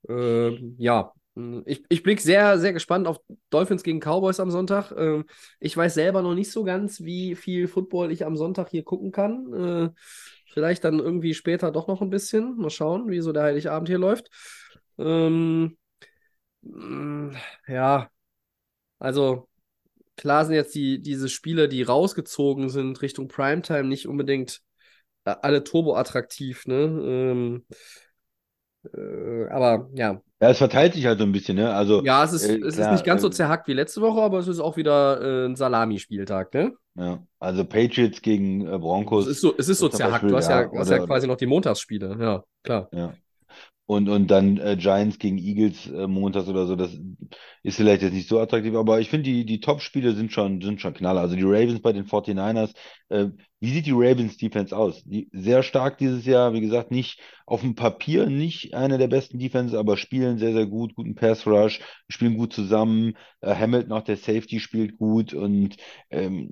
Ähm, 0.07 0.75
ja, 0.77 1.13
ich, 1.65 1.83
ich 1.87 2.03
blicke 2.03 2.21
sehr, 2.21 2.59
sehr 2.59 2.73
gespannt 2.73 3.07
auf 3.07 3.19
Dolphins 3.49 3.83
gegen 3.83 3.99
Cowboys 3.99 4.39
am 4.39 4.51
Sonntag. 4.51 4.91
Ähm, 4.97 5.25
ich 5.59 5.75
weiß 5.75 5.93
selber 5.93 6.21
noch 6.21 6.35
nicht 6.35 6.51
so 6.51 6.63
ganz, 6.63 7.01
wie 7.01 7.35
viel 7.35 7.67
Football 7.67 8.11
ich 8.11 8.25
am 8.25 8.35
Sonntag 8.35 8.69
hier 8.69 8.83
gucken 8.83 9.11
kann. 9.11 9.53
Äh, 9.53 9.89
vielleicht 10.51 10.83
dann 10.83 10.99
irgendwie 10.99 11.33
später 11.33 11.71
doch 11.71 11.87
noch 11.87 12.01
ein 12.01 12.09
bisschen. 12.09 12.57
Mal 12.57 12.69
schauen, 12.69 13.09
wie 13.09 13.21
so 13.21 13.31
der 13.31 13.43
Heiligabend 13.43 13.87
hier 13.87 13.97
läuft. 13.97 14.29
Ähm, 14.97 15.77
mm, 16.61 17.31
ja, 17.67 18.09
also 18.99 19.47
klar 20.17 20.45
sind 20.45 20.55
jetzt 20.55 20.75
die, 20.75 21.01
diese 21.01 21.29
Spiele, 21.29 21.69
die 21.69 21.83
rausgezogen 21.83 22.69
sind 22.69 23.01
Richtung 23.01 23.27
Primetime, 23.29 23.85
nicht 23.85 24.07
unbedingt 24.07 24.61
alle 25.23 25.63
turbo-attraktiv, 25.63 26.67
ne? 26.67 26.75
Ähm, 26.75 27.65
äh, 28.93 29.47
aber 29.49 29.89
ja. 29.93 30.21
Ja, 30.41 30.49
es 30.49 30.57
verteilt 30.57 30.93
sich 30.93 31.05
halt 31.05 31.19
so 31.19 31.25
ein 31.25 31.31
bisschen, 31.31 31.57
ne? 31.57 31.73
Also, 31.73 32.03
ja, 32.03 32.23
es 32.23 32.33
ist, 32.33 32.45
äh, 32.45 32.57
es 32.57 32.77
ist 32.77 32.91
nicht 32.91 33.05
ganz 33.05 33.21
so 33.21 33.27
äh, 33.27 33.31
zerhackt 33.31 33.67
wie 33.67 33.73
letzte 33.73 34.01
Woche, 34.01 34.21
aber 34.21 34.39
es 34.39 34.47
ist 34.47 34.59
auch 34.59 34.75
wieder 34.75 35.21
äh, 35.21 35.45
ein 35.45 35.55
Salami-Spieltag, 35.55 36.53
ne? 36.53 36.73
ja. 36.95 37.23
Also 37.39 37.63
Patriots 37.63 38.21
gegen 38.21 38.65
äh, 38.65 38.77
Broncos. 38.79 39.25
Es 39.25 39.33
ist 39.33 39.41
so, 39.41 39.53
es 39.57 39.69
ist 39.69 39.79
so 39.79 39.89
zerhackt. 39.89 40.23
Beispiel, 40.23 40.29
Du 40.29 40.37
hast 40.37 40.49
ja, 40.49 40.61
ja, 40.61 40.71
hast 40.73 40.89
ja 40.89 41.05
quasi 41.05 41.27
noch 41.27 41.37
die 41.37 41.45
Montagsspiele, 41.45 42.17
ja, 42.19 42.43
klar. 42.63 42.89
Ja. 42.91 43.13
Und, 43.85 44.07
und 44.07 44.31
dann 44.31 44.57
äh, 44.57 44.77
Giants 44.77 45.19
gegen 45.19 45.37
Eagles 45.37 45.87
äh, 45.87 46.07
montags 46.07 46.47
oder 46.47 46.65
so, 46.65 46.75
das 46.75 46.97
ist 47.61 47.75
vielleicht 47.75 48.01
jetzt 48.01 48.13
nicht 48.13 48.29
so 48.29 48.39
attraktiv, 48.39 48.73
aber 48.75 49.01
ich 49.01 49.09
finde, 49.09 49.29
die, 49.29 49.45
die 49.45 49.59
Top-Spiele 49.59 50.13
sind 50.13 50.31
schon, 50.31 50.61
sind 50.61 50.79
schon 50.79 50.93
Knaller. 50.93 51.19
Also 51.19 51.35
die 51.35 51.43
Ravens 51.43 51.81
bei 51.81 51.91
den 51.91 52.05
49ers, 52.05 52.73
äh, 53.09 53.27
wie 53.61 53.71
sieht 53.71 53.85
die 53.85 53.91
Ravens 53.91 54.37
Defense 54.37 54.75
aus? 54.75 55.03
Die, 55.03 55.29
sehr 55.31 55.61
stark 55.61 55.99
dieses 55.99 56.25
Jahr, 56.25 56.53
wie 56.53 56.61
gesagt, 56.61 56.89
nicht 56.89 57.21
auf 57.45 57.61
dem 57.61 57.75
Papier 57.75 58.25
nicht 58.27 58.73
eine 58.73 58.97
der 58.97 59.07
besten 59.07 59.37
Defenses, 59.37 59.77
aber 59.77 59.97
spielen 59.97 60.39
sehr, 60.39 60.53
sehr 60.53 60.65
gut, 60.65 60.95
guten 60.95 61.13
Pass 61.13 61.45
Rush, 61.45 61.79
spielen 62.09 62.37
gut 62.37 62.53
zusammen. 62.53 63.13
Äh, 63.41 63.55
Hamilton, 63.55 63.91
auch 63.91 64.03
der 64.03 64.17
Safety, 64.17 64.59
spielt 64.59 64.97
gut 64.97 65.35
und 65.35 65.77
ähm, 66.09 66.49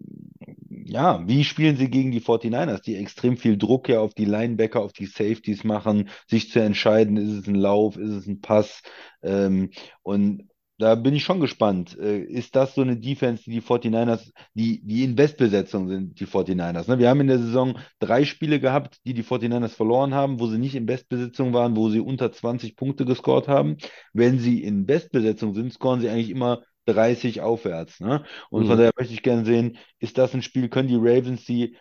ja, 0.69 1.27
wie 1.27 1.43
spielen 1.43 1.77
sie 1.77 1.89
gegen 1.89 2.11
die 2.11 2.21
49ers, 2.21 2.81
die 2.83 2.95
extrem 2.95 3.37
viel 3.37 3.57
Druck 3.57 3.89
ja 3.89 4.01
auf 4.01 4.13
die 4.13 4.25
Linebacker, 4.25 4.81
auf 4.81 4.93
die 4.93 5.07
Safeties 5.07 5.63
machen, 5.63 6.09
sich 6.27 6.51
zu 6.51 6.59
entscheiden, 6.59 7.17
ist 7.17 7.33
es 7.33 7.47
ein 7.47 7.55
Lauf, 7.55 7.97
ist 7.97 8.11
es 8.11 8.27
ein 8.27 8.39
Pass? 8.39 8.83
Ähm, 9.23 9.71
und 10.03 10.47
da 10.79 10.95
bin 10.95 11.13
ich 11.13 11.23
schon 11.23 11.39
gespannt. 11.41 11.97
Äh, 11.99 12.19
ist 12.21 12.55
das 12.55 12.73
so 12.75 12.81
eine 12.81 12.97
Defense, 12.97 13.43
die 13.43 13.51
die 13.51 13.61
49ers, 13.61 14.31
die, 14.55 14.81
die 14.83 15.03
in 15.03 15.15
Bestbesetzung 15.15 15.87
sind, 15.89 16.19
die 16.19 16.25
49ers? 16.25 16.87
Ne? 16.89 16.99
Wir 16.99 17.09
haben 17.09 17.21
in 17.21 17.27
der 17.27 17.39
Saison 17.39 17.77
drei 17.99 18.25
Spiele 18.25 18.59
gehabt, 18.59 18.99
die 19.05 19.13
die 19.13 19.23
49ers 19.23 19.75
verloren 19.75 20.13
haben, 20.15 20.39
wo 20.39 20.47
sie 20.47 20.57
nicht 20.57 20.75
in 20.75 20.87
Bestbesetzung 20.87 21.53
waren, 21.53 21.75
wo 21.75 21.89
sie 21.89 21.99
unter 21.99 22.31
20 22.31 22.75
Punkte 22.77 23.05
gescored 23.05 23.47
haben. 23.49 23.77
Wenn 24.13 24.39
sie 24.39 24.63
in 24.63 24.85
Bestbesetzung 24.87 25.53
sind, 25.53 25.73
scoren 25.73 26.01
sie 26.01 26.09
eigentlich 26.09 26.31
immer 26.31 26.63
30 26.85 27.41
aufwärts. 27.41 27.99
Ne? 27.99 28.23
Und 28.49 28.65
von 28.65 28.77
Mhm. 28.77 28.77
daher 28.77 28.91
möchte 28.97 29.13
ich 29.13 29.21
gerne 29.23 29.45
sehen, 29.45 29.77
ist 29.99 30.17
das 30.17 30.33
ein 30.33 30.41
Spiel, 30.41 30.69
können 30.69 30.87
die 30.87 30.95
Ravens 30.97 31.45
die, 31.45 31.77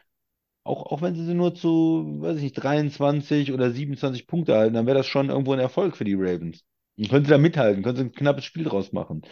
auch, 0.65 0.87
auch 0.93 1.03
wenn 1.03 1.15
sie 1.15 1.25
sie 1.27 1.35
nur 1.35 1.55
zu, 1.55 2.17
weiß 2.21 2.37
ich 2.39 2.43
nicht, 2.45 2.55
23 2.63 3.53
oder 3.53 3.71
27 3.71 4.27
Punkte 4.27 4.55
halten, 4.57 4.75
dann 4.75 4.87
wäre 4.87 4.99
das 4.99 5.07
schon 5.07 5.31
irgendwo 5.31 5.53
ein 5.53 5.59
Erfolg 5.61 5.97
für 5.97 6.05
die 6.05 6.15
Ravens. 6.15 6.65
Und 6.99 7.09
können 7.09 7.25
sie 7.25 7.31
da 7.31 7.39
mithalten, 7.39 7.83
können 7.83 7.97
sie 7.97 8.03
ein 8.05 8.13
knappes 8.13 8.45
Spiel 8.45 8.65
draus 8.65 8.93
machen. 8.93 9.23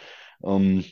Ähm, 0.45 0.85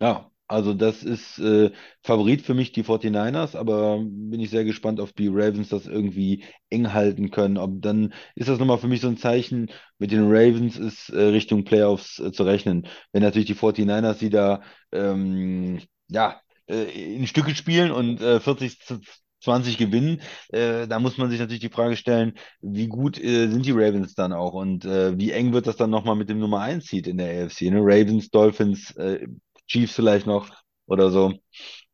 ja, 0.00 0.30
also 0.46 0.74
das 0.74 1.02
ist 1.02 1.38
äh, 1.38 1.70
Favorit 2.02 2.42
für 2.42 2.54
mich, 2.54 2.72
die 2.72 2.82
49ers, 2.84 3.56
aber 3.56 3.98
bin 4.04 4.40
ich 4.40 4.50
sehr 4.50 4.64
gespannt, 4.64 5.00
ob 5.00 5.14
die 5.16 5.28
Ravens 5.28 5.68
das 5.70 5.86
irgendwie 5.86 6.44
eng 6.70 6.92
halten 6.92 7.30
können. 7.30 7.56
Ob, 7.58 7.80
dann 7.82 8.12
ist 8.34 8.48
das 8.48 8.58
nochmal 8.58 8.78
für 8.78 8.88
mich 8.88 9.00
so 9.00 9.08
ein 9.08 9.16
Zeichen, 9.16 9.70
mit 9.98 10.10
den 10.12 10.24
Ravens 10.26 10.76
ist 10.76 11.08
äh, 11.10 11.20
Richtung 11.22 11.64
Playoffs 11.64 12.18
äh, 12.18 12.32
zu 12.32 12.42
rechnen. 12.44 12.86
Wenn 13.12 13.22
natürlich 13.22 13.46
die 13.46 13.54
49ers 13.54 14.14
sie 14.18 14.30
da 14.30 14.62
ähm, 14.92 15.80
ja, 16.08 16.40
äh, 16.68 17.14
in 17.14 17.26
Stücke 17.26 17.54
spielen 17.54 17.90
und 17.90 18.20
äh, 18.20 18.40
40 18.40 18.80
zu 18.80 19.00
20 19.44 19.78
gewinnen, 19.78 20.20
äh, 20.48 20.86
da 20.88 20.98
muss 20.98 21.18
man 21.18 21.30
sich 21.30 21.38
natürlich 21.40 21.60
die 21.60 21.68
Frage 21.70 21.96
stellen, 21.96 22.34
wie 22.60 22.88
gut 22.88 23.18
äh, 23.22 23.48
sind 23.48 23.66
die 23.66 23.72
Ravens 23.72 24.14
dann 24.14 24.32
auch 24.32 24.54
und 24.54 24.84
äh, 24.84 25.16
wie 25.18 25.30
eng 25.32 25.52
wird 25.52 25.66
das 25.66 25.76
dann 25.76 25.90
nochmal 25.90 26.16
mit 26.16 26.28
dem 26.28 26.38
Nummer 26.38 26.60
1 26.60 26.86
Seed 26.86 27.06
in 27.06 27.18
der 27.18 27.28
AFC, 27.42 27.70
ne? 27.70 27.78
Ravens, 27.80 28.30
Dolphins, 28.30 28.90
äh, 28.96 29.26
Chiefs 29.68 29.94
vielleicht 29.94 30.26
noch 30.26 30.50
oder 30.86 31.10
so. 31.10 31.32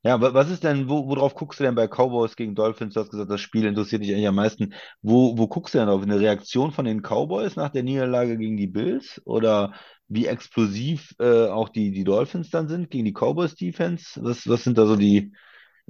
Ja, 0.03 0.21
wa- 0.21 0.33
was 0.35 0.51
ist 0.51 0.65
denn, 0.65 0.89
wo, 0.89 1.07
worauf 1.09 1.35
guckst 1.35 1.61
du 1.61 1.65
denn 1.65 1.75
bei 1.75 1.87
Cowboys 1.89 2.37
gegen 2.37 2.55
Dolphins? 2.55 2.95
Du 2.95 3.01
hast 3.01 3.11
gesagt, 3.11 3.31
das 3.31 3.41
Spiel 3.41 3.67
interessiert 3.67 4.03
dich 4.03 4.13
eigentlich 4.13 4.29
am 4.29 4.35
meisten. 4.35 4.75
Wo, 5.03 5.37
wo 5.39 5.47
guckst 5.49 5.75
du 5.75 5.79
denn 5.79 5.89
auf? 5.89 6.03
Eine 6.03 6.19
Reaktion 6.21 6.73
von 6.73 6.85
den 6.87 7.03
Cowboys 7.03 7.57
nach 7.57 7.71
der 7.71 7.83
Niederlage 7.83 8.39
gegen 8.39 8.57
die 8.57 8.67
Bills? 8.67 9.21
Oder 9.27 9.75
wie 10.09 10.27
explosiv 10.27 11.15
äh, 11.19 11.47
auch 11.49 11.69
die, 11.69 11.91
die 11.93 12.05
Dolphins 12.05 12.51
dann 12.51 12.69
sind 12.69 12.91
gegen 12.91 13.05
die 13.05 13.13
Cowboys 13.13 13.55
Defense? 13.55 14.21
Was, 14.23 14.49
was 14.49 14.65
sind 14.65 14.79
da 14.79 14.87
so 14.87 14.97
die 14.97 15.33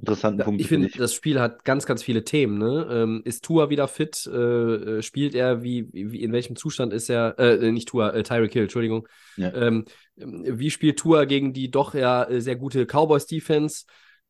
interessanten 0.01 0.39
Ja, 0.39 0.45
Punkte 0.45 0.61
ich 0.61 0.67
finde, 0.67 0.89
das 0.89 1.13
Spiel 1.13 1.39
hat 1.39 1.63
ganz, 1.63 1.85
ganz 1.85 2.03
viele 2.03 2.23
Themen. 2.23 2.57
Ne? 2.57 2.87
Ähm, 2.91 3.21
ist 3.23 3.45
Tua 3.45 3.69
wieder 3.69 3.87
fit? 3.87 4.27
Äh, 4.27 4.37
äh, 4.37 5.01
spielt 5.01 5.33
er? 5.33 5.63
Wie, 5.63 5.87
wie, 5.93 6.21
in 6.21 6.33
welchem 6.33 6.55
Zustand 6.55 6.91
ist 6.91 7.09
er? 7.09 7.39
Äh, 7.39 7.71
nicht 7.71 7.87
Tua, 7.87 8.09
äh, 8.09 8.23
Tyreek 8.23 8.53
Hill, 8.53 8.63
Entschuldigung. 8.63 9.07
Ja. 9.37 9.53
Ähm, 9.53 9.85
ähm, 10.17 10.43
wie 10.45 10.69
spielt 10.69 10.99
Tua 10.99 11.25
gegen 11.25 11.53
die 11.53 11.71
doch 11.71 11.93
ja 11.93 12.23
äh, 12.25 12.41
sehr 12.41 12.55
gute 12.55 12.85
Cowboys-Defense? 12.85 13.85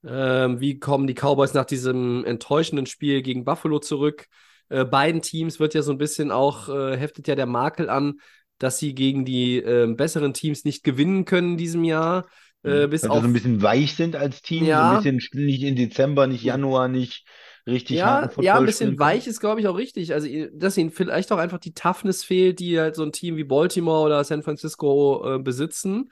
Ähm, 0.06 0.60
wie 0.60 0.80
kommen 0.80 1.08
die 1.08 1.16
Cowboys 1.16 1.54
nach 1.54 1.66
diesem 1.66 2.26
enttäuschenden 2.26 2.86
Spiel 2.86 3.22
gegen 3.22 3.46
Buffalo 3.46 3.80
zurück? 3.80 4.28
Äh, 4.70 4.86
beiden 4.86 5.22
Teams 5.22 5.60
wird 5.60 5.74
ja 5.74 5.82
so 5.82 5.92
ein 5.92 5.98
bisschen 5.98 6.32
auch, 6.32 6.70
äh, 6.70 6.98
heftet 6.98 7.28
ja 7.28 7.36
der 7.36 7.46
Makel 7.46 7.90
an, 7.90 8.20
dass 8.58 8.78
sie 8.78 8.94
gegen 8.94 9.26
die 9.26 9.58
äh, 9.58 9.92
besseren 9.94 10.34
Teams 10.34 10.66
nicht 10.66 10.84
gewinnen 10.84 11.26
können 11.26 11.52
in 11.54 11.58
diesem 11.58 11.84
Jahr. 11.84 12.28
Äh, 12.64 12.88
bis 12.88 13.06
Weil 13.06 13.12
wir 13.12 13.22
auf 13.22 13.22
so 13.22 13.28
ein 13.28 13.34
bisschen 13.34 13.62
weich 13.62 13.96
sind 13.96 14.16
als 14.16 14.42
Team, 14.42 14.74
so 14.74 14.80
Ja. 14.80 14.84
ein 14.84 14.90
bisschen 14.90 15.20
nicht 15.34 15.64
in 15.64 15.76
Dezember, 15.76 16.28
nicht 16.28 16.44
Januar, 16.44 16.88
nicht 16.88 17.26
richtig 17.68 18.04
Ja, 18.04 18.30
ja, 18.40 18.58
ein 18.58 18.66
bisschen 18.66 18.98
weich 19.00 19.28
ist, 19.28 19.42
glaube 19.42 19.60
ich, 19.60 19.68
auch 19.68 19.76
richtig. 19.78 20.14
Also, 20.14 20.28
dass 20.54 20.78
ihnen 20.78 20.92
vielleicht 20.92 21.32
auch 21.34 21.38
einfach 21.38 21.58
die 21.60 21.74
Toughness 21.74 22.24
fehlt, 22.24 22.60
die 22.60 22.80
halt 22.80 22.96
so 22.96 23.04
ein 23.04 23.12
Team 23.12 23.36
wie 23.36 23.44
Baltimore 23.44 24.06
oder 24.06 24.24
San 24.24 24.44
Francisco 24.44 25.36
äh, 25.36 25.40
besitzen. 25.40 26.10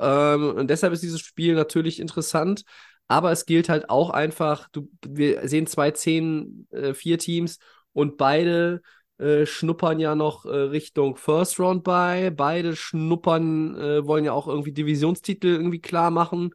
Ähm, 0.00 0.54
und 0.56 0.70
deshalb 0.70 0.92
ist 0.94 1.02
dieses 1.02 1.20
Spiel 1.20 1.54
natürlich 1.54 2.00
interessant. 2.00 2.62
Aber 3.08 3.30
es 3.30 3.44
gilt 3.44 3.68
halt 3.68 3.90
auch 3.90 4.08
einfach, 4.10 4.68
du, 4.72 4.88
wir 5.06 5.46
sehen 5.48 5.66
zwei 5.66 5.90
10, 5.90 6.66
äh, 6.70 6.94
vier 6.94 7.18
Teams 7.18 7.58
und 7.92 8.16
beide 8.16 8.80
äh, 9.22 9.46
schnuppern 9.46 10.00
ja 10.00 10.14
noch 10.14 10.44
äh, 10.44 10.48
Richtung 10.48 11.16
First 11.16 11.60
Round 11.60 11.84
bei. 11.84 12.30
Beide 12.30 12.74
schnuppern, 12.76 13.76
äh, 13.76 14.06
wollen 14.06 14.24
ja 14.24 14.32
auch 14.32 14.48
irgendwie 14.48 14.72
Divisionstitel 14.72 15.48
irgendwie 15.48 15.80
klar 15.80 16.10
machen. 16.10 16.50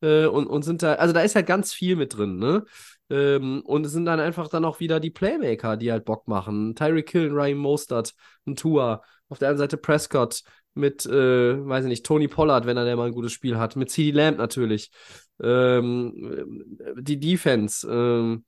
Äh, 0.00 0.26
und, 0.26 0.46
und 0.46 0.62
sind 0.62 0.82
da, 0.82 0.94
also 0.94 1.12
da 1.12 1.20
ist 1.22 1.34
halt 1.34 1.46
ganz 1.46 1.74
viel 1.74 1.96
mit 1.96 2.16
drin, 2.16 2.38
ne? 2.38 2.64
Ähm, 3.10 3.62
und 3.64 3.84
es 3.84 3.92
sind 3.92 4.06
dann 4.06 4.20
einfach 4.20 4.48
dann 4.48 4.64
auch 4.64 4.80
wieder 4.80 5.00
die 5.00 5.10
Playmaker, 5.10 5.76
die 5.76 5.92
halt 5.92 6.04
Bock 6.04 6.28
machen. 6.28 6.74
Tyreek 6.74 7.10
Hill, 7.10 7.30
Ryan 7.30 7.58
Mostert, 7.58 8.14
ein 8.46 8.56
Tua. 8.56 9.02
Auf 9.28 9.38
der 9.38 9.48
anderen 9.48 9.68
Seite 9.68 9.76
Prescott 9.76 10.42
mit, 10.74 11.04
äh, 11.06 11.66
weiß 11.66 11.84
ich 11.84 11.88
nicht, 11.88 12.06
Tony 12.06 12.28
Pollard, 12.28 12.66
wenn 12.66 12.76
er 12.76 12.84
der 12.84 12.96
mal 12.96 13.06
ein 13.06 13.12
gutes 13.12 13.32
Spiel 13.32 13.58
hat. 13.58 13.76
Mit 13.76 13.90
CD 13.90 14.16
Lamb 14.16 14.38
natürlich. 14.38 14.90
Ähm, 15.42 16.76
die 16.98 17.18
Defense. 17.18 17.86
Ähm, 17.90 18.44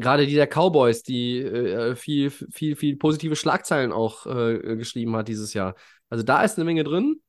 Gerade 0.00 0.26
die 0.26 0.34
der 0.34 0.46
Cowboys, 0.46 1.02
die 1.02 1.38
äh, 1.38 1.96
viel, 1.96 2.30
viel, 2.30 2.76
viel 2.76 2.96
positive 2.96 3.36
Schlagzeilen 3.36 3.92
auch 3.92 4.26
äh, 4.26 4.76
geschrieben 4.76 5.16
hat 5.16 5.28
dieses 5.28 5.54
Jahr. 5.54 5.74
Also 6.08 6.22
da 6.22 6.42
ist 6.42 6.56
eine 6.56 6.64
Menge 6.64 6.84
drin. 6.84 7.20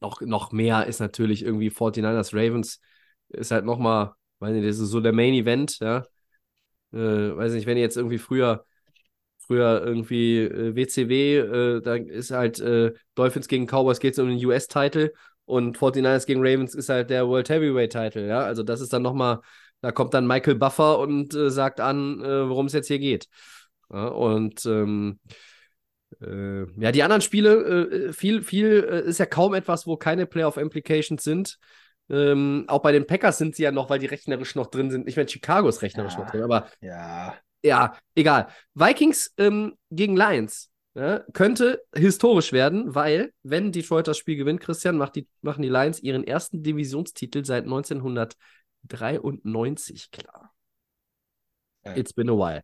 Noch, 0.00 0.20
noch 0.20 0.52
mehr 0.52 0.86
ist 0.86 1.00
natürlich 1.00 1.42
irgendwie 1.42 1.70
49ers 1.70 2.34
Ravens. 2.34 2.80
Ist 3.28 3.50
halt 3.50 3.64
nochmal, 3.64 4.12
weiß 4.40 4.52
nicht, 4.52 4.68
das 4.68 4.78
ist 4.78 4.90
so 4.90 5.00
der 5.00 5.12
Main 5.12 5.34
Event, 5.34 5.78
ja. 5.80 6.04
Äh, 6.92 6.98
weiß 7.36 7.52
nicht, 7.52 7.66
wenn 7.66 7.76
ihr 7.76 7.82
jetzt 7.82 7.96
irgendwie 7.96 8.18
früher, 8.18 8.64
früher 9.38 9.82
irgendwie 9.84 10.38
äh, 10.40 10.76
WCW, 10.76 11.38
äh, 11.38 11.82
da 11.82 11.94
ist 11.94 12.30
halt 12.30 12.60
äh, 12.60 12.92
Dolphins 13.14 13.48
gegen 13.48 13.66
Cowboys 13.66 14.00
geht 14.00 14.12
es 14.12 14.18
um 14.18 14.28
den 14.28 14.44
US-Title 14.44 15.12
und 15.44 15.78
49ers 15.78 16.26
gegen 16.26 16.40
Ravens 16.40 16.74
ist 16.74 16.88
halt 16.88 17.10
der 17.10 17.26
World 17.28 17.48
Heavyweight-Title, 17.48 18.26
ja. 18.28 18.40
Also 18.40 18.62
das 18.62 18.80
ist 18.80 18.92
dann 18.92 19.02
nochmal 19.02 19.40
Da 19.80 19.92
kommt 19.92 20.14
dann 20.14 20.26
Michael 20.26 20.56
Buffer 20.56 20.98
und 20.98 21.34
äh, 21.34 21.50
sagt 21.50 21.80
an, 21.80 22.20
äh, 22.22 22.48
worum 22.48 22.66
es 22.66 22.72
jetzt 22.72 22.88
hier 22.88 22.98
geht. 22.98 23.28
Ja, 23.92 24.08
und 24.08 24.64
ähm, 24.66 25.20
äh, 26.20 26.64
ja, 26.80 26.92
die 26.92 27.02
anderen 27.02 27.22
Spiele, 27.22 28.08
äh, 28.08 28.12
viel, 28.12 28.42
viel 28.42 28.84
äh, 28.90 29.08
ist 29.08 29.18
ja 29.18 29.26
kaum 29.26 29.54
etwas, 29.54 29.86
wo 29.86 29.96
keine 29.96 30.26
Playoff-Implications 30.26 31.22
sind. 31.22 31.58
Ähm, 32.08 32.64
auch 32.68 32.82
bei 32.82 32.92
den 32.92 33.06
Packers 33.06 33.38
sind 33.38 33.56
sie 33.56 33.64
ja 33.64 33.72
noch, 33.72 33.90
weil 33.90 33.98
die 33.98 34.06
rechnerisch 34.06 34.54
noch 34.54 34.68
drin 34.68 34.90
sind. 34.90 35.08
Ich 35.08 35.16
meine, 35.16 35.28
Chicago 35.28 35.68
ist 35.68 35.82
rechnerisch 35.82 36.14
Ja. 36.14 36.20
noch 36.20 36.30
drin, 36.30 36.42
aber 36.42 36.68
Ja, 36.80 37.34
ja, 37.62 37.96
egal. 38.14 38.48
Vikings 38.74 39.34
ähm, 39.38 39.74
gegen 39.90 40.16
Lions 40.16 40.70
ja, 40.94 41.24
könnte 41.32 41.82
historisch 41.94 42.52
werden, 42.52 42.94
weil, 42.94 43.32
wenn 43.42 43.72
Detroit 43.72 44.06
das 44.06 44.18
Spiel 44.18 44.36
gewinnt, 44.36 44.60
Christian, 44.60 44.96
macht 44.96 45.16
die, 45.16 45.26
machen 45.42 45.62
die 45.62 45.68
Lions 45.68 46.00
ihren 46.00 46.24
ersten 46.24 46.62
Divisionstitel 46.62 47.44
seit 47.44 47.66
1993 48.88 50.10
klar. 50.10 50.52
Ja. 51.84 51.96
It's 51.96 52.12
been 52.12 52.28
a 52.28 52.34
while. 52.34 52.62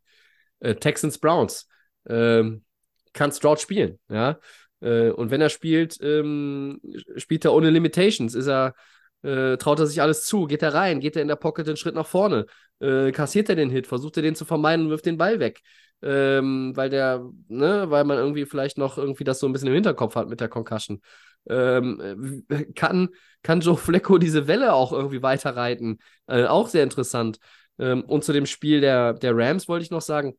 Äh, 0.60 0.74
Texans 0.76 1.18
Browns. 1.18 1.68
Ähm, 2.08 2.64
kann 3.12 3.32
Stroud 3.32 3.60
spielen, 3.60 3.98
ja. 4.08 4.38
Äh, 4.80 5.10
und 5.10 5.30
wenn 5.30 5.40
er 5.40 5.48
spielt, 5.48 5.98
ähm, 6.02 6.80
spielt 7.16 7.44
er 7.44 7.52
ohne 7.52 7.70
Limitations. 7.70 8.34
Ist 8.34 8.48
er, 8.48 8.74
äh, 9.22 9.56
traut 9.56 9.78
er 9.78 9.86
sich 9.86 10.02
alles 10.02 10.24
zu? 10.24 10.46
Geht 10.46 10.62
er 10.62 10.74
rein? 10.74 11.00
Geht 11.00 11.16
er 11.16 11.22
in 11.22 11.28
der 11.28 11.36
Pocket 11.36 11.66
den 11.66 11.76
Schritt 11.76 11.94
nach 11.94 12.06
vorne? 12.06 12.46
Äh, 12.80 13.12
kassiert 13.12 13.48
er 13.48 13.56
den 13.56 13.70
Hit? 13.70 13.86
Versucht 13.86 14.16
er 14.16 14.22
den 14.22 14.34
zu 14.34 14.44
vermeiden 14.44 14.86
und 14.86 14.90
wirft 14.90 15.06
den 15.06 15.18
Ball 15.18 15.38
weg? 15.40 15.60
Ähm, 16.02 16.72
weil 16.74 16.90
der, 16.90 17.24
ne, 17.46 17.90
weil 17.90 18.04
man 18.04 18.18
irgendwie 18.18 18.44
vielleicht 18.44 18.76
noch 18.76 18.98
irgendwie 18.98 19.22
das 19.22 19.38
so 19.38 19.46
ein 19.46 19.52
bisschen 19.52 19.68
im 19.68 19.74
Hinterkopf 19.74 20.16
hat 20.16 20.28
mit 20.28 20.40
der 20.40 20.48
Concussion. 20.48 21.00
Ähm, 21.48 22.44
äh, 22.48 22.64
kann, 22.74 23.08
kann 23.42 23.60
Joe 23.60 23.76
Flacco 23.76 24.18
diese 24.18 24.46
Welle 24.46 24.72
auch 24.74 24.92
irgendwie 24.92 25.22
weiterreiten? 25.22 25.98
Äh, 26.26 26.44
auch 26.44 26.68
sehr 26.68 26.84
interessant. 26.84 27.38
Ähm, 27.78 28.02
und 28.04 28.24
zu 28.24 28.32
dem 28.32 28.46
Spiel 28.46 28.80
der, 28.80 29.14
der 29.14 29.36
Rams 29.36 29.68
wollte 29.68 29.84
ich 29.84 29.90
noch 29.90 30.02
sagen, 30.02 30.36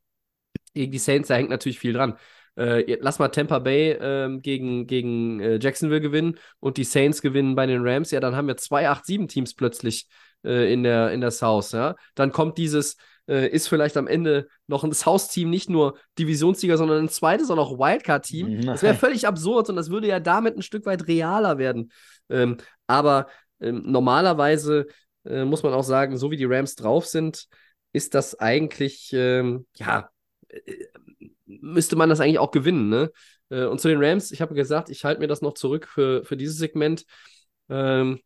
gegen 0.73 0.91
die 0.91 0.99
Saints, 0.99 1.27
da 1.27 1.35
hängt 1.35 1.49
natürlich 1.49 1.79
viel 1.79 1.93
dran. 1.93 2.17
Äh, 2.55 2.97
lass 3.01 3.19
mal 3.19 3.29
Tampa 3.29 3.59
Bay 3.59 3.97
ähm, 3.99 4.41
gegen, 4.41 4.85
gegen 4.85 5.39
äh, 5.39 5.59
Jacksonville 5.61 6.01
gewinnen 6.01 6.37
und 6.59 6.77
die 6.77 6.83
Saints 6.83 7.21
gewinnen 7.21 7.55
bei 7.55 7.65
den 7.65 7.85
Rams, 7.85 8.11
ja, 8.11 8.19
dann 8.19 8.35
haben 8.35 8.47
wir 8.47 8.57
zwei 8.57 8.89
8-7-Teams 8.89 9.55
plötzlich 9.55 10.07
äh, 10.43 10.71
in, 10.71 10.83
der, 10.83 11.11
in 11.11 11.21
der 11.21 11.31
South, 11.31 11.71
ja. 11.71 11.95
Dann 12.15 12.31
kommt 12.31 12.57
dieses, 12.59 12.97
äh, 13.27 13.47
ist 13.47 13.67
vielleicht 13.67 13.97
am 13.97 14.07
Ende 14.07 14.47
noch 14.67 14.83
ein 14.83 14.93
South-Team 14.93 15.49
nicht 15.49 15.69
nur 15.69 15.97
Divisionssieger, 16.19 16.77
sondern 16.77 17.05
ein 17.05 17.09
zweites 17.09 17.49
auch 17.49 17.55
noch 17.55 17.77
Wildcard-Team. 17.77 18.57
Mhm. 18.57 18.65
Das 18.65 18.83
wäre 18.83 18.95
völlig 18.95 19.27
absurd 19.27 19.69
und 19.69 19.75
das 19.75 19.89
würde 19.89 20.07
ja 20.07 20.19
damit 20.19 20.57
ein 20.57 20.61
Stück 20.61 20.85
weit 20.85 21.07
realer 21.07 21.57
werden. 21.57 21.91
Ähm, 22.29 22.57
aber 22.87 23.27
ähm, 23.61 23.83
normalerweise 23.85 24.87
äh, 25.25 25.45
muss 25.45 25.63
man 25.63 25.73
auch 25.73 25.83
sagen, 25.83 26.17
so 26.17 26.31
wie 26.31 26.37
die 26.37 26.45
Rams 26.45 26.75
drauf 26.75 27.05
sind, 27.05 27.47
ist 27.93 28.13
das 28.15 28.39
eigentlich, 28.39 29.11
ähm, 29.13 29.65
ja, 29.75 30.09
äh, 30.49 30.59
müsste 31.45 31.95
man 31.95 32.09
das 32.09 32.19
eigentlich 32.19 32.39
auch 32.39 32.51
gewinnen, 32.51 32.89
ne? 32.89 33.11
Äh, 33.49 33.65
und 33.65 33.79
zu 33.79 33.87
den 33.87 34.03
Rams, 34.03 34.31
ich 34.31 34.41
habe 34.41 34.55
gesagt, 34.55 34.89
ich 34.89 35.05
halte 35.05 35.21
mir 35.21 35.27
das 35.27 35.41
noch 35.41 35.53
zurück 35.53 35.87
für, 35.87 36.25
für 36.25 36.35
dieses 36.35 36.57
Segment. 36.57 37.05
Ähm, 37.69 38.19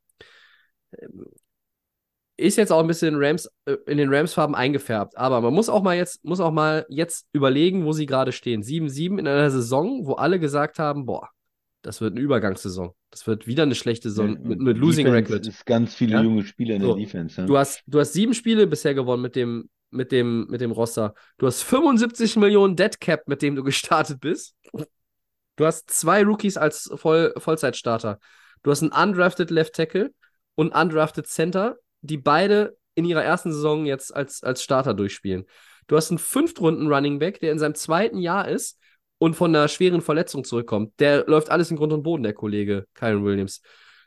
ist 2.38 2.56
jetzt 2.58 2.72
auch 2.72 2.80
ein 2.80 2.88
bisschen 2.88 3.16
in, 3.16 3.24
Rams, 3.24 3.50
äh, 3.66 3.76
in 3.88 3.98
den 3.98 4.14
Rams-Farben 4.14 4.56
eingefärbt. 4.56 5.18
Aber 5.18 5.42
man 5.42 5.54
muss 5.54 5.70
auch 5.70 5.82
mal 5.84 5.96
jetzt, 5.96 6.24
muss 6.24 6.40
auch 6.40 6.52
mal 6.52 6.86
jetzt 6.90 7.28
überlegen, 7.34 7.86
wo 7.86 7.92
sie 7.94 8.06
gerade 8.06 8.32
stehen. 8.32 8.62
7-7 8.64 9.18
in 9.20 9.28
einer 9.28 9.50
Saison, 9.52 10.06
wo 10.06 10.14
alle 10.14 10.40
gesagt 10.40 10.80
haben: 10.80 11.06
boah, 11.06 11.30
das 11.82 12.00
wird 12.02 12.14
eine 12.14 12.22
Übergangssaison. 12.22 12.92
Das 13.10 13.26
wird 13.28 13.48
wieder 13.48 13.64
eine 13.64 13.76
schlechte 13.76 14.10
Saison 14.10 14.38
mit, 14.42 14.60
mit 14.60 14.78
Losing 14.78 15.06
Defense 15.06 15.32
Record. 15.34 15.48
ist 15.48 15.66
ganz 15.66 15.96
viele 15.96 16.14
Ja? 16.14 16.22
junge 16.22 16.44
Spieler 16.46 16.76
in 16.76 16.82
So. 16.82 16.96
der 16.96 17.04
Defense. 17.06 17.42
Ja? 17.42 17.48
Du 17.48 17.58
hast, 17.58 17.82
du 17.88 18.00
hast 18.00 18.14
sieben 18.14 18.34
Spiele 18.34 18.68
bisher 18.68 18.94
gewonnen 18.94 19.22
mit 19.22 19.36
dem, 19.36 19.70
mit 19.90 20.12
dem, 20.12 20.48
mit 20.50 20.62
dem 20.62 20.72
Roster. 20.72 21.14
Du 21.38 21.48
hast 21.48 21.64
75 21.64 22.36
Millionen 22.36 22.76
Dead 22.76 23.00
Cap, 23.00 23.28
mit 23.28 23.42
dem 23.42 23.56
du 23.56 23.64
gestartet 23.64 24.20
bist. 24.20 24.54
Du 25.56 25.66
hast 25.66 25.90
zwei 25.90 26.24
Rookies 26.24 26.58
als 26.58 26.92
Voll 26.96 27.34
Vollzeitstarter. 27.38 28.20
Du 28.64 28.70
hast 28.72 28.84
einen 28.84 28.92
undrafted 28.92 29.50
Left 29.50 29.74
Tackle 29.74 30.12
und 30.56 30.76
undrafted 30.76 31.26
Center, 31.28 31.78
die 32.02 32.18
beide 32.18 32.78
in 32.96 33.06
ihrer 33.06 33.24
ersten 33.24 33.52
Saison 33.52 33.86
jetzt 33.86 34.16
als, 34.16 34.44
als 34.44 34.64
Starter 34.64 34.94
durchspielen. 34.94 35.46
Du 35.88 35.96
hast 35.96 36.10
einen 36.10 36.18
Fünftrunden 36.18 36.92
Running 36.92 37.20
Back, 37.20 37.40
der 37.40 37.52
in 37.52 37.60
seinem 37.60 37.76
zweiten 37.76 38.18
Jahr 38.18 38.48
ist 38.48 38.80
und 39.20 39.36
von 39.36 39.56
einer 39.56 39.68
schweren 39.68 40.02
Verletzung 40.02 40.44
zurückkommt. 40.44 40.94
Der 41.00 41.26
läuft 41.28 41.50
alles 41.50 41.72
in 41.72 41.78
Grund 41.78 41.94
und 41.94 42.04
Boden, 42.04 42.24
der 42.24 42.34
Kollege 42.34 42.88
Kyron 42.94 43.24
Williams. 43.24 43.62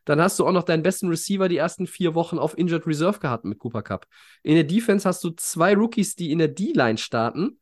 Dann 0.04 0.20
hast 0.20 0.38
du 0.38 0.46
auch 0.46 0.52
noch 0.52 0.64
deinen 0.64 0.82
besten 0.82 1.08
Receiver 1.08 1.48
die 1.48 1.56
ersten 1.56 1.86
vier 1.86 2.14
Wochen 2.14 2.38
auf 2.38 2.56
Injured 2.56 2.86
Reserve 2.86 3.20
gehabt 3.20 3.44
mit 3.44 3.58
Cooper 3.58 3.82
Cup. 3.82 4.06
In 4.42 4.54
der 4.54 4.64
Defense 4.64 5.08
hast 5.08 5.22
du 5.24 5.30
zwei 5.30 5.74
Rookies, 5.74 6.16
die 6.16 6.32
in 6.32 6.38
der 6.38 6.48
D-Line 6.48 6.98
starten. 6.98 7.60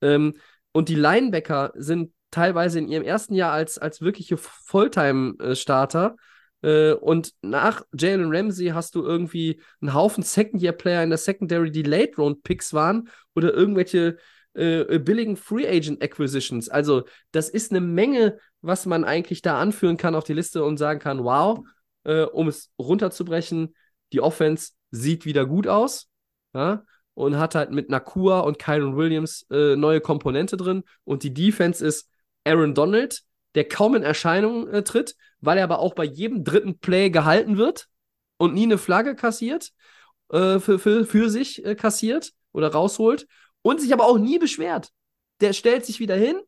Ähm, 0.00 0.34
und 0.72 0.88
die 0.88 0.94
Linebacker 0.94 1.72
sind 1.74 2.12
teilweise 2.30 2.78
in 2.78 2.88
ihrem 2.88 3.04
ersten 3.04 3.34
Jahr 3.34 3.52
als, 3.52 3.78
als 3.78 4.00
wirkliche 4.00 4.36
Fulltime-Starter. 4.36 6.16
Äh, 6.62 6.92
und 6.92 7.32
nach 7.42 7.82
Jalen 7.92 8.34
Ramsey 8.34 8.68
hast 8.68 8.94
du 8.94 9.04
irgendwie 9.04 9.60
einen 9.80 9.94
Haufen 9.94 10.22
Second-Year-Player 10.22 11.02
in 11.02 11.10
der 11.10 11.18
Secondary, 11.18 11.70
die 11.70 11.82
Late-Round-Picks 11.82 12.74
waren 12.74 13.08
oder 13.34 13.54
irgendwelche 13.54 14.18
äh, 14.54 14.98
billigen 14.98 15.36
Free 15.36 15.68
Agent 15.68 16.02
Acquisitions. 16.02 16.68
Also, 16.68 17.04
das 17.30 17.48
ist 17.48 17.70
eine 17.70 17.80
Menge, 17.80 18.38
was 18.60 18.86
man 18.86 19.04
eigentlich 19.04 19.42
da 19.42 19.60
anführen 19.60 19.96
kann 19.96 20.14
auf 20.14 20.24
die 20.24 20.34
Liste 20.34 20.64
und 20.64 20.78
sagen 20.78 20.98
kann: 20.98 21.22
Wow, 21.22 21.64
äh, 22.04 22.22
um 22.22 22.48
es 22.48 22.70
runterzubrechen, 22.78 23.74
die 24.12 24.20
Offense 24.20 24.72
sieht 24.90 25.24
wieder 25.26 25.46
gut 25.46 25.66
aus. 25.66 26.08
Ja? 26.54 26.84
Und 27.14 27.36
hat 27.36 27.54
halt 27.54 27.70
mit 27.70 27.90
Nakua 27.90 28.40
und 28.40 28.58
Kyron 28.58 28.96
Williams 28.96 29.46
äh, 29.50 29.76
neue 29.76 30.00
Komponente 30.00 30.56
drin. 30.56 30.84
Und 31.04 31.22
die 31.22 31.34
Defense 31.34 31.84
ist 31.84 32.08
Aaron 32.44 32.74
Donald, 32.74 33.22
der 33.58 33.68
kaum 33.68 33.96
in 33.96 34.04
Erscheinung 34.04 34.68
äh, 34.68 34.84
tritt, 34.84 35.16
weil 35.40 35.58
er 35.58 35.64
aber 35.64 35.80
auch 35.80 35.94
bei 35.94 36.04
jedem 36.04 36.44
dritten 36.44 36.78
Play 36.78 37.10
gehalten 37.10 37.58
wird 37.58 37.88
und 38.36 38.54
nie 38.54 38.62
eine 38.62 38.78
Flagge 38.78 39.16
kassiert, 39.16 39.72
äh, 40.30 40.60
für, 40.60 40.78
für, 40.78 41.04
für 41.04 41.28
sich 41.28 41.64
äh, 41.64 41.74
kassiert 41.74 42.32
oder 42.52 42.72
rausholt 42.72 43.26
und 43.62 43.80
sich 43.80 43.92
aber 43.92 44.06
auch 44.06 44.18
nie 44.18 44.38
beschwert. 44.38 44.90
Der 45.40 45.52
stellt 45.52 45.84
sich 45.84 45.98
wieder 45.98 46.14
hin, 46.14 46.40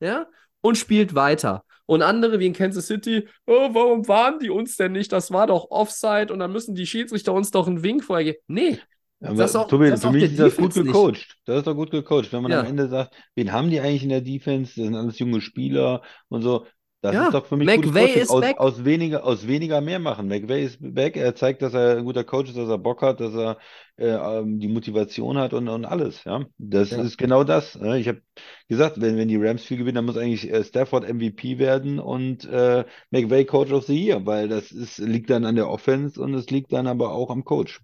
ja, 0.00 0.26
und 0.60 0.76
spielt 0.76 1.14
weiter. 1.14 1.64
Und 1.86 2.02
andere 2.02 2.38
wie 2.38 2.46
in 2.46 2.52
Kansas 2.52 2.86
City, 2.86 3.26
oh, 3.46 3.70
warum 3.72 4.06
waren 4.08 4.38
die 4.38 4.50
uns 4.50 4.76
denn 4.76 4.92
nicht? 4.92 5.10
Das 5.10 5.30
war 5.30 5.46
doch 5.46 5.70
Offside 5.70 6.30
und 6.30 6.38
dann 6.38 6.52
müssen 6.52 6.74
die 6.74 6.86
Schiedsrichter 6.86 7.32
uns 7.32 7.50
doch 7.50 7.66
einen 7.66 7.82
Wink 7.82 8.04
vorher 8.04 8.24
geben. 8.24 8.38
Nee, 8.46 8.78
Das 9.20 9.50
ist 9.50 9.56
auch- 9.56 9.66
Tobi, 9.68 9.90
das 9.90 10.02
für 10.02 10.10
mich 10.12 10.24
ist 10.24 10.38
das 10.38 10.56
gut 10.56 10.70
Defense 10.76 10.80
nicht. 10.82 10.92
gecoacht. 10.92 11.36
Das 11.44 11.58
ist 11.58 11.66
doch 11.66 11.74
gut 11.74 11.90
gecoacht. 11.90 12.32
Wenn 12.32 12.42
man 12.42 12.52
Ja. 12.52 12.60
am 12.60 12.66
Ende 12.66 12.88
sagt, 12.88 13.14
wen 13.34 13.52
haben 13.52 13.70
die 13.70 13.80
eigentlich 13.80 14.04
in 14.04 14.10
der 14.10 14.20
Defense? 14.20 14.74
Das 14.76 14.84
sind 14.84 14.94
alles 14.94 15.18
junge 15.18 15.40
Spieler 15.40 16.02
und 16.28 16.42
so. 16.42 16.66
Das 17.00 17.14
Ja, 17.14 17.26
ist 17.26 17.34
doch 17.34 17.46
für 17.46 17.56
mich 17.56 17.66
McVay 17.68 18.10
ist 18.20 18.28
Aus, 18.30 18.42
aus 18.56 18.84
weniger, 18.84 19.24
aus 19.24 19.46
weniger 19.46 19.80
mehr 19.80 20.00
machen. 20.00 20.26
McVay 20.26 20.64
ist 20.64 20.78
weg. 20.80 21.16
Er 21.16 21.36
zeigt, 21.36 21.62
dass 21.62 21.72
er 21.72 21.96
ein 21.98 22.04
guter 22.04 22.24
Coach 22.24 22.48
ist, 22.50 22.58
dass 22.58 22.68
er 22.68 22.78
Bock 22.78 23.02
hat, 23.02 23.20
dass 23.20 23.34
er 23.34 23.56
äh, 23.98 24.06
ähm, 24.08 24.58
die 24.58 24.66
Motivation 24.66 25.38
hat 25.38 25.52
und, 25.52 25.68
und 25.68 25.84
alles. 25.84 26.24
Ja, 26.24 26.44
das 26.58 26.90
Ja. 26.90 27.00
ist 27.02 27.16
genau 27.16 27.44
das. 27.44 27.76
ne? 27.78 28.00
Ich 28.00 28.08
habe 28.08 28.20
gesagt, 28.68 29.00
wenn, 29.00 29.16
wenn 29.16 29.28
die 29.28 29.36
Rams 29.36 29.62
viel 29.62 29.76
gewinnen, 29.78 29.94
dann 29.94 30.06
muss 30.06 30.16
eigentlich 30.16 30.50
äh, 30.50 30.64
Stafford 30.64 31.08
MVP 31.08 31.58
werden 31.60 32.00
und 32.00 32.44
äh, 32.46 32.84
McVay 33.12 33.44
Coach 33.44 33.70
of 33.70 33.84
the 33.86 33.94
Year, 33.96 34.26
weil 34.26 34.48
das 34.48 34.72
ist, 34.72 34.98
liegt 34.98 35.30
dann 35.30 35.44
an 35.44 35.54
der 35.54 35.68
Offense 35.70 36.20
und 36.20 36.34
es 36.34 36.50
liegt 36.50 36.72
dann 36.72 36.88
aber 36.88 37.12
auch 37.12 37.30
am 37.30 37.44
Coach. 37.44 37.80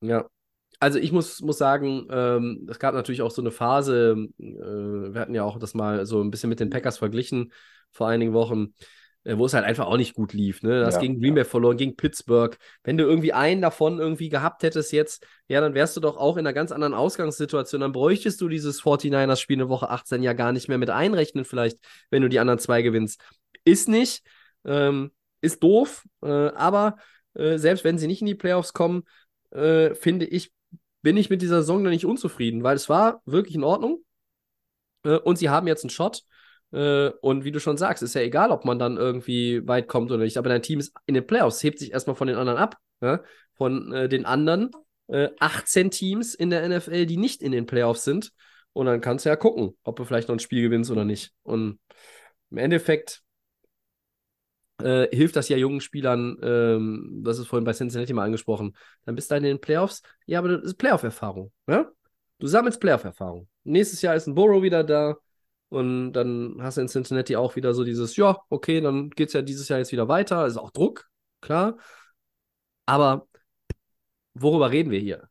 Ja. 0.00 0.26
Also 0.80 0.98
ich 0.98 1.10
muss, 1.10 1.40
muss 1.40 1.58
sagen, 1.58 2.06
ähm, 2.10 2.66
es 2.70 2.78
gab 2.78 2.94
natürlich 2.94 3.22
auch 3.22 3.32
so 3.32 3.42
eine 3.42 3.50
Phase, 3.50 4.28
äh, 4.38 4.42
wir 4.42 5.20
hatten 5.20 5.34
ja 5.34 5.42
auch 5.42 5.58
das 5.58 5.74
mal 5.74 6.06
so 6.06 6.22
ein 6.22 6.30
bisschen 6.30 6.50
mit 6.50 6.60
den 6.60 6.70
Packers 6.70 6.98
verglichen 6.98 7.52
vor 7.90 8.08
einigen 8.08 8.32
Wochen, 8.32 8.74
äh, 9.24 9.36
wo 9.36 9.46
es 9.46 9.54
halt 9.54 9.64
einfach 9.64 9.86
auch 9.86 9.96
nicht 9.96 10.14
gut 10.14 10.32
lief. 10.32 10.62
Ne? 10.62 10.80
Du 10.80 10.86
hast 10.86 10.94
Ja, 10.94 11.00
gegen 11.00 11.20
Green 11.20 11.34
Bay 11.34 11.44
verloren, 11.44 11.76
gegen 11.76 11.96
Pittsburgh. 11.96 12.56
Wenn 12.84 12.96
du 12.96 13.04
irgendwie 13.04 13.32
einen 13.32 13.60
davon 13.60 13.98
irgendwie 13.98 14.28
gehabt 14.28 14.62
hättest 14.62 14.92
jetzt, 14.92 15.26
ja, 15.48 15.60
dann 15.60 15.74
wärst 15.74 15.96
du 15.96 16.00
doch 16.00 16.16
auch 16.16 16.36
in 16.36 16.46
einer 16.46 16.54
ganz 16.54 16.70
anderen 16.70 16.94
Ausgangssituation. 16.94 17.80
Dann 17.80 17.92
bräuchtest 17.92 18.40
du 18.40 18.48
dieses 18.48 18.80
49ers-Spiel 18.80 19.60
in 19.60 19.68
Woche 19.68 19.90
18 19.90 20.22
ja 20.22 20.32
gar 20.32 20.52
nicht 20.52 20.68
mehr 20.68 20.78
mit 20.78 20.90
einrechnen, 20.90 21.44
vielleicht, 21.44 21.78
wenn 22.10 22.22
du 22.22 22.28
die 22.28 22.38
anderen 22.38 22.60
zwei 22.60 22.82
gewinnst. 22.82 23.20
Ist 23.64 23.88
nicht, 23.88 24.22
ähm, 24.64 25.10
ist 25.40 25.62
doof, 25.62 26.04
äh, 26.22 26.28
aber 26.28 26.96
äh, 27.34 27.58
selbst 27.58 27.84
wenn 27.84 27.98
sie 27.98 28.06
nicht 28.06 28.20
in 28.20 28.26
die 28.26 28.34
Playoffs 28.34 28.72
kommen, 28.72 29.02
äh, 29.50 29.94
finde 29.94 30.26
ich, 30.26 30.52
bin 31.02 31.16
ich 31.16 31.30
mit 31.30 31.42
dieser 31.42 31.62
Saison 31.62 31.82
noch 31.82 31.90
nicht 31.90 32.06
unzufrieden, 32.06 32.62
weil 32.62 32.76
es 32.76 32.88
war 32.88 33.22
wirklich 33.24 33.54
in 33.54 33.64
Ordnung. 33.64 34.04
Äh, 35.04 35.18
und 35.18 35.38
sie 35.38 35.48
haben 35.48 35.66
jetzt 35.66 35.84
einen 35.84 35.90
Shot. 35.90 36.22
Äh, 36.72 37.10
und 37.20 37.44
wie 37.44 37.52
du 37.52 37.60
schon 37.60 37.76
sagst, 37.76 38.02
ist 38.02 38.14
ja 38.14 38.20
egal, 38.20 38.50
ob 38.50 38.64
man 38.64 38.78
dann 38.78 38.96
irgendwie 38.96 39.66
weit 39.66 39.88
kommt 39.88 40.10
oder 40.10 40.24
nicht. 40.24 40.36
Aber 40.36 40.48
dein 40.48 40.62
Team 40.62 40.80
ist 40.80 40.94
in 41.06 41.14
den 41.14 41.26
Playoffs, 41.26 41.62
hebt 41.62 41.78
sich 41.78 41.92
erstmal 41.92 42.16
von 42.16 42.28
den 42.28 42.36
anderen 42.36 42.58
ab. 42.58 42.76
Ja? 43.00 43.22
Von 43.54 43.92
äh, 43.92 44.08
den 44.08 44.26
anderen 44.26 44.70
äh, 45.08 45.28
18 45.38 45.90
Teams 45.90 46.34
in 46.34 46.50
der 46.50 46.68
NFL, 46.68 47.06
die 47.06 47.16
nicht 47.16 47.42
in 47.42 47.52
den 47.52 47.66
Playoffs 47.66 48.04
sind. 48.04 48.32
Und 48.72 48.86
dann 48.86 49.00
kannst 49.00 49.24
du 49.24 49.30
ja 49.30 49.36
gucken, 49.36 49.76
ob 49.82 49.96
du 49.96 50.04
vielleicht 50.04 50.28
noch 50.28 50.36
ein 50.36 50.40
Spiel 50.40 50.62
gewinnst 50.62 50.90
oder 50.90 51.04
nicht. 51.04 51.32
Und 51.42 51.80
im 52.50 52.58
Endeffekt 52.58 53.22
äh, 54.82 55.08
hilft 55.14 55.36
das 55.36 55.48
ja 55.48 55.56
jungen 55.56 55.80
Spielern, 55.80 56.38
ähm, 56.42 57.20
das 57.24 57.38
ist 57.38 57.48
vorhin 57.48 57.64
bei 57.64 57.72
Cincinnati 57.72 58.12
mal 58.12 58.24
angesprochen, 58.24 58.76
dann 59.04 59.14
bist 59.14 59.30
du 59.30 59.36
in 59.36 59.42
den 59.42 59.60
Playoffs. 59.60 60.02
Ja, 60.26 60.38
aber 60.38 60.48
das 60.48 60.64
ist 60.64 60.74
Playoff-Erfahrung. 60.74 61.52
Ja? 61.66 61.90
Du 62.38 62.46
sammelst 62.46 62.80
Playoff-Erfahrung. 62.80 63.48
Nächstes 63.64 64.02
Jahr 64.02 64.14
ist 64.14 64.26
ein 64.26 64.34
Burrow 64.34 64.62
wieder 64.62 64.84
da 64.84 65.16
und 65.68 66.12
dann 66.12 66.56
hast 66.60 66.76
du 66.76 66.80
in 66.80 66.88
Cincinnati 66.88 67.36
auch 67.36 67.56
wieder 67.56 67.74
so 67.74 67.84
dieses, 67.84 68.16
ja, 68.16 68.38
okay, 68.48 68.80
dann 68.80 69.10
geht 69.10 69.28
es 69.28 69.34
ja 69.34 69.42
dieses 69.42 69.68
Jahr 69.68 69.78
jetzt 69.78 69.92
wieder 69.92 70.08
weiter. 70.08 70.46
Ist 70.46 70.56
auch 70.56 70.70
Druck, 70.70 71.08
klar. 71.40 71.76
Aber 72.86 73.28
worüber 74.34 74.70
reden 74.70 74.90
wir 74.90 75.00
hier? 75.00 75.28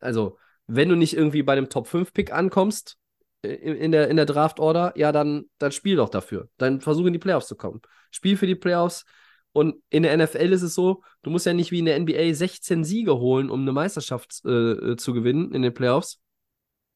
Also, 0.00 0.38
wenn 0.66 0.88
du 0.88 0.96
nicht 0.96 1.14
irgendwie 1.14 1.42
bei 1.42 1.54
dem 1.54 1.68
Top-5-Pick 1.68 2.32
ankommst 2.32 2.99
in 3.42 3.92
der, 3.92 4.08
in 4.08 4.16
der 4.16 4.26
Draft-Order, 4.26 4.92
ja, 4.96 5.12
dann, 5.12 5.46
dann 5.58 5.72
spiel 5.72 5.96
doch 5.96 6.08
dafür. 6.08 6.48
Dann 6.58 6.80
versuch 6.80 7.06
in 7.06 7.12
die 7.12 7.18
Playoffs 7.18 7.48
zu 7.48 7.56
kommen. 7.56 7.80
Spiel 8.10 8.36
für 8.36 8.46
die 8.46 8.54
Playoffs. 8.54 9.04
Und 9.52 9.82
in 9.88 10.02
der 10.02 10.16
NFL 10.16 10.52
ist 10.52 10.62
es 10.62 10.74
so, 10.74 11.02
du 11.22 11.30
musst 11.30 11.46
ja 11.46 11.52
nicht 11.52 11.72
wie 11.72 11.80
in 11.80 11.86
der 11.86 11.98
NBA 11.98 12.34
16 12.34 12.84
Siege 12.84 13.18
holen, 13.18 13.50
um 13.50 13.62
eine 13.62 13.72
Meisterschaft 13.72 14.44
äh, 14.44 14.96
zu 14.96 15.12
gewinnen 15.12 15.52
in 15.52 15.62
den 15.62 15.74
Playoffs, 15.74 16.20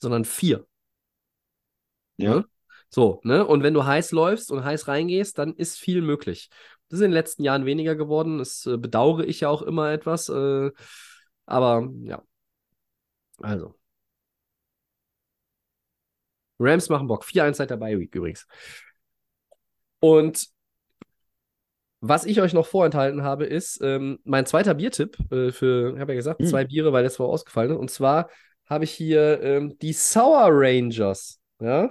sondern 0.00 0.24
vier. 0.24 0.66
Ja. 2.16 2.36
Ne? 2.36 2.44
So, 2.90 3.20
ne? 3.24 3.44
Und 3.44 3.64
wenn 3.64 3.74
du 3.74 3.84
heiß 3.84 4.12
läufst 4.12 4.52
und 4.52 4.64
heiß 4.64 4.86
reingehst, 4.86 5.36
dann 5.38 5.54
ist 5.54 5.78
viel 5.78 6.00
möglich. 6.00 6.48
Das 6.88 7.00
ist 7.00 7.04
in 7.04 7.10
den 7.10 7.14
letzten 7.14 7.42
Jahren 7.42 7.66
weniger 7.66 7.96
geworden. 7.96 8.38
Das 8.38 8.66
äh, 8.66 8.76
bedauere 8.76 9.24
ich 9.24 9.40
ja 9.40 9.48
auch 9.48 9.62
immer 9.62 9.90
etwas. 9.90 10.28
Äh, 10.28 10.70
aber 11.46 11.88
ja. 12.02 12.22
Also. 13.38 13.74
Rams 16.58 16.88
machen 16.88 17.06
Bock. 17.08 17.24
4-1 17.24 17.56
seit 17.58 17.70
der 17.70 17.76
Bye 17.76 17.98
Week 17.98 18.14
übrigens. 18.14 18.46
Und 20.00 20.48
was 22.00 22.26
ich 22.26 22.40
euch 22.40 22.52
noch 22.52 22.66
vorenthalten 22.66 23.22
habe, 23.22 23.46
ist 23.46 23.80
ähm, 23.82 24.18
mein 24.24 24.44
zweiter 24.46 24.74
Biertipp 24.74 25.16
äh, 25.32 25.50
für, 25.52 25.94
ich 25.94 26.00
habe 26.00 26.12
ja 26.12 26.16
gesagt, 26.16 26.40
Hm. 26.40 26.46
zwei 26.46 26.64
Biere, 26.64 26.92
weil 26.92 27.04
das 27.04 27.18
Woche 27.18 27.30
ausgefallen 27.32 27.70
ist. 27.72 27.78
Und 27.78 27.90
zwar 27.90 28.28
habe 28.66 28.84
ich 28.84 28.90
hier 28.92 29.42
ähm, 29.42 29.78
die 29.80 29.92
Sour 29.94 30.48
Rangers. 30.50 31.40
Ja? 31.60 31.90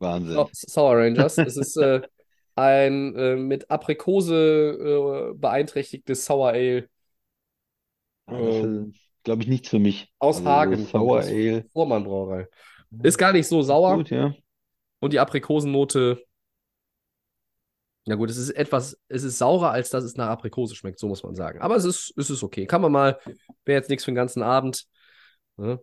Wahnsinn. 0.00 0.34
Sau- 0.34 0.50
Sour 0.52 0.96
Rangers. 0.98 1.38
es 1.38 1.56
ist 1.56 1.76
äh, 1.76 2.00
ein 2.56 3.14
äh, 3.16 3.36
mit 3.36 3.70
Aprikose 3.70 5.32
äh, 5.32 5.38
beeinträchtigtes 5.38 6.24
Sour 6.24 6.48
Ale 6.50 6.88
Das 8.26 8.38
ist, 8.56 8.94
glaube 9.24 9.42
ich, 9.42 9.48
nichts 9.48 9.68
für 9.68 9.78
mich. 9.78 10.12
aus 10.18 10.36
Also 10.38 10.48
Hagen. 10.48 10.86
Sour. 10.86 11.20
Ale. 11.20 11.64
Vormann 11.72 12.04
Brauerei. 12.04 12.48
Ist 13.02 13.18
gar 13.18 13.32
nicht 13.32 13.46
so 13.46 13.62
sauer. 13.62 13.96
Gut, 13.96 14.10
ja. 14.10 14.32
Und 15.00 15.12
die 15.12 15.20
Aprikosennote, 15.20 16.24
na 18.06 18.14
gut, 18.14 18.30
es 18.30 18.36
ist 18.36 18.50
etwas, 18.50 18.98
es 19.08 19.22
ist 19.22 19.38
saurer, 19.38 19.70
als 19.70 19.90
dass 19.90 20.04
es 20.04 20.16
nach 20.16 20.28
Aprikose 20.28 20.74
schmeckt, 20.74 20.98
so 20.98 21.08
muss 21.08 21.22
man 21.22 21.34
sagen. 21.34 21.60
Aber 21.60 21.76
es 21.76 21.84
ist, 21.84 22.14
es 22.16 22.30
ist 22.30 22.42
okay. 22.42 22.66
Kann 22.66 22.80
man 22.80 22.90
mal, 22.90 23.20
wäre 23.64 23.78
jetzt 23.78 23.90
nichts 23.90 24.04
für 24.04 24.10
den 24.10 24.16
ganzen 24.16 24.42
Abend. 24.42 24.86
Ne? 25.56 25.78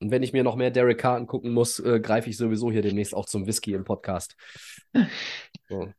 Und 0.00 0.10
wenn 0.10 0.22
ich 0.22 0.32
mir 0.32 0.42
noch 0.42 0.56
mehr 0.56 0.70
Derek 0.70 0.98
Carr 0.98 1.16
angucken 1.16 1.52
muss, 1.52 1.78
äh, 1.78 2.00
greife 2.00 2.28
ich 2.28 2.36
sowieso 2.36 2.70
hier 2.70 2.82
demnächst 2.82 3.14
auch 3.14 3.26
zum 3.26 3.46
Whisky 3.46 3.74
im 3.74 3.84
Podcast. 3.84 4.36
So. 5.70 5.90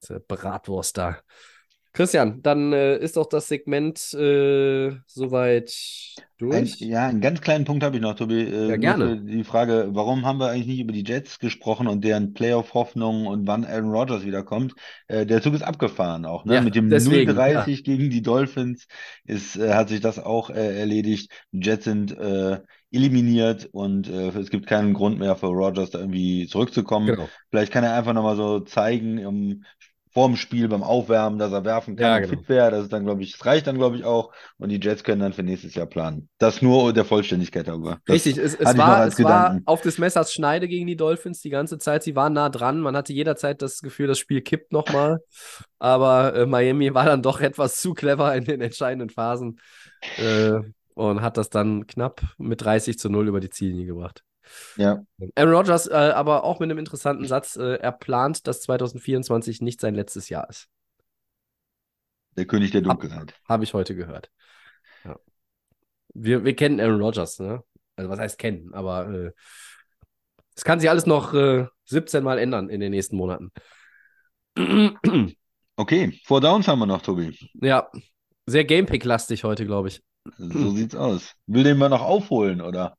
Diese 0.00 0.20
Bratwurst 0.20 0.96
da. 0.96 1.18
Christian, 1.98 2.40
dann 2.42 2.72
äh, 2.72 2.96
ist 2.98 3.16
doch 3.16 3.26
das 3.26 3.48
Segment 3.48 3.98
äh, 4.14 4.92
soweit 5.08 5.74
Ein, 6.48 6.64
durch. 6.64 6.78
ja, 6.78 7.08
einen 7.08 7.20
ganz 7.20 7.40
kleinen 7.40 7.64
Punkt 7.64 7.82
habe 7.82 7.96
ich 7.96 8.02
noch, 8.02 8.14
Tobi. 8.14 8.40
Äh, 8.42 8.68
Ja, 8.68 8.76
gerne. 8.76 9.20
die 9.20 9.42
Frage, 9.42 9.88
warum 9.90 10.24
haben 10.24 10.38
wir 10.38 10.48
eigentlich 10.50 10.68
nicht 10.68 10.78
über 10.80 10.92
die 10.92 11.02
Jets 11.04 11.40
gesprochen 11.40 11.88
und 11.88 12.04
deren 12.04 12.34
Playoff-Hoffnungen 12.34 13.26
und 13.26 13.48
wann 13.48 13.64
Aaron 13.64 13.90
Rodgers 13.90 14.24
wiederkommt? 14.24 14.74
Äh, 15.08 15.26
der 15.26 15.42
Zug 15.42 15.54
ist 15.54 15.62
abgefahren 15.62 16.24
auch, 16.24 16.44
ne? 16.44 16.54
Ja, 16.54 16.60
Mit 16.60 16.76
dem 16.76 16.88
deswegen, 16.88 17.32
0-30 17.32 17.82
gegen 17.82 18.10
die 18.10 18.22
Dolphins 18.22 18.86
ist, 19.24 19.56
äh, 19.56 19.74
hat 19.74 19.88
sich 19.88 20.00
das 20.00 20.20
auch 20.20 20.50
äh, 20.50 20.78
erledigt. 20.78 21.32
Die 21.50 21.66
Jets 21.66 21.84
sind 21.84 22.16
eliminiert 22.90 23.68
und 23.72 24.08
äh, 24.08 24.28
es 24.28 24.50
gibt 24.50 24.66
keinen 24.66 24.94
Grund 24.94 25.18
mehr 25.18 25.36
für 25.36 25.46
Rodgers 25.48 25.90
da 25.90 25.98
irgendwie 25.98 26.46
zurückzukommen. 26.46 27.06
Genau. 27.08 27.28
Vielleicht 27.50 27.72
kann 27.72 27.84
er 27.84 27.94
einfach 27.94 28.14
nochmal 28.14 28.36
so 28.36 28.60
zeigen 28.60 29.18
im, 29.18 29.64
vorm 30.18 30.34
Spiel 30.34 30.66
beim 30.66 30.82
Aufwärmen, 30.82 31.38
dass 31.38 31.52
er 31.52 31.64
werfen 31.64 31.94
kann 31.94 32.06
Ja, 32.06 32.18
genau. 32.18 32.30
fit 32.30 32.48
wäre. 32.48 32.72
Das 32.72 32.82
ist 32.82 32.92
dann, 32.92 33.04
glaube 33.04 33.22
ich, 33.22 33.38
das 33.38 33.46
reicht 33.46 33.68
dann, 33.68 33.78
glaube 33.78 33.94
ich, 33.94 34.04
auch. 34.04 34.32
Und 34.58 34.70
die 34.70 34.80
Jets 34.80 35.04
können 35.04 35.20
dann 35.20 35.32
für 35.32 35.44
nächstes 35.44 35.76
Jahr 35.76 35.86
planen. 35.86 36.28
Das 36.38 36.60
nur 36.60 36.92
der 36.92 37.04
Vollständigkeit 37.04 37.68
darüber. 37.68 38.00
Richtig, 38.08 38.36
es, 38.36 38.56
es 38.56 38.76
war, 38.76 39.06
es 39.06 39.22
war 39.22 39.60
auf 39.64 39.80
des 39.80 39.98
Messers 39.98 40.32
Schneide 40.32 40.66
gegen 40.66 40.88
die 40.88 40.96
Dolphins 40.96 41.40
die 41.40 41.50
ganze 41.50 41.78
Zeit. 41.78 42.02
Sie 42.02 42.16
waren 42.16 42.32
nah 42.32 42.48
dran. 42.48 42.80
Man 42.80 42.96
hatte 42.96 43.12
jederzeit 43.12 43.62
das 43.62 43.80
Gefühl, 43.80 44.08
das 44.08 44.18
Spiel 44.18 44.40
kippt 44.40 44.72
nochmal. 44.72 45.20
Aber 45.78 46.34
äh, 46.34 46.46
Miami 46.46 46.92
war 46.94 47.04
dann 47.04 47.22
doch 47.22 47.40
etwas 47.40 47.76
zu 47.76 47.94
clever 47.94 48.34
in 48.34 48.44
den 48.44 48.60
entscheidenden 48.60 49.10
Phasen 49.10 49.60
äh, 50.16 50.58
und 50.94 51.22
hat 51.22 51.36
das 51.36 51.48
dann 51.48 51.86
knapp 51.86 52.22
mit 52.38 52.60
30 52.60 52.98
zu 52.98 53.08
0 53.08 53.28
über 53.28 53.38
die 53.38 53.50
Ziellinie 53.50 53.86
gebracht. 53.86 54.24
Ja, 54.76 55.02
Aaron 55.34 55.54
Rodgers 55.54 55.86
äh, 55.86 55.94
aber 55.94 56.44
auch 56.44 56.60
mit 56.60 56.70
einem 56.70 56.78
interessanten 56.78 57.26
Satz. 57.26 57.56
Äh, 57.56 57.74
er 57.76 57.92
plant, 57.92 58.46
dass 58.46 58.60
2024 58.62 59.60
nicht 59.60 59.80
sein 59.80 59.94
letztes 59.94 60.28
Jahr 60.28 60.48
ist. 60.48 60.68
der 62.36 62.46
König 62.46 62.70
der 62.70 62.82
Dunkelheit. 62.82 63.34
Habe 63.48 63.64
ich 63.64 63.74
heute 63.74 63.94
gehört. 63.96 64.30
Ja. 65.04 65.16
Wir, 66.14 66.44
wir 66.44 66.54
kennen 66.56 66.80
Aaron 66.80 67.00
Rodgers, 67.00 67.38
ne? 67.40 67.62
Also 67.96 68.10
was 68.10 68.18
heißt 68.20 68.38
kennen, 68.38 68.72
aber 68.74 69.08
äh, 69.08 69.32
es 70.56 70.64
kann 70.64 70.78
sich 70.80 70.88
alles 70.88 71.06
noch 71.06 71.34
äh, 71.34 71.66
17 71.86 72.22
Mal 72.22 72.38
ändern 72.38 72.68
in 72.68 72.80
den 72.80 72.90
nächsten 72.92 73.16
Monaten. 73.16 73.50
Okay, 75.76 76.20
Four 76.24 76.40
Downs 76.40 76.66
haben 76.66 76.80
wir 76.80 76.86
noch, 76.86 77.02
Tobi. 77.02 77.38
ja, 77.54 77.88
sehr 78.46 78.64
Gamepick-lastig 78.64 79.44
heute, 79.44 79.64
glaube 79.64 79.86
ich. 79.86 80.02
So 80.36 80.70
sieht's 80.72 80.96
aus. 80.96 81.34
Will 81.46 81.62
den 81.62 81.78
mal 81.78 81.88
noch 81.88 82.02
aufholen, 82.02 82.60
oder? 82.60 82.96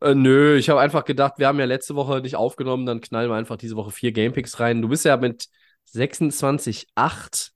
Äh, 0.00 0.14
nö, 0.14 0.56
ich 0.56 0.68
habe 0.70 0.80
einfach 0.80 1.04
gedacht, 1.04 1.34
wir 1.38 1.46
haben 1.46 1.58
ja 1.58 1.66
letzte 1.66 1.94
Woche 1.94 2.20
nicht 2.20 2.36
aufgenommen, 2.36 2.86
dann 2.86 3.00
knallen 3.00 3.30
wir 3.30 3.36
einfach 3.36 3.56
diese 3.56 3.76
Woche 3.76 3.90
vier 3.90 4.12
Gamepicks 4.12 4.60
rein. 4.60 4.82
Du 4.82 4.88
bist 4.88 5.04
ja 5.04 5.16
mit 5.16 5.48
26,8 5.92 7.50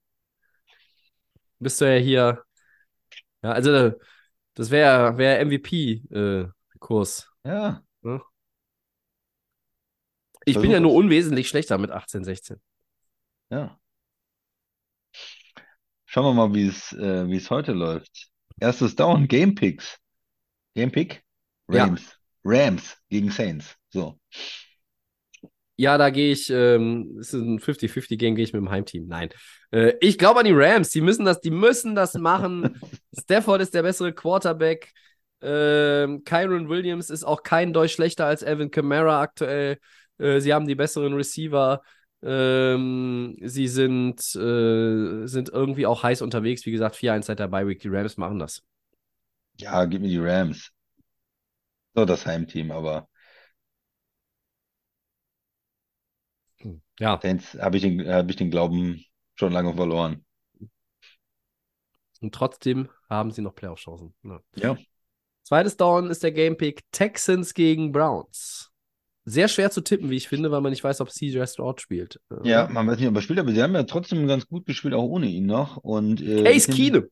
bist 1.59 1.81
du 1.81 1.85
ja 1.85 1.99
hier. 1.99 2.43
Ja, 3.43 3.51
also 3.51 3.71
äh, 3.71 3.93
das 4.53 4.71
wäre 4.71 5.17
wär 5.17 5.39
MVP-Kurs. 5.45 7.29
Ja, 7.43 7.83
ich 10.45 10.59
bin 10.59 10.71
ja 10.71 10.79
nur 10.79 10.91
es. 10.91 10.97
unwesentlich 10.97 11.47
schlechter 11.47 11.77
mit 11.77 11.91
18, 11.91 12.23
16. 12.23 12.61
ja. 13.51 13.79
Schauen 16.05 16.25
wir 16.25 16.33
mal, 16.33 16.53
wie 16.55 16.67
es 16.67 16.91
äh, 16.93 17.27
wie 17.27 17.35
es 17.35 17.51
heute 17.51 17.71
läuft. 17.73 18.29
Erstes 18.59 18.95
Down, 18.95 19.27
Game 19.27 19.53
Picks. 19.53 19.99
Game 20.73 20.91
Pick? 20.91 21.23
Ja. 21.69 21.85
Rams. 21.85 22.18
Rams 22.43 22.97
gegen 23.09 23.31
Saints. 23.31 23.75
So. 23.89 24.19
Ja, 25.77 25.97
da 25.97 26.09
gehe 26.09 26.33
ich, 26.33 26.49
ähm, 26.49 27.17
es 27.21 27.33
ist 27.33 27.41
ein 27.41 27.59
50-50-Game, 27.59 28.35
gehe 28.35 28.43
ich 28.43 28.51
mit 28.51 28.61
dem 28.61 28.69
Heimteam. 28.69 29.07
Nein. 29.07 29.29
Äh, 29.71 29.93
ich 30.01 30.17
glaube 30.17 30.41
an 30.41 30.45
die 30.45 30.51
Rams, 30.53 30.89
die 30.89 30.99
müssen 30.99 31.23
das, 31.23 31.39
die 31.39 31.51
müssen 31.51 31.95
das 31.95 32.15
machen. 32.15 32.81
Stafford 33.17 33.61
ist 33.61 33.73
der 33.73 33.83
bessere 33.83 34.11
Quarterback. 34.11 34.91
Ähm, 35.41 36.23
Kyron 36.25 36.67
Williams 36.67 37.09
ist 37.09 37.23
auch 37.23 37.43
kein 37.43 37.71
Deutsch 37.71 37.93
schlechter 37.93 38.25
als 38.25 38.43
Alvin 38.43 38.71
Kamara 38.71 39.21
aktuell. 39.21 39.77
Äh, 40.17 40.41
sie 40.41 40.53
haben 40.53 40.67
die 40.67 40.75
besseren 40.75 41.13
Receiver. 41.13 41.81
Ähm, 42.21 43.37
sie 43.41 43.69
sind, 43.69 44.19
äh, 44.35 45.25
sind 45.27 45.49
irgendwie 45.49 45.85
auch 45.85 46.03
heiß 46.03 46.21
unterwegs. 46.21 46.65
Wie 46.65 46.71
gesagt, 46.71 46.97
4-1 46.97 47.27
seit 47.27 47.39
der 47.39 47.47
Bye 47.47 47.67
Week. 47.67 47.79
Die 47.79 47.87
Rams 47.87 48.17
machen 48.17 48.39
das. 48.39 48.61
Ja, 49.57 49.85
gib 49.85 50.01
mir 50.01 50.09
die 50.09 50.19
Rams. 50.19 50.73
So, 51.95 52.05
das 52.05 52.25
Heimteam, 52.25 52.71
aber 52.71 53.07
Ja, 56.99 57.19
habe 57.59 57.77
ich 57.77 57.81
den, 57.83 58.07
habe 58.07 58.29
ich 58.31 58.35
den 58.37 58.51
Glauben 58.51 59.03
schon 59.35 59.51
lange 59.53 59.73
verloren. 59.75 60.25
und 62.21 62.33
trotzdem 62.35 62.89
haben 63.09 63.31
sie 63.31 63.41
noch 63.41 63.55
Playoff-Chancen. 63.55 64.13
Ja. 64.23 64.39
Ja. 64.55 64.77
Zweites 65.43 65.77
Down 65.77 66.09
ist 66.11 66.23
der 66.23 66.31
Gamepick 66.31 66.83
Texans 66.91 67.53
gegen 67.53 67.91
Browns. 67.91 68.71
Sehr 69.25 69.47
schwer 69.47 69.71
zu 69.71 69.81
tippen, 69.81 70.09
wie 70.09 70.15
ich 70.17 70.27
finde, 70.27 70.51
weil 70.51 70.61
man 70.61 70.71
nicht 70.71 70.83
weiß, 70.83 71.01
ob 71.01 71.11
CJ 71.11 71.45
Stroud 71.47 71.81
spielt. 71.81 72.19
Ja, 72.43 72.67
man 72.67 72.87
weiß 72.87 72.99
nicht, 72.99 73.07
ob 73.07 73.15
er 73.15 73.21
spielt, 73.21 73.39
aber 73.39 73.51
sie 73.51 73.61
haben 73.61 73.73
ja 73.75 73.83
trotzdem 73.83 74.27
ganz 74.27 74.47
gut 74.47 74.65
gespielt, 74.65 74.93
auch 74.93 75.03
ohne 75.03 75.27
ihn 75.27 75.45
noch. 75.45 75.77
Und 75.77 76.21
äh, 76.21 76.43
nehm- 76.43 76.65
Keenum. 76.75 77.09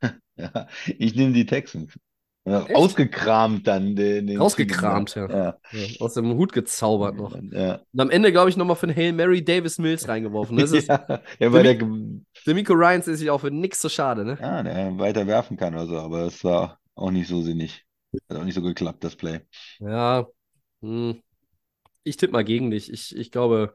Ja, 0.36 0.66
ich 0.98 1.14
nehme 1.14 1.32
die 1.32 1.46
Texans. 1.46 1.92
Ja, 2.44 2.66
ausgekramt 2.72 3.66
dann 3.68 3.94
den, 3.94 4.26
den 4.26 4.38
Rausgekramt, 4.38 5.12
Keenum. 5.14 5.30
ja. 5.30 5.44
Ja. 5.44 5.58
Ja, 5.70 5.86
aus 6.00 6.14
dem 6.14 6.34
Hut 6.34 6.52
gezaubert 6.52 7.16
noch. 7.16 7.34
Und 7.34 7.54
am 8.00 8.10
Ende, 8.10 8.32
glaube 8.32 8.50
ich, 8.50 8.56
nochmal 8.56 8.76
für 8.76 8.86
den 8.88 8.96
Hail 8.96 9.12
Mary 9.12 9.44
Davis 9.44 9.78
Mills 9.78 10.08
reingeworfen. 10.08 10.56
Das 10.58 10.72
ist, 10.72 10.88
Ja, 10.88 11.52
weil 11.52 11.62
der, 11.62 11.76
ge- 11.76 12.20
Demico 12.46 12.72
Ryans 12.74 13.06
ist 13.08 13.20
sich 13.20 13.30
auch 13.30 13.40
für 13.40 13.50
nix 13.50 13.80
so 13.80 13.88
schade, 13.88 14.24
ne? 14.24 14.38
ja, 14.40 14.62
der 14.62 14.98
weiter 14.98 15.26
werfen 15.26 15.56
kann 15.56 15.74
oder 15.74 15.86
so, 15.86 15.98
aber 15.98 16.26
es 16.26 16.42
war 16.44 16.80
auch 16.94 17.10
nicht 17.10 17.28
so 17.28 17.42
sinnig. 17.42 17.84
Hat 18.28 18.36
auch 18.38 18.44
nicht 18.44 18.54
so 18.54 18.62
geklappt, 18.62 19.04
das 19.04 19.16
Play. 19.16 19.40
Ja. 19.78 20.26
Hm. 20.82 21.22
Ich 22.04 22.16
tippe 22.18 22.32
mal 22.32 22.44
gegen 22.44 22.70
dich. 22.70 22.92
Ich, 22.92 23.16
ich 23.16 23.30
glaube, 23.30 23.74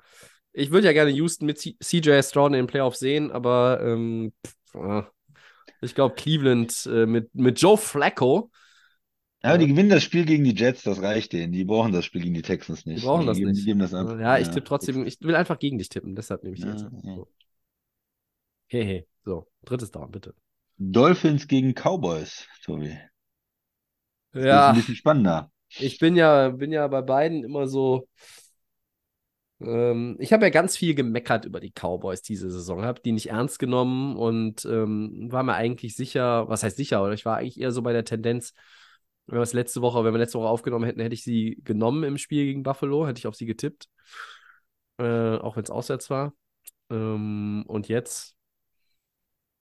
Ich 0.53 0.71
würde 0.71 0.87
ja 0.87 0.93
gerne 0.93 1.11
Houston 1.11 1.45
mit 1.47 1.59
C 1.59 1.77
CJ 1.81 2.21
Stroud 2.23 2.49
in 2.49 2.53
den 2.55 2.67
Playoffs 2.67 2.99
sehen, 2.99 3.31
aber 3.31 3.81
ähm, 3.83 4.33
pff, 4.45 4.75
äh, 4.75 5.03
ich 5.81 5.95
glaube 5.95 6.15
Cleveland 6.15 6.85
äh, 6.91 7.05
mit, 7.05 7.33
mit 7.35 7.61
Joe 7.61 7.77
Flacco, 7.77 8.51
Ja, 9.43 9.49
aber 9.49 9.57
die 9.57 9.65
gewinnen 9.67 9.89
das 9.89 10.03
Spiel 10.03 10.25
gegen 10.25 10.43
die 10.43 10.53
Jets, 10.55 10.83
das 10.83 11.01
reicht 11.01 11.33
denen. 11.33 11.51
Die 11.51 11.63
brauchen 11.65 11.91
das 11.91 12.05
Spiel 12.05 12.21
gegen 12.21 12.33
die 12.35 12.41
Texans 12.43 12.85
nicht. 12.85 12.95
die 12.95 12.99
brauchen 13.01 13.25
das 13.25 13.41
geben, 13.41 13.53
nicht. 13.53 13.61
Die 13.61 13.63
geben 13.65 13.79
das 13.79 13.93
ab. 13.95 14.15
Ja, 14.19 14.37
ich 14.37 14.49
tippe 14.49 14.67
trotzdem, 14.67 15.05
ich 15.05 15.19
will 15.21 15.35
einfach 15.35 15.59
gegen 15.59 15.77
dich 15.77 15.89
tippen, 15.89 16.15
deshalb 16.15 16.43
nehme 16.43 16.55
ich 16.55 16.61
die 16.61 16.67
Ja, 16.67 16.69
jetzt. 16.69 16.87
ja. 17.03 17.13
So. 17.13 17.27
Hey, 18.67 18.83
hey. 18.85 19.07
So, 19.25 19.45
drittes 19.65 19.91
Down, 19.91 20.11
bitte. 20.11 20.33
Dolphins 20.79 21.47
gegen 21.47 21.75
Cowboys, 21.75 22.47
Tobi. 22.63 22.97
Das 24.49 24.61
ist 24.63 24.67
Ja, 24.67 24.69
ein 24.69 24.75
bisschen 24.75 24.95
spannender. 24.95 25.51
ich 25.77 25.99
bin 25.99 26.15
ja, 26.15 26.49
bin 26.49 26.71
ja 26.71 26.87
bei 26.87 27.01
beiden 27.01 27.43
immer 27.43 27.67
so. 27.67 28.07
Ähm, 29.59 30.17
ich 30.19 30.33
habe 30.33 30.45
ja 30.45 30.49
ganz 30.49 30.77
viel 30.77 30.93
gemeckert 30.95 31.45
über 31.45 31.59
die 31.59 31.71
Cowboys 31.71 32.21
diese 32.21 32.49
Saison, 32.51 32.83
habe 32.85 33.01
die 33.01 33.11
nicht 33.11 33.29
ernst 33.29 33.59
genommen 33.59 34.15
und 34.15 34.65
ähm, 34.65 35.31
war 35.31 35.43
mir 35.43 35.55
eigentlich 35.55 35.95
sicher, 35.95 36.47
was 36.49 36.63
heißt 36.63 36.77
sicher, 36.77 37.03
oder 37.03 37.13
ich 37.13 37.25
war 37.25 37.37
eigentlich 37.37 37.59
eher 37.59 37.71
so 37.71 37.81
bei 37.81 37.93
der 37.93 38.05
Tendenz, 38.05 38.53
wenn 39.25 39.39
wir 39.39 39.43
es 39.43 39.53
letzte 39.53 39.81
Woche, 39.81 40.03
wenn 40.03 40.13
wir 40.13 40.19
letzte 40.19 40.39
Woche 40.39 40.47
aufgenommen 40.49 40.85
hätten, 40.85 41.01
hätte 41.01 41.15
ich 41.15 41.23
sie 41.23 41.59
genommen 41.63 42.03
im 42.03 42.17
Spiel 42.17 42.45
gegen 42.45 42.63
Buffalo, 42.63 43.07
hätte 43.07 43.19
ich 43.19 43.27
auf 43.27 43.35
sie 43.35 43.45
getippt, 43.45 43.87
äh, 44.97 45.37
auch 45.37 45.55
wenn 45.55 45.63
es 45.63 45.69
auswärts 45.69 46.09
war. 46.09 46.33
Ähm, 46.89 47.63
und 47.67 47.87
jetzt, 47.87 48.35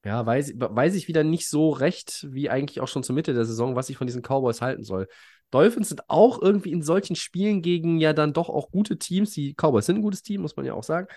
ja, 0.05 0.25
weiß, 0.25 0.53
weiß 0.57 0.95
ich 0.95 1.09
wieder 1.09 1.25
nicht 1.25 1.49
so 1.49 1.71
recht, 1.71 2.27
wie 2.31 2.49
eigentlich 2.49 2.81
auch 2.81 2.89
schon 2.89 3.03
zur 3.03 3.15
Mitte 3.15 3.35
der 3.35 3.45
Saison, 3.45 3.75
was 3.75 3.89
ich 3.91 3.97
von 3.97 4.07
diesen 4.07 4.23
Cowboys 4.23 4.61
halten 4.63 4.85
soll. 4.85 5.09
Dolphins 5.51 5.89
sind 5.91 6.09
auch 6.11 6.41
irgendwie 6.43 6.73
in 6.73 6.83
solchen 6.83 7.17
Spielen 7.17 7.63
gegen 7.63 7.99
ja 7.99 8.13
dann 8.13 8.33
doch 8.33 8.49
auch 8.49 8.71
gute 8.71 8.99
Teams. 8.99 9.31
Die 9.33 9.55
Cowboys 9.55 9.87
sind 9.87 9.97
ein 9.97 10.03
gutes 10.03 10.23
Team, 10.23 10.43
muss 10.43 10.57
man 10.57 10.67
ja 10.67 10.75
auch 10.75 10.83
sagen. 10.83 11.09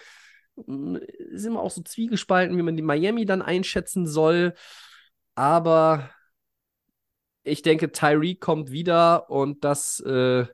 Mm, 0.67 0.97
Ist 0.97 1.45
immer 1.45 1.61
auch 1.61 1.71
so 1.71 1.81
zwiegespalten, 1.81 2.57
wie 2.57 2.61
man 2.63 2.77
die 2.77 2.83
Miami 2.83 3.25
dann 3.25 3.41
einschätzen 3.41 4.07
soll. 4.07 4.53
Aber 5.35 6.09
ich 7.43 7.61
denke, 7.61 7.91
Tyreek 7.91 8.39
kommt 8.41 8.71
wieder 8.71 9.29
und 9.29 9.63
das 9.63 9.99
äh, 10.01 10.45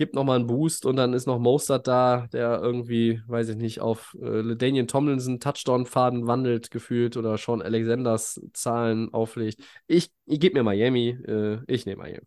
gibt 0.00 0.14
nochmal 0.16 0.38
einen 0.38 0.48
Boost 0.48 0.86
und 0.86 0.96
dann 0.96 1.12
ist 1.14 1.26
noch 1.26 1.38
Mostert 1.38 1.86
da, 1.86 2.26
der 2.32 2.60
irgendwie, 2.62 3.22
weiß 3.28 3.50
ich 3.50 3.56
nicht, 3.56 3.80
auf 3.82 4.16
äh, 4.22 4.40
LaDainian 4.42 4.88
Tomlinson 4.88 5.40
Touchdown-Faden 5.40 6.26
wandelt 6.26 6.72
gefühlt 6.72 7.16
oder 7.18 7.38
Sean 7.38 7.62
Alexanders 7.62 8.40
Zahlen 8.54 9.14
auflegt. 9.14 9.62
Ich, 9.86 10.10
ich 10.26 10.40
gebe 10.40 10.56
mir 10.58 10.64
Miami, 10.64 11.10
äh, 11.28 11.60
ich 11.68 11.86
nehme 11.86 12.02
Miami. 12.02 12.26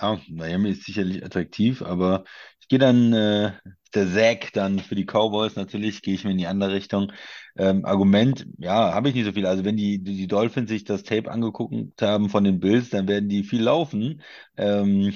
Ja, 0.00 0.20
Miami 0.28 0.70
ist 0.70 0.84
sicherlich 0.84 1.24
attraktiv, 1.24 1.82
aber 1.82 2.24
ich 2.60 2.68
gehe 2.68 2.78
dann, 2.78 3.12
äh, 3.12 3.52
der 3.94 4.06
Sack 4.08 4.52
dann 4.52 4.78
für 4.80 4.94
die 4.94 5.04
Cowboys 5.06 5.56
natürlich, 5.56 6.02
gehe 6.02 6.14
ich 6.14 6.24
mir 6.24 6.30
in 6.32 6.38
die 6.38 6.46
andere 6.46 6.72
Richtung. 6.72 7.12
Ähm, 7.56 7.84
Argument, 7.84 8.46
ja, 8.58 8.94
habe 8.94 9.08
ich 9.08 9.14
nicht 9.14 9.24
so 9.26 9.32
viel. 9.32 9.46
Also 9.46 9.64
wenn 9.64 9.76
die, 9.76 10.02
die 10.02 10.26
Dolphins 10.26 10.70
sich 10.70 10.84
das 10.84 11.02
Tape 11.02 11.30
angeguckt 11.30 12.00
haben 12.02 12.28
von 12.30 12.44
den 12.44 12.60
Bills, 12.60 12.90
dann 12.90 13.08
werden 13.08 13.28
die 13.28 13.44
viel 13.44 13.62
laufen 13.62 14.22
ähm, 14.56 15.12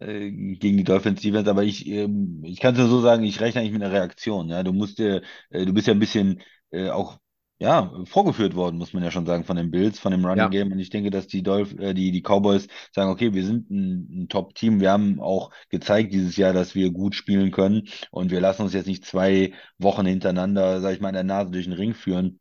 äh, 0.00 0.30
gegen 0.30 0.76
die 0.76 0.84
Dolphins 0.84 1.20
Defense. 1.20 1.50
Aber 1.50 1.64
ich, 1.64 1.86
ähm, 1.86 2.42
ich 2.44 2.60
kann 2.60 2.74
es 2.74 2.80
nur 2.80 2.88
so 2.88 3.00
sagen, 3.00 3.24
ich 3.24 3.40
rechne 3.40 3.60
eigentlich 3.60 3.72
mit 3.72 3.82
einer 3.82 3.92
Reaktion. 3.94 4.48
Ja, 4.48 4.62
du 4.62 4.72
musst 4.72 4.98
dir, 4.98 5.22
äh, 5.50 5.64
du 5.66 5.72
bist 5.72 5.86
ja 5.86 5.94
ein 5.94 5.98
bisschen 6.00 6.42
äh, 6.70 6.90
auch 6.90 7.18
ja, 7.60 7.92
vorgeführt 8.04 8.54
worden, 8.54 8.76
muss 8.78 8.92
man 8.92 9.02
ja 9.02 9.10
schon 9.10 9.26
sagen, 9.26 9.44
von 9.44 9.56
den 9.56 9.70
Bills, 9.70 9.98
von 9.98 10.12
dem 10.12 10.24
Running 10.24 10.38
Ja. 10.38 10.48
Game. 10.50 10.70
Und 10.72 10.78
ich 10.78 10.90
denke, 10.90 11.10
dass 11.10 11.26
die, 11.26 11.42
Dolph 11.42 11.72
äh, 11.78 11.92
die, 11.94 12.12
die 12.12 12.22
Cowboys 12.22 12.68
sagen, 12.94 13.10
okay, 13.10 13.34
wir 13.34 13.44
sind 13.44 13.70
ein, 13.70 14.22
ein 14.24 14.28
Top-Team. 14.28 14.80
Wir 14.80 14.92
haben 14.92 15.20
auch 15.20 15.50
gezeigt 15.68 16.12
dieses 16.12 16.36
Jahr, 16.36 16.52
dass 16.52 16.74
wir 16.76 16.90
gut 16.90 17.14
spielen 17.16 17.50
können. 17.50 17.88
Und 18.12 18.30
wir 18.30 18.40
lassen 18.40 18.62
uns 18.62 18.74
jetzt 18.74 18.86
nicht 18.86 19.04
zwei 19.04 19.52
Wochen 19.78 20.06
hintereinander, 20.06 20.80
sag 20.80 20.94
ich 20.94 21.00
mal, 21.00 21.08
in 21.08 21.14
der 21.14 21.24
Nase 21.24 21.50
durch 21.50 21.64
den 21.64 21.72
Ring 21.74 21.94
führen. 21.94 22.38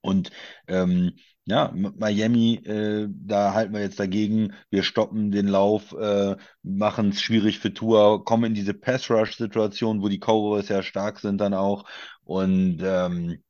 Und 0.00 0.30
ähm, 0.68 1.12
ja, 1.44 1.72
Miami, 1.74 2.56
äh, 2.64 3.08
da 3.10 3.54
halten 3.54 3.72
wir 3.74 3.80
jetzt 3.80 3.98
dagegen. 4.00 4.52
Wir 4.70 4.82
stoppen 4.82 5.30
den 5.30 5.48
Lauf, 5.48 5.92
äh, 5.92 6.36
machen 6.62 7.10
es 7.10 7.20
schwierig 7.22 7.58
für 7.58 7.72
Tua, 7.72 8.18
kommen 8.18 8.44
in 8.44 8.54
diese 8.54 8.74
Pass-Rush-Situation, 8.74 10.02
wo 10.02 10.08
die 10.08 10.18
Cowboys 10.20 10.68
ja 10.68 10.82
stark 10.82 11.18
sind 11.20 11.38
dann 11.40 11.54
auch. 11.54 11.84
Und 12.24 12.80
ähm, 12.84 13.42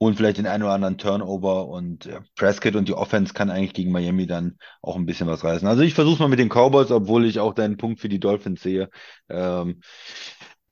holen 0.00 0.16
vielleicht 0.16 0.38
den 0.38 0.46
einen 0.46 0.62
oder 0.62 0.72
anderen 0.72 0.98
Turnover 0.98 1.68
und 1.68 2.06
äh, 2.06 2.20
Prescott 2.36 2.76
und 2.76 2.88
die 2.88 2.94
Offense 2.94 3.32
kann 3.32 3.50
eigentlich 3.50 3.74
gegen 3.74 3.92
Miami 3.92 4.26
dann 4.26 4.58
auch 4.82 4.96
ein 4.96 5.06
bisschen 5.06 5.28
was 5.28 5.44
reißen. 5.44 5.66
Also 5.66 5.82
ich 5.82 5.94
versuche 5.94 6.22
mal 6.22 6.28
mit 6.28 6.38
den 6.38 6.48
Cowboys, 6.48 6.90
obwohl 6.90 7.24
ich 7.26 7.40
auch 7.40 7.54
deinen 7.54 7.76
Punkt 7.76 8.00
für 8.00 8.08
die 8.08 8.20
Dolphins 8.20 8.62
sehe. 8.62 8.90
Ähm, 9.28 9.80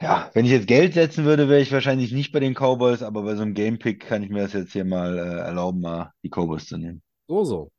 ja, 0.01 0.31
wenn 0.35 0.45
ich 0.45 0.51
jetzt 0.51 0.67
Geld 0.67 0.95
setzen 0.95 1.25
würde, 1.25 1.49
wäre 1.49 1.61
ich 1.61 1.71
wahrscheinlich 1.71 2.13
nicht 2.13 2.33
bei 2.33 2.41
den 2.41 2.55
Cowboys, 2.55 3.03
aber 3.03 3.23
bei 3.23 3.37
so 3.37 3.43
einem 3.43 3.55
Game-Pick 3.55 4.01
kann 4.01 4.23
ich 4.23 4.31
mir 4.31 4.43
das 4.43 4.53
jetzt 4.53 4.73
hier 4.73 4.85
mal 4.85 5.17
äh, 5.17 5.21
erlauben, 5.21 5.81
mal 5.81 6.13
die 6.25 6.29
Cowboys 6.29 6.67
zu 6.67 6.77
nehmen. 6.77 7.03
So, 7.29 7.45
so. 7.45 7.73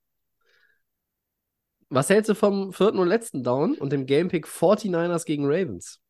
Was 1.89 2.09
hältst 2.09 2.29
du 2.29 2.33
vom 2.33 2.73
vierten 2.73 2.97
und 2.97 3.07
letzten 3.07 3.43
Down 3.43 3.75
und 3.75 3.91
dem 3.91 4.05
Gamepick 4.07 4.47
49ers 4.47 5.25
gegen 5.25 5.45
Ravens? 5.45 6.02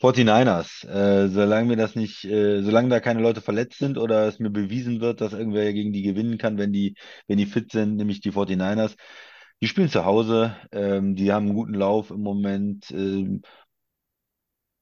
49ers, 0.00 0.84
äh, 0.86 1.28
solange 1.28 1.68
mir 1.68 1.76
das 1.76 1.94
nicht, 1.94 2.24
äh, 2.24 2.62
solange 2.62 2.88
da 2.88 3.00
keine 3.00 3.20
Leute 3.20 3.40
verletzt 3.42 3.78
sind 3.78 3.98
oder 3.98 4.26
es 4.28 4.38
mir 4.38 4.50
bewiesen 4.50 5.00
wird, 5.00 5.20
dass 5.20 5.32
irgendwer 5.34 5.72
gegen 5.72 5.92
die 5.92 6.02
gewinnen 6.02 6.38
kann, 6.38 6.58
wenn 6.58 6.72
die, 6.72 6.96
wenn 7.28 7.38
die 7.38 7.46
fit 7.46 7.70
sind, 7.72 7.96
nämlich 7.96 8.20
die 8.20 8.32
49ers. 8.32 8.96
Die 9.62 9.68
spielen 9.68 9.90
zu 9.90 10.04
Hause, 10.06 10.56
ähm, 10.72 11.16
die 11.16 11.32
haben 11.32 11.46
einen 11.46 11.54
guten 11.54 11.74
Lauf 11.74 12.10
im 12.10 12.22
Moment, 12.22 12.90
ähm, 12.92 13.42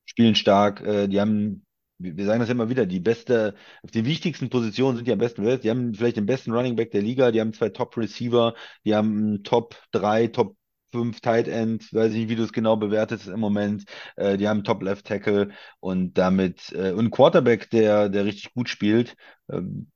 spielen 0.04 0.34
stark, 0.34 0.80
äh, 0.82 1.08
die 1.08 1.20
haben, 1.20 1.64
wir 1.98 2.24
sagen 2.24 2.40
das 2.40 2.48
immer 2.50 2.68
wieder, 2.68 2.86
die 2.86 3.00
beste, 3.00 3.54
auf 3.82 3.90
den 3.90 4.04
wichtigsten 4.06 4.50
Positionen 4.50 4.96
sind 4.96 5.08
die 5.08 5.12
am 5.12 5.18
besten. 5.18 5.42
Die 5.60 5.70
haben 5.70 5.94
vielleicht 5.94 6.16
den 6.16 6.26
besten 6.26 6.52
Running 6.52 6.76
Back 6.76 6.92
der 6.92 7.02
Liga, 7.02 7.32
die 7.32 7.40
haben 7.40 7.52
zwei 7.52 7.70
Top-Receiver, 7.70 8.54
die 8.84 8.94
haben 8.94 9.42
Top 9.42 9.76
3, 9.92 10.28
Top 10.28 10.56
5 10.92 11.20
Tight 11.20 11.48
End, 11.48 11.92
weiß 11.92 12.12
ich 12.12 12.18
nicht, 12.20 12.28
wie 12.28 12.36
du 12.36 12.42
es 12.44 12.52
genau 12.52 12.76
bewertest 12.76 13.28
im 13.28 13.40
Moment. 13.40 13.84
Äh, 14.16 14.36
die 14.36 14.48
haben 14.48 14.64
Top 14.64 14.82
Left 14.82 15.06
Tackle 15.06 15.50
und 15.80 16.16
damit 16.18 16.72
äh, 16.72 16.92
und 16.92 17.10
Quarterback, 17.10 17.70
der, 17.70 18.08
der 18.08 18.24
richtig 18.24 18.54
gut 18.54 18.68
spielt. 18.68 19.16
Ähm, 19.50 19.90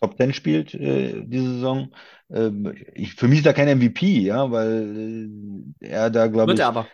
Top 0.00 0.16
10 0.18 0.34
spielt 0.34 0.74
äh, 0.74 1.22
diese 1.24 1.54
Saison. 1.54 1.94
Ähm, 2.30 2.74
ich, 2.94 3.14
für 3.14 3.28
mich 3.28 3.38
ist 3.40 3.46
er 3.46 3.54
kein 3.54 3.68
MVP, 3.68 4.20
ja, 4.20 4.50
weil 4.50 5.72
äh, 5.80 5.86
er 5.86 6.10
da, 6.10 6.26
glaube 6.26 6.52
Wird 6.52 6.58
ich, 6.58 6.60
er 6.60 6.68
aber. 6.68 6.86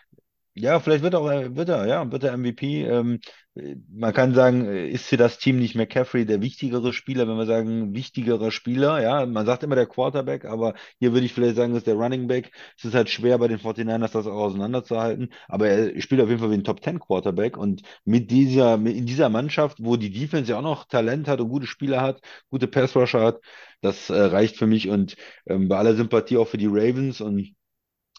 Ja, 0.60 0.80
vielleicht 0.80 1.02
wird 1.02 1.14
auch, 1.14 1.30
äh, 1.30 1.54
wird 1.56 1.68
er, 1.68 1.86
ja, 1.86 2.10
wird 2.10 2.24
er 2.24 2.32
MVP. 2.32 2.84
Ähm, 2.84 3.20
äh, 3.54 3.76
man 3.90 4.12
kann 4.12 4.34
sagen, 4.34 4.66
äh, 4.66 4.88
ist 4.88 5.06
für 5.06 5.16
das 5.16 5.38
Team 5.38 5.58
nicht 5.58 5.74
McCaffrey 5.74 6.24
der 6.26 6.40
wichtigere 6.42 6.92
Spieler, 6.92 7.26
wenn 7.28 7.36
wir 7.36 7.46
sagen, 7.46 7.94
wichtigerer 7.94 8.50
Spieler, 8.50 9.00
ja, 9.02 9.26
man 9.26 9.46
sagt 9.46 9.62
immer 9.62 9.74
der 9.74 9.86
Quarterback, 9.86 10.44
aber 10.44 10.74
hier 10.98 11.12
würde 11.12 11.26
ich 11.26 11.32
vielleicht 11.32 11.56
sagen, 11.56 11.74
ist 11.74 11.86
der 11.86 11.94
Running 11.94 12.26
Back. 12.28 12.52
Es 12.78 12.84
ist 12.84 12.94
halt 12.94 13.10
schwer 13.10 13.38
bei 13.38 13.48
den 13.48 13.58
49ers 13.58 14.12
das 14.12 14.26
auch 14.26 14.32
auseinanderzuhalten, 14.32 15.32
aber 15.48 15.68
er 15.68 16.00
spielt 16.00 16.20
auf 16.20 16.28
jeden 16.28 16.40
Fall 16.40 16.50
wie 16.50 16.54
ein 16.54 16.64
Top 16.64 16.82
10 16.82 17.00
Quarterback 17.00 17.56
und 17.56 17.82
mit 18.04 18.30
dieser, 18.30 18.74
in 18.74 19.06
dieser 19.06 19.28
Mannschaft, 19.28 19.78
wo 19.80 19.96
die 19.96 20.10
Defense 20.10 20.50
ja 20.52 20.58
auch 20.58 20.62
noch 20.62 20.84
Talent 20.86 21.28
hat 21.28 21.40
und 21.40 21.48
gute 21.48 21.66
Spieler 21.66 22.00
hat, 22.02 22.20
gute 22.50 22.66
Pass 22.68 22.94
Rusher 22.96 23.22
hat, 23.22 23.40
das 23.80 24.10
äh, 24.10 24.14
reicht 24.20 24.56
für 24.56 24.66
mich 24.66 24.88
und 24.88 25.16
ähm, 25.46 25.68
bei 25.68 25.76
aller 25.78 25.94
Sympathie 25.94 26.36
auch 26.36 26.48
für 26.48 26.58
die 26.58 26.66
Ravens 26.66 27.20
und 27.20 27.54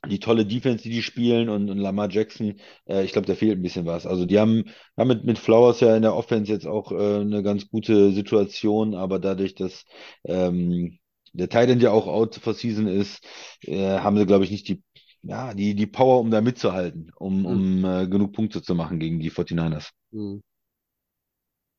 die 0.08 0.20
tolle 0.20 0.46
Defense, 0.46 0.84
die 0.84 0.90
die 0.90 1.04
spielen 1.04 1.50
und, 1.50 1.70
und 1.70 1.78
Lamar 1.78 2.10
Jackson, 2.10 2.56
äh, 2.88 3.04
ich 3.04 3.12
glaube, 3.14 3.28
da 3.28 3.36
fehlt 3.36 3.60
ein 3.60 3.62
bisschen 3.62 3.86
was. 3.86 4.06
Also 4.08 4.26
die 4.26 4.40
haben, 4.40 4.66
haben 4.98 5.08
mit, 5.10 5.24
mit 5.26 5.38
Flowers 5.40 5.80
ja 5.80 5.96
in 5.96 6.02
der 6.02 6.16
Offense 6.16 6.52
jetzt 6.52 6.66
auch 6.68 6.92
äh, 6.92 7.22
eine 7.22 7.44
ganz 7.44 7.70
gute 7.70 8.12
Situation, 8.12 8.96
aber 8.96 9.20
dadurch, 9.20 9.56
dass 9.56 9.86
ähm, 10.26 10.98
der 11.34 11.50
Tight 11.50 11.70
End 11.70 11.82
ja 11.84 11.92
auch 11.92 12.08
out 12.08 12.36
for 12.36 12.54
season 12.54 12.88
ist, 12.88 13.24
äh, 13.62 14.00
haben 14.00 14.18
sie, 14.18 14.26
glaube 14.26 14.44
ich, 14.44 14.52
nicht 14.52 14.68
die, 14.68 14.84
ja, 15.22 15.54
die, 15.54 15.76
die 15.76 15.88
Power, 15.88 16.20
um 16.20 16.32
da 16.32 16.42
mitzuhalten, 16.42 17.12
um, 17.18 17.46
um 17.46 17.86
äh, 17.86 18.08
genug 18.08 18.34
Punkte 18.34 18.62
zu 18.64 18.74
machen 18.76 19.00
gegen 19.00 19.20
die 19.20 19.30
49ers. 19.30 19.92
Hm. 20.12 20.42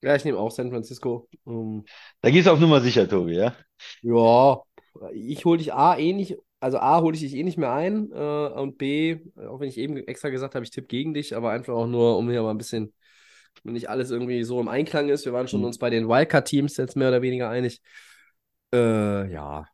Ja, 0.03 0.17
ich 0.17 0.25
nehme 0.25 0.39
auch 0.39 0.51
San 0.51 0.71
Francisco. 0.71 1.29
Ähm, 1.47 1.85
Da 2.21 2.31
gehst 2.31 2.47
du 2.47 2.53
auf 2.53 2.61
Nummer 2.61 2.81
sicher, 2.81 3.09
Tobi, 3.09 3.35
ja? 3.37 3.55
ja, 4.03 4.63
ich 5.13 5.45
hole 5.45 5.59
dich 5.59 5.73
A 5.73 5.97
eh 5.99 6.13
nicht, 6.13 6.37
also 6.63 6.79
A 6.79 7.01
hole 7.01 7.15
ich 7.15 7.21
dich 7.23 7.35
eh 7.35 7.43
nicht 7.43 7.59
mehr 7.59 7.73
ein 7.73 8.11
äh, 8.13 8.15
und 8.17 8.79
B, 8.79 9.19
auch 9.37 9.61
wenn 9.61 9.69
ich 9.69 9.79
eben 9.79 9.97
extra 9.97 10.29
gesagt 10.31 10.55
habe, 10.55 10.65
ich 10.65 10.71
tippe 10.71 10.87
gegen 10.89 11.15
dich, 11.15 11.35
aber 11.37 11.51
einfach 11.51 11.75
auch 11.75 11.87
nur, 11.87 12.17
um 12.17 12.31
hier 12.31 12.43
mal 12.43 12.51
ein 12.51 12.59
bisschen, 12.59 12.93
wenn 13.65 13.75
nicht 13.75 13.91
alles 13.91 14.11
irgendwie 14.11 14.45
so 14.45 14.61
im 14.61 14.69
Einklang 14.69 15.09
ist. 15.09 15.25
Wir 15.25 15.33
waren 15.33 15.49
schon 15.49 15.61
Hm. 15.61 15.67
uns 15.67 15.79
bei 15.79 15.91
den 15.91 16.09
Wildcard-Teams 16.09 16.77
jetzt 16.77 16.97
mehr 16.97 17.09
oder 17.09 17.23
weniger 17.23 17.51
einig. 17.51 17.83
Äh, 18.73 19.31
ja. 19.31 19.67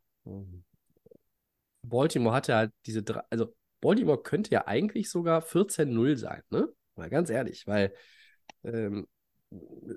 Baltimore 1.83 2.35
hatte 2.35 2.55
halt 2.55 2.71
diese 2.85 3.03
drei, 3.03 3.21
also 3.29 3.53
Baltimore 3.81 4.21
könnte 4.21 4.51
ja 4.51 4.67
eigentlich 4.67 5.09
sogar 5.09 5.41
14-0 5.41 6.17
sein, 6.17 6.41
ne? 6.49 6.67
Mal 6.95 7.09
ganz 7.09 7.29
ehrlich, 7.29 7.65
weil 7.65 7.93
ähm, 8.63 9.07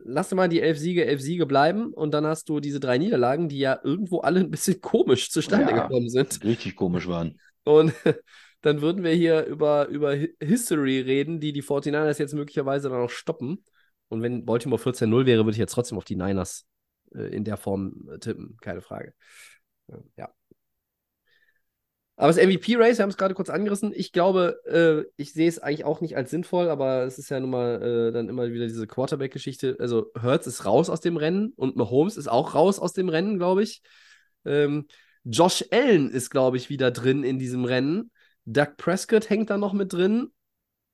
lass 0.04 0.28
dir 0.30 0.36
mal 0.36 0.48
die 0.48 0.60
elf 0.60 0.78
Siege, 0.78 1.04
elf 1.04 1.20
Siege 1.20 1.46
bleiben 1.46 1.92
und 1.92 2.12
dann 2.12 2.26
hast 2.26 2.48
du 2.48 2.60
diese 2.60 2.80
drei 2.80 2.98
Niederlagen, 2.98 3.48
die 3.48 3.58
ja 3.58 3.78
irgendwo 3.82 4.20
alle 4.20 4.40
ein 4.40 4.50
bisschen 4.50 4.80
komisch 4.80 5.30
zustande 5.30 5.70
Ja. 5.72 5.86
gekommen 5.86 6.08
sind. 6.08 6.42
Richtig 6.44 6.76
komisch 6.76 7.06
waren. 7.08 7.38
Und 7.64 7.92
dann 8.62 8.80
würden 8.80 9.02
wir 9.04 9.12
hier 9.12 9.44
über, 9.44 9.88
über 9.88 10.12
Hi- 10.12 10.34
History 10.40 11.00
reden, 11.00 11.40
die 11.40 11.52
die 11.52 11.62
49ers 11.62 12.18
jetzt 12.18 12.34
möglicherweise 12.34 12.88
dann 12.88 13.00
auch 13.00 13.10
stoppen. 13.10 13.64
Und 14.08 14.22
wenn 14.22 14.44
Baltimore 14.44 14.80
14-0 14.80 15.26
wäre, 15.26 15.44
würde 15.44 15.52
ich 15.52 15.58
jetzt 15.58 15.72
trotzdem 15.72 15.98
auf 15.98 16.04
die 16.04 16.16
Niners 16.16 16.66
äh, 17.14 17.34
in 17.34 17.44
der 17.44 17.56
Form 17.56 18.08
äh, 18.12 18.18
tippen, 18.18 18.56
keine 18.60 18.80
Frage. 18.82 19.14
Äh, 19.88 19.96
Ja. 20.16 20.28
Aber 22.16 22.28
das 22.28 22.36
MVP-Race, 22.36 22.98
wir 22.98 23.02
haben 23.04 23.10
es 23.10 23.16
gerade 23.16 23.34
kurz 23.34 23.48
angerissen. 23.48 23.92
Ich 23.94 24.12
glaube, 24.12 24.60
äh, 24.66 25.10
ich 25.16 25.32
sehe 25.32 25.48
es 25.48 25.58
eigentlich 25.58 25.84
auch 25.84 26.00
nicht 26.00 26.16
als 26.16 26.30
sinnvoll, 26.30 26.68
aber 26.68 27.04
es 27.04 27.18
ist 27.18 27.30
ja 27.30 27.40
nun 27.40 27.50
mal 27.50 27.82
äh, 27.82 28.12
dann 28.12 28.28
immer 28.28 28.50
wieder 28.52 28.66
diese 28.66 28.86
Quarterback-Geschichte. 28.86 29.76
Also 29.80 30.10
Hurts 30.20 30.46
ist 30.46 30.66
raus 30.66 30.90
aus 30.90 31.00
dem 31.00 31.16
Rennen 31.16 31.52
und 31.56 31.76
Mahomes 31.76 32.16
ist 32.16 32.28
auch 32.28 32.54
raus 32.54 32.78
aus 32.78 32.92
dem 32.92 33.08
Rennen, 33.08 33.38
glaube 33.38 33.62
ich. 33.62 33.82
Ähm, 34.44 34.86
Josh 35.24 35.64
Allen 35.70 36.10
ist, 36.10 36.30
glaube 36.30 36.58
ich, 36.58 36.68
wieder 36.68 36.90
drin 36.90 37.24
in 37.24 37.38
diesem 37.38 37.64
Rennen. 37.64 38.10
Doug 38.44 38.76
Prescott 38.76 39.30
hängt 39.30 39.50
da 39.50 39.56
noch 39.56 39.72
mit 39.72 39.92
drin. 39.92 40.32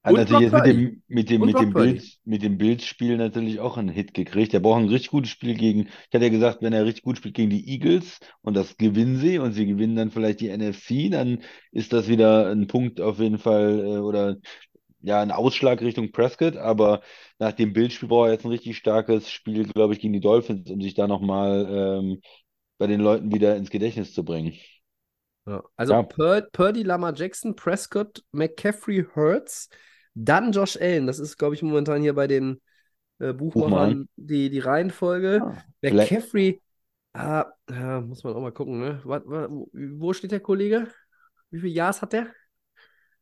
Hat 0.09 0.15
Und 0.15 0.19
natürlich 0.19 0.43
jetzt 0.43 0.55
mit 0.55 0.67
dem, 0.67 1.03
mit 1.09 1.31
dem, 1.31 1.43
Und 1.43 1.47
mit 1.47 1.59
dem. 1.61 1.75
Bild, 1.75 2.19
mit 2.25 2.43
dem 2.43 2.59
Bildspiel 2.59 3.17
natürlich 3.17 3.61
auch 3.61 3.77
einen 3.77 3.89
Hit 3.91 4.15
gekriegt. 4.15 4.53
Der 4.53 4.61
braucht 4.61 4.81
ein 4.81 4.89
richtig 4.89 5.11
gutes 5.11 5.31
Spiel 5.31 5.55
gegen, 5.55 5.83
ich 5.89 6.15
hatte 6.15 6.25
ja 6.25 6.31
gesagt, 6.31 6.63
wenn 6.63 6.73
er 6.73 6.85
richtig 6.85 7.05
gut 7.05 7.19
spielt 7.19 7.35
gegen 7.35 7.51
die 7.51 7.69
Eagles 7.69 8.21
und 8.43 8.55
das 8.57 8.77
gewinnen 8.77 9.17
sie 9.19 9.39
und 9.39 9.53
sie 9.53 9.67
gewinnen 9.67 9.97
dann 9.97 10.11
vielleicht 10.11 10.41
die 10.41 10.49
NFC, 10.49 11.11
dann 11.11 11.43
ist 11.73 11.93
das 11.93 12.09
wieder 12.09 12.51
ein 12.51 12.67
Punkt 12.67 13.01
auf 13.01 13.19
jeden 13.19 13.39
Fall 13.39 13.81
äh, 13.81 13.99
oder 13.99 14.37
ja, 15.01 15.21
ein 15.23 15.31
Ausschlag 15.31 15.81
Richtung 15.81 16.13
Prescott, 16.13 16.57
aber 16.57 17.03
nach 17.39 17.53
dem 17.53 17.73
Bildspiel 17.73 18.09
braucht 18.09 18.29
er 18.29 18.33
jetzt 18.35 18.45
ein 18.45 18.51
richtig 18.51 18.77
starkes 18.77 19.31
Spiel, 19.31 19.65
glaube 19.65 19.95
ich, 19.95 20.01
gegen 20.01 20.13
die 20.13 20.21
Dolphins, 20.21 20.71
um 20.71 20.81
sich 20.81 20.95
da 20.95 21.07
nochmal 21.07 21.67
ähm, 22.01 22.21
bei 22.79 22.87
den 22.87 23.01
Leuten 23.01 23.33
wieder 23.35 23.57
ins 23.57 23.71
Gedächtnis 23.71 24.13
zu 24.15 24.25
bringen. 24.25 24.55
Ja. 25.47 25.63
Also 25.77 25.95
Ja. 25.95 26.03
Pur 26.03 26.43
Purdy, 26.53 26.83
Lamar 26.83 27.15
Jackson, 27.15 27.57
Prescott, 27.57 28.23
McCaffrey, 28.33 29.07
Hurts, 29.15 29.69
dann 30.24 30.53
Josh 30.53 30.77
Allen. 30.81 31.07
Das 31.07 31.19
ist, 31.19 31.36
glaube 31.39 31.55
ich, 31.55 31.62
momentan 31.62 32.03
hier 32.03 32.15
bei 32.15 32.27
den 32.27 32.61
äh, 33.20 33.32
Buchmachern 33.35 34.09
die, 34.16 34.51
die 34.51 34.61
Reihenfolge. 34.61 35.47
Ah, 35.47 35.65
McCaffrey, 35.82 36.62
ah, 37.15 37.47
ja, 37.70 38.01
muss 38.03 38.24
man 38.24 38.35
auch 38.35 38.40
mal 38.43 38.53
gucken, 38.53 38.81
ne? 38.81 39.01
Wa- 39.05 39.23
wa- 39.27 39.49
wo 39.73 40.12
steht 40.15 40.32
der 40.32 40.40
Kollege? 40.40 40.89
Wie 41.51 41.61
viele 41.61 41.73
Jahres 41.74 42.03
hat 42.03 42.12
der? 42.15 42.35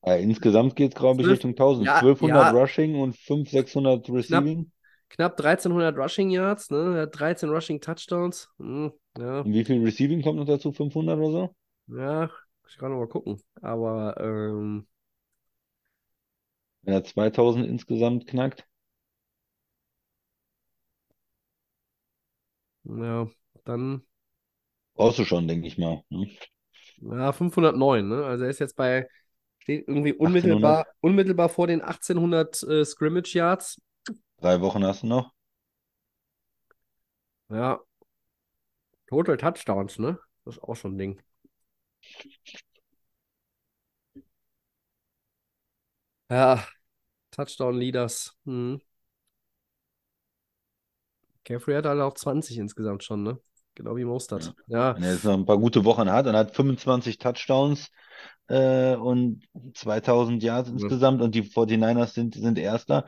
Äh, 0.02 0.22
insgesamt 0.22 0.74
geht 0.74 0.94
es, 0.94 0.98
glaube 0.98 1.20
ich, 1.20 1.28
Richtung 1.28 1.54
1000. 1.54 1.90
ja, 1.90 2.08
1200 2.16 2.48
ja. 2.48 2.50
Rushing 2.50 2.94
und 2.98 3.14
500, 3.14 3.50
600 3.50 4.08
Receiving. 4.08 4.72
Knapp 5.08 5.36
1300 5.36 5.96
Rushing 5.96 6.30
Yards, 6.30 6.70
ne? 6.70 6.96
Er 6.96 7.02
hat 7.02 7.18
13 7.18 7.48
Rushing 7.50 7.80
Touchdowns. 7.80 8.48
Hm, 8.58 8.92
ja, 9.18 9.46
Und 9.46 9.54
wie 9.54 9.64
viel 9.64 9.82
Receiving 9.82 10.20
kommt 10.20 10.38
noch 10.38 10.44
dazu? 10.44 10.72
500 10.72 11.18
oder 11.18 11.30
so? 11.30 11.54
ja, 11.88 12.30
ich 12.68 12.78
kann 12.78 12.90
noch 12.92 12.98
mal 12.98 13.08
gucken. 13.08 13.42
Aber, 13.62 14.16
ähm, 14.20 14.86
Wenn 16.86 16.94
er 16.94 17.02
2000 17.02 17.66
insgesamt 17.66 18.28
knackt. 18.28 18.64
ja, 22.84 23.28
dann 23.64 24.02
Brauchst 24.94 25.18
du 25.18 25.24
schon, 25.24 25.48
denke 25.48 25.66
ich 25.66 25.78
mal. 25.78 26.04
Ne? 26.10 26.30
Ja, 26.98 27.32
509, 27.32 28.08
ne? 28.08 28.24
Also 28.24 28.44
er 28.44 28.50
ist 28.50 28.60
jetzt 28.60 28.76
bei, 28.76 29.08
steht 29.58 29.88
irgendwie 29.88 30.12
unmittelbar, 30.12 30.86
unmittelbar 31.00 31.48
vor 31.48 31.66
den 31.66 31.82
1800 31.82 32.62
äh, 32.62 32.84
Scrimmage 32.84 33.34
Yards. 33.34 33.82
Drei 34.38 34.60
Wochen 34.60 34.84
hast 34.84 35.02
du 35.02 35.08
noch. 35.08 35.32
Ja. 37.48 37.80
Total 39.08 39.36
Touchdowns, 39.36 39.98
ne? 39.98 40.20
Das 40.44 40.56
ist 40.56 40.62
auch 40.62 40.76
schon 40.76 40.94
ein 40.94 40.98
Ding. 40.98 41.22
Ja, 46.30 46.64
Touchdown 47.36 47.76
Leaders. 47.76 48.34
Hm. 48.46 48.80
Caffrey 51.44 51.74
hat 51.74 51.86
halt 51.86 52.00
auch 52.00 52.14
20 52.14 52.58
insgesamt 52.58 53.04
schon, 53.04 53.22
ne? 53.22 53.38
Genau 53.74 53.94
wie 53.94 54.04
Mostert. 54.04 54.54
Ja. 54.66 54.96
Wenn 54.96 55.02
er 55.02 55.12
jetzt 55.12 55.24
noch 55.24 55.34
ein 55.34 55.44
paar 55.44 55.58
gute 55.58 55.84
Wochen 55.84 56.10
hat 56.10 56.26
und 56.26 56.34
hat 56.34 56.56
25 56.56 57.18
Touchdowns 57.18 57.90
äh, 58.48 58.96
und 58.96 59.44
2000 59.74 60.42
Yards 60.42 60.70
insgesamt 60.70 61.20
und 61.20 61.34
die 61.34 61.42
49ers 61.42 62.14
sind, 62.14 62.34
sind 62.34 62.58
Erster. 62.58 63.04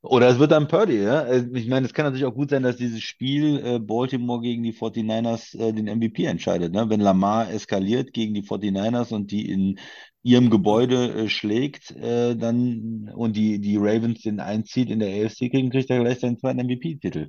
Oder 0.00 0.28
es 0.28 0.38
wird 0.38 0.52
dann 0.52 0.68
Purdy, 0.68 1.02
ja. 1.02 1.22
Äh, 1.22 1.44
Ich 1.54 1.68
meine, 1.68 1.86
es 1.86 1.92
kann 1.92 2.04
natürlich 2.04 2.24
auch 2.24 2.34
gut 2.34 2.50
sein, 2.50 2.62
dass 2.62 2.76
dieses 2.76 3.02
Spiel 3.02 3.60
äh, 3.64 3.78
Baltimore 3.80 4.40
gegen 4.40 4.62
die 4.62 4.72
49ers 4.72 5.58
äh, 5.58 5.72
den 5.72 5.86
MVP 5.86 6.24
entscheidet. 6.24 6.72
Ne? 6.72 6.88
Wenn 6.88 7.00
Lamar 7.00 7.50
eskaliert 7.50 8.12
gegen 8.12 8.34
die 8.34 8.42
49ers 8.42 9.12
und 9.12 9.32
die 9.32 9.50
in 9.50 9.78
ihrem 10.22 10.50
Gebäude 10.50 11.24
äh, 11.24 11.28
schlägt, 11.28 11.90
äh, 11.92 12.36
dann 12.36 13.10
und 13.14 13.36
die, 13.36 13.60
die 13.60 13.76
Ravens 13.76 14.22
den 14.22 14.40
einzieht 14.40 14.90
in 14.90 15.00
der 15.00 15.08
AFC 15.24 15.50
kriegen, 15.50 15.70
kriegt 15.70 15.90
er 15.90 16.00
gleich 16.00 16.20
seinen 16.20 16.38
zweiten 16.38 16.60
MVP-Titel. 16.60 17.28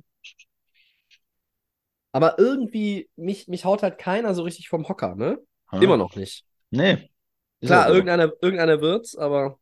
Aber 2.12 2.38
irgendwie, 2.38 3.08
mich, 3.16 3.48
mich 3.48 3.64
haut 3.64 3.82
halt 3.82 3.98
keiner 3.98 4.34
so 4.34 4.42
richtig 4.42 4.68
vom 4.68 4.88
Hocker, 4.88 5.16
ne? 5.16 5.38
Ha? 5.72 5.80
Immer 5.80 5.96
noch 5.96 6.14
nicht. 6.14 6.44
Nee. 6.70 7.10
Klar, 7.60 7.86
so. 7.88 7.94
irgendeiner, 7.94 8.32
irgendeiner 8.40 8.80
wird's, 8.80 9.16
aber 9.16 9.58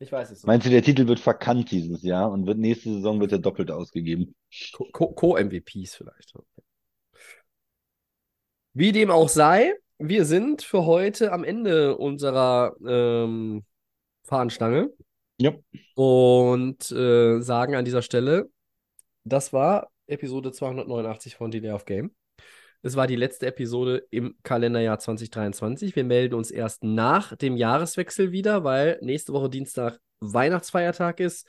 ich 0.00 0.12
weiß 0.12 0.30
es 0.30 0.38
nicht. 0.38 0.46
Meinst 0.46 0.66
du, 0.66 0.70
der 0.70 0.82
Titel 0.82 1.06
wird 1.08 1.20
verkannt 1.20 1.70
dieses 1.70 2.02
Jahr 2.02 2.30
und 2.30 2.46
wird 2.46 2.58
nächste 2.58 2.92
Saison 2.92 3.20
wird 3.20 3.32
er 3.32 3.38
doppelt 3.38 3.70
ausgegeben? 3.70 4.34
Co- 4.72 4.88
Co- 4.92 5.12
Co-MVPs 5.12 5.94
vielleicht. 5.96 6.34
Wie 8.74 8.92
dem 8.92 9.10
auch 9.10 9.28
sei, 9.28 9.74
wir 9.98 10.24
sind 10.24 10.62
für 10.62 10.86
heute 10.86 11.32
am 11.32 11.44
Ende 11.44 11.96
unserer 11.96 12.74
ähm, 12.86 13.64
Fahnenstange 14.24 14.90
Ja. 15.40 15.52
und 15.94 16.90
äh, 16.90 17.40
sagen 17.40 17.74
an 17.74 17.84
dieser 17.84 18.02
Stelle, 18.02 18.50
das 19.24 19.52
war 19.52 19.90
Episode 20.06 20.52
289 20.52 21.36
von 21.36 21.50
Delay 21.50 21.72
of 21.72 21.84
Game. 21.84 22.14
Es 22.82 22.94
war 22.94 23.08
die 23.08 23.16
letzte 23.16 23.46
Episode 23.46 24.06
im 24.10 24.36
Kalenderjahr 24.44 24.98
2023. 25.00 25.96
Wir 25.96 26.04
melden 26.04 26.34
uns 26.34 26.50
erst 26.50 26.84
nach 26.84 27.34
dem 27.36 27.56
Jahreswechsel 27.56 28.30
wieder, 28.30 28.62
weil 28.62 28.98
nächste 29.02 29.32
Woche 29.32 29.50
Dienstag 29.50 29.98
Weihnachtsfeiertag 30.20 31.18
ist 31.20 31.46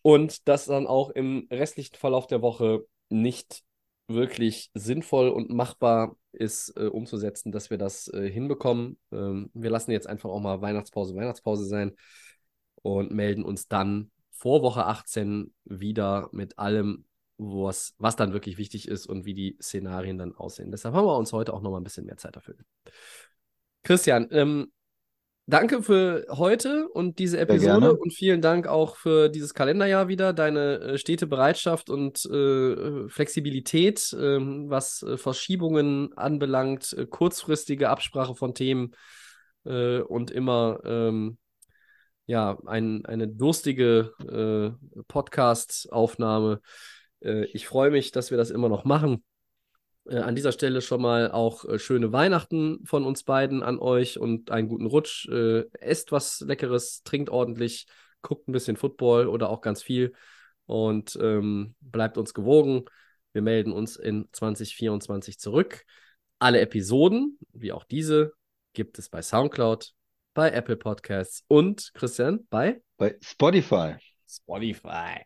und 0.00 0.48
das 0.48 0.64
dann 0.64 0.86
auch 0.86 1.10
im 1.10 1.46
restlichen 1.50 1.96
Verlauf 1.96 2.26
der 2.26 2.40
Woche 2.40 2.84
nicht 3.10 3.62
wirklich 4.08 4.70
sinnvoll 4.74 5.28
und 5.28 5.50
machbar 5.50 6.16
ist, 6.32 6.76
äh, 6.76 6.86
umzusetzen, 6.86 7.52
dass 7.52 7.70
wir 7.70 7.78
das 7.78 8.08
äh, 8.08 8.30
hinbekommen. 8.30 8.98
Ähm, 9.12 9.50
wir 9.54 9.70
lassen 9.70 9.90
jetzt 9.90 10.06
einfach 10.06 10.30
auch 10.30 10.40
mal 10.40 10.60
Weihnachtspause, 10.60 11.14
Weihnachtspause 11.14 11.64
sein 11.66 11.92
und 12.82 13.12
melden 13.12 13.44
uns 13.44 13.68
dann 13.68 14.10
vor 14.30 14.62
Woche 14.62 14.86
18 14.86 15.54
wieder 15.64 16.28
mit 16.32 16.58
allem, 16.58 17.04
was, 17.38 17.94
was 17.98 18.16
dann 18.16 18.32
wirklich 18.32 18.58
wichtig 18.58 18.88
ist 18.88 19.06
und 19.06 19.24
wie 19.24 19.34
die 19.34 19.56
Szenarien 19.60 20.18
dann 20.18 20.34
aussehen. 20.34 20.70
Deshalb 20.70 20.94
haben 20.94 21.06
wir 21.06 21.16
uns 21.16 21.32
heute 21.32 21.54
auch 21.54 21.62
noch 21.62 21.70
mal 21.70 21.78
ein 21.80 21.84
bisschen 21.84 22.06
mehr 22.06 22.16
Zeit 22.16 22.36
dafür. 22.36 22.56
Christian, 23.82 24.28
ähm, 24.30 24.72
danke 25.52 25.82
für 25.82 26.24
heute 26.30 26.88
und 26.88 27.18
diese 27.18 27.38
Episode 27.38 27.94
und 27.94 28.14
vielen 28.14 28.40
Dank 28.40 28.66
auch 28.66 28.96
für 28.96 29.28
dieses 29.28 29.52
Kalenderjahr 29.52 30.08
wieder, 30.08 30.32
deine 30.32 30.80
äh, 30.80 30.98
stete 30.98 31.26
Bereitschaft 31.26 31.90
und 31.90 32.24
äh, 32.24 33.06
Flexibilität, 33.08 34.16
ähm, 34.18 34.70
was 34.70 35.02
äh, 35.02 35.18
Verschiebungen 35.18 36.16
anbelangt, 36.16 36.94
äh, 36.94 37.04
kurzfristige 37.04 37.90
Absprache 37.90 38.34
von 38.34 38.54
Themen 38.54 38.92
äh, 39.64 39.98
und 39.98 40.30
immer 40.30 40.80
ähm, 40.84 41.36
ja, 42.24 42.56
ein, 42.64 43.04
eine 43.04 43.28
durstige 43.28 44.12
äh, 44.20 45.02
Podcast-Aufnahme. 45.08 46.60
Ich 47.52 47.68
freue 47.68 47.92
mich, 47.92 48.10
dass 48.10 48.32
wir 48.32 48.38
das 48.38 48.50
immer 48.50 48.68
noch 48.68 48.84
machen. 48.84 49.22
Äh, 50.06 50.18
an 50.18 50.34
dieser 50.34 50.52
Stelle 50.52 50.80
schon 50.80 51.00
mal 51.02 51.30
auch 51.30 51.64
äh, 51.64 51.78
schöne 51.78 52.12
Weihnachten 52.12 52.84
von 52.84 53.04
uns 53.04 53.22
beiden 53.22 53.62
an 53.62 53.78
euch 53.78 54.18
und 54.18 54.50
einen 54.50 54.68
guten 54.68 54.86
Rutsch. 54.86 55.28
Äh, 55.28 55.64
esst 55.78 56.12
was 56.12 56.40
Leckeres, 56.40 57.02
trinkt 57.04 57.30
ordentlich, 57.30 57.86
guckt 58.20 58.48
ein 58.48 58.52
bisschen 58.52 58.76
Football 58.76 59.28
oder 59.28 59.48
auch 59.50 59.60
ganz 59.60 59.82
viel 59.82 60.12
und 60.66 61.18
ähm, 61.20 61.74
bleibt 61.80 62.18
uns 62.18 62.34
gewogen. 62.34 62.84
Wir 63.32 63.42
melden 63.42 63.72
uns 63.72 63.96
in 63.96 64.28
2024 64.32 65.38
zurück. 65.38 65.84
Alle 66.38 66.60
Episoden, 66.60 67.38
wie 67.52 67.72
auch 67.72 67.84
diese, 67.84 68.32
gibt 68.72 68.98
es 68.98 69.08
bei 69.08 69.22
SoundCloud, 69.22 69.92
bei 70.34 70.50
Apple 70.50 70.76
Podcasts 70.76 71.44
und 71.46 71.92
Christian 71.94 72.46
bei 72.50 72.82
Bei 72.96 73.16
Spotify. 73.20 73.96
Spotify. 74.28 75.24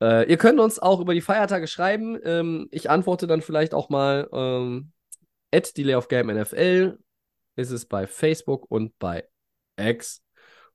Äh, 0.00 0.30
ihr 0.30 0.36
könnt 0.36 0.60
uns 0.60 0.78
auch 0.78 1.00
über 1.00 1.14
die 1.14 1.20
Feiertage 1.20 1.66
schreiben. 1.66 2.18
Ähm, 2.24 2.68
ich 2.70 2.88
antworte 2.90 3.26
dann 3.26 3.42
vielleicht 3.42 3.74
auch 3.74 3.88
mal 3.88 4.28
ähm, 4.32 4.92
at 5.52 5.76
Delay 5.76 5.94
of 5.94 6.08
Game 6.08 6.28
NFL 6.28 6.98
ist 7.56 7.70
es 7.70 7.86
bei 7.86 8.06
Facebook 8.06 8.70
und 8.70 8.98
bei 8.98 9.28
X 9.78 10.22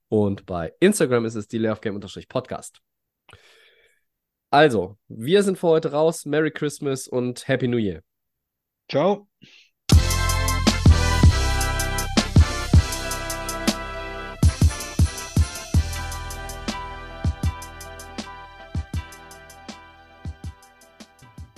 und 0.08 0.46
bei 0.46 0.74
Instagram 0.80 1.26
ist 1.26 1.36
es 1.36 1.48
Delay 1.48 1.72
of 1.72 1.82
Game 1.82 2.00
Podcast. 2.00 2.82
Also, 4.52 4.98
wir 5.08 5.44
sind 5.44 5.58
für 5.58 5.68
heute 5.68 5.92
raus. 5.92 6.26
Merry 6.26 6.52
Christmas 6.52 7.08
und 7.08 7.48
Happy 7.48 7.68
New 7.68 7.78
Year. 7.78 8.02
Ciao. 8.90 9.28